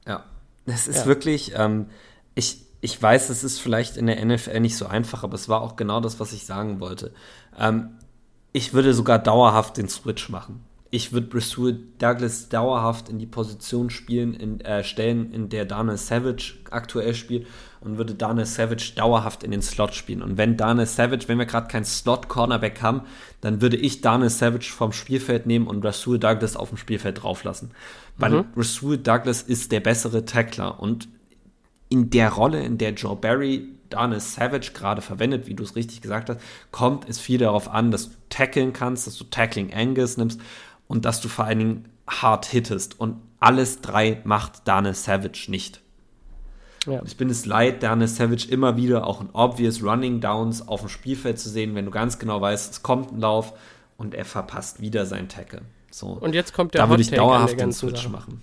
Ja. 0.08 0.24
Es 0.66 0.88
ist 0.88 1.00
Ja. 1.02 1.06
wirklich, 1.06 1.54
ähm, 1.56 1.88
ich, 2.36 2.62
ich 2.82 3.02
weiß, 3.02 3.30
es 3.30 3.44
ist 3.44 3.60
vielleicht 3.60 3.98
in 3.98 4.08
der 4.08 4.24
NFL 4.24 4.60
nicht 4.60 4.78
so 4.78 4.86
einfach, 4.86 5.24
aber 5.24 5.36
es 5.36 5.50
war 5.50 5.62
auch 5.62 5.76
genau 5.76 6.00
das, 6.00 6.20
was 6.20 6.34
ich 6.34 6.46
sagen 6.46 6.80
wollte. 6.80 7.14
Ähm, 7.58 7.98
ich 8.52 8.74
würde 8.74 8.94
sogar 8.94 9.20
dauerhaft 9.20 9.78
den 9.78 9.90
Switch 9.90 10.30
machen. 10.30 10.64
Ich 10.96 11.12
würde 11.12 11.36
Rasul 11.36 11.80
Douglas 11.98 12.50
dauerhaft 12.50 13.10
in 13.10 13.18
die 13.18 13.26
Position 13.26 13.90
spielen, 13.90 14.36
in, 14.36 14.62
äh, 14.62 14.84
stellen, 14.84 15.34
in 15.34 15.50
der 15.50 15.66
Daniel 15.66 15.98
Savage 15.98 16.54
aktuell 16.70 17.16
spielt 17.16 17.48
und 17.82 17.98
würde 17.98 18.14
Daniel 18.14 18.46
Savage 18.46 18.94
dauerhaft 18.96 19.42
in 19.42 19.50
den 19.50 19.64
Slot 19.64 19.96
spielen. 19.96 20.22
Und 20.22 20.38
wenn 20.38 20.56
Daniel 20.56 20.86
Savage, 20.86 21.28
wenn 21.28 21.40
wir 21.40 21.48
gerade 21.48 21.68
keinen 21.68 21.84
Slot-Cornerback 21.84 22.84
haben, 22.84 23.02
dann 23.42 23.60
würde 23.60 23.76
ich 23.76 24.02
Daniel 24.02 24.30
Savage 24.30 24.72
vom 24.72 24.92
Spielfeld 24.92 25.48
nehmen 25.48 25.66
und 25.66 25.84
Rasul 25.84 26.20
Douglas 26.20 26.56
auf 26.56 26.70
dem 26.70 26.78
Spielfeld 26.78 27.24
drauflassen. 27.24 27.72
Weil 28.20 28.46
Rasul 28.56 29.00
Douglas 29.00 29.42
ist 29.42 29.72
der 29.72 29.80
bessere 29.80 30.26
Tackler 30.26 30.80
und 30.80 31.08
in 31.90 32.12
der 32.12 32.34
Rolle, 32.34 32.64
in 32.64 32.78
der 32.78 32.94
Joe 32.94 33.16
Barry 33.16 33.68
Daniel 33.90 34.20
Savage 34.20 34.74
gerade 34.76 35.02
verwendet, 35.02 35.48
wie 35.48 35.56
du 35.56 35.64
es 35.64 35.76
richtig 35.76 36.02
gesagt 36.02 36.30
hast, 36.30 36.40
kommt 36.70 37.10
es 37.10 37.20
viel 37.20 37.40
darauf 37.40 37.68
an, 37.68 37.90
dass 37.90 38.10
du 38.10 38.16
tackeln 38.30 38.74
kannst, 38.74 39.08
dass 39.08 39.18
du 39.18 39.24
Tackling 39.24 39.74
Angles 39.74 40.18
nimmst 40.18 40.40
und 40.88 41.06
dass 41.06 41.22
du 41.22 41.28
vor 41.28 41.46
allen 41.46 41.60
Dingen 41.60 41.90
hart 42.08 42.46
hittest. 42.46 43.00
Und 43.00 43.18
alles 43.40 43.82
drei 43.82 44.22
macht 44.24 44.68
Daniel 44.68 44.94
Savage 44.94 45.46
nicht. 45.50 45.82
Ja. 46.86 47.02
Ich 47.06 47.16
bin 47.18 47.30
es 47.30 47.46
leid, 47.46 47.82
Daniel 47.82 48.08
Savage 48.08 48.48
immer 48.50 48.76
wieder 48.76 49.08
auch 49.08 49.22
in 49.22 49.30
obvious 49.32 49.82
Running 49.84 50.20
Downs 50.20 50.68
auf 50.68 50.82
dem 50.82 50.90
Spielfeld 50.90 51.40
zu 51.40 51.50
sehen, 51.50 51.76
wenn 51.76 51.86
du 51.86 51.92
ganz 51.92 52.20
genau 52.20 52.42
weißt, 52.42 52.72
es 52.72 52.84
kommt 52.84 53.12
ein 53.12 53.20
Lauf 53.20 53.54
und 53.98 54.14
er 54.14 54.26
verpasst 54.26 54.82
wieder 54.82 55.06
seinen 55.06 55.30
Tackle. 55.30 55.62
So. 55.92 56.08
Und 56.08 56.36
jetzt 56.36 56.54
kommt 56.54 56.74
der 56.74 56.82
da 56.82 56.90
würde 56.90 57.02
ich 57.02 57.12
Hot 57.12 57.16
Take 57.16 57.22
an 57.22 57.28
der 57.30 57.38
dauerhaft 57.38 57.60
den 57.60 57.72
Switch 57.72 58.02
Sache. 58.04 58.12
machen. 58.12 58.42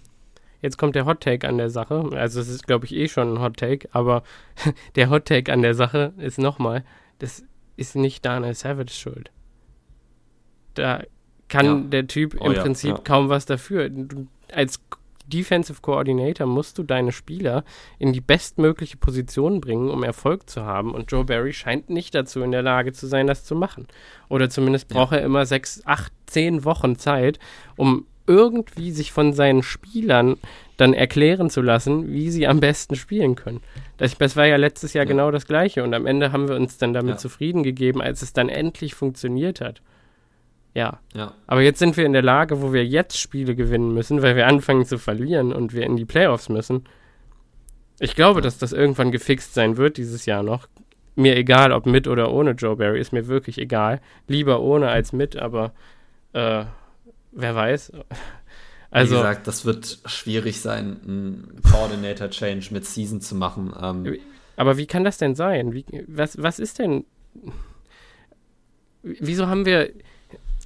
jetzt 0.62 0.78
kommt 0.78 0.94
der 0.94 1.04
Hot 1.04 1.20
Take 1.20 1.46
an 1.48 1.58
der 1.58 1.68
Sache. 1.68 2.10
Also 2.14 2.40
es 2.40 2.48
ist, 2.48 2.66
glaube 2.66 2.86
ich, 2.86 2.94
eh 2.94 3.08
schon 3.08 3.34
ein 3.34 3.40
Hot 3.40 3.56
Take, 3.58 3.88
aber 3.92 4.22
der 4.96 5.10
Hot 5.10 5.26
Take 5.26 5.52
an 5.52 5.62
der 5.62 5.74
Sache 5.74 6.14
ist 6.16 6.38
nochmal, 6.38 6.84
das 7.18 7.42
ist 7.76 7.96
nicht 7.96 8.24
Daniel 8.24 8.54
Savage 8.54 8.92
schuld. 8.92 9.30
Da 10.74 11.02
kann 11.50 11.66
Ja. 11.66 11.80
der 11.90 12.06
Typ 12.06 12.36
Oh 12.40 12.46
im 12.46 12.52
ja, 12.52 12.62
Prinzip 12.62 12.90
ja. 12.90 12.98
kaum 13.04 13.28
was 13.28 13.44
dafür. 13.44 13.90
Du, 13.90 14.26
als 14.52 14.80
Defensive 15.26 15.80
Coordinator 15.82 16.46
musst 16.46 16.78
du 16.78 16.82
deine 16.82 17.12
Spieler 17.12 17.62
in 18.00 18.12
die 18.12 18.20
bestmögliche 18.20 18.96
Position 18.96 19.60
bringen, 19.60 19.88
um 19.90 20.02
Erfolg 20.02 20.48
zu 20.50 20.64
haben. 20.64 20.92
Und 20.94 21.12
Joe 21.12 21.24
Barry 21.24 21.52
scheint 21.52 21.88
nicht 21.90 22.14
dazu 22.14 22.40
in 22.42 22.50
der 22.50 22.62
Lage 22.62 22.92
zu 22.92 23.06
sein, 23.06 23.26
das 23.28 23.44
zu 23.44 23.54
machen. 23.54 23.86
Oder 24.28 24.50
zumindest 24.50 24.88
braucht 24.88 25.12
er 25.12 25.22
immer 25.22 25.46
sechs, 25.46 25.82
acht, 25.84 26.12
zehn 26.26 26.64
Wochen 26.64 26.96
Zeit, 26.96 27.38
um 27.76 28.06
irgendwie 28.26 28.90
sich 28.92 29.12
von 29.12 29.32
seinen 29.32 29.62
Spielern 29.62 30.36
dann 30.76 30.94
erklären 30.94 31.50
zu 31.50 31.62
lassen, 31.62 32.12
wie 32.12 32.30
sie 32.30 32.46
am 32.48 32.58
besten 32.60 32.96
spielen 32.96 33.34
können. 33.36 33.60
Das, 33.98 34.16
das 34.18 34.34
war 34.36 34.46
ja 34.46 34.56
letztes 34.56 34.94
Jahr 34.94 35.04
Ja. 35.04 35.08
genau 35.10 35.30
das 35.30 35.46
Gleiche. 35.46 35.84
Und 35.84 35.94
am 35.94 36.06
Ende 36.06 36.32
haben 36.32 36.48
wir 36.48 36.56
uns 36.56 36.76
dann 36.78 36.92
damit 36.92 37.14
Ja. 37.14 37.18
zufrieden 37.18 37.62
gegeben, 37.62 38.00
als 38.02 38.22
es 38.22 38.32
dann 38.32 38.48
endlich 38.48 38.94
funktioniert 38.94 39.60
hat. 39.60 39.80
Ja, 40.74 41.00
Ja. 41.14 41.34
aber 41.46 41.62
jetzt 41.62 41.78
sind 41.80 41.96
wir 41.96 42.06
in 42.06 42.12
der 42.12 42.22
Lage, 42.22 42.62
wo 42.62 42.72
wir 42.72 42.86
jetzt 42.86 43.18
Spiele 43.18 43.56
gewinnen 43.56 43.92
müssen, 43.92 44.22
weil 44.22 44.36
wir 44.36 44.46
anfangen 44.46 44.84
zu 44.86 44.98
verlieren 44.98 45.52
und 45.52 45.72
wir 45.74 45.82
in 45.84 45.96
die 45.96 46.04
Playoffs 46.04 46.48
müssen. 46.48 46.84
Ich 47.98 48.14
glaube, 48.14 48.40
dass 48.40 48.56
das 48.58 48.72
irgendwann 48.72 49.10
gefixt 49.10 49.52
sein 49.54 49.76
wird 49.76 49.96
dieses 49.96 50.26
Jahr 50.26 50.42
noch. 50.42 50.68
Mir 51.16 51.36
egal, 51.36 51.72
ob 51.72 51.86
mit 51.86 52.06
oder 52.06 52.30
ohne 52.32 52.52
Joe 52.52 52.76
Barry, 52.76 53.00
ist 53.00 53.12
mir 53.12 53.26
wirklich 53.26 53.58
egal. 53.58 54.00
Lieber 54.28 54.60
ohne 54.60 54.88
als 54.88 55.12
mit, 55.12 55.36
aber 55.36 55.72
äh, 56.32 56.64
wer 57.32 57.54
weiß. 57.54 57.92
Also, 58.92 59.14
Wie 59.14 59.18
gesagt, 59.18 59.46
das 59.46 59.64
wird 59.64 59.98
schwierig 60.06 60.60
sein, 60.60 61.00
einen 61.04 61.60
Coordinator-Change 61.70 62.72
mit 62.72 62.86
Season 62.86 63.20
zu 63.20 63.34
machen. 63.34 63.72
Ähm, 63.80 64.16
aber 64.56 64.76
wie 64.78 64.86
kann 64.86 65.04
das 65.04 65.18
denn 65.18 65.34
sein? 65.34 65.74
Wie, 65.74 65.84
was, 66.06 66.40
was 66.42 66.58
ist 66.58 66.78
denn. 66.78 67.04
Wieso 69.02 69.46
haben 69.46 69.64
wir. 69.66 69.90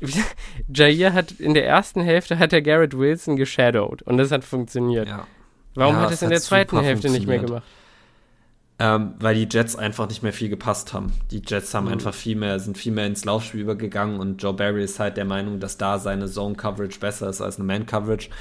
Jair 0.73 1.13
hat 1.13 1.33
in 1.33 1.55
der 1.55 1.67
ersten 1.67 2.01
Hälfte 2.01 2.39
hat 2.39 2.53
er 2.53 2.63
Garrett 2.63 2.97
Wilson 2.97 3.37
geshadowed 3.37 4.03
und 4.03 4.19
das 4.19 4.31
hat 4.31 4.45
funktioniert. 4.45 5.09
ja. 5.09 5.27
Warum 5.75 5.97
Ja, 5.97 6.03
hat 6.03 6.09
es 6.11 6.17
es 6.17 6.23
in 6.23 6.31
der 6.31 6.41
zweiten 6.41 6.79
Hälfte 6.81 7.11
nicht 7.11 7.27
mehr 7.27 7.41
gemacht? 7.41 7.65
Ähm, 8.79 9.15
weil 9.21 9.35
die 9.37 9.49
Jets 9.51 9.77
einfach 9.77 10.09
nicht 10.09 10.23
mehr 10.25 10.33
viel 10.33 10.49
gepasst 10.49 10.93
haben. 10.93 11.13
Die 11.31 11.43
Jets 11.47 11.75
haben 11.75 11.87
einfach 11.87 12.13
viel 12.13 12.35
mehr, 12.35 12.59
sind 12.59 12.77
viel 12.77 12.93
mehr 12.93 13.07
ins 13.07 13.25
Laufspiel 13.25 13.61
übergegangen 13.61 14.19
und 14.19 14.43
Joe 14.43 14.53
Barry 14.53 14.83
ist 14.83 14.99
halt 14.99 15.17
der 15.17 15.25
Meinung, 15.25 15.61
dass 15.61 15.79
da 15.79 15.99
seine 15.99 16.27
Zone-Coverage 16.27 16.99
besser 16.99 17.29
ist 17.29 17.41
als 17.41 17.57
eine 17.57 17.67
Man-Coverage. 17.67 18.31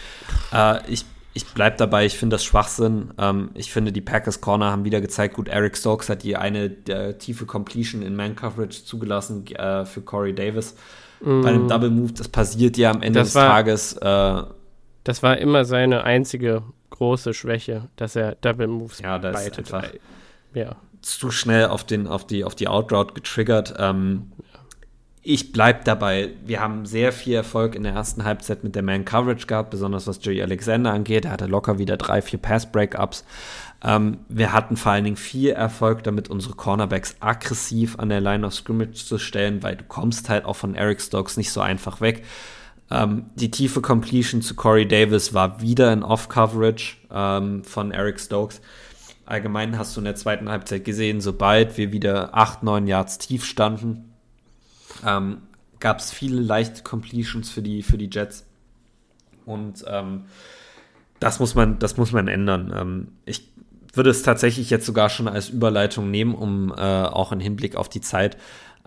Äh, 0.51 0.79
ich 0.91 1.05
ich 1.35 1.47
bleib 1.47 1.77
dabei, 1.77 2.05
ich 2.05 2.17
finde 2.17 2.35
das 2.35 2.43
Schwachsinn. 2.43 3.11
Ähm, 3.17 3.49
ich 3.55 3.71
finde, 3.71 3.91
die 3.91 4.01
Packers 4.01 4.39
Corner 4.39 4.71
haben 4.71 4.85
wieder 4.85 5.01
gezeigt, 5.01 5.33
gut, 5.33 5.47
Eric 5.47 5.75
Stokes 5.75 6.07
hat 6.09 6.21
die 6.21 6.37
eine 6.37 6.69
der 6.69 7.17
tiefe 7.17 7.47
Completion 7.47 8.03
in 8.03 8.15
Man-Coverage 8.15 8.85
zugelassen 8.85 9.47
äh, 9.47 9.85
für 9.85 10.01
Corey 10.01 10.35
Davis. 10.35 10.75
Bei 11.23 11.49
einem 11.49 11.67
Double 11.67 11.89
Move, 11.89 12.11
das 12.13 12.27
passiert 12.27 12.77
ja 12.77 12.91
am 12.91 13.01
Ende 13.01 13.19
Das 13.19 13.29
des 13.29 13.35
war- 13.35 13.47
Tages. 13.49 13.93
Äh, 13.93 14.43
Das 15.05 15.23
war 15.23 15.37
immer 15.37 15.65
seine 15.65 16.03
einzige 16.03 16.63
große 16.89 17.33
Schwäche, 17.33 17.89
dass 17.95 18.15
er 18.15 18.35
Double 18.41 18.67
Moves 18.67 18.99
Ja, 18.99 19.19
das 19.19 19.39
ist 19.39 19.43
leitet. 19.57 19.73
einfach- 19.73 19.89
Ja. 20.53 20.75
zu 21.01 21.31
schnell 21.31 21.65
auf, 21.67 21.83
den, 21.85 22.07
auf, 22.07 22.25
die, 22.27 22.43
auf 22.43 22.55
die 22.55 22.67
Outroute 22.67 23.13
getriggert. 23.13 23.73
Ähm, 23.77 24.31
ich 25.21 25.51
bleib 25.53 25.85
dabei. 25.85 26.29
Wir 26.45 26.59
haben 26.59 26.85
sehr 26.85 27.11
viel 27.13 27.35
Erfolg 27.35 27.75
in 27.75 27.83
der 27.83 27.93
ersten 27.93 28.25
Halbzeit 28.25 28.63
mit 28.63 28.75
der 28.75 28.83
Man-Coverage 28.83 29.47
gehabt, 29.47 29.69
besonders 29.71 30.05
was 30.07 30.19
Joey 30.23 30.41
Alexander 30.41 30.91
angeht. 30.91 31.25
Er 31.25 31.31
hatte 31.31 31.45
locker 31.47 31.77
wieder 31.79 31.95
drei, 31.97 32.21
vier 32.21 32.39
Pass-Breakups. 32.39 33.23
Ähm, 33.83 34.19
wir 34.29 34.53
hatten 34.53 34.77
vor 34.77 34.93
allen 34.93 35.03
Dingen 35.03 35.17
viel 35.17 35.49
Erfolg 35.49 36.03
damit, 36.03 36.29
unsere 36.29 36.55
Cornerbacks 36.55 37.17
aggressiv 37.19 37.99
an 37.99 38.09
der 38.09 38.21
Line 38.21 38.47
of 38.47 38.53
Scrimmage 38.53 39.05
zu 39.05 39.17
stellen, 39.17 39.61
weil 39.61 39.75
du 39.75 39.83
kommst 39.83 40.29
halt 40.29 40.45
auch 40.45 40.55
von 40.55 40.75
Eric 40.75 41.01
Stokes 41.01 41.35
nicht 41.35 41.51
so 41.51 41.59
einfach 41.59 41.99
weg. 41.99 42.23
Ähm, 42.89 43.25
die 43.35 43.51
tiefe 43.51 43.81
Completion 43.81 44.41
zu 44.41 44.55
Corey 44.55 44.87
Davis 44.87 45.33
war 45.33 45.61
wieder 45.61 45.91
in 45.91 46.03
Off-Coverage 46.03 46.97
ähm, 47.11 47.63
von 47.63 47.91
Eric 47.91 48.19
Stokes. 48.19 48.61
Allgemein 49.25 49.77
hast 49.77 49.95
du 49.95 50.01
in 50.01 50.05
der 50.05 50.15
zweiten 50.15 50.49
Halbzeit 50.49 50.85
gesehen, 50.85 51.19
sobald 51.19 51.77
wir 51.77 51.91
wieder 51.91 52.35
8, 52.35 52.63
9 52.63 52.87
Yards 52.87 53.17
tief 53.17 53.45
standen, 53.45 54.13
ähm, 55.05 55.43
gab 55.79 55.99
es 55.99 56.11
viele 56.11 56.41
leichte 56.41 56.83
Completions 56.83 57.49
für 57.49 57.61
die, 57.61 57.83
für 57.83 57.97
die 57.97 58.09
Jets. 58.11 58.45
Und 59.45 59.83
ähm, 59.87 60.25
das, 61.19 61.39
muss 61.39 61.55
man, 61.55 61.79
das 61.79 61.97
muss 61.97 62.11
man 62.11 62.27
ändern. 62.27 62.73
Ähm, 62.77 63.07
ich 63.25 63.52
würde 63.93 64.09
es 64.09 64.23
tatsächlich 64.23 64.69
jetzt 64.69 64.85
sogar 64.85 65.09
schon 65.09 65.27
als 65.27 65.49
Überleitung 65.49 66.09
nehmen, 66.11 66.35
um 66.35 66.71
äh, 66.71 66.75
auch 66.81 67.31
im 67.31 67.39
Hinblick 67.39 67.75
auf 67.75 67.89
die 67.89 68.01
Zeit 68.01 68.37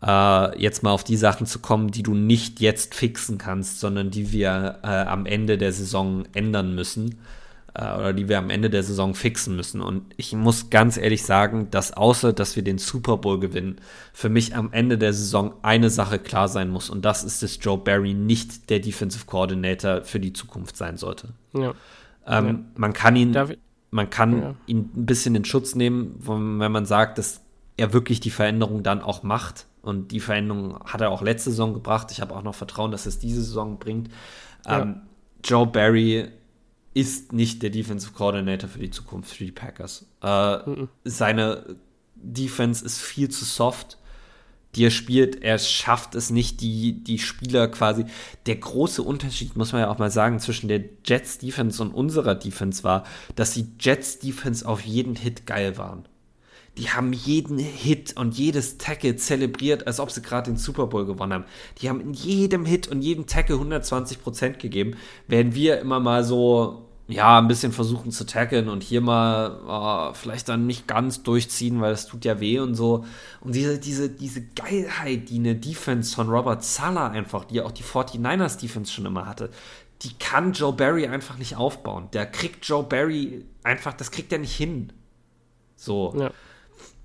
äh, 0.02 0.60
jetzt 0.60 0.82
mal 0.82 0.90
auf 0.90 1.04
die 1.04 1.16
Sachen 1.16 1.46
zu 1.46 1.60
kommen, 1.60 1.90
die 1.90 2.02
du 2.02 2.14
nicht 2.14 2.60
jetzt 2.60 2.94
fixen 2.94 3.38
kannst, 3.38 3.80
sondern 3.80 4.10
die 4.10 4.32
wir 4.32 4.78
äh, 4.82 4.86
am 4.86 5.24
Ende 5.26 5.56
der 5.58 5.72
Saison 5.72 6.24
ändern 6.34 6.74
müssen 6.74 7.18
äh, 7.74 7.94
oder 7.94 8.12
die 8.12 8.28
wir 8.28 8.36
am 8.38 8.50
Ende 8.50 8.68
der 8.68 8.82
Saison 8.82 9.14
fixen 9.14 9.56
müssen. 9.56 9.80
Und 9.80 10.02
ich 10.18 10.34
muss 10.34 10.68
ganz 10.70 10.96
ehrlich 10.98 11.24
sagen, 11.24 11.68
dass 11.70 11.92
außer, 11.92 12.32
dass 12.34 12.56
wir 12.56 12.62
den 12.64 12.76
Super 12.78 13.16
Bowl 13.16 13.40
gewinnen, 13.40 13.76
für 14.12 14.28
mich 14.28 14.54
am 14.54 14.70
Ende 14.72 14.98
der 14.98 15.12
Saison 15.14 15.54
eine 15.62 15.88
Sache 15.88 16.18
klar 16.18 16.48
sein 16.48 16.68
muss. 16.68 16.90
Und 16.90 17.04
das 17.06 17.24
ist, 17.24 17.42
dass 17.42 17.58
Joe 17.62 17.78
Barry 17.78 18.12
nicht 18.12 18.68
der 18.68 18.80
Defensive 18.80 19.24
Coordinator 19.24 20.02
für 20.04 20.20
die 20.20 20.32
Zukunft 20.34 20.76
sein 20.76 20.96
sollte. 20.96 21.28
ja. 21.54 21.72
Ähm, 22.28 22.46
Ja. 22.46 22.54
Man 22.74 22.92
kann 22.92 23.14
ihn, 23.14 23.32
Darf 23.32 23.50
ich- 23.50 23.58
man 23.90 24.10
kann 24.10 24.42
Ja. 24.42 24.54
ihn 24.66 24.90
ein 24.96 25.06
bisschen 25.06 25.34
in 25.34 25.44
Schutz 25.44 25.74
nehmen, 25.74 26.14
wenn 26.18 26.72
man 26.72 26.86
sagt, 26.86 27.18
dass 27.18 27.40
er 27.76 27.92
wirklich 27.92 28.20
die 28.20 28.30
Veränderung 28.30 28.82
dann 28.82 29.00
auch 29.02 29.22
macht. 29.22 29.66
Und 29.82 30.10
die 30.10 30.20
Veränderung 30.20 30.80
hat 30.84 31.00
er 31.00 31.10
auch 31.10 31.22
letzte 31.22 31.50
Saison 31.50 31.72
gebracht. 31.74 32.10
Ich 32.10 32.20
habe 32.20 32.34
auch 32.34 32.42
noch 32.42 32.54
Vertrauen, 32.54 32.90
dass 32.90 33.06
es 33.06 33.18
diese 33.18 33.42
Saison 33.42 33.78
bringt. 33.78 34.08
Ja. 34.66 34.82
Ähm, 34.82 35.02
Joe 35.44 35.66
Barry 35.66 36.28
ist 36.94 37.32
nicht 37.32 37.62
der 37.62 37.70
Defensive 37.70 38.12
Coordinator 38.12 38.68
für 38.68 38.78
die 38.80 38.90
Zukunft 38.90 39.30
für 39.34 39.44
die 39.44 39.52
Packers. 39.52 40.06
Äh, 40.22 40.58
Seine 41.04 41.76
Defense 42.16 42.84
ist 42.84 42.98
viel 43.00 43.28
zu 43.28 43.44
soft 43.44 43.98
die 44.76 44.84
er 44.84 44.90
spielt, 44.90 45.42
er 45.42 45.58
schafft 45.58 46.14
es 46.14 46.30
nicht, 46.30 46.60
die, 46.60 47.02
die 47.02 47.18
Spieler 47.18 47.68
quasi. 47.68 48.04
Der 48.44 48.56
große 48.56 49.02
Unterschied, 49.02 49.56
muss 49.56 49.72
man 49.72 49.82
ja 49.82 49.90
auch 49.90 49.98
mal 49.98 50.10
sagen, 50.10 50.38
zwischen 50.38 50.68
der 50.68 50.84
Jets 51.04 51.38
Defense 51.38 51.82
und 51.82 51.92
unserer 51.92 52.34
Defense 52.34 52.84
war, 52.84 53.04
dass 53.34 53.54
die 53.54 53.66
Jets 53.80 54.18
Defense 54.18 54.68
auf 54.68 54.82
jeden 54.82 55.16
Hit 55.16 55.46
geil 55.46 55.78
waren. 55.78 56.06
Die 56.76 56.90
haben 56.90 57.14
jeden 57.14 57.58
Hit 57.58 58.16
und 58.18 58.36
jedes 58.36 58.76
Tackle 58.76 59.16
zelebriert, 59.16 59.86
als 59.86 59.98
ob 59.98 60.10
sie 60.10 60.20
gerade 60.20 60.50
den 60.50 60.58
Super 60.58 60.86
Bowl 60.86 61.06
gewonnen 61.06 61.32
haben. 61.32 61.44
Die 61.80 61.88
haben 61.88 62.00
in 62.00 62.12
jedem 62.12 62.66
Hit 62.66 62.88
und 62.88 63.00
jedem 63.00 63.26
Tackle 63.26 63.56
120% 63.56 64.58
gegeben, 64.58 64.94
während 65.26 65.54
wir 65.54 65.80
immer 65.80 66.00
mal 66.00 66.22
so, 66.22 66.85
ja, 67.08 67.38
ein 67.38 67.46
bisschen 67.46 67.72
versuchen 67.72 68.10
zu 68.10 68.26
tackeln 68.26 68.68
und 68.68 68.82
hier 68.82 69.00
mal 69.00 70.10
äh, 70.10 70.14
vielleicht 70.14 70.48
dann 70.48 70.66
nicht 70.66 70.88
ganz 70.88 71.22
durchziehen, 71.22 71.80
weil 71.80 71.92
es 71.92 72.06
tut 72.06 72.24
ja 72.24 72.40
weh 72.40 72.58
und 72.58 72.74
so. 72.74 73.04
Und 73.40 73.54
diese, 73.54 73.78
diese, 73.78 74.10
diese 74.10 74.42
Geilheit, 74.42 75.28
die 75.28 75.38
eine 75.38 75.54
Defense 75.54 76.14
von 76.14 76.28
Robert 76.28 76.64
Sala 76.64 77.08
einfach, 77.08 77.44
die 77.44 77.60
auch 77.60 77.70
die 77.70 77.84
49ers 77.84 78.58
Defense 78.60 78.92
schon 78.92 79.06
immer 79.06 79.26
hatte, 79.26 79.50
die 80.02 80.14
kann 80.18 80.52
Joe 80.52 80.72
Barry 80.72 81.06
einfach 81.06 81.38
nicht 81.38 81.56
aufbauen. 81.56 82.08
Der 82.12 82.26
kriegt 82.26 82.66
Joe 82.66 82.82
Barry 82.82 83.44
einfach, 83.62 83.92
das 83.92 84.10
kriegt 84.10 84.32
er 84.32 84.38
nicht 84.38 84.56
hin. 84.56 84.92
So. 85.76 86.12
Ja. 86.18 86.30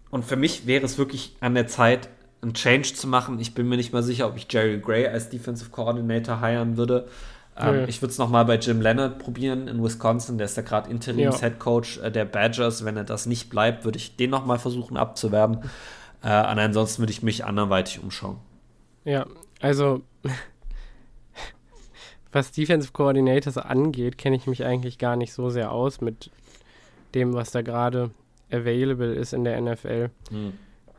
Und 0.09 0.25
für 0.25 0.35
mich 0.35 0.65
wäre 0.65 0.83
es 0.83 0.97
wirklich 0.97 1.35
an 1.41 1.53
der 1.53 1.67
Zeit, 1.67 2.09
einen 2.41 2.53
Change 2.55 2.95
zu 2.95 3.07
machen. 3.07 3.39
Ich 3.39 3.53
bin 3.53 3.69
mir 3.69 3.77
nicht 3.77 3.93
mal 3.93 4.01
sicher, 4.03 4.27
ob 4.27 4.35
ich 4.35 4.47
Jerry 4.51 4.79
Gray 4.79 5.07
als 5.07 5.29
Defensive 5.29 5.69
Coordinator 5.69 6.41
hiren 6.41 6.75
würde. 6.75 7.07
Ähm, 7.61 7.75
Nö. 7.75 7.85
Ich 7.87 8.01
würde 8.01 8.11
es 8.11 8.17
nochmal 8.17 8.45
bei 8.45 8.55
Jim 8.57 8.81
Leonard 8.81 9.19
probieren 9.19 9.67
in 9.67 9.83
Wisconsin. 9.83 10.37
Der 10.37 10.45
ist 10.45 10.57
ja 10.57 10.63
gerade 10.63 10.89
Interims-Head 10.89 11.59
Coach 11.59 11.99
äh, 11.99 12.11
der 12.11 12.25
Badgers. 12.25 12.85
Wenn 12.85 12.97
er 12.97 13.03
das 13.03 13.25
nicht 13.25 13.49
bleibt, 13.49 13.85
würde 13.85 13.97
ich 13.97 14.15
den 14.15 14.29
nochmal 14.29 14.59
versuchen 14.59 14.97
abzuwerben. 14.97 15.59
Äh, 16.23 16.27
ansonsten 16.29 17.01
würde 17.01 17.11
ich 17.11 17.23
mich 17.23 17.45
anderweitig 17.45 18.01
umschauen. 18.01 18.37
Ja, 19.03 19.25
also 19.59 20.01
was 22.31 22.51
Defensive 22.51 22.93
Coordinators 22.93 23.57
angeht, 23.57 24.17
kenne 24.17 24.35
ich 24.35 24.47
mich 24.47 24.63
eigentlich 24.63 24.97
gar 24.97 25.15
nicht 25.15 25.33
so 25.33 25.49
sehr 25.49 25.71
aus 25.71 26.01
mit 26.01 26.29
dem, 27.13 27.33
was 27.33 27.51
da 27.51 27.61
gerade 27.61 28.11
available 28.51 29.13
ist 29.13 29.33
in 29.33 29.43
der 29.43 29.59
NFL. 29.59 30.09
Hm. 30.29 30.53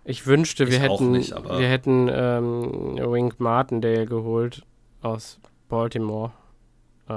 Ich 0.05 0.27
wünschte, 0.27 0.67
wir 0.67 0.75
Ich 0.77 0.83
hätten, 0.83 1.13
nicht, 1.13 1.33
wir 1.33 1.69
hätten 1.69 2.09
ähm, 2.13 2.97
Wink 2.99 3.39
Martindale 3.39 4.07
geholt 4.07 4.63
aus 5.01 5.39
Baltimore. 5.69 6.33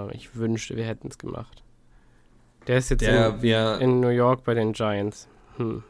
Äh, 0.10 0.16
ich 0.16 0.36
wünschte, 0.36 0.76
wir 0.76 0.86
hätten 0.86 1.08
es 1.10 1.18
gemacht. 1.18 1.64
Der 2.68 2.78
ist 2.78 2.90
jetzt 2.90 3.02
Der 3.02 3.30
in, 3.30 3.42
wir. 3.42 3.80
in 3.80 4.00
New 4.00 4.10
York 4.10 4.44
bei 4.44 4.54
den 4.54 4.74
Giants. 4.74 5.28
Hm. 5.58 5.84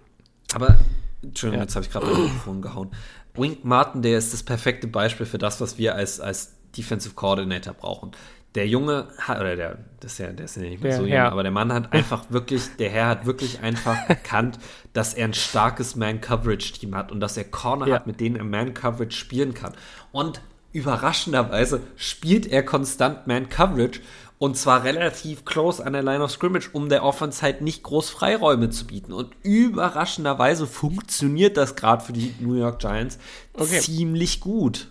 Aber, 0.54 0.78
Entschuldigung, 1.24 1.60
Ja. 1.60 1.64
jetzt 1.64 1.76
habe 1.76 1.86
ich 1.86 1.92
gerade 1.92 2.06
mein 2.08 2.24
Mikrofon 2.24 2.62
gehauen. 2.62 2.92
Wink 3.34 3.64
Martin, 3.66 4.02
der 4.02 4.18
ist 4.18 4.34
das 4.34 4.44
perfekte 4.44 4.88
Beispiel 4.88 5.26
für 5.26 5.38
das, 5.38 5.60
was 5.62 5.78
wir 5.78 5.96
als, 5.96 6.20
als 6.20 6.56
Defensive 6.78 7.14
Coordinator 7.16 7.74
brauchen. 7.74 8.12
der 8.56 8.68
Junge 8.70 9.08
hat, 9.18 9.42
oder 9.42 9.58
der, 9.58 9.80
das 10.00 10.14
ist 10.14 10.18
ja, 10.20 10.32
der 10.32 10.46
ist 10.46 10.56
ja 10.56 10.62
nicht 10.62 10.82
mehr 10.82 10.92
Der 10.92 10.98
so 10.98 11.04
jung, 11.04 11.12
Herr. 11.12 11.30
aber 11.34 11.44
der 11.44 11.52
Mann 11.52 11.74
hat 11.74 11.92
einfach 11.92 12.24
wirklich, 12.30 12.74
der 12.78 12.90
Herr 12.90 13.08
hat 13.08 13.26
wirklich 13.26 13.60
einfach 13.62 13.98
erkannt, 14.10 14.60
dass 14.94 15.14
er 15.14 15.26
ein 15.26 15.34
starkes 15.34 15.98
Man-Coverage-Team 15.98 16.96
hat 16.96 17.12
und 17.12 17.20
dass 17.20 17.36
er 17.36 17.44
Corner 17.44 17.86
Ja. 17.88 17.96
hat, 17.96 18.08
mit 18.08 18.22
denen 18.22 18.38
er 18.38 18.46
Man-Coverage 18.46 19.12
spielen 19.18 19.54
kann. 19.54 19.74
Und 20.14 20.40
überraschenderweise 20.76 21.82
spielt 21.96 22.46
er 22.48 22.64
konstant 22.64 23.28
Man-Coverage 23.28 24.02
und 24.38 24.58
zwar 24.58 24.84
relativ 24.84 25.46
close 25.46 25.84
an 25.84 25.94
der 25.94 26.04
Line 26.04 26.22
of 26.24 26.30
Scrimmage, 26.32 26.70
um 26.74 26.90
der 26.90 27.04
Offense 27.04 27.42
halt 27.42 27.62
nicht 27.62 27.84
groß 27.84 28.10
Freiräume 28.10 28.70
zu 28.70 28.86
bieten. 28.86 29.14
Und 29.14 29.34
überraschenderweise 29.44 30.68
funktioniert 30.68 31.56
das 31.58 31.76
gerade 31.76 32.04
für 32.04 32.12
die 32.14 32.34
New 32.40 32.56
York 32.56 32.80
Giants 32.80 33.18
Okay. 33.54 33.80
ziemlich 33.80 34.42
gut. 34.42 34.90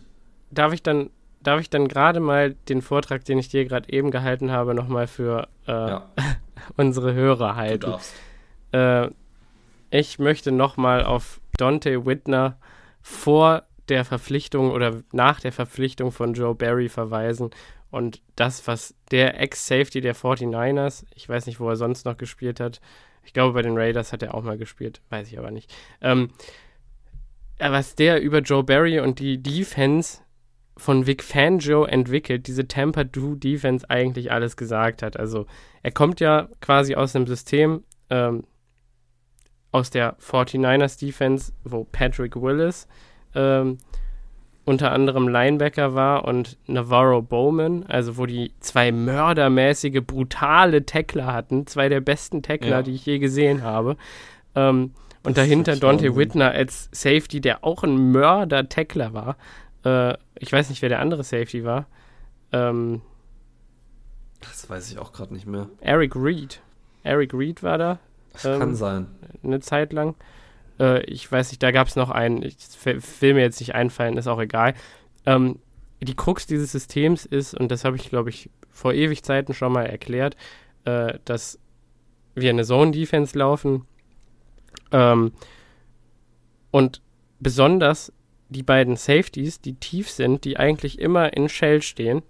Darf 0.50 0.72
ich 0.72 0.82
dann, 0.82 1.10
darf 1.42 1.60
ich 1.60 1.68
dann 1.68 1.88
gerade 1.88 2.20
mal 2.20 2.54
den 2.68 2.80
Vortrag, 2.80 3.24
den 3.26 3.36
ich 3.38 3.48
dir 3.50 3.66
gerade 3.66 3.92
eben 3.92 4.10
gehalten 4.10 4.50
habe, 4.50 4.74
nochmal 4.74 5.06
für 5.06 5.48
äh, 5.66 5.72
Ja, 5.72 6.06
unsere 6.78 7.12
Hörer 7.12 7.48
du 7.50 7.56
halten? 7.56 7.80
darfst. 7.90 8.12
Äh, 8.72 9.10
ich 9.90 10.18
möchte 10.18 10.52
nochmal 10.52 11.04
auf 11.04 11.40
Dante 11.58 12.06
Whitner 12.06 12.56
vor 13.02 13.62
der 13.88 14.04
Verpflichtung 14.04 14.70
oder 14.70 15.02
nach 15.12 15.40
der 15.40 15.52
Verpflichtung 15.52 16.10
von 16.10 16.34
Joe 16.34 16.54
Barry 16.54 16.88
verweisen 16.88 17.50
und 17.90 18.22
das, 18.34 18.66
was 18.66 18.94
der 19.10 19.40
Ex-Safety 19.40 20.00
der 20.00 20.16
49ers, 20.16 21.04
ich 21.14 21.28
weiß 21.28 21.46
nicht, 21.46 21.60
wo 21.60 21.68
er 21.68 21.76
sonst 21.76 22.04
noch 22.04 22.16
gespielt 22.16 22.58
hat, 22.58 22.80
ich 23.22 23.32
glaube, 23.32 23.54
bei 23.54 23.62
den 23.62 23.78
Raiders 23.78 24.12
hat 24.12 24.22
er 24.22 24.34
auch 24.34 24.42
mal 24.42 24.58
gespielt, 24.58 25.00
weiß 25.10 25.28
ich 25.28 25.38
aber 25.38 25.50
nicht. 25.50 25.72
Ähm, 26.00 26.30
ja, 27.60 27.70
was 27.72 27.94
der 27.94 28.20
über 28.20 28.40
Joe 28.40 28.64
Barry 28.64 28.98
und 29.00 29.20
die 29.20 29.42
Defense 29.42 30.22
von 30.76 31.06
Vic 31.06 31.22
Fangio 31.22 31.84
entwickelt, 31.84 32.46
diese 32.48 32.66
Tampa 32.66 33.04
2 33.04 33.36
Defense 33.36 33.88
eigentlich 33.88 34.32
alles 34.32 34.56
gesagt 34.56 35.02
hat. 35.02 35.16
Also 35.16 35.46
er 35.82 35.92
kommt 35.92 36.20
ja 36.20 36.48
quasi 36.60 36.96
aus 36.96 37.14
einem 37.14 37.26
System, 37.26 37.84
ähm, 38.10 38.44
aus 39.70 39.90
der 39.90 40.18
49ers 40.18 40.98
Defense, 40.98 41.52
wo 41.62 41.84
Patrick 41.84 42.36
Willis 42.36 42.88
ähm, 43.34 43.78
unter 44.66 44.92
anderem 44.92 45.28
Linebacker 45.28 45.94
war 45.94 46.24
und 46.24 46.56
Navarro 46.66 47.20
Bowman, 47.20 47.84
also 47.86 48.16
wo 48.16 48.24
die 48.26 48.52
zwei 48.60 48.92
mördermäßige, 48.92 50.00
brutale 50.06 50.86
Tackler 50.86 51.26
hatten, 51.26 51.66
zwei 51.66 51.88
der 51.90 52.00
besten 52.00 52.42
Tackler, 52.42 52.68
Ja. 52.78 52.82
die 52.82 52.94
ich 52.94 53.04
je 53.04 53.18
gesehen 53.18 53.62
habe. 53.62 53.96
Ähm, 54.54 54.92
und 55.22 55.36
Das 55.36 55.44
dahinter 55.44 55.76
Dante. 55.76 56.16
Whitner 56.16 56.50
als 56.52 56.88
Safety, 56.92 57.40
der 57.40 57.62
auch 57.64 57.82
ein 57.82 58.12
Mörder-Tackler 58.12 59.12
war. 59.14 59.36
Äh, 59.84 60.16
ich 60.38 60.50
weiß 60.52 60.68
nicht, 60.70 60.80
wer 60.82 60.88
der 60.88 61.00
andere 61.00 61.24
Safety 61.24 61.64
war. 61.64 61.86
Ähm, 62.52 63.02
Das 64.40 64.68
weiß 64.68 64.90
ich 64.90 64.98
auch 64.98 65.12
gerade 65.12 65.32
nicht 65.34 65.46
mehr. 65.46 65.68
Eric 65.80 66.14
Reed. 66.16 66.60
Eric 67.02 67.34
Reed 67.34 67.62
war 67.62 67.78
da 67.78 67.98
Das 68.32 68.44
Ähm, 68.44 68.58
kann 68.58 68.74
sein. 68.74 69.06
eine 69.42 69.60
Zeit 69.60 69.92
lang. 69.92 70.14
Äh, 70.78 71.04
ich 71.04 71.30
weiß 71.30 71.50
nicht, 71.50 71.62
da 71.62 71.70
gab 71.70 71.88
es 71.88 71.96
noch 71.96 72.10
einen, 72.10 72.42
ich 72.42 72.56
will 73.20 73.34
mir 73.34 73.42
jetzt 73.42 73.60
nicht 73.60 73.74
einfallen, 73.74 74.16
ist 74.16 74.26
auch 74.26 74.40
egal. 74.40 74.74
Ähm, 75.26 75.58
die 76.00 76.16
Krux 76.16 76.46
dieses 76.46 76.72
Systems 76.72 77.24
ist, 77.24 77.54
und 77.54 77.70
das 77.70 77.84
habe 77.84 77.96
ich, 77.96 78.10
glaube 78.10 78.30
ich, 78.30 78.50
vor 78.70 78.92
ewig 78.92 79.22
Zeiten 79.22 79.54
schon 79.54 79.72
mal 79.72 79.86
erklärt, 79.86 80.36
äh, 80.84 81.18
dass 81.24 81.58
wir 82.34 82.50
eine 82.50 82.64
Zone-Defense 82.64 83.38
laufen 83.38 83.86
ähm, 84.92 85.32
und 86.70 87.00
besonders 87.40 88.12
die 88.48 88.62
beiden 88.62 88.96
Safeties, 88.96 89.60
die 89.60 89.74
tief 89.74 90.10
sind, 90.10 90.44
die 90.44 90.58
eigentlich 90.58 90.98
immer 90.98 91.36
in 91.36 91.48
Shell 91.48 91.82
stehen, 91.82 92.22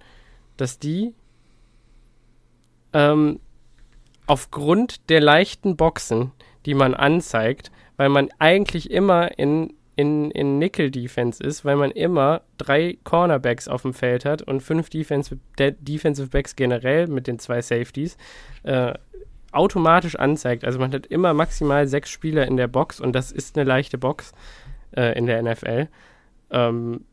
dass 0.57 0.79
die 0.79 1.15
ähm, 2.93 3.41
aufgrund 4.27 5.09
der 5.11 5.21
leichten 5.21 5.77
Boxen, 5.77 6.33
die 6.67 6.75
man 6.75 6.95
anzeigt, 6.95 7.71
weil 7.97 8.09
man 8.09 8.29
eigentlich 8.39 8.91
immer 8.91 9.39
in, 9.39 9.75
in, 9.97 10.31
in 10.31 10.59
Nickel-Defense 10.59 11.43
ist, 11.43 11.65
weil 11.65 11.77
man 11.77 11.91
immer 11.91 12.43
drei 12.59 12.99
Cornerbacks 13.05 13.69
auf 13.69 13.83
dem 13.83 13.95
Feld 13.95 14.25
hat 14.25 14.43
und 14.43 14.63
fünf 14.63 14.91
Defensive, 14.91 15.39
De 15.59 15.75
Defensive 15.79 16.29
Backs 16.29 16.57
generell 16.57 17.07
mit 17.07 17.27
den 17.27 17.39
zwei 17.39 17.63
Safeties, 17.63 18.17
äh, 18.65 18.95
automatisch 19.53 20.17
anzeigt. 20.17 20.65
Also 20.65 20.79
man 20.79 20.93
hat 20.93 21.07
immer 21.07 21.33
maximal 21.33 21.87
sechs 21.87 22.11
Spieler 22.11 22.47
in 22.47 22.57
der 22.57 22.67
Box 22.67 23.01
und 23.01 23.13
das 23.13 23.31
ist 23.31 23.57
eine 23.57 23.69
leichte 23.69 23.99
Box 23.99 24.33
äh, 24.97 25.17
in 25.17 25.27
der 25.27 25.43
NFL. 25.43 25.89
Ähm, 26.51 27.05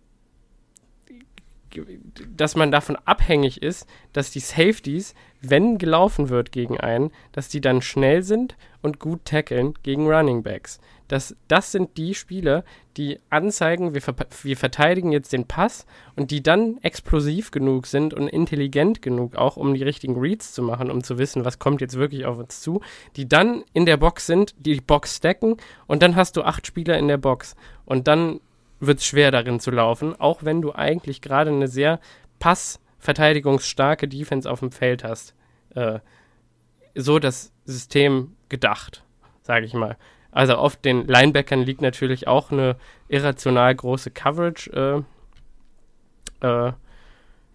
dass 2.36 2.56
man 2.56 2.72
davon 2.72 2.98
abhängig 3.06 3.62
ist, 3.62 3.88
dass 4.12 4.32
die 4.32 4.40
Safeties, 4.40 5.16
wenn 5.42 5.78
gelaufen 5.78 6.30
wird 6.30 6.52
gegen 6.52 6.80
einen, 6.80 7.12
dass 7.32 7.48
die 7.48 7.62
dann 7.62 7.82
schnell 7.82 8.24
sind 8.24 8.58
und 8.82 9.00
gut 9.00 9.26
tackeln 9.26 9.74
gegen 9.84 10.08
Running 10.08 10.44
Backs. 10.44 10.80
Das, 11.08 11.36
das 11.50 11.74
sind 11.74 11.98
die 11.98 12.16
Spieler, 12.16 12.64
die 12.96 13.20
anzeigen, 13.30 13.94
wir, 13.94 14.02
ver 14.02 14.16
wir 14.44 14.56
verteidigen 14.56 15.12
jetzt 15.12 15.34
den 15.34 15.46
Pass 15.46 15.86
und 16.16 16.32
die 16.32 16.42
dann 16.42 16.78
explosiv 16.84 17.52
genug 17.52 17.86
sind 17.86 18.14
und 18.14 18.30
intelligent 18.30 19.02
genug 19.02 19.36
auch, 19.36 19.58
um 19.58 19.74
die 19.74 19.84
richtigen 19.84 20.18
Reads 20.18 20.54
zu 20.54 20.64
machen, 20.64 20.90
um 20.90 21.04
zu 21.04 21.18
wissen, 21.18 21.44
was 21.44 21.60
kommt 21.60 21.82
jetzt 21.82 21.98
wirklich 21.98 22.26
auf 22.26 22.38
uns 22.38 22.62
zu, 22.62 22.82
die 23.18 23.28
dann 23.28 23.66
in 23.74 23.86
der 23.86 23.98
Box 23.98 24.26
sind, 24.26 24.56
die 24.58 24.80
Box 24.80 25.18
stacken 25.18 25.58
und 25.86 26.02
dann 26.02 26.16
hast 26.16 26.38
du 26.38 26.44
acht 26.44 26.66
Spieler 26.66 26.98
in 26.98 27.10
der 27.10 27.18
Box 27.18 27.56
und 27.86 28.08
dann 28.08 28.40
wird 28.80 29.00
es 29.00 29.06
schwer 29.06 29.32
darin 29.32 29.60
zu 29.60 29.72
laufen, 29.72 30.20
auch 30.20 30.44
wenn 30.44 30.62
du 30.62 30.74
eigentlich 30.74 31.22
gerade 31.22 31.52
eine 31.52 31.68
sehr 31.68 32.00
passverteidigungsstarke 32.40 34.08
Defense 34.08 34.50
auf 34.50 34.60
dem 34.60 34.72
Feld 34.72 35.04
hast. 35.04 35.36
Äh, 35.76 36.00
so 36.96 37.20
das 37.20 37.52
System 37.66 38.36
gedacht, 38.50 39.04
sage 39.42 39.66
ich 39.66 39.74
mal. 39.74 39.98
Also 40.32 40.56
auf 40.56 40.76
den 40.78 41.08
Linebackern 41.08 41.62
liegt 41.62 41.82
natürlich 41.82 42.28
auch 42.28 42.52
eine 42.52 42.78
irrational 43.10 43.76
große 43.76 44.12
Coverage, 44.12 45.06
äh, 46.42 46.48
äh, 46.48 46.74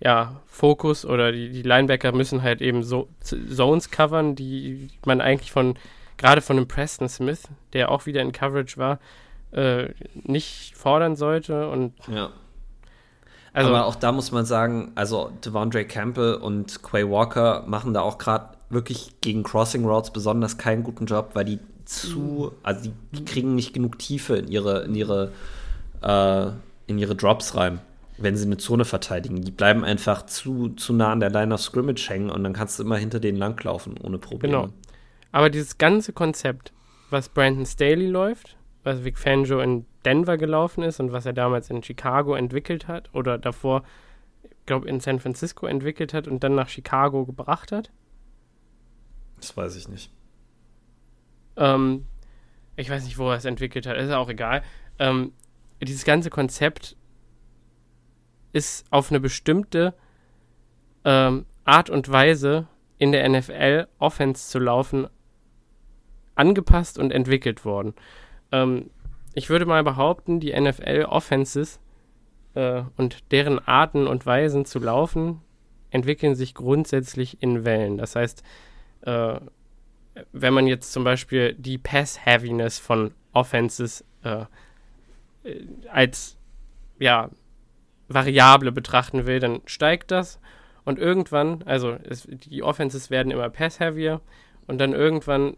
ja, 0.00 0.40
Fokus 0.46 1.06
oder 1.06 1.32
die, 1.32 1.50
die 1.50 1.62
Linebacker 1.62 2.12
müssen 2.12 2.42
halt 2.42 2.60
eben 2.60 2.82
so 2.82 3.08
Zones 3.20 3.90
covern, 3.90 4.34
die 4.36 4.88
man 5.06 5.22
eigentlich 5.22 5.52
von, 5.52 5.78
gerade 6.18 6.42
von 6.42 6.56
dem 6.56 6.68
Preston 6.68 7.08
Smith, 7.08 7.48
der 7.72 7.90
auch 7.90 8.04
wieder 8.04 8.20
in 8.20 8.32
Coverage 8.32 8.76
war, 8.76 8.98
äh, 9.52 9.88
nicht 10.14 10.76
fordern 10.76 11.16
sollte 11.16 11.70
und 11.70 11.94
Ja. 12.08 12.30
also 13.54 13.70
Aber 13.70 13.86
auch 13.86 13.94
da 13.94 14.12
muss 14.12 14.32
man 14.32 14.44
sagen, 14.44 14.92
also 14.96 15.30
Devondre 15.44 15.86
Campbell 15.86 16.34
und 16.34 16.82
Quay 16.82 17.08
Walker 17.08 17.64
machen 17.66 17.94
da 17.94 18.02
auch 18.02 18.18
gerade 18.18 18.55
wirklich 18.68 19.20
gegen 19.20 19.42
Crossing 19.42 19.84
Routes 19.84 20.10
besonders 20.10 20.58
keinen 20.58 20.82
guten 20.82 21.06
Job, 21.06 21.30
weil 21.34 21.44
die 21.44 21.58
zu, 21.84 22.52
also 22.62 22.90
die, 22.90 22.92
die 23.12 23.24
kriegen 23.24 23.54
nicht 23.54 23.72
genug 23.72 23.98
Tiefe 23.98 24.36
in 24.36 24.48
ihre, 24.48 24.84
in 24.84 24.94
ihre, 24.94 25.32
äh, 26.02 26.46
in 26.86 26.98
ihre 26.98 27.14
Drops 27.14 27.56
rein, 27.56 27.80
wenn 28.18 28.36
sie 28.36 28.46
eine 28.46 28.56
Zone 28.56 28.84
verteidigen. 28.84 29.42
Die 29.42 29.52
bleiben 29.52 29.84
einfach 29.84 30.26
zu, 30.26 30.70
zu 30.70 30.92
nah 30.92 31.12
an 31.12 31.20
der 31.20 31.30
Line 31.30 31.54
of 31.54 31.60
Scrimmage 31.60 32.08
hängen 32.08 32.30
und 32.30 32.42
dann 32.42 32.52
kannst 32.52 32.78
du 32.78 32.82
immer 32.82 32.96
hinter 32.96 33.20
denen 33.20 33.38
langlaufen, 33.38 33.94
ohne 34.02 34.18
Probleme. 34.18 34.52
Genau. 34.52 34.68
Aber 35.32 35.50
dieses 35.50 35.78
ganze 35.78 36.12
Konzept, 36.12 36.72
was 37.10 37.28
Brandon 37.28 37.66
Staley 37.66 38.06
läuft, 38.06 38.56
was 38.82 39.04
Vic 39.04 39.18
Fangio 39.18 39.60
in 39.60 39.84
Denver 40.04 40.38
gelaufen 40.38 40.82
ist 40.82 41.00
und 41.00 41.12
was 41.12 41.26
er 41.26 41.32
damals 41.32 41.70
in 41.70 41.82
Chicago 41.82 42.34
entwickelt 42.34 42.88
hat 42.88 43.10
oder 43.12 43.36
davor, 43.36 43.82
ich 44.44 44.66
glaube, 44.66 44.88
in 44.88 45.00
San 45.00 45.20
Francisco 45.20 45.66
entwickelt 45.66 46.14
hat 46.14 46.26
und 46.26 46.42
dann 46.42 46.54
nach 46.54 46.68
Chicago 46.68 47.24
gebracht 47.24 47.72
hat. 47.72 47.90
Das 49.38 49.56
weiß 49.56 49.76
ich 49.76 49.88
nicht. 49.88 50.10
Ähm, 51.56 52.06
ich 52.76 52.90
weiß 52.90 53.04
nicht, 53.04 53.18
wo 53.18 53.30
er 53.30 53.36
es 53.36 53.44
entwickelt 53.44 53.86
hat, 53.86 53.96
ist 53.96 54.10
auch 54.10 54.28
egal. 54.28 54.62
Ähm, 54.98 55.32
dieses 55.82 56.04
ganze 56.04 56.30
Konzept 56.30 56.96
ist 58.52 58.86
auf 58.90 59.10
eine 59.10 59.20
bestimmte 59.20 59.94
ähm, 61.04 61.46
Art 61.64 61.90
und 61.90 62.10
Weise 62.10 62.66
in 62.98 63.12
der 63.12 63.28
NFL 63.28 63.88
Offense 63.98 64.48
zu 64.48 64.58
laufen 64.58 65.08
angepasst 66.34 66.98
und 66.98 67.12
entwickelt 67.12 67.64
worden. 67.64 67.94
Ähm, 68.52 68.90
ich 69.34 69.50
würde 69.50 69.66
mal 69.66 69.84
behaupten, 69.84 70.40
die 70.40 70.58
NFL 70.58 71.06
Offenses 71.08 71.80
äh, 72.54 72.82
und 72.96 73.32
deren 73.32 73.58
Arten 73.58 74.06
und 74.06 74.24
Weisen 74.24 74.64
zu 74.64 74.78
laufen 74.78 75.42
entwickeln 75.90 76.34
sich 76.34 76.54
grundsätzlich 76.54 77.42
in 77.42 77.64
Wellen. 77.64 77.98
Das 77.98 78.16
heißt, 78.16 78.42
äh, 79.02 79.40
wenn 80.32 80.54
man 80.54 80.66
jetzt 80.66 80.92
zum 80.92 81.04
Beispiel 81.04 81.54
die 81.54 81.78
Pass-Heaviness 81.78 82.78
von 82.78 83.12
Offenses 83.32 84.04
äh, 84.24 84.44
äh, 85.44 85.66
als 85.90 86.36
ja, 86.98 87.30
Variable 88.08 88.72
betrachten 88.72 89.26
will, 89.26 89.40
dann 89.40 89.60
steigt 89.66 90.10
das. 90.10 90.40
Und 90.84 90.98
irgendwann, 90.98 91.62
also 91.64 91.96
es, 92.04 92.26
die 92.28 92.62
Offenses 92.62 93.10
werden 93.10 93.32
immer 93.32 93.50
Pass-Heavier 93.50 94.20
und 94.66 94.78
dann 94.78 94.92
irgendwann 94.92 95.56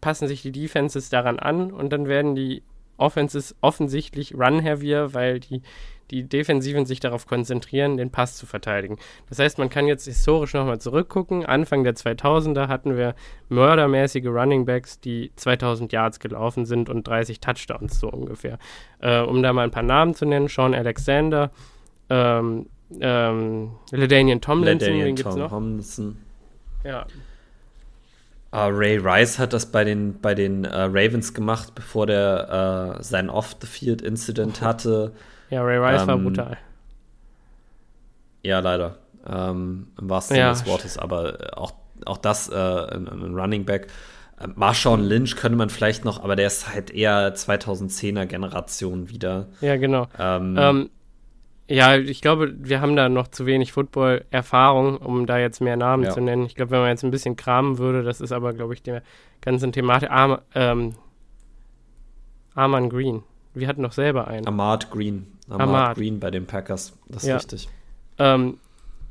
passen 0.00 0.28
sich 0.28 0.42
die 0.42 0.52
Defenses 0.52 1.08
daran 1.08 1.38
an 1.38 1.72
und 1.72 1.90
dann 1.90 2.08
werden 2.08 2.34
die 2.34 2.62
Offenses 2.96 3.56
offensichtlich 3.60 4.34
Run-Heavier, 4.34 5.14
weil 5.14 5.40
die 5.40 5.62
die 6.10 6.24
Defensiven 6.24 6.86
sich 6.86 7.00
darauf 7.00 7.26
konzentrieren, 7.26 7.96
den 7.96 8.10
Pass 8.10 8.36
zu 8.36 8.46
verteidigen. 8.46 8.98
Das 9.28 9.38
heißt, 9.38 9.58
man 9.58 9.70
kann 9.70 9.86
jetzt 9.86 10.04
historisch 10.04 10.54
nochmal 10.54 10.80
zurückgucken. 10.80 11.44
Anfang 11.44 11.84
der 11.84 11.94
2000er 11.94 12.68
hatten 12.68 12.96
wir 12.96 13.14
mördermäßige 13.48 14.26
Running 14.26 14.64
Backs, 14.64 15.00
die 15.00 15.32
2000 15.36 15.92
Yards 15.92 16.20
gelaufen 16.20 16.66
sind 16.66 16.88
und 16.88 17.06
30 17.06 17.40
Touchdowns 17.40 17.98
so 17.98 18.08
ungefähr. 18.08 18.58
Äh, 19.00 19.20
um 19.20 19.42
da 19.42 19.52
mal 19.52 19.64
ein 19.64 19.70
paar 19.70 19.82
Namen 19.82 20.14
zu 20.14 20.26
nennen, 20.26 20.48
Sean 20.48 20.74
Alexander, 20.74 21.50
ähm, 22.10 22.66
ähm, 23.00 23.72
LaDainian 23.90 24.40
Tomlinson, 24.40 24.80
Ladainian 24.80 25.06
den 25.06 25.16
gibt's 25.16 25.36
noch. 25.36 25.50
Tomlinson. 25.50 26.16
Ja, 26.84 27.06
Ah, 28.54 28.68
Ray 28.68 28.98
Rice 28.98 29.40
hat 29.40 29.52
das 29.52 29.66
bei 29.66 29.82
den, 29.82 30.20
bei 30.20 30.32
den 30.32 30.64
äh, 30.64 30.82
Ravens 30.82 31.34
gemacht, 31.34 31.74
bevor 31.74 32.06
der 32.06 32.98
äh, 33.00 33.02
sein 33.02 33.28
Off-the-Field-Incident 33.28 34.60
hatte. 34.60 35.10
Ja 35.50 35.62
Ray 35.62 35.78
Rice 35.78 36.06
war 36.06 36.16
Ähm, 36.16 36.24
brutal. 36.24 36.56
Ja, 38.42 38.60
leider. 38.60 38.96
Ähm, 39.26 39.88
Im 40.00 40.10
wahrsten 40.10 40.34
Sinne 40.34 40.46
Ja. 40.46 40.52
des 40.52 40.66
Wortes. 40.66 40.98
Aber 40.98 41.40
äh, 41.40 41.56
auch, 41.56 41.72
auch 42.04 42.18
das, 42.18 42.48
äh, 42.50 42.54
ein, 42.54 43.08
ein 43.08 43.34
Running 43.34 43.64
Back. 43.64 43.86
Äh, 44.38 44.48
Marshawn 44.54 45.02
Lynch 45.02 45.36
könnte 45.36 45.56
man 45.56 45.70
vielleicht 45.70 46.04
noch, 46.04 46.22
aber 46.22 46.36
der 46.36 46.46
ist 46.48 46.72
halt 46.72 46.90
eher 46.90 47.34
2010er 47.34 48.26
Generation 48.26 49.08
wieder. 49.08 49.46
Ja, 49.62 49.76
genau. 49.76 50.08
Ähm, 50.18 50.56
Ähm, 50.58 50.90
ja, 51.66 51.96
ich 51.96 52.20
glaube, 52.20 52.52
wir 52.58 52.82
haben 52.82 52.94
da 52.96 53.08
noch 53.08 53.28
zu 53.28 53.46
wenig 53.46 53.72
Football-Erfahrung, 53.72 54.98
um 54.98 55.24
da 55.24 55.38
jetzt 55.38 55.62
mehr 55.62 55.78
Namen 55.78 56.04
Ja. 56.04 56.10
zu 56.10 56.20
nennen. 56.20 56.44
Ich 56.44 56.54
glaube, 56.56 56.72
wenn 56.72 56.80
man 56.80 56.90
jetzt 56.90 57.04
ein 57.04 57.10
bisschen 57.10 57.36
kramen 57.36 57.78
würde, 57.78 58.02
das 58.02 58.20
ist 58.20 58.32
aber, 58.32 58.52
glaube 58.52 58.74
ich, 58.74 58.82
der 58.82 59.02
ganzen 59.40 59.72
Thematik. 59.72 60.10
Arm, 60.10 60.38
ähm, 60.54 60.94
Arman 62.54 62.90
Green. 62.90 63.22
Wir 63.54 63.68
hatten 63.68 63.82
doch 63.82 63.92
selber 63.92 64.28
einen. 64.28 64.46
Ahmad 64.46 64.90
Green. 64.90 65.26
Ahmad, 65.48 65.60
Ahmad. 65.68 65.96
Green 65.96 66.20
bei 66.20 66.30
den 66.30 66.46
Packers. 66.46 66.96
Das 67.08 67.22
ist 67.22 67.28
Ja. 67.28 67.36
richtig. 67.36 67.68
ähm, 68.18 68.58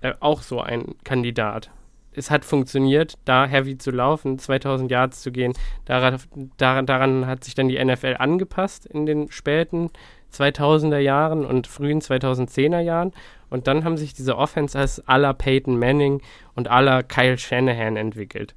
äh, 0.02 0.14
auch 0.20 0.42
so 0.42 0.60
ein 0.62 0.96
Kandidat. 1.04 1.70
Es 2.16 2.30
hat 2.30 2.46
funktioniert, 2.46 3.16
da 3.26 3.46
heavy 3.46 3.78
zu 3.78 3.90
laufen, 3.92 4.38
2000 4.38 4.92
Yards 4.92 5.22
zu 5.22 5.32
gehen. 5.32 5.54
Daran, 5.86 6.20
daran, 6.58 6.86
daran 6.86 7.26
hat 7.28 7.44
sich 7.44 7.56
dann 7.56 7.68
die 7.70 7.84
NFL 7.84 8.16
angepasst 8.20 8.86
in 8.86 9.06
den 9.06 9.32
späten 9.32 9.90
2000er 10.32 11.00
Jahren 11.00 11.46
und 11.46 11.68
frühen 11.68 12.02
2010er 12.02 12.80
Jahren. 12.80 13.12
Und 13.50 13.68
dann 13.68 13.84
haben 13.84 13.98
sich 13.98 14.14
diese 14.14 14.38
Offenses 14.38 15.02
la 15.08 15.34
Peyton 15.34 15.78
Manning 15.78 16.22
und 16.56 16.66
la 16.68 17.04
Kyle 17.04 17.38
Shanahan 17.38 17.98
entwickelt. 17.98 18.54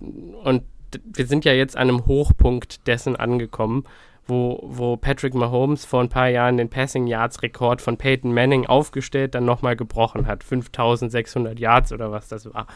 Und 0.00 0.62
wir 1.04 1.26
sind 1.26 1.44
ja 1.44 1.52
jetzt 1.52 1.76
an 1.76 1.88
einem 1.88 2.06
Hochpunkt 2.06 2.86
dessen 2.86 3.14
angekommen, 3.16 3.84
wo, 4.26 4.60
wo 4.62 4.96
Patrick 4.96 5.34
Mahomes 5.34 5.84
vor 5.84 6.00
ein 6.00 6.08
paar 6.08 6.28
Jahren 6.28 6.56
den 6.56 6.68
Passing 6.68 7.06
Yards 7.06 7.42
Rekord 7.42 7.82
von 7.82 7.96
Peyton 7.96 8.32
Manning 8.32 8.66
aufgestellt, 8.66 9.34
dann 9.34 9.44
nochmal 9.44 9.76
gebrochen 9.76 10.26
hat. 10.26 10.44
5600 10.44 11.58
Yards 11.58 11.92
oder 11.92 12.12
was 12.12 12.28
das 12.28 12.52
war. 12.52 12.66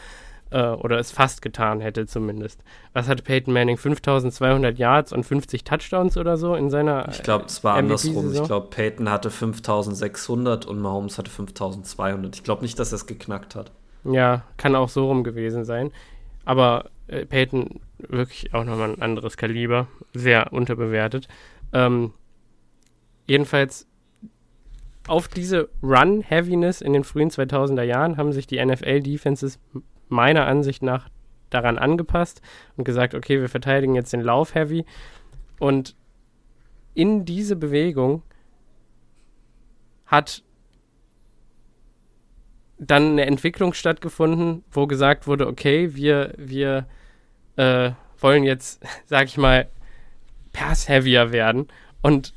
Äh, 0.51 0.67
oder 0.69 0.99
es 0.99 1.11
fast 1.11 1.41
getan 1.41 1.81
hätte 1.81 2.05
zumindest. 2.05 2.63
Was 2.93 3.07
hatte 3.07 3.23
Peyton 3.23 3.53
Manning? 3.53 3.77
5200 3.77 4.77
Yards 4.77 5.11
und 5.11 5.23
50 5.23 5.63
Touchdowns 5.63 6.17
oder 6.17 6.37
so 6.37 6.55
in 6.55 6.69
seiner 6.69 7.07
Ich 7.09 7.23
glaube, 7.23 7.45
es 7.45 7.63
war 7.63 7.75
andersrum. 7.75 8.33
Ich 8.33 8.43
glaube, 8.43 8.67
Peyton 8.69 9.09
hatte 9.09 9.31
5600 9.31 10.65
und 10.65 10.79
Mahomes 10.79 11.17
hatte 11.17 11.31
5200. 11.31 12.35
Ich 12.35 12.43
glaube 12.43 12.61
nicht, 12.61 12.77
dass 12.77 12.91
er 12.91 12.97
es 12.97 13.07
geknackt 13.07 13.55
hat. 13.55 13.71
Ja, 14.03 14.43
kann 14.57 14.75
auch 14.75 14.89
so 14.89 15.07
rum 15.07 15.23
gewesen 15.23 15.65
sein. 15.65 15.91
Aber 16.45 16.85
äh, 17.07 17.25
Peyton 17.25 17.79
wirklich 17.97 18.53
auch 18.53 18.63
nochmal 18.63 18.91
ein 18.91 19.01
anderes 19.01 19.37
Kaliber. 19.37 19.87
Sehr 20.13 20.53
unterbewertet. 20.53 21.27
Ähm, 21.73 22.13
jedenfalls 23.27 23.87
auf 25.07 25.27
diese 25.27 25.69
Run-Heaviness 25.83 26.81
in 26.81 26.93
den 26.93 27.03
frühen 27.03 27.29
2000er 27.29 27.83
Jahren 27.83 28.17
haben 28.17 28.33
sich 28.33 28.47
die 28.47 28.63
NFL-Defenses 28.63 29.59
meiner 30.09 30.47
Ansicht 30.47 30.81
nach 30.81 31.09
daran 31.49 31.77
angepasst 31.77 32.41
und 32.75 32.83
gesagt, 32.83 33.13
okay, 33.13 33.39
wir 33.39 33.49
verteidigen 33.49 33.95
jetzt 33.95 34.13
den 34.13 34.21
Lauf-Heavy. 34.21 34.85
Und 35.59 35.95
in 36.93 37.25
diese 37.25 37.55
Bewegung 37.55 38.23
hat 40.05 40.43
dann 42.77 43.11
eine 43.11 43.25
Entwicklung 43.25 43.73
stattgefunden, 43.73 44.63
wo 44.71 44.87
gesagt 44.87 45.27
wurde, 45.27 45.47
okay, 45.47 45.95
wir, 45.95 46.33
wir 46.37 46.87
äh, 47.57 47.91
wollen 48.19 48.43
jetzt, 48.43 48.83
sag 49.05 49.25
ich 49.25 49.37
mal, 49.37 49.67
pass-heavier 50.53 51.31
werden. 51.31 51.67
Und 52.01 52.33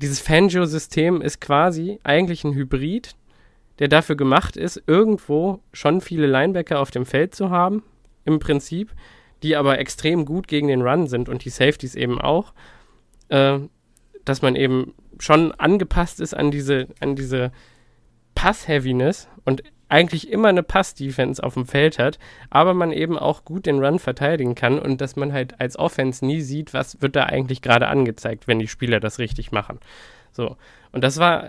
dieses 0.00 0.20
Fangio-System 0.20 1.20
ist 1.20 1.40
quasi 1.40 2.00
eigentlich 2.04 2.44
ein 2.44 2.54
Hybrid, 2.54 3.14
der 3.78 3.88
dafür 3.88 4.16
gemacht 4.16 4.56
ist, 4.56 4.82
irgendwo 4.86 5.60
schon 5.72 6.00
viele 6.00 6.26
Linebacker 6.26 6.80
auf 6.80 6.90
dem 6.90 7.06
Feld 7.06 7.34
zu 7.34 7.50
haben, 7.50 7.82
im 8.24 8.38
Prinzip, 8.38 8.92
die 9.42 9.56
aber 9.56 9.78
extrem 9.78 10.26
gut 10.26 10.48
gegen 10.48 10.68
den 10.68 10.82
Run 10.82 11.06
sind 11.06 11.28
und 11.28 11.44
die 11.44 11.50
Safeties 11.50 11.94
eben 11.94 12.20
auch, 12.20 12.52
äh, 13.28 13.58
dass 14.24 14.42
man 14.42 14.54
eben 14.54 14.94
schon 15.18 15.52
angepasst 15.52 16.20
ist 16.20 16.34
an 16.34 16.50
diese, 16.50 16.88
an 17.00 17.16
diese 17.16 17.52
Pass-Heaviness 18.34 19.28
und 19.44 19.62
eigentlich 19.90 20.30
immer 20.30 20.48
eine 20.48 20.62
Pass-Defense 20.62 21.42
auf 21.42 21.54
dem 21.54 21.66
Feld 21.66 21.98
hat, 21.98 22.18
aber 22.48 22.74
man 22.74 22.92
eben 22.92 23.18
auch 23.18 23.44
gut 23.44 23.66
den 23.66 23.84
Run 23.84 23.98
verteidigen 23.98 24.54
kann 24.54 24.78
und 24.78 25.00
dass 25.00 25.16
man 25.16 25.32
halt 25.32 25.60
als 25.60 25.78
Offense 25.78 26.24
nie 26.24 26.40
sieht, 26.40 26.72
was 26.72 27.02
wird 27.02 27.16
da 27.16 27.24
eigentlich 27.24 27.60
gerade 27.60 27.88
angezeigt, 27.88 28.46
wenn 28.46 28.58
die 28.58 28.68
Spieler 28.68 29.00
das 29.00 29.18
richtig 29.18 29.52
machen. 29.52 29.80
So. 30.32 30.56
Und 30.92 31.02
das 31.02 31.18
war 31.18 31.48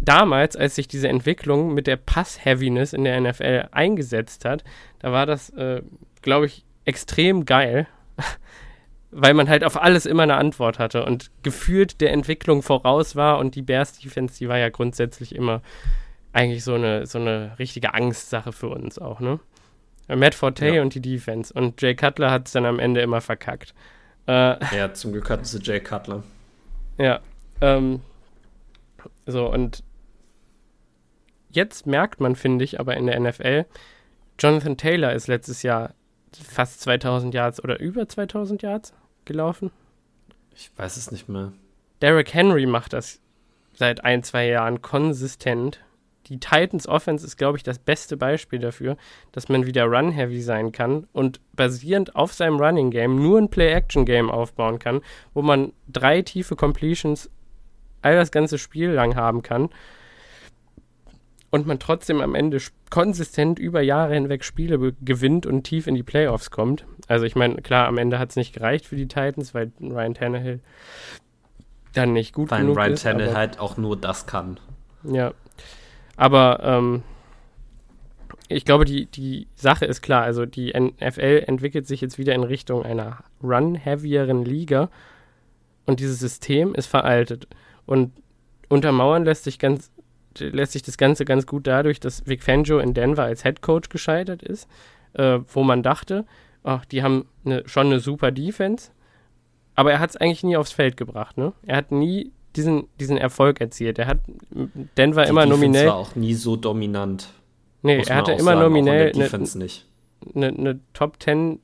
damals, 0.00 0.56
als 0.56 0.76
sich 0.76 0.88
diese 0.88 1.08
Entwicklung 1.08 1.74
mit 1.74 1.86
der 1.86 1.96
Pass-Heaviness 1.96 2.92
in 2.92 3.04
der 3.04 3.20
NFL 3.20 3.68
eingesetzt 3.72 4.44
hat, 4.44 4.64
da 5.00 5.12
war 5.12 5.26
das, 5.26 5.50
äh, 5.50 5.82
glaube 6.22 6.46
ich, 6.46 6.64
extrem 6.84 7.44
geil, 7.44 7.86
weil 9.10 9.34
man 9.34 9.48
halt 9.48 9.64
auf 9.64 9.80
alles 9.80 10.06
immer 10.06 10.22
eine 10.22 10.36
Antwort 10.36 10.78
hatte 10.78 11.04
und 11.04 11.32
gefühlt 11.42 12.00
der 12.00 12.12
Entwicklung 12.12 12.62
voraus 12.62 13.16
war 13.16 13.38
und 13.38 13.56
die 13.56 13.62
Bears-Defense, 13.62 14.38
die 14.38 14.48
war 14.48 14.58
ja 14.58 14.68
grundsätzlich 14.68 15.34
immer 15.34 15.62
eigentlich 16.32 16.62
so 16.64 16.74
eine, 16.74 17.06
so 17.06 17.18
eine 17.18 17.58
richtige 17.58 17.94
Angstsache 17.94 18.52
für 18.52 18.68
uns 18.68 18.98
auch, 18.98 19.20
ne? 19.20 19.40
Matt 20.08 20.34
Forte 20.34 20.66
Ja. 20.68 20.82
und 20.82 20.94
die 20.94 21.00
Defense. 21.00 21.52
Und 21.54 21.80
Jay 21.82 21.94
Cutler 21.94 22.30
hat 22.30 22.46
es 22.46 22.52
dann 22.52 22.66
am 22.66 22.78
Ende 22.80 23.00
immer 23.00 23.20
verkackt. 23.20 23.74
Äh, 24.26 24.56
Ja, 24.76 24.92
zum 24.92 25.12
Glück 25.12 25.30
hatten 25.30 25.44
sie 25.44 25.58
Jay 25.60 25.80
Cutler. 25.80 26.22
ja. 26.98 27.20
Ähm, 27.60 28.00
so, 29.26 29.46
und 29.52 29.82
jetzt 31.50 31.86
merkt 31.86 32.20
man, 32.20 32.34
finde 32.36 32.64
ich, 32.64 32.80
aber 32.80 32.96
in 32.96 33.06
der 33.06 33.20
NFL, 33.20 33.66
Jonathan 34.38 34.76
Taylor 34.76 35.12
ist 35.12 35.26
letztes 35.26 35.62
Jahr 35.62 35.94
fast 36.32 36.80
2000 36.80 37.34
Yards 37.34 37.62
oder 37.62 37.78
über 37.80 38.08
2000 38.08 38.62
Yards 38.62 38.94
gelaufen. 39.26 39.70
Ich 40.54 40.70
weiß 40.76 40.96
es 40.96 41.10
nicht 41.10 41.28
mehr. 41.28 41.52
Derrick 42.02 42.32
Henry 42.32 42.66
macht 42.66 42.92
das 42.94 43.20
seit 43.74 44.04
ein, 44.04 44.22
zwei 44.22 44.46
Jahren 44.48 44.80
konsistent. 44.82 45.80
Die 46.30 46.38
Titans 46.40 46.86
Offense 46.88 47.26
ist, 47.26 47.36
glaube 47.36 47.58
ich, 47.58 47.64
das 47.64 47.78
beste 47.78 48.16
Beispiel 48.16 48.60
dafür, 48.60 48.96
dass 49.32 49.48
man 49.48 49.66
wieder 49.66 49.84
Run-Heavy 49.84 50.40
sein 50.40 50.72
kann 50.72 51.06
und 51.12 51.40
basierend 51.54 52.16
auf 52.16 52.32
seinem 52.32 52.58
Running 52.60 52.90
Game 52.90 53.16
nur 53.16 53.38
ein 53.38 53.50
Play-Action-Game 53.50 54.30
aufbauen 54.30 54.78
kann, 54.78 55.00
wo 55.34 55.42
man 55.42 55.72
drei 55.88 56.22
tiefe 56.22 56.56
Completions 56.56 57.28
all 58.00 58.14
das 58.14 58.30
ganze 58.30 58.56
Spiel 58.58 58.90
lang 58.90 59.16
haben 59.16 59.42
kann 59.42 59.68
und 61.50 61.66
man 61.66 61.78
trotzdem 61.80 62.20
am 62.20 62.34
Ende 62.34 62.58
konsistent 62.90 63.58
über 63.58 63.80
Jahre 63.82 64.14
hinweg 64.14 64.44
Spiele 64.44 64.92
gewinnt 65.02 65.46
und 65.46 65.64
tief 65.64 65.86
in 65.88 65.96
die 65.96 66.02
Playoffs 66.04 66.50
kommt. 66.50 66.86
Also 67.08 67.26
ich 67.26 67.34
meine, 67.34 67.56
klar, 67.56 67.88
am 67.88 67.98
Ende 67.98 68.18
hat 68.20 68.30
es 68.30 68.36
nicht 68.36 68.54
gereicht 68.54 68.86
für 68.86 68.96
die 68.96 69.08
Titans, 69.08 69.52
weil 69.52 69.72
Ryan 69.80 70.14
Tannehill 70.14 70.60
dann 71.92 72.12
nicht 72.12 72.32
gut 72.34 72.52
Weil 72.52 72.60
genug 72.60 72.76
Ryan 72.78 72.92
ist. 72.92 73.02
Tannehill 73.02 73.30
aber- 73.30 73.38
halt 73.38 73.58
auch 73.58 73.76
nur 73.76 73.96
das 73.96 74.26
kann. 74.26 74.60
ja. 75.02 75.32
Aber 76.20 76.60
ähm, 76.62 77.02
ich 78.48 78.66
glaube, 78.66 78.84
die, 78.84 79.06
die 79.06 79.48
Sache 79.54 79.86
ist 79.86 80.02
klar. 80.02 80.22
Also 80.22 80.44
die 80.44 80.70
NFL 80.78 81.44
entwickelt 81.46 81.86
sich 81.86 82.02
jetzt 82.02 82.18
wieder 82.18 82.34
in 82.34 82.44
Richtung 82.44 82.84
einer 82.84 83.24
run-heavieren 83.42 84.44
Liga 84.44 84.90
und 85.86 85.98
dieses 85.98 86.18
System 86.18 86.74
ist 86.74 86.88
veraltet. 86.88 87.48
Und 87.86 88.12
untermauern 88.68 89.24
lässt 89.24 89.44
sich 89.44 89.58
ganz 89.58 89.90
lässt 90.38 90.72
sich 90.72 90.82
das 90.82 90.98
Ganze 90.98 91.24
ganz 91.24 91.46
gut 91.46 91.66
dadurch, 91.66 92.00
dass 92.00 92.26
Vic 92.26 92.42
Fangio 92.42 92.80
in 92.80 92.92
Denver 92.92 93.24
als 93.24 93.42
Head 93.42 93.62
Coach 93.62 93.88
gescheitert 93.88 94.42
ist, 94.42 94.68
äh, 95.14 95.38
wo 95.48 95.62
man 95.62 95.82
dachte, 95.82 96.26
ach, 96.62 96.84
die 96.84 97.02
haben 97.02 97.28
eine, 97.46 97.66
schon 97.66 97.86
eine 97.86 97.98
super 97.98 98.30
Defense, 98.30 98.90
aber 99.74 99.90
er 99.90 100.00
hat 100.00 100.10
es 100.10 100.16
eigentlich 100.18 100.44
nie 100.44 100.58
aufs 100.58 100.70
Feld 100.70 100.98
gebracht. 100.98 101.38
Ne? 101.38 101.54
Er 101.62 101.78
hat 101.78 101.90
nie 101.90 102.30
diesen, 102.56 102.88
diesen 102.98 103.16
Erfolg 103.16 103.60
erzielt. 103.60 103.98
Er 103.98 104.06
hat 104.06 104.18
Denver 104.96 105.24
Die 105.24 105.30
immer 105.30 105.42
Defense 105.42 105.60
nominell. 105.60 105.86
war 105.86 105.96
auch 105.96 106.14
nie 106.16 106.34
so 106.34 106.56
dominant. 106.56 107.28
Nee, 107.82 108.02
er 108.06 108.16
hatte 108.16 108.32
immer 108.32 108.52
sagen, 108.52 108.60
nominell 108.60 109.02
eine 109.02 109.12
Defense 109.12 109.56
nicht. 109.58 109.86
ne, 110.34 110.52
ne 110.52 110.80
Top 110.92 111.16
10 111.22 111.60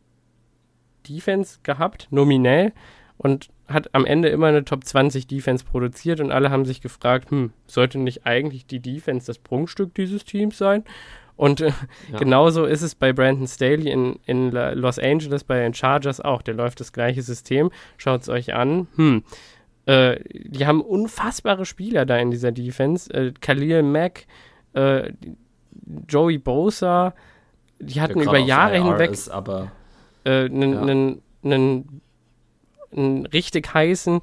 Defense 1.08 1.58
gehabt, 1.62 2.08
nominell. 2.10 2.72
Und 3.18 3.48
hat 3.68 3.94
am 3.94 4.04
Ende 4.04 4.28
immer 4.28 4.48
eine 4.48 4.64
Top 4.64 4.84
20 4.84 5.26
Defense 5.26 5.64
produziert 5.64 6.20
und 6.20 6.30
alle 6.30 6.50
haben 6.50 6.66
sich 6.66 6.80
gefragt, 6.82 7.30
hm, 7.30 7.52
sollte 7.66 7.98
nicht 7.98 8.26
eigentlich 8.26 8.66
die 8.66 8.80
Defense 8.80 9.26
das 9.26 9.38
Prunkstück 9.38 9.94
dieses 9.94 10.24
Teams 10.24 10.58
sein? 10.58 10.84
Und 11.36 11.60
äh, 11.62 11.72
Ja. 12.12 12.18
genauso 12.18 12.64
ist 12.64 12.82
es 12.82 12.94
bei 12.94 13.12
Brandon 13.12 13.46
Staley 13.46 13.90
in, 13.90 14.18
in 14.26 14.50
Los 14.52 14.98
Angeles, 14.98 15.44
bei 15.44 15.60
den 15.60 15.74
Chargers 15.74 16.20
auch. 16.20 16.42
Der 16.42 16.54
läuft 16.54 16.80
das 16.80 16.92
gleiche 16.92 17.22
System. 17.22 17.70
Schaut 17.96 18.22
es 18.22 18.28
euch 18.28 18.54
an. 18.54 18.86
Hm. 18.96 19.22
Äh, 19.86 20.20
die 20.48 20.66
haben 20.66 20.80
unfassbare 20.80 21.64
Spieler 21.64 22.04
da 22.06 22.16
in 22.18 22.30
dieser 22.30 22.52
Defense. 22.52 23.12
Äh, 23.12 23.32
Khalil 23.40 23.82
Mack, 23.82 24.26
äh, 24.74 25.12
Joey 26.08 26.38
Bosa, 26.38 27.14
die 27.78 28.00
hatten 28.00 28.20
über 28.20 28.38
Jahre 28.38 28.82
hinweg 28.82 29.10
einen 30.46 30.72
Ja. 30.72 30.80
einen- 30.82 31.22
einen 32.92 33.26
richtig 33.26 33.72
heißen 33.72 34.20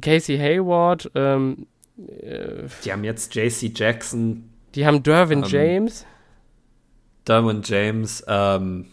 Casey 0.00 0.36
Hayward, 0.38 1.10
ähm, 1.14 1.66
äh, 2.20 2.64
die 2.84 2.92
haben 2.92 3.04
jetzt 3.04 3.34
JC 3.34 3.70
Jackson, 3.74 4.48
die 4.74 4.84
haben 4.86 5.02
Derwin 5.02 5.42
Ähm, 5.44 5.48
James, 5.48 6.06
Derwin 7.26 7.60
James, 7.62 8.24
ähm, 8.26 8.86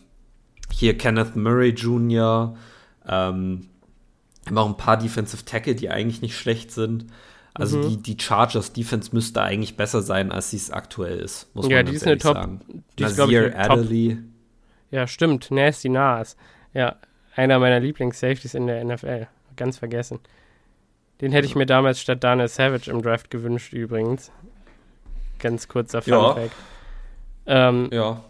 hier 0.72 0.98
Kenneth 0.98 1.36
Murray 1.36 1.70
Jr., 1.70 2.56
ähm, 3.08 3.68
haben 4.50 4.58
auch 4.58 4.68
ein 4.68 4.78
paar 4.78 4.98
Defensive 4.98 5.46
Tackle, 5.46 5.76
die 5.76 5.90
eigentlich 5.90 6.22
nicht 6.22 6.36
schlecht 6.38 6.72
sind. 6.72 7.06
Also 7.54 7.78
Mhm. 7.78 7.90
die, 8.04 8.16
die 8.16 8.24
Chargers 8.24 8.74
Defense 8.74 9.10
müsste 9.14 9.42
eigentlich 9.42 9.76
besser 9.76 10.02
sein, 10.02 10.32
als 10.32 10.52
sie 10.52 10.58
es 10.58 10.72
aktuell 10.72 11.20
ist, 11.20 11.54
muss 11.56 11.68
Ja, 11.68 11.78
man 11.78 11.88
die 11.88 11.94
ist 11.96 12.06
eine 12.06 12.18
Top- 12.18 12.36
sagen. 12.36 12.62
die 12.98 13.04
ist, 13.04 13.12
ich, 13.12 13.18
Top- 13.18 13.56
Adderley, 13.56 14.18
ja 14.92 15.08
stimmt, 15.08 15.52
Nasty 15.52 15.90
Nas, 15.90 16.38
ja, 16.74 16.96
einer 17.36 17.60
meiner 17.60 17.80
Lieblings-Safeties 17.80 18.54
in 18.54 18.68
der 18.68 18.82
NFL, 18.84 19.28
ganz 19.56 19.78
vergessen. 19.78 20.20
Den 21.22 21.32
hätte 21.34 21.48
ich 21.48 21.56
mir 21.56 21.66
damals 21.66 22.00
statt 22.00 22.24
Daniel 22.24 22.48
Savage 22.48 22.90
im 22.90 23.02
Draft 23.02 23.30
gewünscht 23.30 23.74
übrigens. 23.74 24.32
Ganz 25.40 25.68
kurzer 25.68 26.02
Fun 26.02 26.14
Ja. 26.14 26.38
Ähm, 27.46 27.90
ja. 27.92 28.24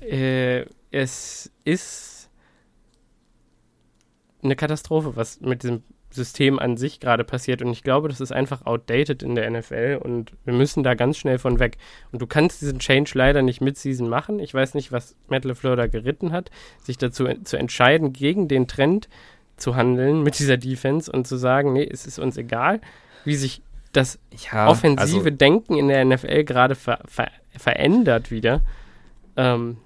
äh, 0.00 0.66
es 0.90 1.50
ist 1.64 2.11
eine 4.42 4.56
Katastrophe, 4.56 5.16
was 5.16 5.40
mit 5.40 5.62
diesem 5.62 5.82
System 6.10 6.58
an 6.58 6.76
sich 6.76 7.00
gerade 7.00 7.24
passiert. 7.24 7.62
Und 7.62 7.70
ich 7.72 7.82
glaube, 7.82 8.08
das 8.08 8.20
ist 8.20 8.32
einfach 8.32 8.66
outdated 8.66 9.22
in 9.22 9.34
der 9.34 9.50
NFL 9.50 10.00
und 10.02 10.32
wir 10.44 10.52
müssen 10.52 10.82
da 10.82 10.94
ganz 10.94 11.16
schnell 11.16 11.38
von 11.38 11.58
weg. 11.58 11.78
Und 12.12 12.20
du 12.20 12.26
kannst 12.26 12.60
diesen 12.60 12.78
Change 12.78 13.12
leider 13.14 13.42
nicht 13.42 13.60
mid-season 13.60 14.08
machen. 14.08 14.38
Ich 14.38 14.52
weiß 14.52 14.74
nicht, 14.74 14.92
was 14.92 15.16
Matt 15.28 15.44
LeFleur 15.44 15.76
da 15.76 15.86
geritten 15.86 16.32
hat, 16.32 16.50
sich 16.82 16.98
dazu 16.98 17.26
zu 17.44 17.56
entscheiden, 17.56 18.12
gegen 18.12 18.48
den 18.48 18.68
Trend 18.68 19.08
zu 19.56 19.76
handeln 19.76 20.22
mit 20.22 20.38
dieser 20.38 20.56
Defense 20.56 21.10
und 21.10 21.26
zu 21.26 21.36
sagen, 21.36 21.72
nee, 21.72 21.88
es 21.90 22.06
ist 22.06 22.18
uns 22.18 22.36
egal, 22.36 22.80
wie 23.24 23.36
sich 23.36 23.62
das 23.92 24.18
ja 24.50 24.68
offensive 24.68 25.26
also, 25.26 25.30
Denken 25.30 25.76
in 25.76 25.88
der 25.88 26.04
NFL 26.04 26.44
gerade 26.44 26.74
ver 26.74 27.00
ver 27.06 27.30
verändert 27.56 28.30
wieder. 28.30 28.62
Ähm, 29.36 29.76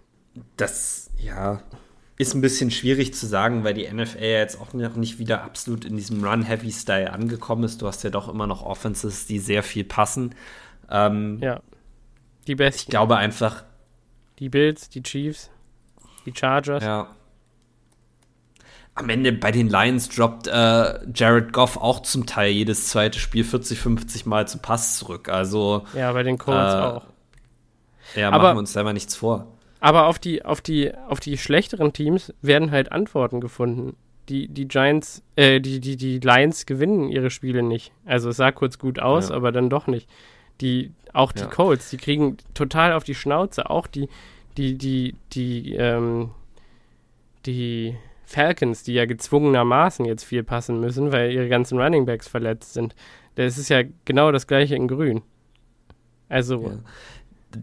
Das, 0.57 1.11
ja, 1.19 1.63
ist 2.19 2.35
ein 2.35 2.41
bisschen 2.41 2.71
schwierig 2.71 3.13
zu 3.15 3.27
sagen, 3.27 3.63
weil 3.65 3.75
die 3.75 3.87
NFL 3.93 4.19
ja 4.23 4.39
jetzt 4.39 4.59
auch 4.61 4.73
noch 4.73 4.97
nicht 4.97 5.19
wieder 5.19 5.43
absolut 5.43 5.85
in 5.85 5.97
diesem 5.97 6.25
Run-Heavy-Style 6.25 7.13
angekommen 7.13 7.65
ist. 7.65 7.83
Du 7.83 7.87
hast 7.87 8.03
ja 8.05 8.11
doch 8.11 8.29
immer 8.29 8.47
noch 8.47 8.63
Offenses, 8.65 9.27
die 9.27 9.39
sehr 9.39 9.63
viel 9.63 9.85
passen. 9.85 10.35
Ähm, 10.91 11.39
ja. 11.43 11.61
Die 12.47 12.53
Ich 12.53 12.59
besten. 12.59 12.91
glaube 12.91 13.17
einfach, 13.17 13.65
Die 14.39 14.49
Bills, 14.49 14.89
die 14.89 15.03
Chiefs, 15.03 15.51
die 16.25 16.33
Chargers. 16.35 16.83
ja. 16.83 17.09
Am 18.95 19.11
Ende 19.11 19.31
bei 19.33 19.51
den 19.53 19.69
Lions 19.69 20.09
droppt 20.09 20.47
äh, 20.47 20.99
Jared 21.15 21.53
Goff 21.53 21.77
auch 21.77 22.01
zum 22.01 22.25
Teil 22.25 22.51
jedes 22.53 22.89
zweite 22.89 23.19
Spiel 23.19 23.45
40, 23.45 23.79
50 23.79 24.25
Mal 24.25 24.49
zum 24.49 24.63
Pass 24.63 24.97
zurück. 24.99 25.29
Also, 25.29 25.85
Ja, 25.93 26.13
bei 26.13 26.23
den 26.23 26.39
Colts 26.39 26.73
Äh, 26.73 26.77
auch. 26.79 27.03
ja, 28.15 28.29
Aber- 28.31 28.45
machen 28.45 28.57
wir 28.57 28.61
uns 28.61 28.73
selber 28.73 28.95
nichts 28.95 29.15
vor. 29.15 29.53
Aber 29.87 30.07
auf 30.09 30.19
die, 30.19 30.45
auf 30.45 30.61
die, 30.61 30.93
auf 31.09 31.21
die 31.21 31.39
schlechteren 31.39 31.93
Teams 31.93 32.35
werden 32.43 32.73
halt 32.73 32.91
Antworten 32.91 33.41
gefunden. 33.41 33.95
Die, 34.29 34.49
die 34.49 34.67
Giants, 34.67 35.23
äh, 35.37 35.61
die, 35.61 35.79
die, 35.79 35.97
die 35.97 36.19
Lions 36.19 36.67
gewinnen 36.67 37.09
ihre 37.09 37.31
Spiele 37.31 37.63
nicht. 37.63 37.93
Also 38.05 38.31
es 38.31 38.37
sah 38.39 38.51
kurz 38.51 38.79
gut 38.81 38.99
aus, 38.99 39.29
Ja. 39.29 39.37
aber 39.37 39.53
dann 39.53 39.71
doch 39.71 39.87
nicht. 39.87 40.09
Die, 40.61 40.91
auch 41.13 41.31
die 41.31 41.43
Ja. 41.43 41.47
Colts, 41.47 41.91
die 41.91 41.99
kriegen 41.99 42.37
total 42.53 42.95
auf 42.95 43.05
die 43.05 43.15
Schnauze. 43.15 43.71
Auch 43.71 43.87
die, 43.87 44.09
die, 44.57 44.77
die, 44.77 45.15
die, 45.33 45.75
ähm, 45.77 46.31
die 47.47 47.95
Falcons, 48.25 48.83
die 48.83 48.95
ja 48.95 49.05
gezwungenermaßen 49.07 50.05
jetzt 50.05 50.25
viel 50.25 50.43
passen 50.43 50.81
müssen, 50.81 51.13
weil 51.13 51.31
ihre 51.31 51.49
ganzen 51.49 51.79
Running 51.81 52.07
Backs 52.07 52.27
verletzt 52.27 52.75
sind. 52.75 52.97
Das 53.37 53.57
ist 53.57 53.69
ja 53.69 53.83
genau 54.05 54.33
das 54.33 54.49
gleiche 54.49 54.75
in 54.75 54.89
Grün. 54.89 55.23
Also, 56.29 56.61
Ja. 56.63 56.71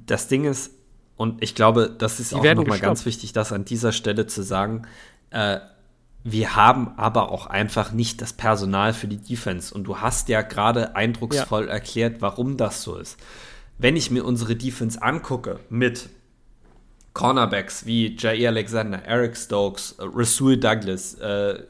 Das 0.05 0.29
Ding 0.29 0.45
ist, 0.45 0.73
und 1.15 1.44
ich 1.44 1.56
glaube, 1.56 1.94
das 1.95 2.19
ist 2.19 2.31
Die 2.31 2.35
auch 2.35 2.44
nochmal 2.56 2.80
ganz 2.80 3.06
wichtig, 3.06 3.34
das 3.34 3.52
an 3.52 3.65
dieser 3.65 3.91
Stelle 3.91 4.27
zu 4.27 4.41
sagen. 4.41 4.84
Äh, 5.30 5.60
wir 6.23 6.56
haben 6.56 6.94
aber 6.98 7.31
auch 7.31 7.48
einfach 7.48 7.91
nicht 7.91 8.22
das 8.22 8.34
Personal 8.34 8.94
für 8.94 9.07
die 9.07 9.18
Defense. 9.18 9.73
Und 9.73 9.84
du 9.84 9.98
hast 9.98 10.30
ja 10.30 10.41
gerade 10.41 10.95
eindrucksvoll 10.95 11.68
erklärt, 11.68 12.22
warum 12.22 12.57
das 12.57 12.81
so 12.81 12.95
ist. 12.95 13.18
Wenn 13.77 13.95
ich 13.95 14.10
mir 14.10 14.23
unsere 14.23 14.56
Defense 14.56 15.02
angucke 15.02 15.60
mit 15.69 16.10
Cornerbacks 17.14 17.85
wie 17.85 18.15
Jair 18.18 18.49
Alexander, 18.49 19.03
Eric 19.03 19.38
Stokes, 19.38 19.94
äh, 19.99 20.06
Rasul 20.06 20.57
Douglas, 20.57 21.15
äh, 21.15 21.61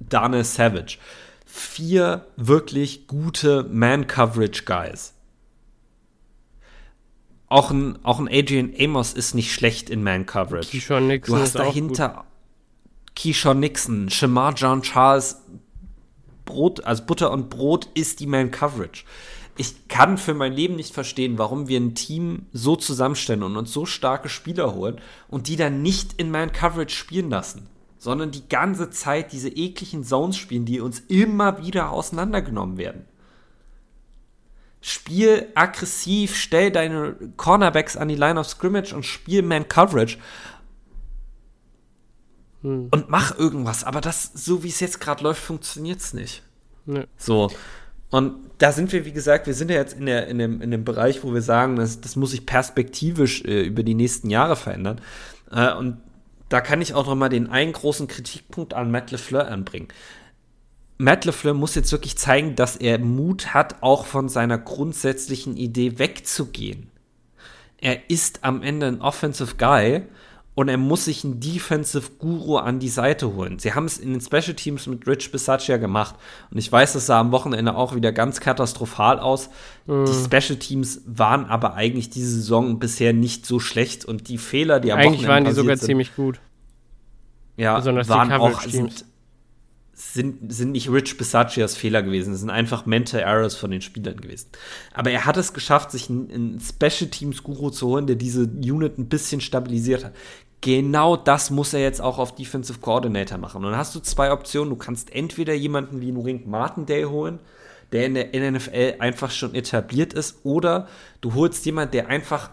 Daniel 0.00 0.44
Savage, 0.44 0.98
vier 1.46 2.26
wirklich 2.36 3.06
gute 3.06 3.64
Man-Coverage-Guys 3.64 5.14
auch 7.50 7.70
ein, 7.70 7.98
auch 8.04 8.20
ein 8.20 8.28
Adrian 8.30 8.72
Amos 8.78 9.12
ist 9.12 9.34
nicht 9.34 9.52
schlecht 9.52 9.90
in 9.90 10.02
Man-Coverage. 10.02 10.70
Keyshawn 10.70 11.08
Nixon 11.08 11.34
Du 11.34 11.42
hast 11.42 11.54
dahinter 11.56 12.24
Keyshawn 13.16 13.60
Nixon, 13.60 14.08
Shamar 14.08 14.54
John 14.54 14.82
Charles, 14.82 15.42
Brot, 16.44 16.84
also 16.84 17.04
Butter 17.04 17.32
und 17.32 17.50
Brot 17.50 17.88
ist 17.94 18.20
die 18.20 18.28
Man-Coverage. 18.28 19.04
Ich 19.56 19.88
kann 19.88 20.16
für 20.16 20.32
mein 20.32 20.52
Leben 20.52 20.76
nicht 20.76 20.94
verstehen, 20.94 21.38
warum 21.38 21.66
wir 21.68 21.78
ein 21.78 21.94
Team 21.96 22.46
so 22.52 22.76
zusammenstellen 22.76 23.42
und 23.42 23.56
uns 23.56 23.72
so 23.72 23.84
starke 23.84 24.28
Spieler 24.28 24.72
holen 24.74 25.00
und 25.28 25.48
die 25.48 25.56
dann 25.56 25.82
nicht 25.82 26.14
in 26.14 26.30
Man-Coverage 26.30 26.94
spielen 26.94 27.30
lassen, 27.30 27.66
sondern 27.98 28.30
die 28.30 28.48
ganze 28.48 28.90
Zeit 28.90 29.32
diese 29.32 29.48
ekligen 29.48 30.04
Zones 30.04 30.36
spielen, 30.36 30.66
die 30.66 30.80
uns 30.80 31.00
immer 31.00 31.62
wieder 31.62 31.90
auseinandergenommen 31.90 32.78
werden. 32.78 33.04
Spiel 34.80 35.48
aggressiv, 35.54 36.36
stell 36.36 36.70
deine 36.70 37.16
Cornerbacks 37.36 37.96
an 37.96 38.08
die 38.08 38.14
Line 38.14 38.40
of 38.40 38.48
Scrimmage 38.48 38.94
und 38.94 39.04
spiel 39.04 39.42
Man 39.42 39.68
Coverage. 39.68 40.18
Und 42.62 43.08
mach 43.08 43.38
irgendwas, 43.38 43.84
aber 43.84 44.00
das, 44.00 44.30
so 44.34 44.62
wie 44.62 44.68
es 44.68 44.80
jetzt 44.80 45.00
gerade 45.00 45.24
läuft, 45.24 45.42
funktioniert 45.42 46.00
es 46.00 46.12
nicht. 46.12 46.42
Nö. 46.84 47.04
So. 47.16 47.50
Und 48.10 48.50
da 48.58 48.72
sind 48.72 48.92
wir, 48.92 49.04
wie 49.04 49.12
gesagt, 49.12 49.46
wir 49.46 49.54
sind 49.54 49.70
ja 49.70 49.76
jetzt 49.76 49.94
in, 49.94 50.06
der, 50.06 50.26
in, 50.26 50.38
dem, 50.38 50.60
in 50.60 50.70
dem 50.70 50.84
Bereich, 50.84 51.22
wo 51.22 51.32
wir 51.32 51.42
sagen, 51.42 51.76
das, 51.76 52.00
das 52.00 52.16
muss 52.16 52.32
sich 52.32 52.44
perspektivisch 52.44 53.44
äh, 53.44 53.62
über 53.62 53.82
die 53.82 53.94
nächsten 53.94 54.28
Jahre 54.28 54.56
verändern. 54.56 55.00
Äh, 55.50 55.72
und 55.72 55.98
da 56.50 56.60
kann 56.60 56.82
ich 56.82 56.92
auch 56.92 57.06
noch 57.06 57.14
mal 57.14 57.28
den 57.28 57.48
einen 57.48 57.72
großen 57.72 58.08
Kritikpunkt 58.08 58.74
an 58.74 58.90
Matt 58.90 59.10
LeFleur 59.12 59.48
anbringen. 59.48 59.88
Matt 61.00 61.24
LeFleur 61.24 61.54
muss 61.54 61.74
jetzt 61.74 61.92
wirklich 61.92 62.18
zeigen, 62.18 62.56
dass 62.56 62.76
er 62.76 62.98
Mut 62.98 63.54
hat, 63.54 63.82
auch 63.82 64.04
von 64.04 64.28
seiner 64.28 64.58
grundsätzlichen 64.58 65.56
Idee 65.56 65.98
wegzugehen. 65.98 66.90
Er 67.78 68.10
ist 68.10 68.44
am 68.44 68.62
Ende 68.62 68.88
ein 68.88 69.00
Offensive 69.00 69.54
Guy 69.56 70.02
und 70.54 70.68
er 70.68 70.76
muss 70.76 71.06
sich 71.06 71.24
einen 71.24 71.40
Defensive 71.40 72.10
Guru 72.18 72.58
an 72.58 72.80
die 72.80 72.90
Seite 72.90 73.32
holen. 73.32 73.58
Sie 73.58 73.72
haben 73.72 73.86
es 73.86 73.96
in 73.96 74.12
den 74.12 74.20
Special 74.20 74.52
Teams 74.52 74.86
mit 74.88 75.06
Rich 75.06 75.32
Bisaccia 75.32 75.78
gemacht 75.78 76.16
und 76.50 76.58
ich 76.58 76.70
weiß, 76.70 76.92
das 76.92 77.06
sah 77.06 77.18
am 77.18 77.32
Wochenende 77.32 77.74
auch 77.76 77.94
wieder 77.94 78.12
ganz 78.12 78.40
katastrophal 78.40 79.18
aus. 79.18 79.48
Die 79.86 80.12
Special 80.12 80.58
Teams 80.58 81.00
waren 81.06 81.46
aber 81.46 81.76
eigentlich 81.76 82.10
diese 82.10 82.30
Saison 82.30 82.78
bisher 82.78 83.14
nicht 83.14 83.46
so 83.46 83.58
schlecht 83.58 84.04
und 84.04 84.28
die 84.28 84.36
Fehler, 84.36 84.80
die 84.80 84.92
am 84.92 84.98
Eigentlich 84.98 85.22
Wochenende 85.22 85.28
waren 85.30 85.44
die 85.46 85.52
sogar 85.52 85.76
sind, 85.78 85.86
ziemlich 85.86 86.14
gut. 86.14 86.40
ja, 87.56 87.76
besonders 87.76 88.06
die 88.06 88.12
waren 88.12 88.30
auch 88.32 88.50
Coverage-Teams. 88.50 88.98
sind, 88.98 89.09
sind, 90.00 90.52
sind 90.52 90.72
nicht 90.72 90.90
Rich 90.90 91.18
Bisaccias 91.18 91.76
Fehler 91.76 92.02
gewesen, 92.02 92.32
es 92.32 92.40
sind 92.40 92.50
einfach 92.50 92.86
Mental 92.86 93.20
Errors 93.20 93.54
von 93.54 93.70
den 93.70 93.82
Spielern 93.82 94.16
gewesen. 94.16 94.48
Aber 94.94 95.10
er 95.10 95.26
hat 95.26 95.36
es 95.36 95.52
geschafft, 95.52 95.90
sich 95.90 96.08
einen, 96.08 96.30
einen 96.30 96.60
Special 96.60 97.10
Teams 97.10 97.42
Guru 97.42 97.70
zu 97.70 97.86
holen, 97.88 98.06
der 98.06 98.16
diese 98.16 98.44
Unit 98.44 98.98
ein 98.98 99.08
bisschen 99.08 99.42
stabilisiert 99.42 100.04
hat. 100.04 100.14
Genau 100.62 101.16
das 101.16 101.50
muss 101.50 101.74
er 101.74 101.80
jetzt 101.80 102.00
auch 102.00 102.18
auf 102.18 102.34
Defensive 102.34 102.80
Coordinator 102.80 103.38
machen. 103.38 103.58
Und 103.58 103.70
dann 103.70 103.76
hast 103.78 103.94
du 103.94 104.00
zwei 104.00 104.32
Optionen. 104.32 104.70
Du 104.70 104.76
kannst 104.76 105.14
entweder 105.14 105.54
jemanden 105.54 106.00
wie 106.00 106.12
Nuring 106.12 106.48
Martindale 106.48 107.10
holen, 107.10 107.38
der 107.92 108.06
in 108.06 108.14
der 108.14 108.52
NFL 108.52 108.96
einfach 109.00 109.30
schon 109.30 109.54
etabliert 109.54 110.12
ist, 110.12 110.44
oder 110.44 110.88
du 111.20 111.34
holst 111.34 111.64
jemanden, 111.66 111.92
der 111.92 112.08
einfach 112.08 112.50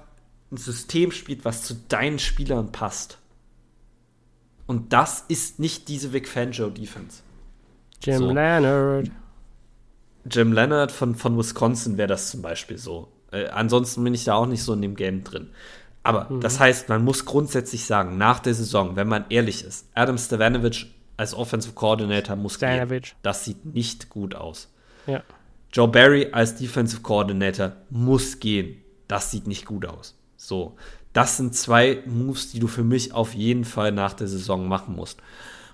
ein 0.51 0.57
System 0.57 1.11
spielt, 1.11 1.45
was 1.45 1.63
zu 1.63 1.75
deinen 1.87 2.19
Spielern 2.19 2.71
passt. 2.71 3.19
Und 4.65 4.91
das 4.91 5.23
ist 5.27 5.59
nicht 5.59 5.87
diese 5.87 6.11
Vic 6.11 6.27
Fangio 6.27 6.69
Defense. 6.69 7.21
Jim 8.03 8.17
So. 8.17 8.31
Leonard. 8.31 9.11
Jim 10.29 10.51
Leonard 10.51 10.91
von, 10.91 11.15
von 11.15 11.37
Wisconsin 11.37 11.97
wäre 11.97 12.07
das 12.07 12.31
zum 12.31 12.41
Beispiel 12.41 12.77
so. 12.77 13.07
Äh, 13.31 13.47
ansonsten 13.47 14.03
bin 14.03 14.13
ich 14.13 14.25
da 14.25 14.35
auch 14.35 14.45
nicht 14.45 14.63
so 14.63 14.73
in 14.73 14.81
dem 14.81 14.95
Game 14.95 15.23
drin. 15.23 15.49
Aber 16.03 16.29
das 16.39 16.59
heißt, 16.59 16.87
man 16.87 17.03
muss 17.03 17.25
grundsätzlich 17.25 17.85
sagen, 17.85 18.17
nach 18.17 18.39
der 18.39 18.53
Saison, 18.53 18.95
wenn 18.95 19.09
man 19.09 19.25
ehrlich 19.29 19.65
ist, 19.65 19.89
Adam 19.93 20.17
Stavanovich 20.17 20.93
als 21.17 21.33
Offensive 21.33 21.73
Coordinator 21.73 22.37
muss 22.37 22.59
gehen. 22.59 22.69
Stavanovich. 22.69 23.15
Das 23.23 23.43
sieht 23.43 23.65
nicht 23.65 24.09
gut 24.09 24.33
aus. 24.33 24.71
Ja. 25.05 25.23
Joe 25.73 25.89
Barry 25.89 26.29
als 26.31 26.55
Defensive 26.55 27.01
Coordinator 27.01 27.73
muss 27.89 28.39
gehen. 28.39 28.81
Das 29.09 29.31
sieht 29.31 29.47
nicht 29.47 29.65
gut 29.65 29.85
aus. 29.85 30.17
So, 30.37 30.77
das 31.11 31.35
sind 31.35 31.55
zwei 31.55 32.03
Moves, 32.05 32.51
die 32.51 32.59
du 32.59 32.67
für 32.67 32.83
mich 32.83 33.13
auf 33.13 33.33
jeden 33.33 33.65
Fall 33.65 33.91
nach 33.91 34.13
der 34.13 34.27
Saison 34.27 34.67
machen 34.67 34.95
musst. 34.95 35.19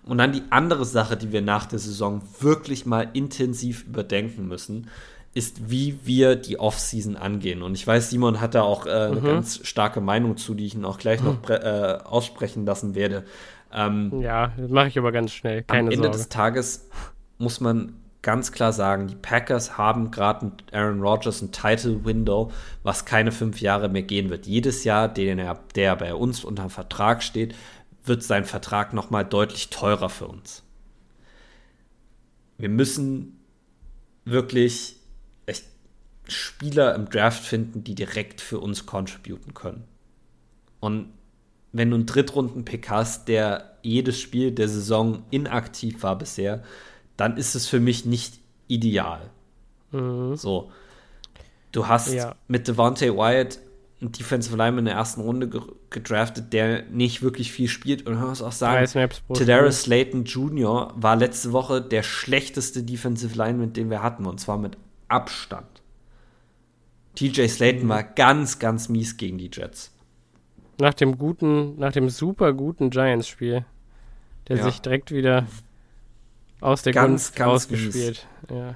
Und 0.05 0.17
dann 0.17 0.33
die 0.33 0.43
andere 0.49 0.85
Sache, 0.85 1.15
die 1.15 1.31
wir 1.31 1.41
nach 1.41 1.65
der 1.65 1.79
Saison 1.79 2.21
wirklich 2.39 2.85
mal 2.85 3.07
intensiv 3.13 3.85
überdenken 3.85 4.47
müssen, 4.47 4.89
ist, 5.33 5.69
wie 5.69 5.99
wir 6.03 6.35
die 6.35 6.59
Offseason 6.59 7.15
angehen. 7.15 7.63
Und 7.63 7.73
ich 7.73 7.87
weiß, 7.87 8.09
Simon 8.09 8.39
hat 8.39 8.53
da 8.53 8.61
auch 8.61 8.85
äh, 8.85 8.89
eine 8.89 9.21
ganz 9.21 9.65
starke 9.65 9.99
Meinung 10.01 10.37
zu, 10.37 10.53
die 10.53 10.65
ich 10.65 10.75
ihn 10.75 10.85
auch 10.85 10.99
gleich 10.99 11.23
noch 11.23 11.49
äh, 11.49 11.97
aussprechen 12.03 12.65
lassen 12.65 12.93
werde. 12.95 13.23
Ähm, 13.73 14.21
Ja, 14.21 14.51
das 14.57 14.69
mache 14.69 14.89
ich 14.89 14.97
aber 14.97 15.11
ganz 15.11 15.31
schnell. 15.31 15.59
am 15.59 15.67
Keine 15.67 15.91
Ende 15.91 16.03
Sorge. 16.03 16.17
des 16.17 16.29
Tages 16.29 16.87
muss 17.39 17.59
man 17.59 17.95
ganz 18.21 18.51
klar 18.51 18.71
sagen, 18.73 19.07
die 19.07 19.15
Packers 19.15 19.77
haben 19.77 20.11
gerade 20.11 20.45
mit 20.45 20.73
Aaron 20.73 21.01
Rodgers 21.01 21.41
ein 21.41 21.51
Title 21.51 22.05
Window, 22.05 22.51
was 22.83 23.05
keine 23.05 23.31
fünf 23.31 23.59
Jahre 23.59 23.89
mehr 23.89 24.03
gehen 24.03 24.29
wird. 24.29 24.45
Jedes 24.45 24.83
Jahr, 24.83 25.09
den 25.09 25.39
er, 25.39 25.59
der 25.75 25.95
bei 25.95 26.13
uns 26.13 26.43
unter 26.43 26.69
Vertrag 26.69 27.21
steht, 27.23 27.53
wird 28.05 28.23
sein 28.23 28.45
Vertrag 28.45 28.93
noch 28.93 29.09
mal 29.09 29.23
deutlich 29.23 29.69
teurer 29.69 30.09
für 30.09 30.27
uns. 30.27 30.63
Wir 32.57 32.69
müssen 32.69 33.39
wirklich 34.25 34.97
echt 35.45 35.65
Spieler 36.27 36.95
im 36.95 37.09
Draft 37.09 37.43
finden, 37.43 37.83
die 37.83 37.95
direkt 37.95 38.41
für 38.41 38.59
uns 38.59 38.85
contributen 38.85 39.53
können. 39.53 39.83
Und 40.79 41.09
wenn 41.71 41.89
du 41.89 41.95
einen 41.95 42.05
Drittrunden-Pick 42.05 42.89
hast, 42.89 43.27
der 43.27 43.77
jedes 43.81 44.19
Spiel 44.19 44.51
der 44.51 44.69
Saison 44.69 45.23
inaktiv 45.31 46.03
war 46.03 46.17
bisher, 46.17 46.63
dann 47.17 47.37
ist 47.37 47.55
es 47.55 47.67
für 47.67 47.79
mich 47.79 48.05
nicht 48.05 48.39
ideal. 48.67 49.29
So. 49.91 50.71
Du 51.71 51.87
hast 51.87 52.13
Ja. 52.13 52.35
mit 52.47 52.67
Devontae 52.67 53.15
Wyatt 53.15 53.59
Defensive 54.11 54.55
Lineman 54.55 54.79
in 54.79 54.85
der 54.85 54.95
ersten 54.95 55.21
Runde 55.21 55.47
ge 55.49 55.61
gedraftet, 55.89 56.53
der 56.53 56.83
nicht 56.89 57.21
wirklich 57.21 57.51
viel 57.51 57.67
spielt. 57.67 58.07
Und 58.07 58.15
man 58.15 58.29
muss 58.29 58.41
auch 58.41 58.51
sagen, 58.51 58.87
Tadarius 59.33 59.83
Slayton 59.83 60.25
Jr. 60.25 60.91
war 60.95 61.15
letzte 61.15 61.51
Woche 61.53 61.81
der 61.81 62.01
schlechteste 62.01 62.81
Defensive 62.83 63.37
Lineman, 63.37 63.73
den 63.73 63.89
wir 63.91 64.01
hatten. 64.01 64.25
Und 64.25 64.39
zwar 64.39 64.57
mit 64.57 64.75
Abstand. 65.07 65.67
TJ. 67.15 67.47
Slayton 67.47 67.87
war 67.89 68.01
ganz, 68.01 68.57
ganz 68.57 68.89
mies 68.89 69.17
gegen 69.17 69.37
die 69.37 69.51
Jets. 69.53 69.91
Nach 70.79 70.95
dem 70.95 71.19
guten, 71.19 71.77
nach 71.77 71.91
dem 71.91 72.09
super 72.09 72.53
guten 72.53 72.89
Giants-Spiel, 72.89 73.65
der 74.47 74.57
Ja. 74.57 74.63
sich 74.63 74.81
direkt 74.81 75.11
wieder 75.11 75.45
aus 76.59 76.81
der 76.81 76.93
Ganz, 76.93 77.07
Gunst 77.07 77.35
ganz 77.35 77.49
rausgespielt. 77.51 78.27
Ja. 78.49 78.75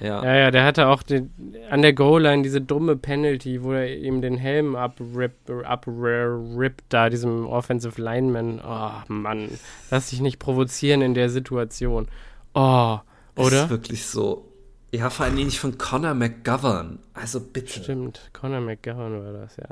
Ja. 0.00 0.24
ja, 0.24 0.34
ja, 0.34 0.50
der 0.50 0.64
hatte 0.64 0.88
auch 0.88 1.02
den, 1.02 1.30
an 1.70 1.82
der 1.82 1.92
Goal-Line 1.92 2.42
diese 2.42 2.60
dumme 2.60 2.96
Penalty, 2.96 3.62
wo 3.62 3.72
er 3.72 3.96
ihm 3.96 4.22
den 4.22 4.38
Helm 4.38 4.74
abrippt, 4.74 5.50
abrippt 5.50 6.84
da, 6.88 7.10
diesem 7.10 7.46
Offensive 7.46 8.00
Lineman. 8.00 8.60
Oh, 8.66 8.90
Mann, 9.08 9.50
lass 9.90 10.08
dich 10.10 10.20
nicht 10.20 10.38
provozieren 10.38 11.02
in 11.02 11.12
der 11.14 11.28
Situation. 11.28 12.08
Oh, 12.54 12.98
Das 13.34 13.46
oder? 13.46 13.64
ist 13.64 13.70
wirklich 13.70 14.06
so. 14.06 14.46
Ja, 14.92 15.10
vor 15.10 15.26
allem 15.26 15.36
nicht 15.36 15.60
von 15.60 15.78
Connor 15.78 16.14
McGovern. 16.14 16.98
Also 17.14 17.40
bitte. 17.40 17.82
Stimmt, 17.82 18.30
Conor 18.32 18.60
McGowan 18.60 19.22
war 19.22 19.32
das, 19.32 19.56
ja. 19.56 19.68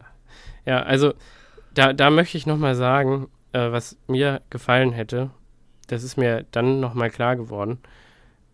Ja, 0.64 0.82
also 0.82 1.14
da, 1.74 1.92
da 1.92 2.10
möchte 2.10 2.36
ich 2.36 2.46
nochmal 2.46 2.74
sagen, 2.74 3.28
äh, 3.52 3.72
was 3.72 3.96
mir 4.06 4.42
gefallen 4.50 4.92
hätte, 4.92 5.30
das 5.88 6.02
ist 6.02 6.16
mir 6.18 6.44
dann 6.50 6.80
nochmal 6.80 7.10
klar 7.10 7.34
geworden, 7.36 7.78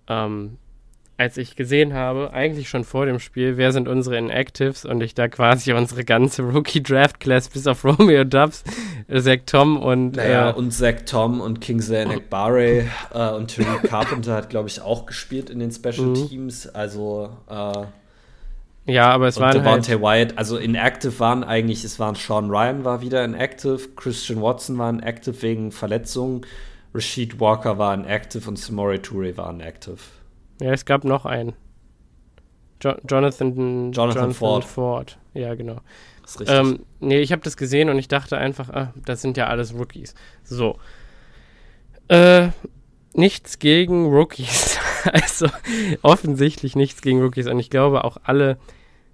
ähm, 0.08 0.58
als 1.16 1.36
ich 1.36 1.54
gesehen 1.54 1.94
habe, 1.94 2.32
eigentlich 2.32 2.68
schon 2.68 2.82
vor 2.84 3.06
dem 3.06 3.20
Spiel, 3.20 3.56
wer 3.56 3.70
sind 3.72 3.86
unsere 3.86 4.18
Inactives 4.18 4.84
und 4.84 5.00
ich 5.00 5.14
da 5.14 5.28
quasi 5.28 5.72
unsere 5.72 6.04
ganze 6.04 6.42
Rookie-Draft-Class 6.42 7.50
bis 7.50 7.66
auf 7.68 7.84
Romeo 7.84 8.24
Dubs, 8.24 8.64
Zach 9.16 9.38
Tom 9.46 9.76
und 9.80 10.16
Naja, 10.16 10.50
äh, 10.50 10.54
und 10.54 10.72
Zach 10.72 11.02
Tom 11.06 11.40
und 11.40 11.60
Kingsley 11.60 11.98
Enagbare 11.98 12.86
äh, 13.14 13.30
und 13.30 13.54
Tariq 13.54 13.82
Carpenter 13.88 14.34
hat, 14.34 14.50
glaube 14.50 14.68
ich, 14.68 14.80
auch 14.80 15.06
gespielt 15.06 15.50
in 15.50 15.60
den 15.60 15.70
Special 15.70 16.06
Mhm. 16.06 16.28
Teams. 16.28 16.66
Also, 16.66 17.30
äh, 17.48 18.92
ja, 18.92 19.10
aber 19.10 19.28
es 19.28 19.38
waren 19.38 19.54
halt, 19.54 19.86
Devontae 19.86 20.02
Wyatt, 20.02 20.36
also 20.36 20.58
inactive 20.58 21.18
waren 21.20 21.44
eigentlich, 21.44 21.84
es 21.84 21.98
waren 21.98 22.16
Sean 22.16 22.50
Ryan 22.50 22.84
war 22.84 23.00
wieder 23.00 23.24
inactive, 23.24 23.78
Christian 23.96 24.42
Watson 24.42 24.76
war 24.78 24.90
inactive 24.90 25.40
wegen 25.42 25.70
Verletzungen, 25.72 26.42
Rashid 26.92 27.40
Walker 27.40 27.78
war 27.78 27.94
inactive 27.94 28.48
und 28.48 28.58
Samori 28.58 28.98
Toure 28.98 29.36
war 29.36 29.50
inactive. 29.50 29.98
Ja, 30.60 30.72
es 30.72 30.84
gab 30.84 31.04
noch 31.04 31.26
einen. 31.26 31.54
Jo 32.82 32.94
Jonathan, 33.08 33.92
Jonathan 33.92 34.34
Ford. 34.34 34.64
Ford. 34.64 35.18
Ja, 35.32 35.54
genau. 35.54 35.80
Das 36.22 36.32
ist 36.32 36.40
richtig. 36.40 36.56
Ähm, 36.56 36.80
nee, 37.00 37.20
ich 37.20 37.32
habe 37.32 37.42
das 37.42 37.56
gesehen 37.56 37.88
und 37.88 37.98
ich 37.98 38.08
dachte 38.08 38.36
einfach, 38.36 38.70
ah, 38.70 38.92
das 39.04 39.22
sind 39.22 39.36
ja 39.36 39.46
alles 39.46 39.74
Rookies. 39.74 40.14
So. 40.42 40.78
Äh, 42.08 42.48
nichts 43.14 43.58
gegen 43.58 44.06
Rookies. 44.06 44.78
also 45.12 45.46
offensichtlich 46.02 46.76
nichts 46.76 47.02
gegen 47.02 47.20
Rookies. 47.22 47.46
Und 47.46 47.58
ich 47.58 47.70
glaube 47.70 48.04
auch 48.04 48.18
alle 48.24 48.58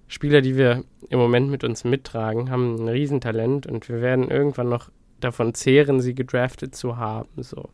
Spieler, 0.07 0.41
die 0.41 0.57
wir 0.57 0.83
im 1.09 1.19
Moment 1.19 1.49
mit 1.49 1.63
uns 1.63 1.83
mittragen, 1.83 2.49
haben 2.49 2.75
ein 2.75 2.89
Riesentalent 2.89 3.67
und 3.67 3.87
wir 3.89 4.01
werden 4.01 4.29
irgendwann 4.29 4.69
noch 4.69 4.89
davon 5.19 5.53
zehren, 5.53 6.01
sie 6.01 6.15
gedraftet 6.15 6.75
zu 6.75 6.97
haben. 6.97 7.29
So. 7.43 7.69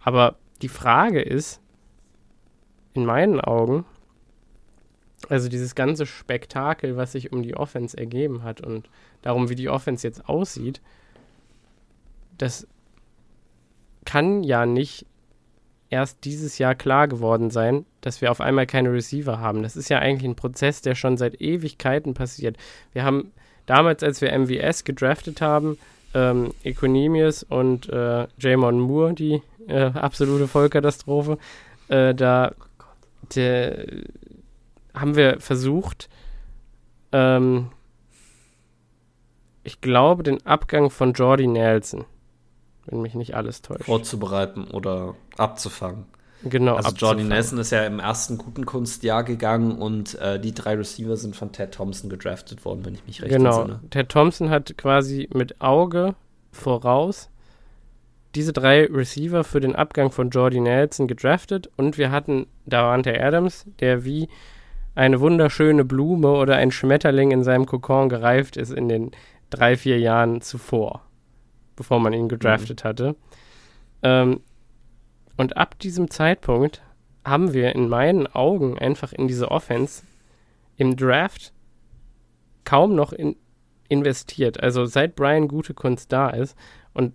Aber 0.00 0.36
die 0.62 0.68
Frage 0.68 1.20
ist, 1.20 1.59
in 2.94 3.04
meinen 3.04 3.40
Augen, 3.40 3.84
also 5.28 5.48
dieses 5.48 5.74
ganze 5.74 6.06
Spektakel, 6.06 6.96
was 6.96 7.12
sich 7.12 7.32
um 7.32 7.42
die 7.42 7.56
Offense 7.56 7.96
ergeben 7.96 8.42
hat 8.42 8.60
und 8.60 8.88
darum, 9.22 9.48
wie 9.48 9.54
die 9.54 9.68
Offense 9.68 10.06
jetzt 10.06 10.28
aussieht, 10.28 10.80
das 12.38 12.66
kann 14.04 14.42
ja 14.42 14.64
nicht 14.66 15.06
erst 15.90 16.24
dieses 16.24 16.58
Jahr 16.58 16.74
klar 16.74 17.08
geworden 17.08 17.50
sein, 17.50 17.84
dass 18.00 18.20
wir 18.20 18.30
auf 18.30 18.40
einmal 18.40 18.66
keine 18.66 18.92
Receiver 18.92 19.40
haben. 19.40 19.62
Das 19.62 19.76
ist 19.76 19.90
ja 19.90 19.98
eigentlich 19.98 20.28
ein 20.28 20.36
Prozess, 20.36 20.82
der 20.82 20.94
schon 20.94 21.16
seit 21.16 21.40
Ewigkeiten 21.40 22.14
passiert. 22.14 22.56
Wir 22.92 23.04
haben 23.04 23.32
damals, 23.66 24.02
als 24.02 24.20
wir 24.20 24.36
MVS 24.36 24.84
gedraftet 24.84 25.40
haben, 25.40 25.78
ähm, 26.14 26.52
Equinemius 26.64 27.42
und 27.42 27.88
äh, 27.88 28.26
Jamon 28.38 28.80
Moore, 28.80 29.14
die 29.14 29.42
äh, 29.68 29.82
absolute 29.82 30.48
Vollkatastrophe, 30.48 31.38
äh, 31.88 32.14
da 32.14 32.52
der, 33.34 33.86
haben 34.94 35.16
wir 35.16 35.40
versucht, 35.40 36.08
ähm, 37.12 37.70
ich 39.62 39.80
glaube, 39.80 40.22
den 40.22 40.44
Abgang 40.46 40.90
von 40.90 41.12
Jordy 41.12 41.46
Nelson, 41.46 42.04
wenn 42.86 43.02
mich 43.02 43.14
nicht 43.14 43.34
alles 43.34 43.62
täuscht. 43.62 43.84
vorzubereiten 43.84 44.64
oder 44.64 45.14
abzufangen. 45.36 46.06
genau. 46.42 46.76
Also 46.76 46.90
abzufangen. 46.90 47.28
Nelson 47.28 47.58
ist 47.58 47.70
ja 47.70 47.84
im 47.84 48.00
ersten 48.00 48.38
guten 48.38 48.64
Kunstjahr 48.64 49.22
gegangen 49.22 49.72
und 49.78 50.14
äh, 50.18 50.40
die 50.40 50.54
drei 50.54 50.74
Receiver 50.76 51.16
sind 51.16 51.36
von 51.36 51.52
Ted 51.52 51.72
Thompson 51.72 52.08
gedraftet 52.08 52.64
worden, 52.64 52.84
wenn 52.84 52.94
ich 52.94 53.06
mich 53.06 53.22
recht 53.22 53.30
Genau. 53.32 53.60
entsinne. 53.62 53.80
Ted 53.90 54.08
Thompson 54.08 54.48
hat 54.50 54.76
quasi 54.78 55.28
mit 55.34 55.60
Auge 55.60 56.14
voraus 56.52 57.28
diese 58.34 58.52
drei 58.52 58.86
Receiver 58.86 59.44
für 59.44 59.60
den 59.60 59.74
Abgang 59.74 60.10
von 60.10 60.30
Jordy 60.30 60.60
Nelson 60.60 61.08
gedraftet 61.08 61.70
und 61.76 61.98
wir 61.98 62.10
hatten 62.10 62.46
Davante 62.66 63.20
Adams, 63.20 63.66
der 63.80 64.04
wie 64.04 64.28
eine 64.94 65.20
wunderschöne 65.20 65.84
Blume 65.84 66.32
oder 66.32 66.56
ein 66.56 66.70
Schmetterling 66.70 67.30
in 67.30 67.42
seinem 67.42 67.66
Kokon 67.66 68.08
gereift 68.08 68.56
ist 68.56 68.72
in 68.72 68.88
den 68.88 69.10
drei, 69.50 69.76
vier 69.76 69.98
Jahren 69.98 70.40
zuvor, 70.40 71.02
bevor 71.76 72.00
man 72.00 72.12
ihn 72.12 72.28
gedraftet 72.28 72.84
hatte. 72.84 73.16
Ähm, 74.02 74.40
und 75.36 75.56
ab 75.56 75.78
diesem 75.78 76.10
Zeitpunkt 76.10 76.82
haben 77.24 77.52
wir 77.52 77.74
in 77.74 77.88
meinen 77.88 78.26
Augen 78.26 78.78
einfach 78.78 79.12
in 79.12 79.28
diese 79.28 79.50
Offense 79.50 80.02
im 80.76 80.96
Draft 80.96 81.52
kaum 82.64 82.94
noch 82.94 83.12
in, 83.12 83.36
investiert. 83.88 84.62
Also 84.62 84.84
seit 84.86 85.16
Brian 85.16 85.48
Gutekunst 85.48 86.12
da 86.12 86.30
ist 86.30 86.56
und 86.94 87.14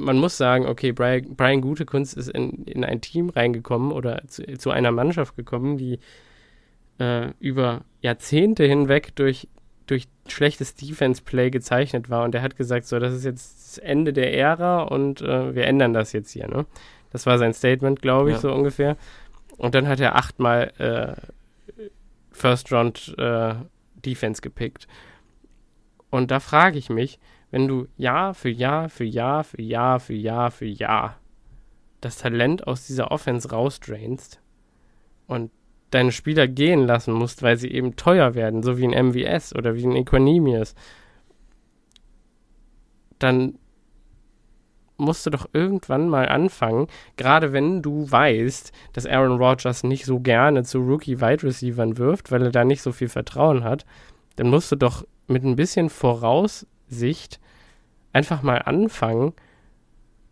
man 0.00 0.18
muss 0.18 0.36
sagen, 0.36 0.66
okay, 0.66 0.92
Brian, 0.92 1.36
Brian 1.36 1.60
Gutekunst 1.60 2.16
ist 2.16 2.28
in, 2.28 2.64
in 2.64 2.84
ein 2.84 3.00
Team 3.00 3.28
reingekommen 3.28 3.92
oder 3.92 4.22
zu, 4.26 4.42
zu 4.58 4.70
einer 4.70 4.90
Mannschaft 4.92 5.36
gekommen, 5.36 5.78
die 5.78 5.98
äh, 6.98 7.30
über 7.38 7.82
Jahrzehnte 8.00 8.64
hinweg 8.64 9.14
durch, 9.16 9.48
durch 9.86 10.08
schlechtes 10.28 10.74
Defense-Play 10.74 11.50
gezeichnet 11.50 12.10
war. 12.10 12.24
Und 12.24 12.34
er 12.34 12.42
hat 12.42 12.56
gesagt, 12.56 12.86
so, 12.86 12.98
das 12.98 13.12
ist 13.14 13.24
jetzt 13.24 13.76
das 13.76 13.78
Ende 13.78 14.12
der 14.12 14.34
Ära 14.36 14.82
und 14.82 15.20
äh, 15.22 15.54
wir 15.54 15.64
ändern 15.66 15.92
das 15.92 16.12
jetzt 16.12 16.30
hier. 16.32 16.48
Ne? 16.48 16.66
Das 17.12 17.26
war 17.26 17.38
sein 17.38 17.54
Statement, 17.54 18.02
glaube 18.02 18.30
ich, 18.30 18.36
Ja. 18.36 18.40
so 18.40 18.52
ungefähr. 18.52 18.96
Und 19.56 19.74
dann 19.74 19.88
hat 19.88 20.00
er 20.00 20.16
achtmal 20.16 20.72
äh, 20.78 21.20
First 22.32 22.72
Round 22.72 23.14
äh, 23.18 23.54
Defense 24.04 24.40
gepickt. 24.40 24.88
Und 26.10 26.30
da 26.30 26.40
frage 26.40 26.78
ich 26.78 26.88
mich, 26.90 27.18
wenn 27.50 27.68
du 27.68 27.86
Jahr 27.96 28.34
für 28.34 28.48
Jahr 28.48 28.88
für 28.88 29.04
Jahr 29.04 29.44
für 29.44 29.62
Jahr 29.62 30.00
für 30.00 30.14
Jahr 30.14 30.50
für 30.50 30.66
Jahr 30.66 31.16
das 32.00 32.18
Talent 32.18 32.66
aus 32.66 32.86
dieser 32.86 33.10
Offense 33.10 33.50
rausdrainst 33.50 34.40
und 35.26 35.50
deine 35.90 36.12
Spieler 36.12 36.46
gehen 36.46 36.86
lassen 36.86 37.12
musst, 37.12 37.42
weil 37.42 37.56
sie 37.56 37.70
eben 37.70 37.96
teuer 37.96 38.34
werden, 38.34 38.62
so 38.62 38.78
wie 38.78 38.86
ein 38.86 39.08
MVS 39.08 39.54
oder 39.54 39.74
wie 39.74 39.86
ein 39.86 39.96
Equanimius, 39.96 40.74
dann 43.18 43.58
musst 44.96 45.26
du 45.26 45.30
doch 45.30 45.48
irgendwann 45.52 46.08
mal 46.08 46.28
anfangen, 46.28 46.86
gerade 47.16 47.52
wenn 47.52 47.82
du 47.82 48.10
weißt, 48.10 48.72
dass 48.92 49.06
Aaron 49.06 49.38
Rodgers 49.38 49.82
nicht 49.82 50.04
so 50.04 50.20
gerne 50.20 50.62
zu 50.62 50.78
Rookie-Wide 50.78 51.42
Receivern 51.42 51.98
wirft, 51.98 52.30
weil 52.30 52.42
er 52.42 52.50
da 52.50 52.64
nicht 52.64 52.82
so 52.82 52.92
viel 52.92 53.08
Vertrauen 53.08 53.64
hat, 53.64 53.84
dann 54.36 54.48
musst 54.48 54.70
du 54.70 54.76
doch 54.76 55.06
mit 55.26 55.42
ein 55.44 55.56
bisschen 55.56 55.90
Voraussicht 56.90 57.40
einfach 58.12 58.42
mal 58.42 58.58
anfangen, 58.58 59.32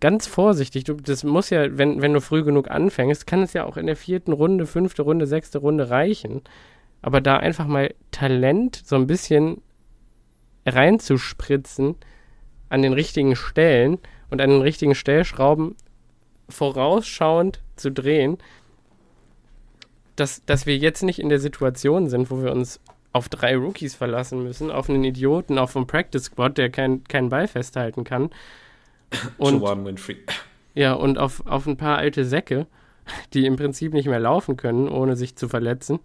ganz 0.01 0.27
vorsichtig. 0.27 0.85
Du, 0.85 0.95
das 0.95 1.25
muss 1.25 1.51
ja, 1.51 1.79
wenn, 1.79 2.03
wenn 2.03 2.13
du 2.13 2.21
früh 2.21 2.45
genug 2.45 2.71
anfängst, 2.71 3.27
kann 3.27 3.43
es 3.43 3.53
ja 3.53 3.65
auch 3.65 3.77
in 3.77 3.87
der 3.87 3.97
vierten 3.97 4.33
Runde, 4.33 4.67
fünfte 4.67 5.03
Runde, 5.03 5.27
sechste 5.27 5.59
Runde 5.59 5.91
reichen. 5.91 6.43
Aber 7.03 7.21
da 7.21 7.37
einfach 7.37 7.67
mal 7.67 7.95
Talent 8.11 8.83
so 8.85 8.97
ein 8.97 9.07
bisschen 9.07 9.63
reinzuspritzen 10.67 11.97
an 12.69 12.83
den 12.83 12.93
richtigen 12.93 13.37
Stellen 13.37 13.99
und 14.31 14.41
an 14.41 14.51
den 14.51 14.61
richtigen 14.61 14.95
Stellschrauben 14.95 15.77
vorausschauend 16.49 17.63
zu 17.77 17.91
drehen, 17.93 18.39
dass, 20.17 20.45
dass 20.45 20.67
wir 20.67 20.77
jetzt 20.77 21.03
nicht 21.03 21.21
in 21.21 21.29
der 21.29 21.39
Situation 21.39 22.09
sind, 22.09 22.31
wo 22.31 22.43
wir 22.43 22.51
uns 22.51 22.81
auf 23.13 23.29
drei 23.29 23.57
Rookies 23.57 23.95
verlassen 23.95 24.43
müssen, 24.43 24.71
auf 24.71 24.89
einen 24.89 25.05
Idioten, 25.05 25.59
auf 25.59 25.77
einen 25.77 25.87
Practice 25.87 26.25
Squad, 26.25 26.59
der 26.59 26.71
kein, 26.71 27.05
keinen 27.05 27.29
Ball 27.31 27.49
festhalten 27.49 28.05
kann. 28.05 28.31
Und, 29.39 29.55
ja, 30.75 30.93
und 30.93 31.19
auf, 31.19 31.45
auf 31.47 31.67
ein 31.67 31.77
paar 31.79 31.97
alte 31.99 32.25
Säcke, 32.25 32.67
die 33.33 33.47
im 33.47 33.57
Prinzip 33.57 33.95
nicht 33.95 34.07
mehr 34.07 34.21
laufen 34.21 34.57
können, 34.59 34.89
ohne 34.89 35.17
sich 35.17 35.35
zu 35.35 35.49
verletzen. 35.49 35.99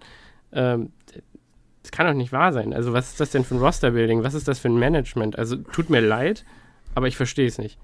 Ähm, 0.54 0.92
das 1.82 1.92
kann 1.92 2.08
doch 2.08 2.14
nicht 2.14 2.32
wahr 2.32 2.54
sein. 2.54 2.74
Also, 2.74 2.94
was 2.94 3.10
ist 3.10 3.20
das 3.20 3.32
denn 3.32 3.44
für 3.44 3.56
ein 3.56 3.60
Roster-Building? 3.62 4.24
Was 4.24 4.34
ist 4.34 4.48
das 4.48 4.60
für 4.60 4.70
ein 4.70 4.80
Management? 4.80 5.38
Also, 5.38 5.58
tut 5.58 5.90
mir 5.90 6.00
leid, 6.00 6.46
aber 6.96 7.08
ich 7.10 7.18
verstehe 7.18 7.46
es 7.48 7.58
nicht. 7.58 7.78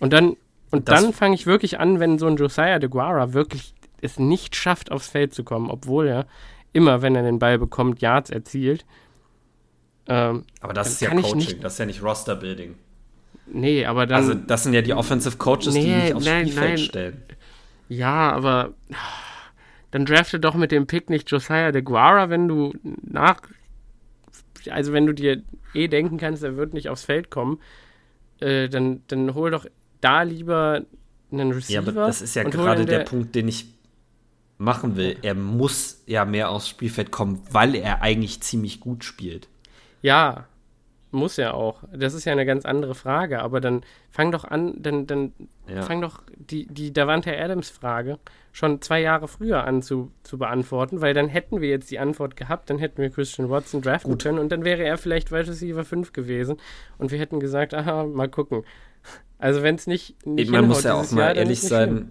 Und 0.00 0.12
dann, 0.12 0.36
und 0.72 0.88
Das- 0.88 1.00
dann 1.00 1.12
fange 1.12 1.36
ich 1.36 1.46
wirklich 1.46 1.78
an, 1.78 2.00
wenn 2.00 2.18
so 2.18 2.26
ein 2.26 2.36
Josiah 2.36 2.80
DeGuara 2.80 3.32
wirklich 3.32 3.72
es 4.02 4.18
nicht 4.18 4.56
schafft, 4.56 4.90
aufs 4.90 5.08
Feld 5.08 5.32
zu 5.32 5.44
kommen, 5.44 5.70
obwohl 5.70 6.08
er 6.08 6.26
immer, 6.76 7.02
wenn 7.02 7.16
er 7.16 7.22
den 7.22 7.38
Ball 7.38 7.58
bekommt, 7.58 8.00
Yards 8.00 8.30
erzielt. 8.30 8.84
Ähm, 10.08 10.44
Aber 10.60 10.72
das 10.72 10.88
ist 10.92 11.00
ja 11.00 11.10
Coaching, 11.10 11.36
nicht- 11.38 11.64
das 11.64 11.72
ist 11.74 11.78
ja 11.80 11.86
nicht 11.86 12.02
Roster-Building. 12.02 12.76
nee, 13.46 13.84
aber 13.84 14.06
dann. 14.06 14.16
Also, 14.18 14.34
das 14.34 14.62
sind 14.62 14.72
ja 14.74 14.82
die 14.82 14.94
Offensive 14.94 15.36
Coaches, 15.36 15.74
die 15.74 15.80
Nee, 15.82 16.02
dich 16.06 16.14
aufs 16.14 16.24
nein, 16.26 16.46
Spielfeld 16.46 16.68
nein. 16.70 16.78
stellen. 16.78 17.22
Ja, 17.88 18.32
aber 18.32 18.74
dann 19.90 20.04
drafte 20.06 20.38
doch 20.38 20.54
mit 20.54 20.70
dem 20.72 20.86
Pick 20.86 21.10
nicht 21.10 21.30
Josiah 21.30 21.72
DeGuara, 21.72 22.30
wenn 22.30 22.46
du 22.48 22.72
nach. 23.02 23.40
Also, 24.70 24.92
wenn 24.92 25.06
du 25.06 25.12
dir 25.14 25.42
eh 25.74 25.88
denken 25.88 26.18
kannst, 26.18 26.42
er 26.44 26.56
wird 26.56 26.72
nicht 26.74 26.88
aufs 26.88 27.04
Feld 27.04 27.30
kommen, 27.30 27.60
äh, 28.40 28.68
dann, 28.68 29.02
dann 29.08 29.34
hol 29.34 29.50
doch 29.50 29.66
da 30.00 30.22
lieber 30.22 30.82
einen 31.32 31.52
Receiver. 31.52 31.82
Ja, 31.82 31.88
aber 31.92 32.06
das 32.06 32.22
ist 32.22 32.34
ja 32.36 32.42
gerade 32.44 32.82
in 32.82 32.86
der, 32.86 33.00
Punkt, 33.00 33.34
den 33.34 33.48
ich 33.48 33.66
machen 34.58 34.96
will. 34.96 35.16
Er 35.22 35.34
muss 35.34 36.02
ja 36.06 36.24
mehr 36.24 36.50
aufs 36.50 36.68
Spielfeld 36.68 37.10
kommen, 37.10 37.42
weil 37.50 37.74
er 37.74 38.02
eigentlich 38.02 38.40
ziemlich 38.40 38.80
gut 38.80 39.04
spielt. 39.04 39.48
Ja, 40.02 40.46
muss 41.12 41.36
ja 41.36 41.54
auch. 41.54 41.84
Das 41.94 42.14
ist 42.14 42.24
ja 42.24 42.32
eine 42.32 42.44
ganz 42.44 42.64
andere 42.64 42.94
Frage, 42.94 43.40
aber 43.40 43.60
dann 43.60 43.82
fang 44.10 44.32
doch 44.32 44.44
an, 44.44 44.74
dann, 44.82 45.06
dann 45.06 45.32
Ja. 45.68 45.82
fang 45.82 46.00
doch 46.00 46.22
die, 46.36 46.66
die 46.66 46.92
Davante 46.92 47.36
Adams-Frage 47.36 48.18
schon 48.52 48.80
zwei 48.82 49.00
Jahre 49.00 49.28
früher 49.28 49.64
an 49.64 49.82
zu, 49.82 50.10
zu 50.22 50.36
beantworten, 50.38 51.00
weil 51.00 51.14
dann 51.14 51.28
hätten 51.28 51.60
wir 51.60 51.68
jetzt 51.68 51.90
die 51.90 51.98
Antwort 51.98 52.36
gehabt, 52.36 52.70
dann 52.70 52.78
hätten 52.78 53.00
wir 53.00 53.10
Christian 53.10 53.50
Watson 53.50 53.82
draften 53.82 54.18
können 54.18 54.38
und 54.38 54.50
dann 54.50 54.64
wäre 54.64 54.82
er 54.82 54.98
vielleicht 54.98 55.30
Wide 55.32 55.48
Receiver 55.48 55.84
5 55.84 56.12
gewesen 56.12 56.56
und 56.98 57.10
wir 57.10 57.18
hätten 57.18 57.40
gesagt, 57.40 57.72
aha, 57.74 58.04
mal 58.04 58.28
gucken. 58.28 58.64
Also 59.38 59.62
wenn 59.62 59.74
es 59.76 59.86
nicht, 59.86 60.26
nicht 60.26 60.50
Man 60.50 60.66
muss 60.66 60.82
ja 60.82 60.94
auch 60.94 61.10
mal 61.12 61.20
Jahr, 61.20 61.34
ehrlich 61.36 61.62
nicht 61.62 61.68
schlimm. 61.72 62.10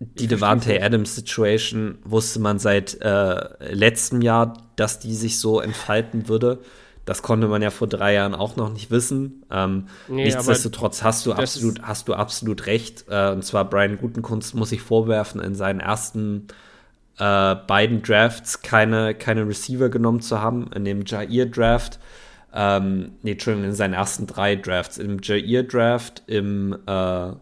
Die 0.00 0.28
Devante 0.28 0.80
Adams 0.80 1.16
Situation 1.16 1.98
wusste 2.04 2.38
man 2.38 2.58
seit 2.58 3.00
äh, 3.00 3.72
letztem 3.72 4.22
Jahr, 4.22 4.54
dass 4.76 5.00
die 5.00 5.14
sich 5.14 5.40
so 5.40 5.60
entfalten 5.60 6.28
würde. 6.28 6.60
Das 7.04 7.22
konnte 7.22 7.48
man 7.48 7.62
ja 7.62 7.70
vor 7.70 7.88
drei 7.88 8.14
Jahren 8.14 8.34
auch 8.34 8.54
noch 8.56 8.70
nicht 8.70 8.90
wissen. 8.90 9.44
Ähm, 9.50 9.86
Nee, 10.08 10.24
nichtsdestotrotz 10.24 11.02
hast 11.02 11.26
du 11.26 11.32
absolut, 11.32 11.82
hast 11.82 12.06
du 12.06 12.14
absolut 12.14 12.66
recht. 12.66 13.06
Äh, 13.08 13.32
und 13.32 13.44
zwar 13.44 13.64
Brian 13.64 13.98
Gutenkunst 13.98 14.54
muss 14.54 14.72
ich 14.72 14.82
vorwerfen, 14.82 15.40
in 15.40 15.54
seinen 15.54 15.80
ersten 15.80 16.48
äh, 17.18 17.54
beiden 17.54 18.02
Drafts 18.02 18.62
keine, 18.62 19.14
keine 19.14 19.48
Receiver 19.48 19.88
genommen 19.88 20.20
zu 20.20 20.40
haben. 20.40 20.70
In 20.74 20.84
dem 20.84 21.04
Jair-Draft, 21.04 21.98
ähm, 22.52 23.12
nee, 23.22 23.32
Entschuldigung, 23.32 23.70
in 23.70 23.74
seinen 23.74 23.94
ersten 23.94 24.26
drei 24.26 24.54
Drafts. 24.54 24.98
Im 24.98 25.18
Jair-Draft, 25.20 26.22
im 26.26 26.76
äh, 26.86 27.32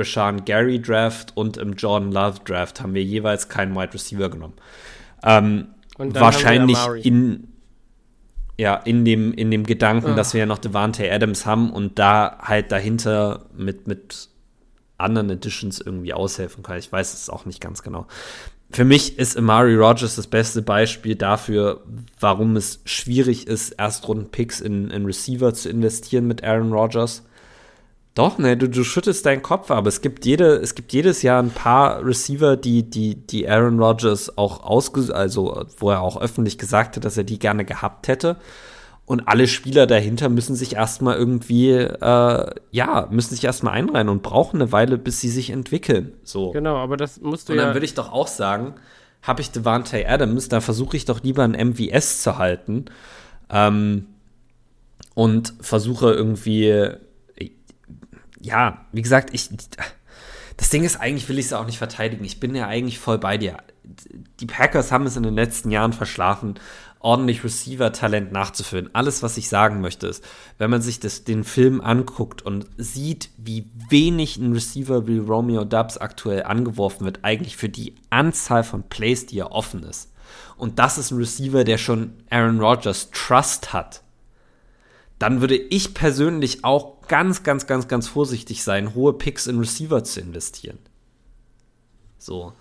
Rashan 0.00 0.44
Gary 0.44 0.80
Draft 0.80 1.36
und 1.36 1.56
im 1.56 1.74
Jordan 1.74 2.10
Love 2.10 2.40
Draft 2.44 2.80
haben 2.80 2.94
wir 2.94 3.04
jeweils 3.04 3.48
keinen 3.48 3.74
Wide 3.76 3.94
Receiver 3.94 4.28
genommen. 4.28 4.54
Ähm, 5.22 5.68
wahrscheinlich 5.98 6.78
in 7.04 7.46
ja, 8.58 8.74
in 8.74 9.06
dem, 9.06 9.32
in 9.32 9.50
dem 9.50 9.64
Gedanken, 9.64 10.10
Ah. 10.10 10.14
dass 10.14 10.34
wir 10.34 10.40
ja 10.40 10.46
noch 10.46 10.58
Devante 10.58 11.10
Adams 11.10 11.46
haben 11.46 11.70
und 11.70 11.98
da 11.98 12.36
halt 12.42 12.70
dahinter 12.70 13.46
mit, 13.56 13.86
mit 13.86 14.28
anderen 14.98 15.30
Editions 15.30 15.80
irgendwie 15.80 16.12
aushelfen 16.12 16.62
kann. 16.62 16.78
Ich 16.78 16.92
weiß 16.92 17.14
es 17.14 17.30
auch 17.30 17.46
nicht 17.46 17.62
ganz 17.62 17.82
genau. 17.82 18.06
Für 18.70 18.84
mich 18.84 19.18
ist 19.18 19.38
Amari 19.38 19.74
Rogers 19.74 20.14
das 20.14 20.26
beste 20.26 20.60
Beispiel 20.60 21.16
dafür, 21.16 21.82
warum 22.20 22.54
es 22.56 22.80
schwierig 22.84 23.46
ist, 23.46 23.70
Erstrunden-Picks 23.72 24.60
in, 24.60 24.90
in 24.90 25.06
Receiver 25.06 25.54
zu 25.54 25.70
investieren 25.70 26.26
mit 26.26 26.44
Aaron 26.44 26.72
Rodgers. 26.72 27.24
Doch, 28.14 28.38
ne, 28.38 28.56
du, 28.56 28.68
du 28.68 28.82
schüttest 28.82 29.24
deinen 29.24 29.42
Kopf, 29.42 29.70
aber 29.70 29.88
es 29.88 30.00
gibt 30.00 30.26
jede, 30.26 30.56
es 30.56 30.74
gibt 30.74 30.92
jedes 30.92 31.22
Jahr 31.22 31.40
ein 31.40 31.50
paar 31.50 32.04
Receiver, 32.04 32.56
die, 32.56 32.82
die, 32.82 33.14
die 33.14 33.48
Aaron 33.48 33.78
Rodgers 33.78 34.36
auch 34.36 34.64
ausge, 34.64 35.14
also 35.14 35.64
wo 35.78 35.90
er 35.90 36.00
auch 36.00 36.20
öffentlich 36.20 36.58
gesagt 36.58 36.96
hat, 36.96 37.04
dass 37.04 37.16
er 37.16 37.24
die 37.24 37.38
gerne 37.38 37.64
gehabt 37.64 38.08
hätte. 38.08 38.36
Und 39.06 39.26
alle 39.26 39.48
Spieler 39.48 39.86
dahinter 39.86 40.28
müssen 40.28 40.54
sich 40.54 40.76
erstmal 40.76 41.16
irgendwie, 41.16 41.70
äh, 41.70 42.50
ja, 42.70 43.08
müssen 43.10 43.34
sich 43.34 43.44
erstmal 43.44 43.74
einreihen 43.74 44.08
und 44.08 44.22
brauchen 44.22 44.60
eine 44.60 44.70
Weile, 44.70 44.98
bis 44.98 45.20
sie 45.20 45.28
sich 45.30 45.50
entwickeln. 45.50 46.12
So. 46.22 46.50
Genau, 46.52 46.76
aber 46.76 46.96
das 46.96 47.20
musst 47.20 47.48
du 47.48 47.52
Und 47.52 47.58
dann 47.58 47.68
ja. 47.68 47.74
würde 47.74 47.86
ich 47.86 47.94
doch 47.94 48.12
auch 48.12 48.28
sagen, 48.28 48.74
habe 49.22 49.40
ich 49.40 49.50
Devante 49.50 50.08
Adams, 50.08 50.48
da 50.48 50.60
versuche 50.60 50.96
ich 50.96 51.04
doch 51.04 51.22
lieber 51.22 51.42
ein 51.42 51.52
MVS 51.52 52.22
zu 52.22 52.38
halten 52.38 52.86
ähm, 53.50 54.06
und 55.14 55.54
versuche 55.60 56.12
irgendwie, 56.12 56.90
ja, 58.40 58.86
wie 58.92 59.02
gesagt, 59.02 59.30
ich, 59.32 59.50
das 60.56 60.68
Ding 60.68 60.84
ist, 60.84 61.00
eigentlich 61.00 61.28
will 61.28 61.38
ich 61.38 61.46
es 61.46 61.52
auch 61.52 61.66
nicht 61.66 61.78
verteidigen. 61.78 62.24
Ich 62.24 62.40
bin 62.40 62.54
ja 62.54 62.66
eigentlich 62.66 62.98
voll 62.98 63.18
bei 63.18 63.38
dir. 63.38 63.58
Die 64.40 64.46
Packers 64.46 64.92
haben 64.92 65.06
es 65.06 65.16
in 65.16 65.22
den 65.22 65.34
letzten 65.34 65.70
Jahren 65.70 65.92
verschlafen, 65.92 66.54
ordentlich 66.98 67.42
Receiver-Talent 67.42 68.30
nachzuführen. 68.30 68.90
Alles, 68.92 69.22
was 69.22 69.36
ich 69.36 69.48
sagen 69.48 69.80
möchte, 69.80 70.06
ist, 70.06 70.22
wenn 70.58 70.70
man 70.70 70.82
sich 70.82 71.00
das, 71.00 71.24
den 71.24 71.44
Film 71.44 71.80
anguckt 71.80 72.42
und 72.42 72.66
sieht, 72.76 73.30
wie 73.38 73.70
wenig 73.88 74.36
ein 74.36 74.52
Receiver 74.52 75.06
wie 75.06 75.18
Romeo 75.18 75.64
Dubs 75.64 75.96
aktuell 75.96 76.42
angeworfen 76.42 77.06
wird, 77.06 77.20
eigentlich 77.22 77.56
für 77.56 77.70
die 77.70 77.94
Anzahl 78.10 78.62
von 78.62 78.82
Plays, 78.82 79.26
die 79.26 79.38
er 79.38 79.52
offen 79.52 79.82
ist. 79.82 80.12
Und 80.56 80.78
das 80.78 80.98
ist 80.98 81.10
ein 81.10 81.18
Receiver, 81.18 81.64
der 81.64 81.78
schon 81.78 82.12
Aaron 82.28 82.60
Rodgers 82.60 83.10
Trust 83.12 83.72
hat. 83.72 84.02
Dann 85.20 85.40
würde 85.40 85.54
ich 85.54 85.94
persönlich 85.94 86.64
auch 86.64 87.02
ganz, 87.06 87.44
ganz, 87.44 87.68
ganz, 87.68 87.86
ganz 87.86 88.08
vorsichtig 88.08 88.64
sein, 88.64 88.94
hohe 88.94 89.12
Picks 89.12 89.46
in 89.46 89.58
Receiver 89.58 90.02
zu 90.02 90.20
investieren. 90.20 90.78
So. 92.18 92.54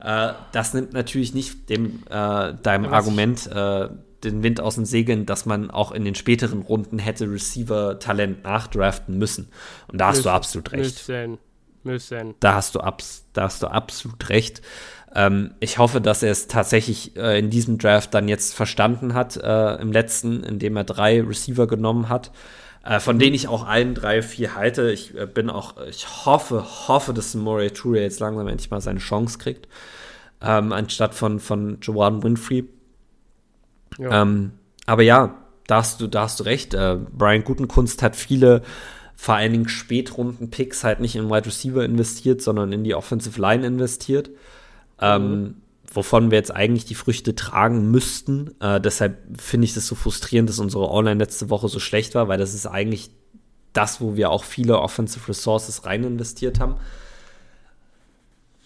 Äh, 0.00 0.32
das 0.52 0.74
nimmt 0.74 0.92
natürlich 0.92 1.34
nicht 1.34 1.68
dem, 1.68 2.02
äh, 2.08 2.54
deinem 2.54 2.86
Argument 2.86 3.46
äh, 3.46 3.88
den 4.24 4.42
Wind 4.42 4.60
aus 4.60 4.76
den 4.76 4.86
Segeln, 4.86 5.26
dass 5.26 5.44
man 5.46 5.70
auch 5.70 5.92
in 5.92 6.04
den 6.04 6.14
späteren 6.14 6.62
Runden 6.62 6.98
hätte 6.98 7.30
Receiver-Talent 7.30 8.44
nachdraften 8.44 9.18
müssen. 9.18 9.50
Und 9.88 10.00
da 10.00 10.08
hast 10.08 10.16
du 10.16 10.20
Müssen- 10.20 10.28
absolut 10.30 10.72
recht. 10.72 11.08
Müssen. 11.08 11.38
Müssen. 11.84 12.34
Da 12.40 12.54
hast 12.54 12.74
du, 12.74 12.80
abs 12.80 13.26
da 13.32 13.42
hast 13.42 13.62
du 13.62 13.68
absolut 13.68 14.28
recht. 14.30 14.62
Ähm, 15.14 15.54
ich 15.60 15.78
hoffe, 15.78 16.00
dass 16.00 16.22
er 16.22 16.30
es 16.32 16.46
tatsächlich 16.46 17.16
äh, 17.16 17.38
in 17.38 17.50
diesem 17.50 17.78
Draft 17.78 18.12
dann 18.14 18.28
jetzt 18.28 18.54
verstanden 18.54 19.14
hat, 19.14 19.36
äh, 19.36 19.76
im 19.76 19.92
letzten, 19.92 20.42
indem 20.42 20.76
er 20.76 20.84
drei 20.84 21.22
Receiver 21.22 21.66
genommen 21.66 22.08
hat. 22.08 22.32
äh, 22.86 23.00
von 23.00 23.18
denen 23.18 23.34
ich 23.34 23.48
auch 23.48 23.66
allen 23.66 23.94
drei, 23.94 24.22
vier 24.22 24.54
halte. 24.54 24.90
Ich 24.90 25.16
äh, 25.16 25.26
bin 25.26 25.50
auch, 25.50 25.74
ich 25.88 26.06
hoffe, 26.24 26.64
hoffe, 26.88 27.12
dass 27.12 27.34
Murray 27.34 27.70
Toure 27.70 28.00
jetzt 28.00 28.20
langsam 28.20 28.46
endlich 28.46 28.70
mal 28.70 28.80
seine 28.80 29.00
Chance 29.00 29.38
kriegt, 29.38 29.68
ähm, 30.40 30.72
anstatt 30.72 31.14
von, 31.14 31.40
von 31.40 31.78
Joanne 31.80 32.22
Winfrey. 32.22 32.68
Ja. 33.98 34.22
Ähm, 34.22 34.52
aber 34.86 35.02
ja, 35.02 35.36
da 35.66 35.78
hast 35.78 36.00
du, 36.00 36.06
da 36.06 36.22
hast 36.22 36.40
du 36.40 36.44
recht. 36.44 36.74
Äh, 36.74 36.98
Brian 37.12 37.42
Gutenkunst 37.42 38.02
hat 38.02 38.14
viele, 38.14 38.62
vor 39.16 39.34
allen 39.34 39.52
Dingen 39.52 39.68
Spätrunden-Picks 39.68 40.84
halt 40.84 41.00
nicht 41.00 41.16
in 41.16 41.28
Wide 41.28 41.46
Receiver 41.46 41.84
investiert, 41.84 42.40
sondern 42.40 42.72
in 42.72 42.84
die 42.84 42.94
Offensive 42.94 43.40
Line 43.40 43.66
investiert. 43.66 44.30
Ähm, 45.00 45.56
wovon 45.92 46.30
wir 46.30 46.38
jetzt 46.38 46.54
eigentlich 46.54 46.84
die 46.84 46.94
Früchte 46.94 47.34
tragen 47.34 47.90
müssten. 47.90 48.54
Äh, 48.60 48.80
deshalb 48.80 49.18
finde 49.40 49.64
ich 49.64 49.74
das 49.74 49.86
so 49.86 49.94
frustrierend, 49.94 50.48
dass 50.48 50.58
unsere 50.58 50.90
Online 50.90 51.18
letzte 51.18 51.50
Woche 51.50 51.68
so 51.68 51.78
schlecht 51.78 52.14
war, 52.14 52.28
weil 52.28 52.38
das 52.38 52.54
ist 52.54 52.66
eigentlich 52.66 53.10
das, 53.72 54.00
wo 54.00 54.16
wir 54.16 54.30
auch 54.30 54.44
viele 54.44 54.78
Offensive 54.78 55.28
Resources 55.28 55.84
rein 55.84 56.04
investiert 56.04 56.60
haben. 56.60 56.76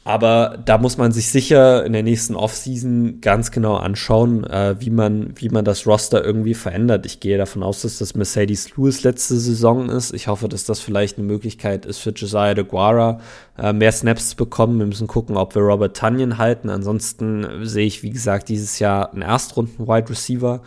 Aber 0.03 0.59
da 0.65 0.79
muss 0.79 0.97
man 0.97 1.13
sich 1.13 1.29
sicher 1.29 1.85
in 1.85 1.93
der 1.93 2.03
nächsten 2.03 2.35
Offseason 2.35 3.21
ganz 3.21 3.51
genau 3.51 3.77
anschauen, 3.77 4.45
äh, 4.45 4.75
wie, 4.81 4.89
man, 4.89 5.35
wie 5.37 5.51
man 5.51 5.65
das 5.67 5.87
Roster 5.87 6.25
irgendwie 6.25 6.55
verändert. 6.55 7.05
Ich 7.05 7.21
gehe 7.21 7.37
davon 7.37 7.63
aus, 7.63 7.83
dass 7.83 7.99
das 7.99 8.15
Mercedes 8.15 8.75
Lewis 8.77 9.03
letzte 9.03 9.39
Saison 9.39 9.91
ist. 9.91 10.15
Ich 10.15 10.27
hoffe, 10.27 10.49
dass 10.49 10.65
das 10.65 10.81
vielleicht 10.81 11.19
eine 11.19 11.27
Möglichkeit 11.27 11.85
ist 11.85 11.99
für 11.99 12.11
Josiah 12.11 12.55
de 12.55 12.65
Guara, 12.65 13.21
äh, 13.59 13.75
mehr 13.75 13.93
Snaps 13.93 14.31
zu 14.31 14.37
bekommen. 14.37 14.79
Wir 14.79 14.87
müssen 14.87 15.07
gucken, 15.07 15.37
ob 15.37 15.55
wir 15.55 15.63
Robert 15.63 15.95
Tunyon 15.99 16.39
halten. 16.39 16.71
Ansonsten 16.71 17.67
sehe 17.67 17.87
ich, 17.87 18.03
wie 18.03 18.11
gesagt, 18.11 18.49
dieses 18.49 18.79
Jahr 18.79 19.13
einen 19.13 19.23
Erstrunden-Wide 19.23 20.09
Receiver. 20.09 20.63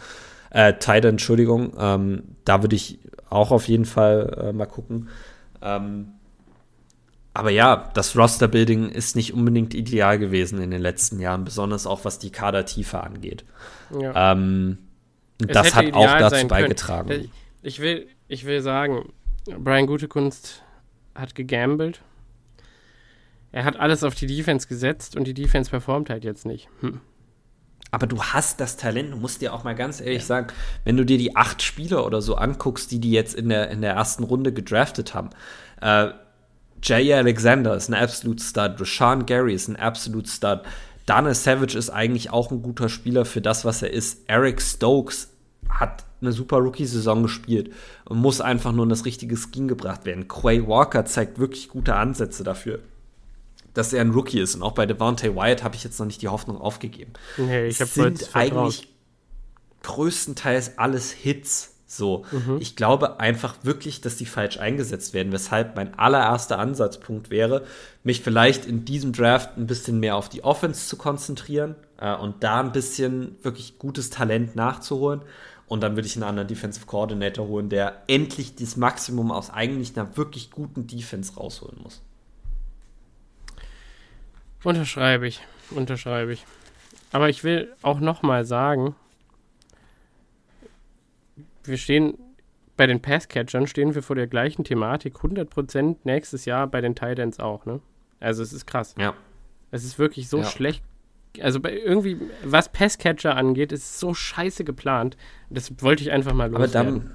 Äh, 0.52 0.74
Tight 0.74 1.06
Entschuldigung. 1.06 1.74
Ähm, 1.80 2.24
da 2.46 2.62
würde 2.62 2.76
ich 2.76 3.00
auch 3.32 3.50
auf 3.50 3.68
jeden 3.68 3.86
Fall 3.86 4.38
äh, 4.40 4.54
mal 4.54 4.68
gucken. 4.68 5.10
Ähm, 5.64 6.13
aber 7.34 7.50
ja, 7.50 7.90
das 7.94 8.16
Roster-Building 8.16 8.90
ist 8.90 9.16
nicht 9.16 9.34
unbedingt 9.34 9.74
ideal 9.74 10.20
gewesen 10.20 10.62
in 10.62 10.72
den 10.72 10.82
letzten 10.82 11.20
Jahren, 11.20 11.44
besonders 11.44 11.88
auch 11.88 12.06
was 12.06 12.20
die 12.20 12.32
Kadertiefe 12.32 13.02
angeht. 13.02 13.44
Ja. 14.00 14.34
Ähm, 14.34 14.78
das 15.40 15.74
hat 15.74 15.94
auch 15.94 16.06
dazu 16.06 16.48
beigetragen. 16.48 17.10
können. 17.10 17.32
Ich 17.64 17.80
will, 17.80 18.08
ich 18.28 18.46
will 18.46 18.62
sagen, 18.62 19.12
Brian 19.46 19.88
Gutekunst 19.88 20.64
hat 21.16 21.34
gegambelt. 21.34 22.02
Er 23.52 23.66
hat 23.66 23.78
alles 23.78 24.04
auf 24.04 24.16
die 24.16 24.28
Defense 24.28 24.68
gesetzt 24.68 25.16
und 25.16 25.26
die 25.26 25.34
Defense 25.34 25.70
performt 25.70 26.10
halt 26.10 26.24
jetzt 26.24 26.46
nicht. 26.46 26.70
Hm. 26.82 27.02
Aber 27.92 28.08
du 28.08 28.24
hast 28.24 28.60
das 28.60 28.78
Talent, 28.78 29.14
du 29.14 29.18
musst 29.18 29.42
dir 29.42 29.54
auch 29.54 29.64
mal 29.64 29.76
ganz 29.76 30.02
ehrlich 30.02 30.26
sagen, 30.26 30.48
wenn 30.84 30.98
du 30.98 31.06
dir 31.06 31.20
die 31.20 31.36
acht 31.36 31.62
Spieler 31.62 32.06
oder 32.06 32.22
so 32.22 32.36
anguckst, 32.36 32.92
die 32.92 33.00
die 33.00 33.12
jetzt 33.12 33.36
in 33.36 33.50
der, 33.50 33.70
in 33.70 33.82
der 33.82 33.94
ersten 33.94 34.24
Runde 34.24 34.52
gedraftet 34.52 35.14
haben, 35.14 35.30
äh, 35.82 36.10
Jay 36.84 37.14
Alexander 37.14 37.76
ist 37.76 37.90
ein 37.90 37.94
absolute 37.94 38.44
Stud, 38.44 38.80
Rashawn 38.80 39.26
Gary 39.26 39.54
ist 39.54 39.70
ein 39.70 39.78
absolute 39.78 40.30
Stud, 40.30 40.62
Dana 41.06 41.34
Savage 41.34 41.78
ist 41.78 41.90
eigentlich 41.90 42.30
auch 42.30 42.52
ein 42.52 42.62
guter 42.62 42.90
Spieler 42.90 43.26
für 43.26 43.42
das, 43.42 43.66
was 43.66 43.82
er 43.82 43.92
ist. 43.92 44.22
Eric 44.28 44.62
Stokes 44.62 45.30
hat 45.70 46.06
eine 46.22 46.32
super 46.32 46.58
Rookie-Saison 46.58 47.24
gespielt 47.24 47.74
und 48.06 48.20
muss 48.20 48.42
einfach 48.42 48.72
nur 48.72 48.84
in 48.84 48.90
das 48.90 49.06
richtige 49.06 49.36
Scheme 49.36 49.68
gebracht 49.68 50.06
werden. 50.06 50.28
Quay 50.28 50.68
Walker 50.68 51.06
zeigt 51.06 51.40
wirklich 51.40 51.70
gute 51.70 51.96
Ansätze 51.96 52.44
dafür, 52.44 52.80
dass 53.74 53.92
er 53.92 54.02
ein 54.02 54.12
Rookie 54.12 54.40
ist. 54.40 54.56
Und 54.56 54.62
auch 54.62 54.74
bei 54.74 54.86
Devontae 54.86 55.36
Wyatt 55.36 55.64
habe 55.64 55.76
ich 55.76 55.84
jetzt 55.84 56.00
noch 56.00 56.06
nicht 56.06 56.22
die 56.22 56.30
Hoffnung 56.30 56.60
aufgegeben. 56.60 57.14
Nee, 57.38 57.68
ich 57.68 57.82
habe 57.82 57.90
sind 57.90 58.30
eigentlich 58.34 58.88
größtenteils 59.84 60.78
alles 60.78 61.12
Hits. 61.12 61.73
So, 61.98 62.26
ich 62.60 62.76
glaube 62.76 63.20
einfach 63.20 63.56
wirklich, 63.64 64.02
dass 64.02 64.16
die 64.16 64.26
falsch 64.26 64.58
eingesetzt 64.58 65.14
werden, 65.14 65.32
weshalb 65.32 65.76
mein 65.76 65.98
allererster 65.98 66.58
Ansatzpunkt 66.58 67.30
wäre, 67.30 67.66
mich 68.04 68.22
vielleicht 68.22 68.66
in 68.66 68.86
diesem 68.86 69.14
Draft 69.14 69.58
ein 69.58 69.68
bisschen 69.68 70.00
mehr 70.00 70.16
auf 70.16 70.30
die 70.30 70.44
Offense 70.44 70.88
zu 70.88 70.98
konzentrieren 70.98 71.76
äh, 71.98 72.16
und 72.16 72.44
da 72.44 72.60
ein 72.60 72.72
bisschen 72.72 73.36
wirklich 73.44 73.78
gutes 73.78 74.10
Talent 74.10 74.56
nachzuholen. 74.56 75.22
Und 75.68 75.82
dann 75.82 75.96
würde 75.96 76.08
ich 76.08 76.16
einen 76.16 76.24
anderen 76.24 76.48
Defensive 76.48 76.86
Coordinator 76.86 77.48
holen, 77.48 77.70
der 77.70 78.04
endlich 78.08 78.56
das 78.56 78.76
Maximum 78.76 79.32
aus 79.32 79.50
eigentlich 79.50 79.98
einer 79.98 80.18
wirklich 80.18 80.52
guten 80.52 80.88
Defense 80.88 81.36
rausholen 81.36 81.80
muss. 81.82 82.02
Unterschreibe 84.64 85.28
ich, 85.28 85.42
unterschreibe 85.72 86.34
ich. 86.34 86.46
Aber 87.12 87.30
ich 87.30 87.44
will 87.44 87.74
auch 87.82 88.00
noch 88.00 88.24
mal 88.24 88.46
sagen, 88.46 88.96
wir 91.64 91.78
stehen 91.78 92.18
bei 92.76 92.88
den 92.88 93.02
Passcatchern 93.02 93.68
stehen 93.68 93.94
wir 93.94 94.02
vor 94.02 94.16
der 94.16 94.26
gleichen 94.28 94.64
Thematik 94.64 95.18
100% 95.18 95.98
nächstes 96.06 96.46
Jahr 96.46 96.66
bei 96.68 96.82
den 96.82 96.96
Titans 96.96 97.40
auch, 97.40 97.66
ne? 97.66 97.80
Also 98.20 98.42
es 98.42 98.52
ist 98.52 98.66
krass. 98.66 98.96
Ja. 98.98 99.14
Es 99.70 99.84
ist 99.84 100.00
wirklich 100.00 100.28
so 100.28 100.40
Ja. 100.40 100.44
schlecht. 100.46 100.84
Also 101.42 101.60
bei 101.60 101.76
irgendwie, 101.78 102.18
was 102.44 102.72
Passcatcher 102.72 103.36
angeht, 103.36 103.72
ist 103.72 104.00
so 104.00 104.14
scheiße 104.14 104.64
geplant. 104.64 105.18
Das 105.50 105.72
wollte 105.82 106.04
ich 106.04 106.12
einfach 106.12 106.34
mal 106.34 106.48
Aber 106.50 106.60
loswerden. 106.60 107.00
dann, 107.02 107.12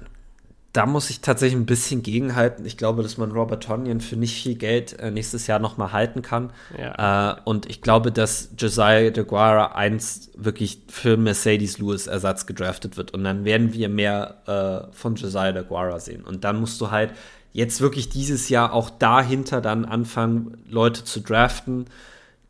da 0.73 0.85
muss 0.85 1.09
ich 1.09 1.21
tatsächlich 1.21 1.59
ein 1.59 1.65
bisschen 1.65 2.03
gegenhalten. 2.03 2.63
Ich 2.65 2.77
glaube, 2.77 3.01
dass 3.01 3.17
man 3.17 3.31
Robert 3.31 3.63
Tonyan 3.63 4.01
für 4.01 4.15
nicht 4.15 4.41
viel 4.41 4.55
Geld 4.55 4.99
äh, 4.99 5.09
nächstes 5.09 5.47
Jahr 5.47 5.57
nochmal 5.57 5.91
halten 5.93 6.21
kann. 6.21 6.51
Ja. 6.77 7.37
Äh, 7.37 7.41
und 7.45 7.67
ich 7.67 7.81
glaube, 7.81 8.11
dass 8.11 8.51
Josiah 8.57 9.09
de 9.09 9.23
Guara 9.23 9.73
einst 9.73 10.31
wirklich 10.35 10.83
für 10.87 11.17
Mercedes 11.17 11.79
Lewis 11.79 12.05
Ersatz 12.05 12.45
gedraftet 12.45 12.97
wird. 12.97 13.11
Und 13.11 13.23
dann 13.23 13.45
werden 13.45 13.73
wir 13.73 13.89
mehr 13.89 14.89
äh, 14.91 14.93
von 14.93 15.15
Josiah 15.15 15.51
de 15.53 15.63
Guara 15.63 15.99
sehen. 15.99 16.23
Und 16.23 16.43
dann 16.43 16.59
musst 16.59 16.79
du 16.81 16.91
halt 16.91 17.13
jetzt 17.51 17.81
wirklich 17.81 18.09
dieses 18.09 18.49
Jahr 18.49 18.73
auch 18.73 18.91
dahinter 18.91 19.61
dann 19.61 19.85
anfangen, 19.85 20.57
Leute 20.69 21.03
zu 21.03 21.19
draften, 21.19 21.85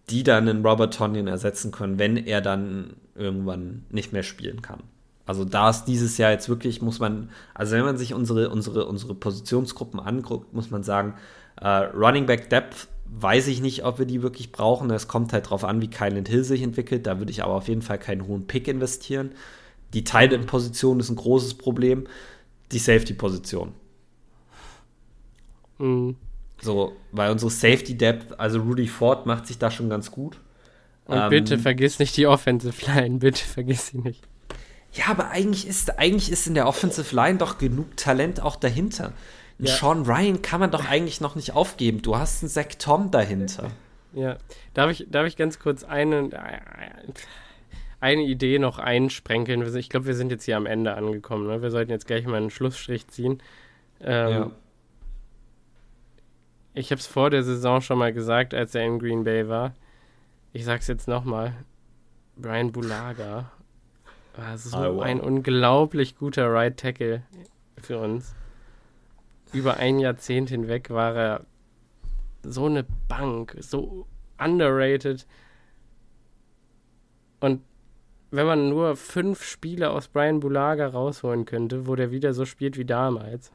die 0.10 0.24
dann 0.24 0.50
einen 0.50 0.66
Robert 0.66 0.94
Tonyan 0.94 1.28
ersetzen 1.28 1.72
können, 1.72 2.00
wenn 2.00 2.18
er 2.18 2.42
dann 2.42 2.96
irgendwann 3.16 3.86
nicht 3.90 4.12
mehr 4.12 4.24
spielen 4.24 4.62
kann. 4.62 4.82
Also 5.30 5.46
da 5.46 5.70
ist 5.70 5.86
dieses 5.86 6.18
Jahr 6.18 6.32
jetzt 6.32 6.50
wirklich, 6.50 6.82
muss 6.82 6.98
man, 6.98 7.30
also 7.54 7.76
wenn 7.76 7.86
man 7.86 8.00
sich 8.00 8.16
unsere, 8.16 8.50
unsere, 8.50 8.88
unsere 8.88 9.14
Positionsgruppen 9.14 10.00
anguckt, 10.00 10.56
muss 10.56 10.72
man 10.72 10.82
sagen, 10.82 11.14
äh, 11.62 11.68
Running 11.68 12.26
Back 12.26 12.50
Depth 12.50 12.88
weiß 13.06 13.46
ich 13.46 13.62
nicht, 13.62 13.86
ob 13.86 14.00
wir 14.00 14.08
die 14.08 14.24
wirklich 14.24 14.52
brauchen. 14.52 14.90
Es 14.90 15.08
kommt 15.08 15.32
halt 15.32 15.48
drauf 15.52 15.64
an, 15.64 15.84
wie 15.84 15.88
Kylan 15.88 16.26
Hill 16.26 16.44
sich 16.44 16.64
entwickelt. 16.64 17.06
Da 17.06 17.20
würde 17.20 17.30
ich 17.30 17.44
aber 17.44 17.54
auf 17.54 17.68
jeden 17.68 17.84
Fall 17.84 18.00
keinen 18.00 18.26
hohen 18.26 18.48
Pick 18.48 18.68
investieren. 18.68 19.34
Die 19.94 20.04
Tight 20.04 20.34
End 20.34 20.48
Position 20.48 21.00
ist 21.00 21.12
ein 21.12 21.16
großes 21.16 21.54
Problem. 21.60 22.08
Die 22.72 22.80
Safety 22.80 23.14
Position. 23.14 23.74
Mhm. 25.78 26.16
So, 26.60 26.94
weil 27.12 27.32
unsere 27.32 27.52
Safety 27.52 27.96
Depth, 27.96 28.40
also 28.40 28.62
Rudy 28.62 28.88
Ford 28.88 29.28
macht 29.28 29.46
sich 29.46 29.60
da 29.60 29.70
schon 29.70 29.92
ganz 29.92 30.10
gut. 30.10 30.40
Und 31.06 31.20
Ähm, 31.20 31.30
bitte 31.30 31.60
vergiss 31.60 32.00
nicht 32.00 32.18
die 32.18 32.26
Offensive 32.26 32.84
Line, 32.88 33.20
bitte 33.20 33.44
vergiss 33.46 33.90
sie 33.90 34.00
nicht. 34.00 34.28
Ja, 34.94 35.06
aber 35.08 35.30
eigentlich 35.30 35.68
ist, 35.68 36.00
eigentlich 36.00 36.32
ist 36.32 36.48
in 36.48 36.56
der 36.56 36.68
Offensive 36.68 37.16
Line 37.16 37.38
doch 37.38 37.58
genug 37.58 37.96
Talent 37.98 38.42
auch 38.42 38.56
dahinter. 38.56 39.14
Ja. 39.60 39.76
Sean 39.76 40.06
Ryan 40.06 40.42
kann 40.42 40.60
man 40.60 40.72
doch 40.72 40.90
eigentlich 40.90 41.22
noch 41.22 41.36
nicht 41.36 41.54
aufgeben. 41.54 42.02
Du 42.02 42.18
hast 42.18 42.42
einen 42.42 42.50
Zach 42.50 42.76
Tom 42.80 43.12
dahinter. 43.12 43.72
Ja. 44.14 44.38
Darf 44.74 44.90
ich, 44.90 45.06
darf 45.10 45.28
ich 45.28 45.38
ganz 45.38 45.60
kurz 45.60 45.84
eine, 45.84 46.30
eine 48.00 48.24
Idee 48.24 48.58
noch 48.58 48.80
einsprenkeln? 48.80 49.62
Ich 49.76 49.90
glaube, 49.90 50.08
wir 50.08 50.16
sind 50.16 50.32
jetzt 50.32 50.46
hier 50.46 50.58
am 50.58 50.66
Ende 50.66 50.96
angekommen. 50.96 51.46
Ne? 51.48 51.62
Wir 51.62 51.70
sollten 51.72 51.92
jetzt 51.92 52.08
gleich 52.08 52.26
mal 52.26 52.38
einen 52.38 52.50
Schlussstrich 52.50 53.08
ziehen. 53.08 53.44
Ähm, 54.02 54.30
Ja. 54.30 54.52
Ich 56.76 56.92
habe 56.92 57.00
es 57.00 57.08
vor 57.08 57.30
der 57.30 57.44
Saison 57.44 57.82
schon 57.82 57.98
mal 57.98 58.14
gesagt, 58.14 58.54
als 58.54 58.74
er 58.74 58.86
in 58.86 59.00
Green 59.00 59.24
Bay 59.26 59.50
war. 59.50 59.74
Ich 60.54 60.64
sag's 60.64 60.88
jetzt 60.88 61.08
nochmal. 61.08 61.54
Brian 62.38 62.72
Bulaga 62.72 63.52
war 64.42 64.58
so 64.58 64.76
Ah, 64.78 64.94
wow. 64.94 65.02
ein 65.04 65.20
unglaublich 65.20 66.18
guter 66.18 66.52
Right 66.52 66.78
Tackle 66.78 67.24
für 67.82 68.00
uns. 68.00 68.34
Über 69.54 69.78
ein 69.78 70.00
Jahrzehnt 70.00 70.50
hinweg 70.50 70.90
war 70.90 71.16
er 71.16 71.46
so 72.44 72.66
eine 72.66 72.86
Bank, 73.08 73.56
so 73.60 74.06
underrated. 74.38 75.26
Und 77.40 77.62
wenn 78.32 78.46
man 78.46 78.70
nur 78.70 78.96
fünf 78.96 79.44
Spiele 79.44 79.90
aus 79.90 80.08
Brian 80.08 80.40
Bulaga 80.40 80.88
rausholen 80.88 81.46
könnte, 81.46 81.88
wo 81.88 81.96
der 81.96 82.12
wieder 82.12 82.34
so 82.34 82.46
spielt 82.46 82.78
wie 82.78 82.86
damals. 82.86 83.52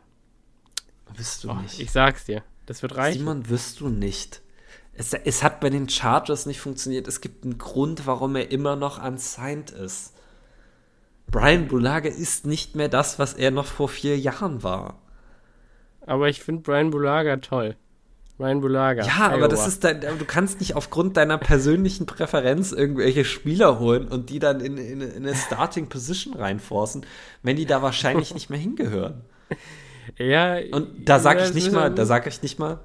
Wirst 1.17 1.45
du 1.45 1.51
Oh, 1.51 1.55
nicht. 1.55 1.79
ich 1.81 1.93
sag's 1.93 2.25
dir, 2.25 2.43
das 2.67 2.83
wird 2.83 2.97
reichen. 2.97 3.19
Simon, 3.21 3.49
wirst 3.49 3.81
du 3.81 3.89
nicht. 3.89 4.43
Es, 4.95 5.13
es 5.13 5.43
hat 5.43 5.61
bei 5.61 5.71
den 5.71 5.89
Chargers 5.89 6.47
nicht 6.47 6.61
funktioniert. 6.61 7.07
Es 7.09 7.21
gibt 7.21 7.45
einen 7.45 7.59
Grund, 7.59 8.07
warum 8.07 8.37
er 8.37 8.51
immer 8.51 8.75
noch 8.75 9.03
unsigned 9.05 9.71
ist. 9.71 10.14
Brian 11.27 11.69
Bulaga 11.69 12.09
ist 12.09 12.47
nicht 12.47 12.77
mehr 12.77 12.89
das, 12.89 13.19
was 13.19 13.35
er 13.35 13.51
noch 13.51 13.67
vor 13.67 13.89
vier 13.89 14.19
Jahren 14.19 14.63
war. 14.63 15.01
Aber 16.07 16.29
ich 16.29 16.43
finde 16.43 16.63
Brian 16.63 16.91
Bulaga 16.91 17.37
toll. 17.39 17.77
Brian 18.37 18.61
Bulaga. 18.61 19.05
Ja, 19.07 19.31
aber 19.31 19.49
das 19.49 19.61
Iowa. 19.61 19.69
ist 19.69 19.85
dein, 19.85 20.01
du 20.01 20.25
kannst 20.25 20.59
nicht 20.59 20.75
aufgrund 20.75 21.17
deiner 21.17 21.39
persönlichen 21.39 22.07
Präferenz 22.07 22.73
irgendwelche 22.73 23.25
Spieler 23.25 23.79
holen 23.79 24.09
und 24.09 24.29
die 24.31 24.41
dann 24.41 24.61
in, 24.61 24.77
in, 24.77 25.01
in 25.01 25.25
eine 25.25 25.37
Starting 25.37 25.89
Position 25.89 26.35
reinforcen, 26.35 27.07
wenn 27.43 27.57
die 27.57 27.67
da 27.67 27.81
wahrscheinlich 27.81 28.35
nicht 28.35 28.51
mehr 28.51 28.59
hingehören. 28.59 29.23
Ja, 30.19 30.57
Und 30.73 31.09
da 31.09 31.21
sage 31.21 31.41
ja, 31.41 31.47
ich 31.47 31.55
nicht 31.55 31.73
mal, 31.73 31.91
da 31.95 32.05
sage 32.05 32.29
ich 32.29 32.43
nicht 32.43 32.59
mal, 32.59 32.81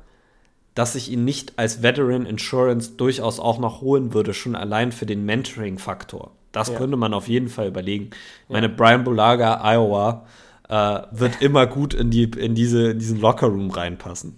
dass 0.75 0.95
ich 0.95 1.11
ihn 1.11 1.25
nicht 1.25 1.57
als 1.57 1.81
Veteran 1.81 2.25
Insurance 2.25 2.91
durchaus 2.91 3.39
auch 3.39 3.59
noch 3.59 3.81
holen 3.81 4.13
würde, 4.13 4.33
schon 4.33 4.55
allein 4.55 4.91
für 4.91 5.05
den 5.05 5.25
Mentoring-Faktor. 5.25 6.31
Das 6.51 6.69
Ja. 6.69 6.77
könnte 6.77 6.97
man 6.97 7.13
auf 7.13 7.27
jeden 7.27 7.47
Fall 7.47 7.67
überlegen. 7.67 8.09
Meine 8.47 8.69
Brian 8.69 9.03
Bulaga, 9.03 9.61
Iowa, 9.63 10.25
äh, 10.67 11.01
wird 11.11 11.41
immer 11.41 11.67
gut 11.67 11.93
in, 11.93 12.09
die, 12.11 12.23
in, 12.23 12.55
diese, 12.55 12.91
in 12.91 12.99
diesen 12.99 13.19
Lockerroom 13.19 13.69
reinpassen. 13.71 14.37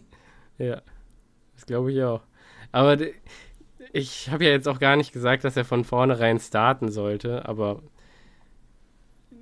Ja, 0.58 0.82
das 1.56 1.66
glaube 1.66 1.92
ich 1.92 2.04
auch. 2.04 2.22
Aber 2.72 2.98
ich 3.94 4.30
habe 4.30 4.46
ja 4.46 4.52
jetzt 4.52 4.68
auch 4.68 4.80
gar 4.80 4.96
nicht 4.96 5.12
gesagt, 5.14 5.44
dass 5.44 5.58
er 5.58 5.66
von 5.66 5.84
vornherein 5.84 6.40
starten 6.40 6.92
sollte, 6.92 7.48
aber 7.48 7.82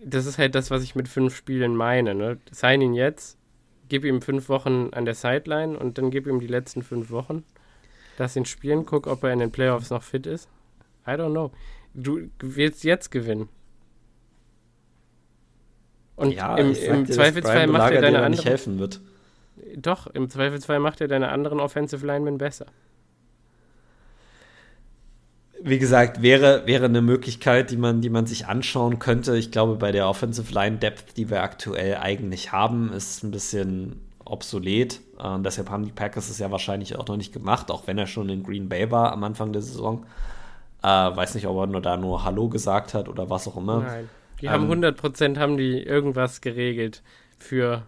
das 0.03 0.25
ist 0.25 0.37
halt 0.37 0.55
das, 0.55 0.71
was 0.71 0.83
ich 0.83 0.95
mit 0.95 1.07
fünf 1.07 1.35
Spielen 1.35 1.75
meine. 1.75 2.15
Ne? 2.15 2.37
Sign 2.51 2.81
ihn 2.81 2.93
jetzt, 2.93 3.37
gib 3.89 4.05
ihm 4.05 4.21
fünf 4.21 4.49
Wochen 4.49 4.89
an 4.91 5.05
der 5.05 5.13
Sideline 5.15 5.77
und 5.77 5.97
dann 5.97 6.09
gib 6.09 6.25
ihm 6.25 6.39
die 6.39 6.47
letzten 6.47 6.83
fünf 6.83 7.11
Wochen. 7.11 7.43
Lass 8.17 8.35
ihn 8.35 8.45
spielen, 8.45 8.85
guck, 8.85 9.07
ob 9.07 9.23
er 9.23 9.33
in 9.33 9.39
den 9.39 9.51
Playoffs 9.51 9.89
noch 9.89 10.03
fit 10.03 10.25
ist. 10.25 10.49
I 11.07 11.11
don't 11.11 11.31
know. 11.31 11.51
Du 11.93 12.29
willst 12.39 12.83
jetzt 12.83 13.11
gewinnen. 13.11 13.49
Und 16.15 16.31
im, 16.31 16.37
sag 16.37 16.57
im 16.59 17.05
dass 17.05 17.15
Zweifelsfall 17.15 17.67
macht 17.67 17.93
er 17.93 18.01
deine 18.01 18.21
anderen 18.21 18.45
helfen 18.45 18.77
wird. 18.77 18.99
doch, 19.77 20.07
im 20.07 20.29
Zweifelsfall 20.29 20.79
macht 20.79 20.99
er 20.99 21.07
deine 21.07 21.29
anderen 21.29 21.61
Offensive 21.61 22.05
Linemen 22.05 22.37
besser. 22.37 22.65
Wie 25.61 25.79
gesagt, 25.79 26.21
wäre, 26.21 26.65
wäre 26.65 26.85
eine 26.85 27.01
Möglichkeit, 27.01 27.71
die 27.71 27.77
man, 27.77 28.01
die 28.01 28.09
man 28.09 28.25
sich 28.25 28.47
anschauen 28.47 28.99
könnte. 28.99 29.37
Ich 29.37 29.51
glaube, 29.51 29.75
bei 29.75 29.91
der 29.91 30.07
Offensive 30.07 30.53
Line 30.53 30.77
Depth, 30.77 31.17
die 31.17 31.29
wir 31.29 31.41
aktuell 31.41 31.97
eigentlich 31.97 32.51
haben, 32.51 32.91
ist 32.91 33.17
es 33.17 33.23
ein 33.23 33.31
bisschen 33.31 34.01
obsolet. 34.25 35.01
Äh, 35.19 35.39
deshalb 35.39 35.69
haben 35.69 35.85
die 35.85 35.91
Packers 35.91 36.29
es 36.29 36.39
ja 36.39 36.51
wahrscheinlich 36.51 36.95
auch 36.97 37.07
noch 37.07 37.17
nicht 37.17 37.33
gemacht, 37.33 37.71
auch 37.71 37.87
wenn 37.87 37.97
er 37.97 38.07
schon 38.07 38.29
in 38.29 38.43
Green 38.43 38.69
Bay 38.69 38.91
war 38.91 39.11
am 39.11 39.23
Anfang 39.23 39.51
der 39.53 39.61
Saison. 39.61 40.05
Äh, 40.81 40.87
weiß 40.87 41.35
nicht, 41.35 41.47
ob 41.47 41.57
er 41.57 41.67
nur 41.67 41.81
da 41.81 41.97
nur 41.97 42.23
Hallo 42.23 42.49
gesagt 42.49 42.93
hat 42.93 43.09
oder 43.09 43.29
was 43.29 43.47
auch 43.47 43.57
immer. 43.57 43.81
Nein. 43.81 44.09
Die 44.41 44.45
Ähm, 44.45 44.51
haben 44.51 44.67
100% 44.71 45.37
haben 45.37 45.57
die 45.57 45.81
irgendwas 45.83 46.41
geregelt 46.41 47.03
für 47.37 47.85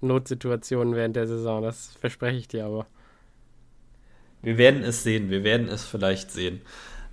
Notsituationen 0.00 0.94
während 0.94 1.16
der 1.16 1.26
Saison. 1.26 1.62
Das 1.62 1.92
verspreche 2.00 2.38
ich 2.38 2.48
dir 2.48 2.64
aber. 2.66 2.86
Wir 4.42 4.56
werden 4.58 4.82
es 4.82 5.02
sehen, 5.02 5.30
wir 5.30 5.44
werden 5.44 5.68
es 5.68 5.84
vielleicht 5.84 6.30
sehen. 6.30 6.62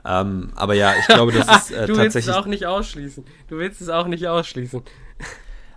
Ähm, 0.06 0.52
aber 0.56 0.74
ja, 0.76 0.96
ich 0.98 1.10
glaube, 1.10 1.34
das 1.34 1.50
ist 1.52 1.72
äh, 1.72 1.86
du 1.86 1.98
willst 1.98 2.16
es 2.16 2.26
tatsächlich. 2.26 2.36
auch 2.36 2.46
nicht 2.46 2.66
ausschließen. 2.66 3.26
Du 3.48 3.58
willst 3.58 3.82
es 3.82 3.90
auch 3.90 4.08
nicht 4.08 4.28
ausschließen. 4.28 4.84
Wir 4.84 4.88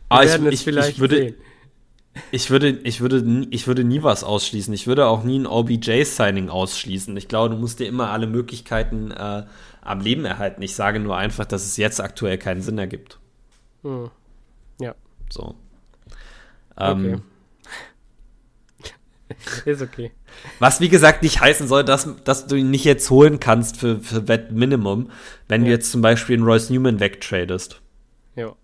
Ah, 0.09 0.22
ich, 0.24 0.35
ich, 0.35 0.66
ich 0.66 0.98
würde, 1.01 1.16
sehen. 1.16 1.35
Ich 2.32 2.51
würde, 2.51 2.70
ich, 2.70 3.01
würde, 3.01 3.22
nie- 3.22 3.48
ich 3.51 3.66
würde 3.66 3.84
nie 3.84 4.02
was 4.02 4.24
ausschließen. 4.24 4.72
Ich 4.74 4.86
würde 4.86 5.06
auch 5.06 5.24
nie 5.24 5.38
ein 5.38 5.47
OBJ-Signing 5.47 6.48
ausschließen. 6.48 7.16
Ich 7.16 7.28
glaube, 7.28 7.55
du 7.55 7.60
musst 7.60 7.80
dir 7.80 7.86
immer 7.88 8.10
alle 8.10 8.26
Möglichkeiten 8.26 9.10
äh, 9.10 9.44
am 9.82 10.01
Leben 10.01 10.24
erhalten. 10.24 10.62
Ich 10.62 10.74
sage 10.74 11.01
nur 11.01 11.16
einfach, 11.16 11.47
dass 11.47 11.64
es 11.64 11.76
jetzt 11.76 12.01
aktuell 12.01 12.38
keinen 12.38 12.62
Sinn 12.62 12.78
ergibt. 12.78 13.18
Hm. 13.82 14.10
Ja, 14.80 14.94
So. 15.30 15.55
okay. 16.76 17.12
Ähm, 17.12 17.22
Ist 19.64 19.82
okay. 19.82 20.10
Was 20.59 20.80
wie 20.80 20.88
gesagt 20.88 21.22
nicht 21.22 21.40
heißen 21.40 21.68
soll, 21.68 21.84
dass, 21.84 22.09
dass 22.24 22.47
du 22.47 22.56
ihn 22.56 22.70
nicht 22.70 22.84
jetzt 22.84 23.10
holen 23.10 23.40
kannst 23.40 23.76
für, 23.76 24.01
für 24.01 24.26
Wett 24.28 24.52
Minimum, 24.52 25.10
wenn 25.48 25.62
du 25.62 25.68
Ja. 25.68 25.74
jetzt 25.74 25.92
zum 25.92 26.02
Beispiel 26.02 26.36
einen 26.36 26.44
Royce 26.44 26.70
Newman 26.70 27.01
wegtradest. 27.01 27.80
Ja. 28.36 28.55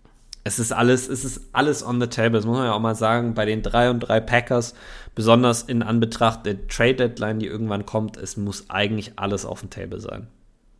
Es 0.47 0.59
ist 0.59 0.71
alles, 0.71 1.09
es 1.09 1.25
ist 1.25 1.41
alles 1.51 1.85
on 1.85 1.99
the 1.99 2.07
table. 2.07 2.31
Das 2.37 2.45
muss 2.45 2.57
man 2.57 2.67
ja 2.67 2.73
auch 2.73 2.79
mal 2.79 2.95
sagen, 2.95 3.33
bei 3.33 3.43
den 3.43 3.61
drei 3.61 3.89
und 3.89 3.99
drei 3.99 4.21
Packers, 4.21 4.75
besonders 5.13 5.63
in 5.63 5.83
Anbetracht 5.83 6.45
der 6.45 6.69
Trade 6.69 6.95
Deadline, 6.95 7.39
die 7.39 7.47
irgendwann 7.47 7.85
kommt, 7.85 8.15
es 8.15 8.37
muss 8.37 8.69
eigentlich 8.69 9.19
alles 9.19 9.45
auf 9.45 9.59
dem 9.59 9.69
Table 9.69 9.99
sein. 9.99 10.27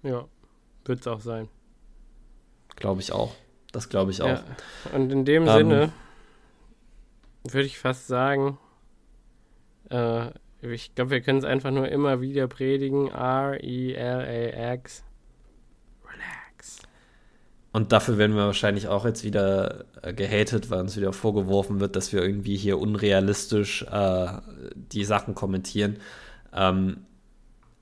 Ja. 0.03 0.23
Wird 0.85 1.02
es 1.02 1.07
auch 1.07 1.19
sein. 1.19 1.49
Glaube 2.77 3.02
ich 3.02 3.11
auch. 3.11 3.35
Das 3.73 3.89
glaube 3.89 4.11
ich 4.11 4.22
auch. 4.22 4.27
Ja. 4.30 4.44
Und 4.94 5.11
in 5.11 5.26
dem 5.26 5.45
Ähm, 5.48 5.53
Sinne 5.53 5.91
würde 7.44 7.65
ich 7.65 7.77
fast 7.77 8.07
sagen, 8.07 8.57
äh, 9.89 10.27
ich 10.61 10.95
glaube, 10.95 11.11
wir 11.11 11.19
können 11.19 11.39
es 11.39 11.45
einfach 11.45 11.72
nur 11.72 11.89
immer 11.89 12.22
wieder 12.22 12.48
predigen. 12.48 13.07
E. 13.07 13.95
Relax. 13.98 15.03
Und 17.77 17.91
dafür 17.91 18.17
werden 18.17 18.35
wir 18.35 18.47
wahrscheinlich 18.47 18.87
auch 18.87 19.05
jetzt 19.05 19.23
wieder 19.23 19.85
äh, 20.01 20.11
gehatet, 20.11 20.71
weil 20.71 20.79
uns 20.79 20.97
wieder 20.97 21.13
vorgeworfen 21.13 21.79
wird, 21.79 21.95
dass 21.95 22.11
wir 22.11 22.23
irgendwie 22.23 22.57
hier 22.57 22.79
unrealistisch 22.79 23.83
äh, 23.83 24.29
die 24.73 25.03
Sachen 25.03 25.35
kommentieren. 25.35 25.97
Ähm, 26.55 27.01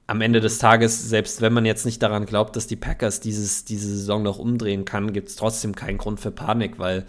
am 0.05 0.19
Ende 0.19 0.41
des 0.41 0.57
Tages, 0.57 1.07
selbst 1.07 1.39
wenn 1.39 1.53
man 1.53 1.63
jetzt 1.63 1.85
nicht 1.85 2.03
daran 2.03 2.25
glaubt, 2.25 2.57
dass 2.57 2.67
die 2.67 2.75
Packers 2.75 3.21
dieses, 3.21 3.63
diese 3.63 3.87
Saison 3.87 4.21
noch 4.21 4.37
umdrehen 4.37 4.83
kann, 4.83 5.13
gibt 5.13 5.29
es 5.29 5.37
trotzdem 5.37 5.75
keinen 5.77 5.97
Grund 5.97 6.19
für 6.19 6.31
Panik, 6.31 6.77
weil 6.77 7.05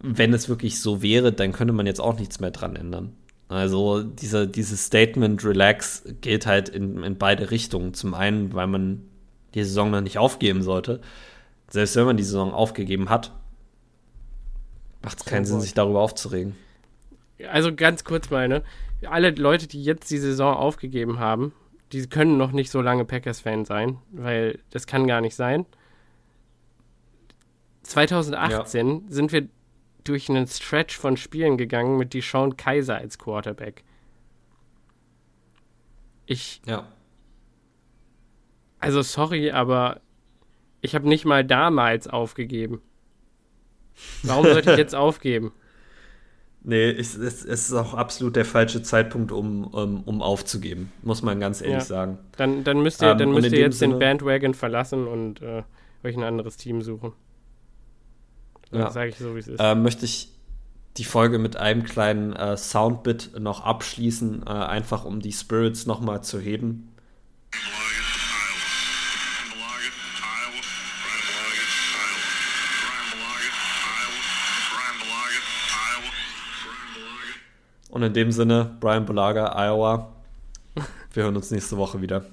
wenn 0.00 0.34
es 0.34 0.48
wirklich 0.48 0.80
so 0.80 1.02
wäre, 1.02 1.32
dann 1.32 1.52
könnte 1.52 1.74
man 1.74 1.86
jetzt 1.86 2.00
auch 2.00 2.18
nichts 2.18 2.40
mehr 2.40 2.50
dran 2.50 2.74
ändern. 2.74 3.12
Also 3.46 4.02
dieser, 4.02 4.48
dieses 4.48 4.84
Statement 4.84 5.44
Relax 5.44 6.02
gilt 6.22 6.44
halt 6.44 6.70
in, 6.70 7.04
in 7.04 7.18
beide 7.18 7.52
Richtungen. 7.52 7.94
Zum 7.94 8.14
einen, 8.14 8.52
weil 8.52 8.66
man 8.66 9.02
die 9.54 9.62
Saison 9.62 9.92
noch 9.92 10.00
nicht 10.00 10.18
aufgeben 10.18 10.62
sollte. 10.62 11.00
Selbst 11.68 11.96
wenn 11.96 12.06
man 12.06 12.16
die 12.16 12.22
Saison 12.22 12.52
aufgegeben 12.52 13.08
hat, 13.10 13.32
macht 15.02 15.18
es 15.18 15.24
keinen 15.24 15.44
So 15.44 15.52
Sinn, 15.54 15.60
sich 15.62 15.74
darüber 15.74 16.00
aufzuregen. 16.00 16.56
Also 17.50 17.74
ganz 17.74 18.04
kurz 18.04 18.30
mal, 18.30 18.48
ne? 18.48 18.62
Alle 19.04 19.30
Leute, 19.30 19.66
die 19.66 19.82
jetzt 19.82 20.10
die 20.10 20.18
Saison 20.18 20.54
aufgegeben 20.54 21.18
haben, 21.18 21.52
die 21.92 22.06
können 22.08 22.36
noch 22.38 22.52
nicht 22.52 22.70
so 22.70 22.80
lange 22.80 23.04
Packers-Fan 23.04 23.64
sein, 23.64 23.98
weil 24.10 24.58
das 24.70 24.86
kann 24.86 25.06
gar 25.06 25.20
nicht 25.20 25.34
sein. 25.36 25.66
2018 27.82 29.08
sind 29.08 29.32
wir 29.32 29.48
durch 30.02 30.28
einen 30.28 30.46
Stretch 30.46 30.96
von 30.96 31.16
Spielen 31.16 31.56
gegangen 31.56 31.98
mit 31.98 32.14
Deshaun 32.14 32.56
Kaiser 32.56 32.96
als 32.96 33.18
Quarterback. 33.18 33.84
Ich, 36.26 36.60
Ja. 36.66 36.88
also 38.80 39.02
sorry, 39.02 39.50
aber 39.52 40.00
ich 40.86 40.94
habe 40.94 41.08
nicht 41.08 41.24
mal 41.26 41.44
damals 41.44 42.08
aufgegeben. 42.08 42.80
Warum 44.22 44.44
sollte 44.46 44.72
ich 44.72 44.78
jetzt 44.78 44.94
aufgeben? 45.06 45.52
Nee, 46.62 46.90
es, 46.90 47.14
es 47.16 47.44
ist 47.44 47.72
auch 47.72 47.94
absolut 47.94 48.34
der 48.34 48.44
falsche 48.44 48.82
Zeitpunkt, 48.82 49.30
um, 49.30 49.64
um, 49.64 50.02
um 50.02 50.20
aufzugeben, 50.22 50.90
muss 51.02 51.22
man 51.22 51.38
ganz 51.38 51.60
ehrlich 51.60 51.74
Ja. 51.76 51.80
sagen. 51.84 52.18
Dann, 52.36 52.64
dann 52.64 52.82
müsst 52.82 53.02
ihr, 53.02 53.10
Ähm, 53.12 53.18
dann 53.18 53.28
und 53.28 53.34
müsst 53.36 53.52
ihr 53.52 53.60
jetzt 53.60 53.80
den 53.80 53.90
Sinne- 53.92 54.00
Bandwagon 54.00 54.52
verlassen 54.54 55.06
und 55.06 55.42
äh, 55.42 55.62
euch 56.02 56.16
ein 56.16 56.24
anderes 56.24 56.56
Team 56.56 56.82
suchen. 56.82 57.12
Ja. 58.72 58.78
Ja. 58.80 58.90
Sage 58.90 59.10
ich 59.10 59.16
so, 59.16 59.34
wie 59.36 59.38
es 59.40 59.48
ist. 59.48 59.60
Äh, 59.60 59.74
möchte 59.76 60.04
ich 60.04 60.32
die 60.96 61.04
Folge 61.04 61.38
mit 61.38 61.56
einem 61.56 61.84
kleinen 61.84 62.32
äh, 62.32 62.56
Soundbit 62.56 63.38
noch 63.38 63.60
abschließen, 63.64 64.42
äh, 64.46 64.50
einfach 64.50 65.04
um 65.04 65.20
die 65.20 65.32
Spirits 65.32 65.86
nochmal 65.86 66.24
zu 66.24 66.40
heben. 66.40 66.88
Und 77.96 78.02
in 78.02 78.12
dem 78.12 78.30
Sinne, 78.30 78.76
Brian 78.78 79.06
Bulaga, 79.06 79.54
Iowa. 79.56 80.12
Wir 81.14 81.22
hören 81.22 81.34
uns 81.34 81.50
nächste 81.50 81.78
Woche 81.78 82.02
wieder. 82.02 82.26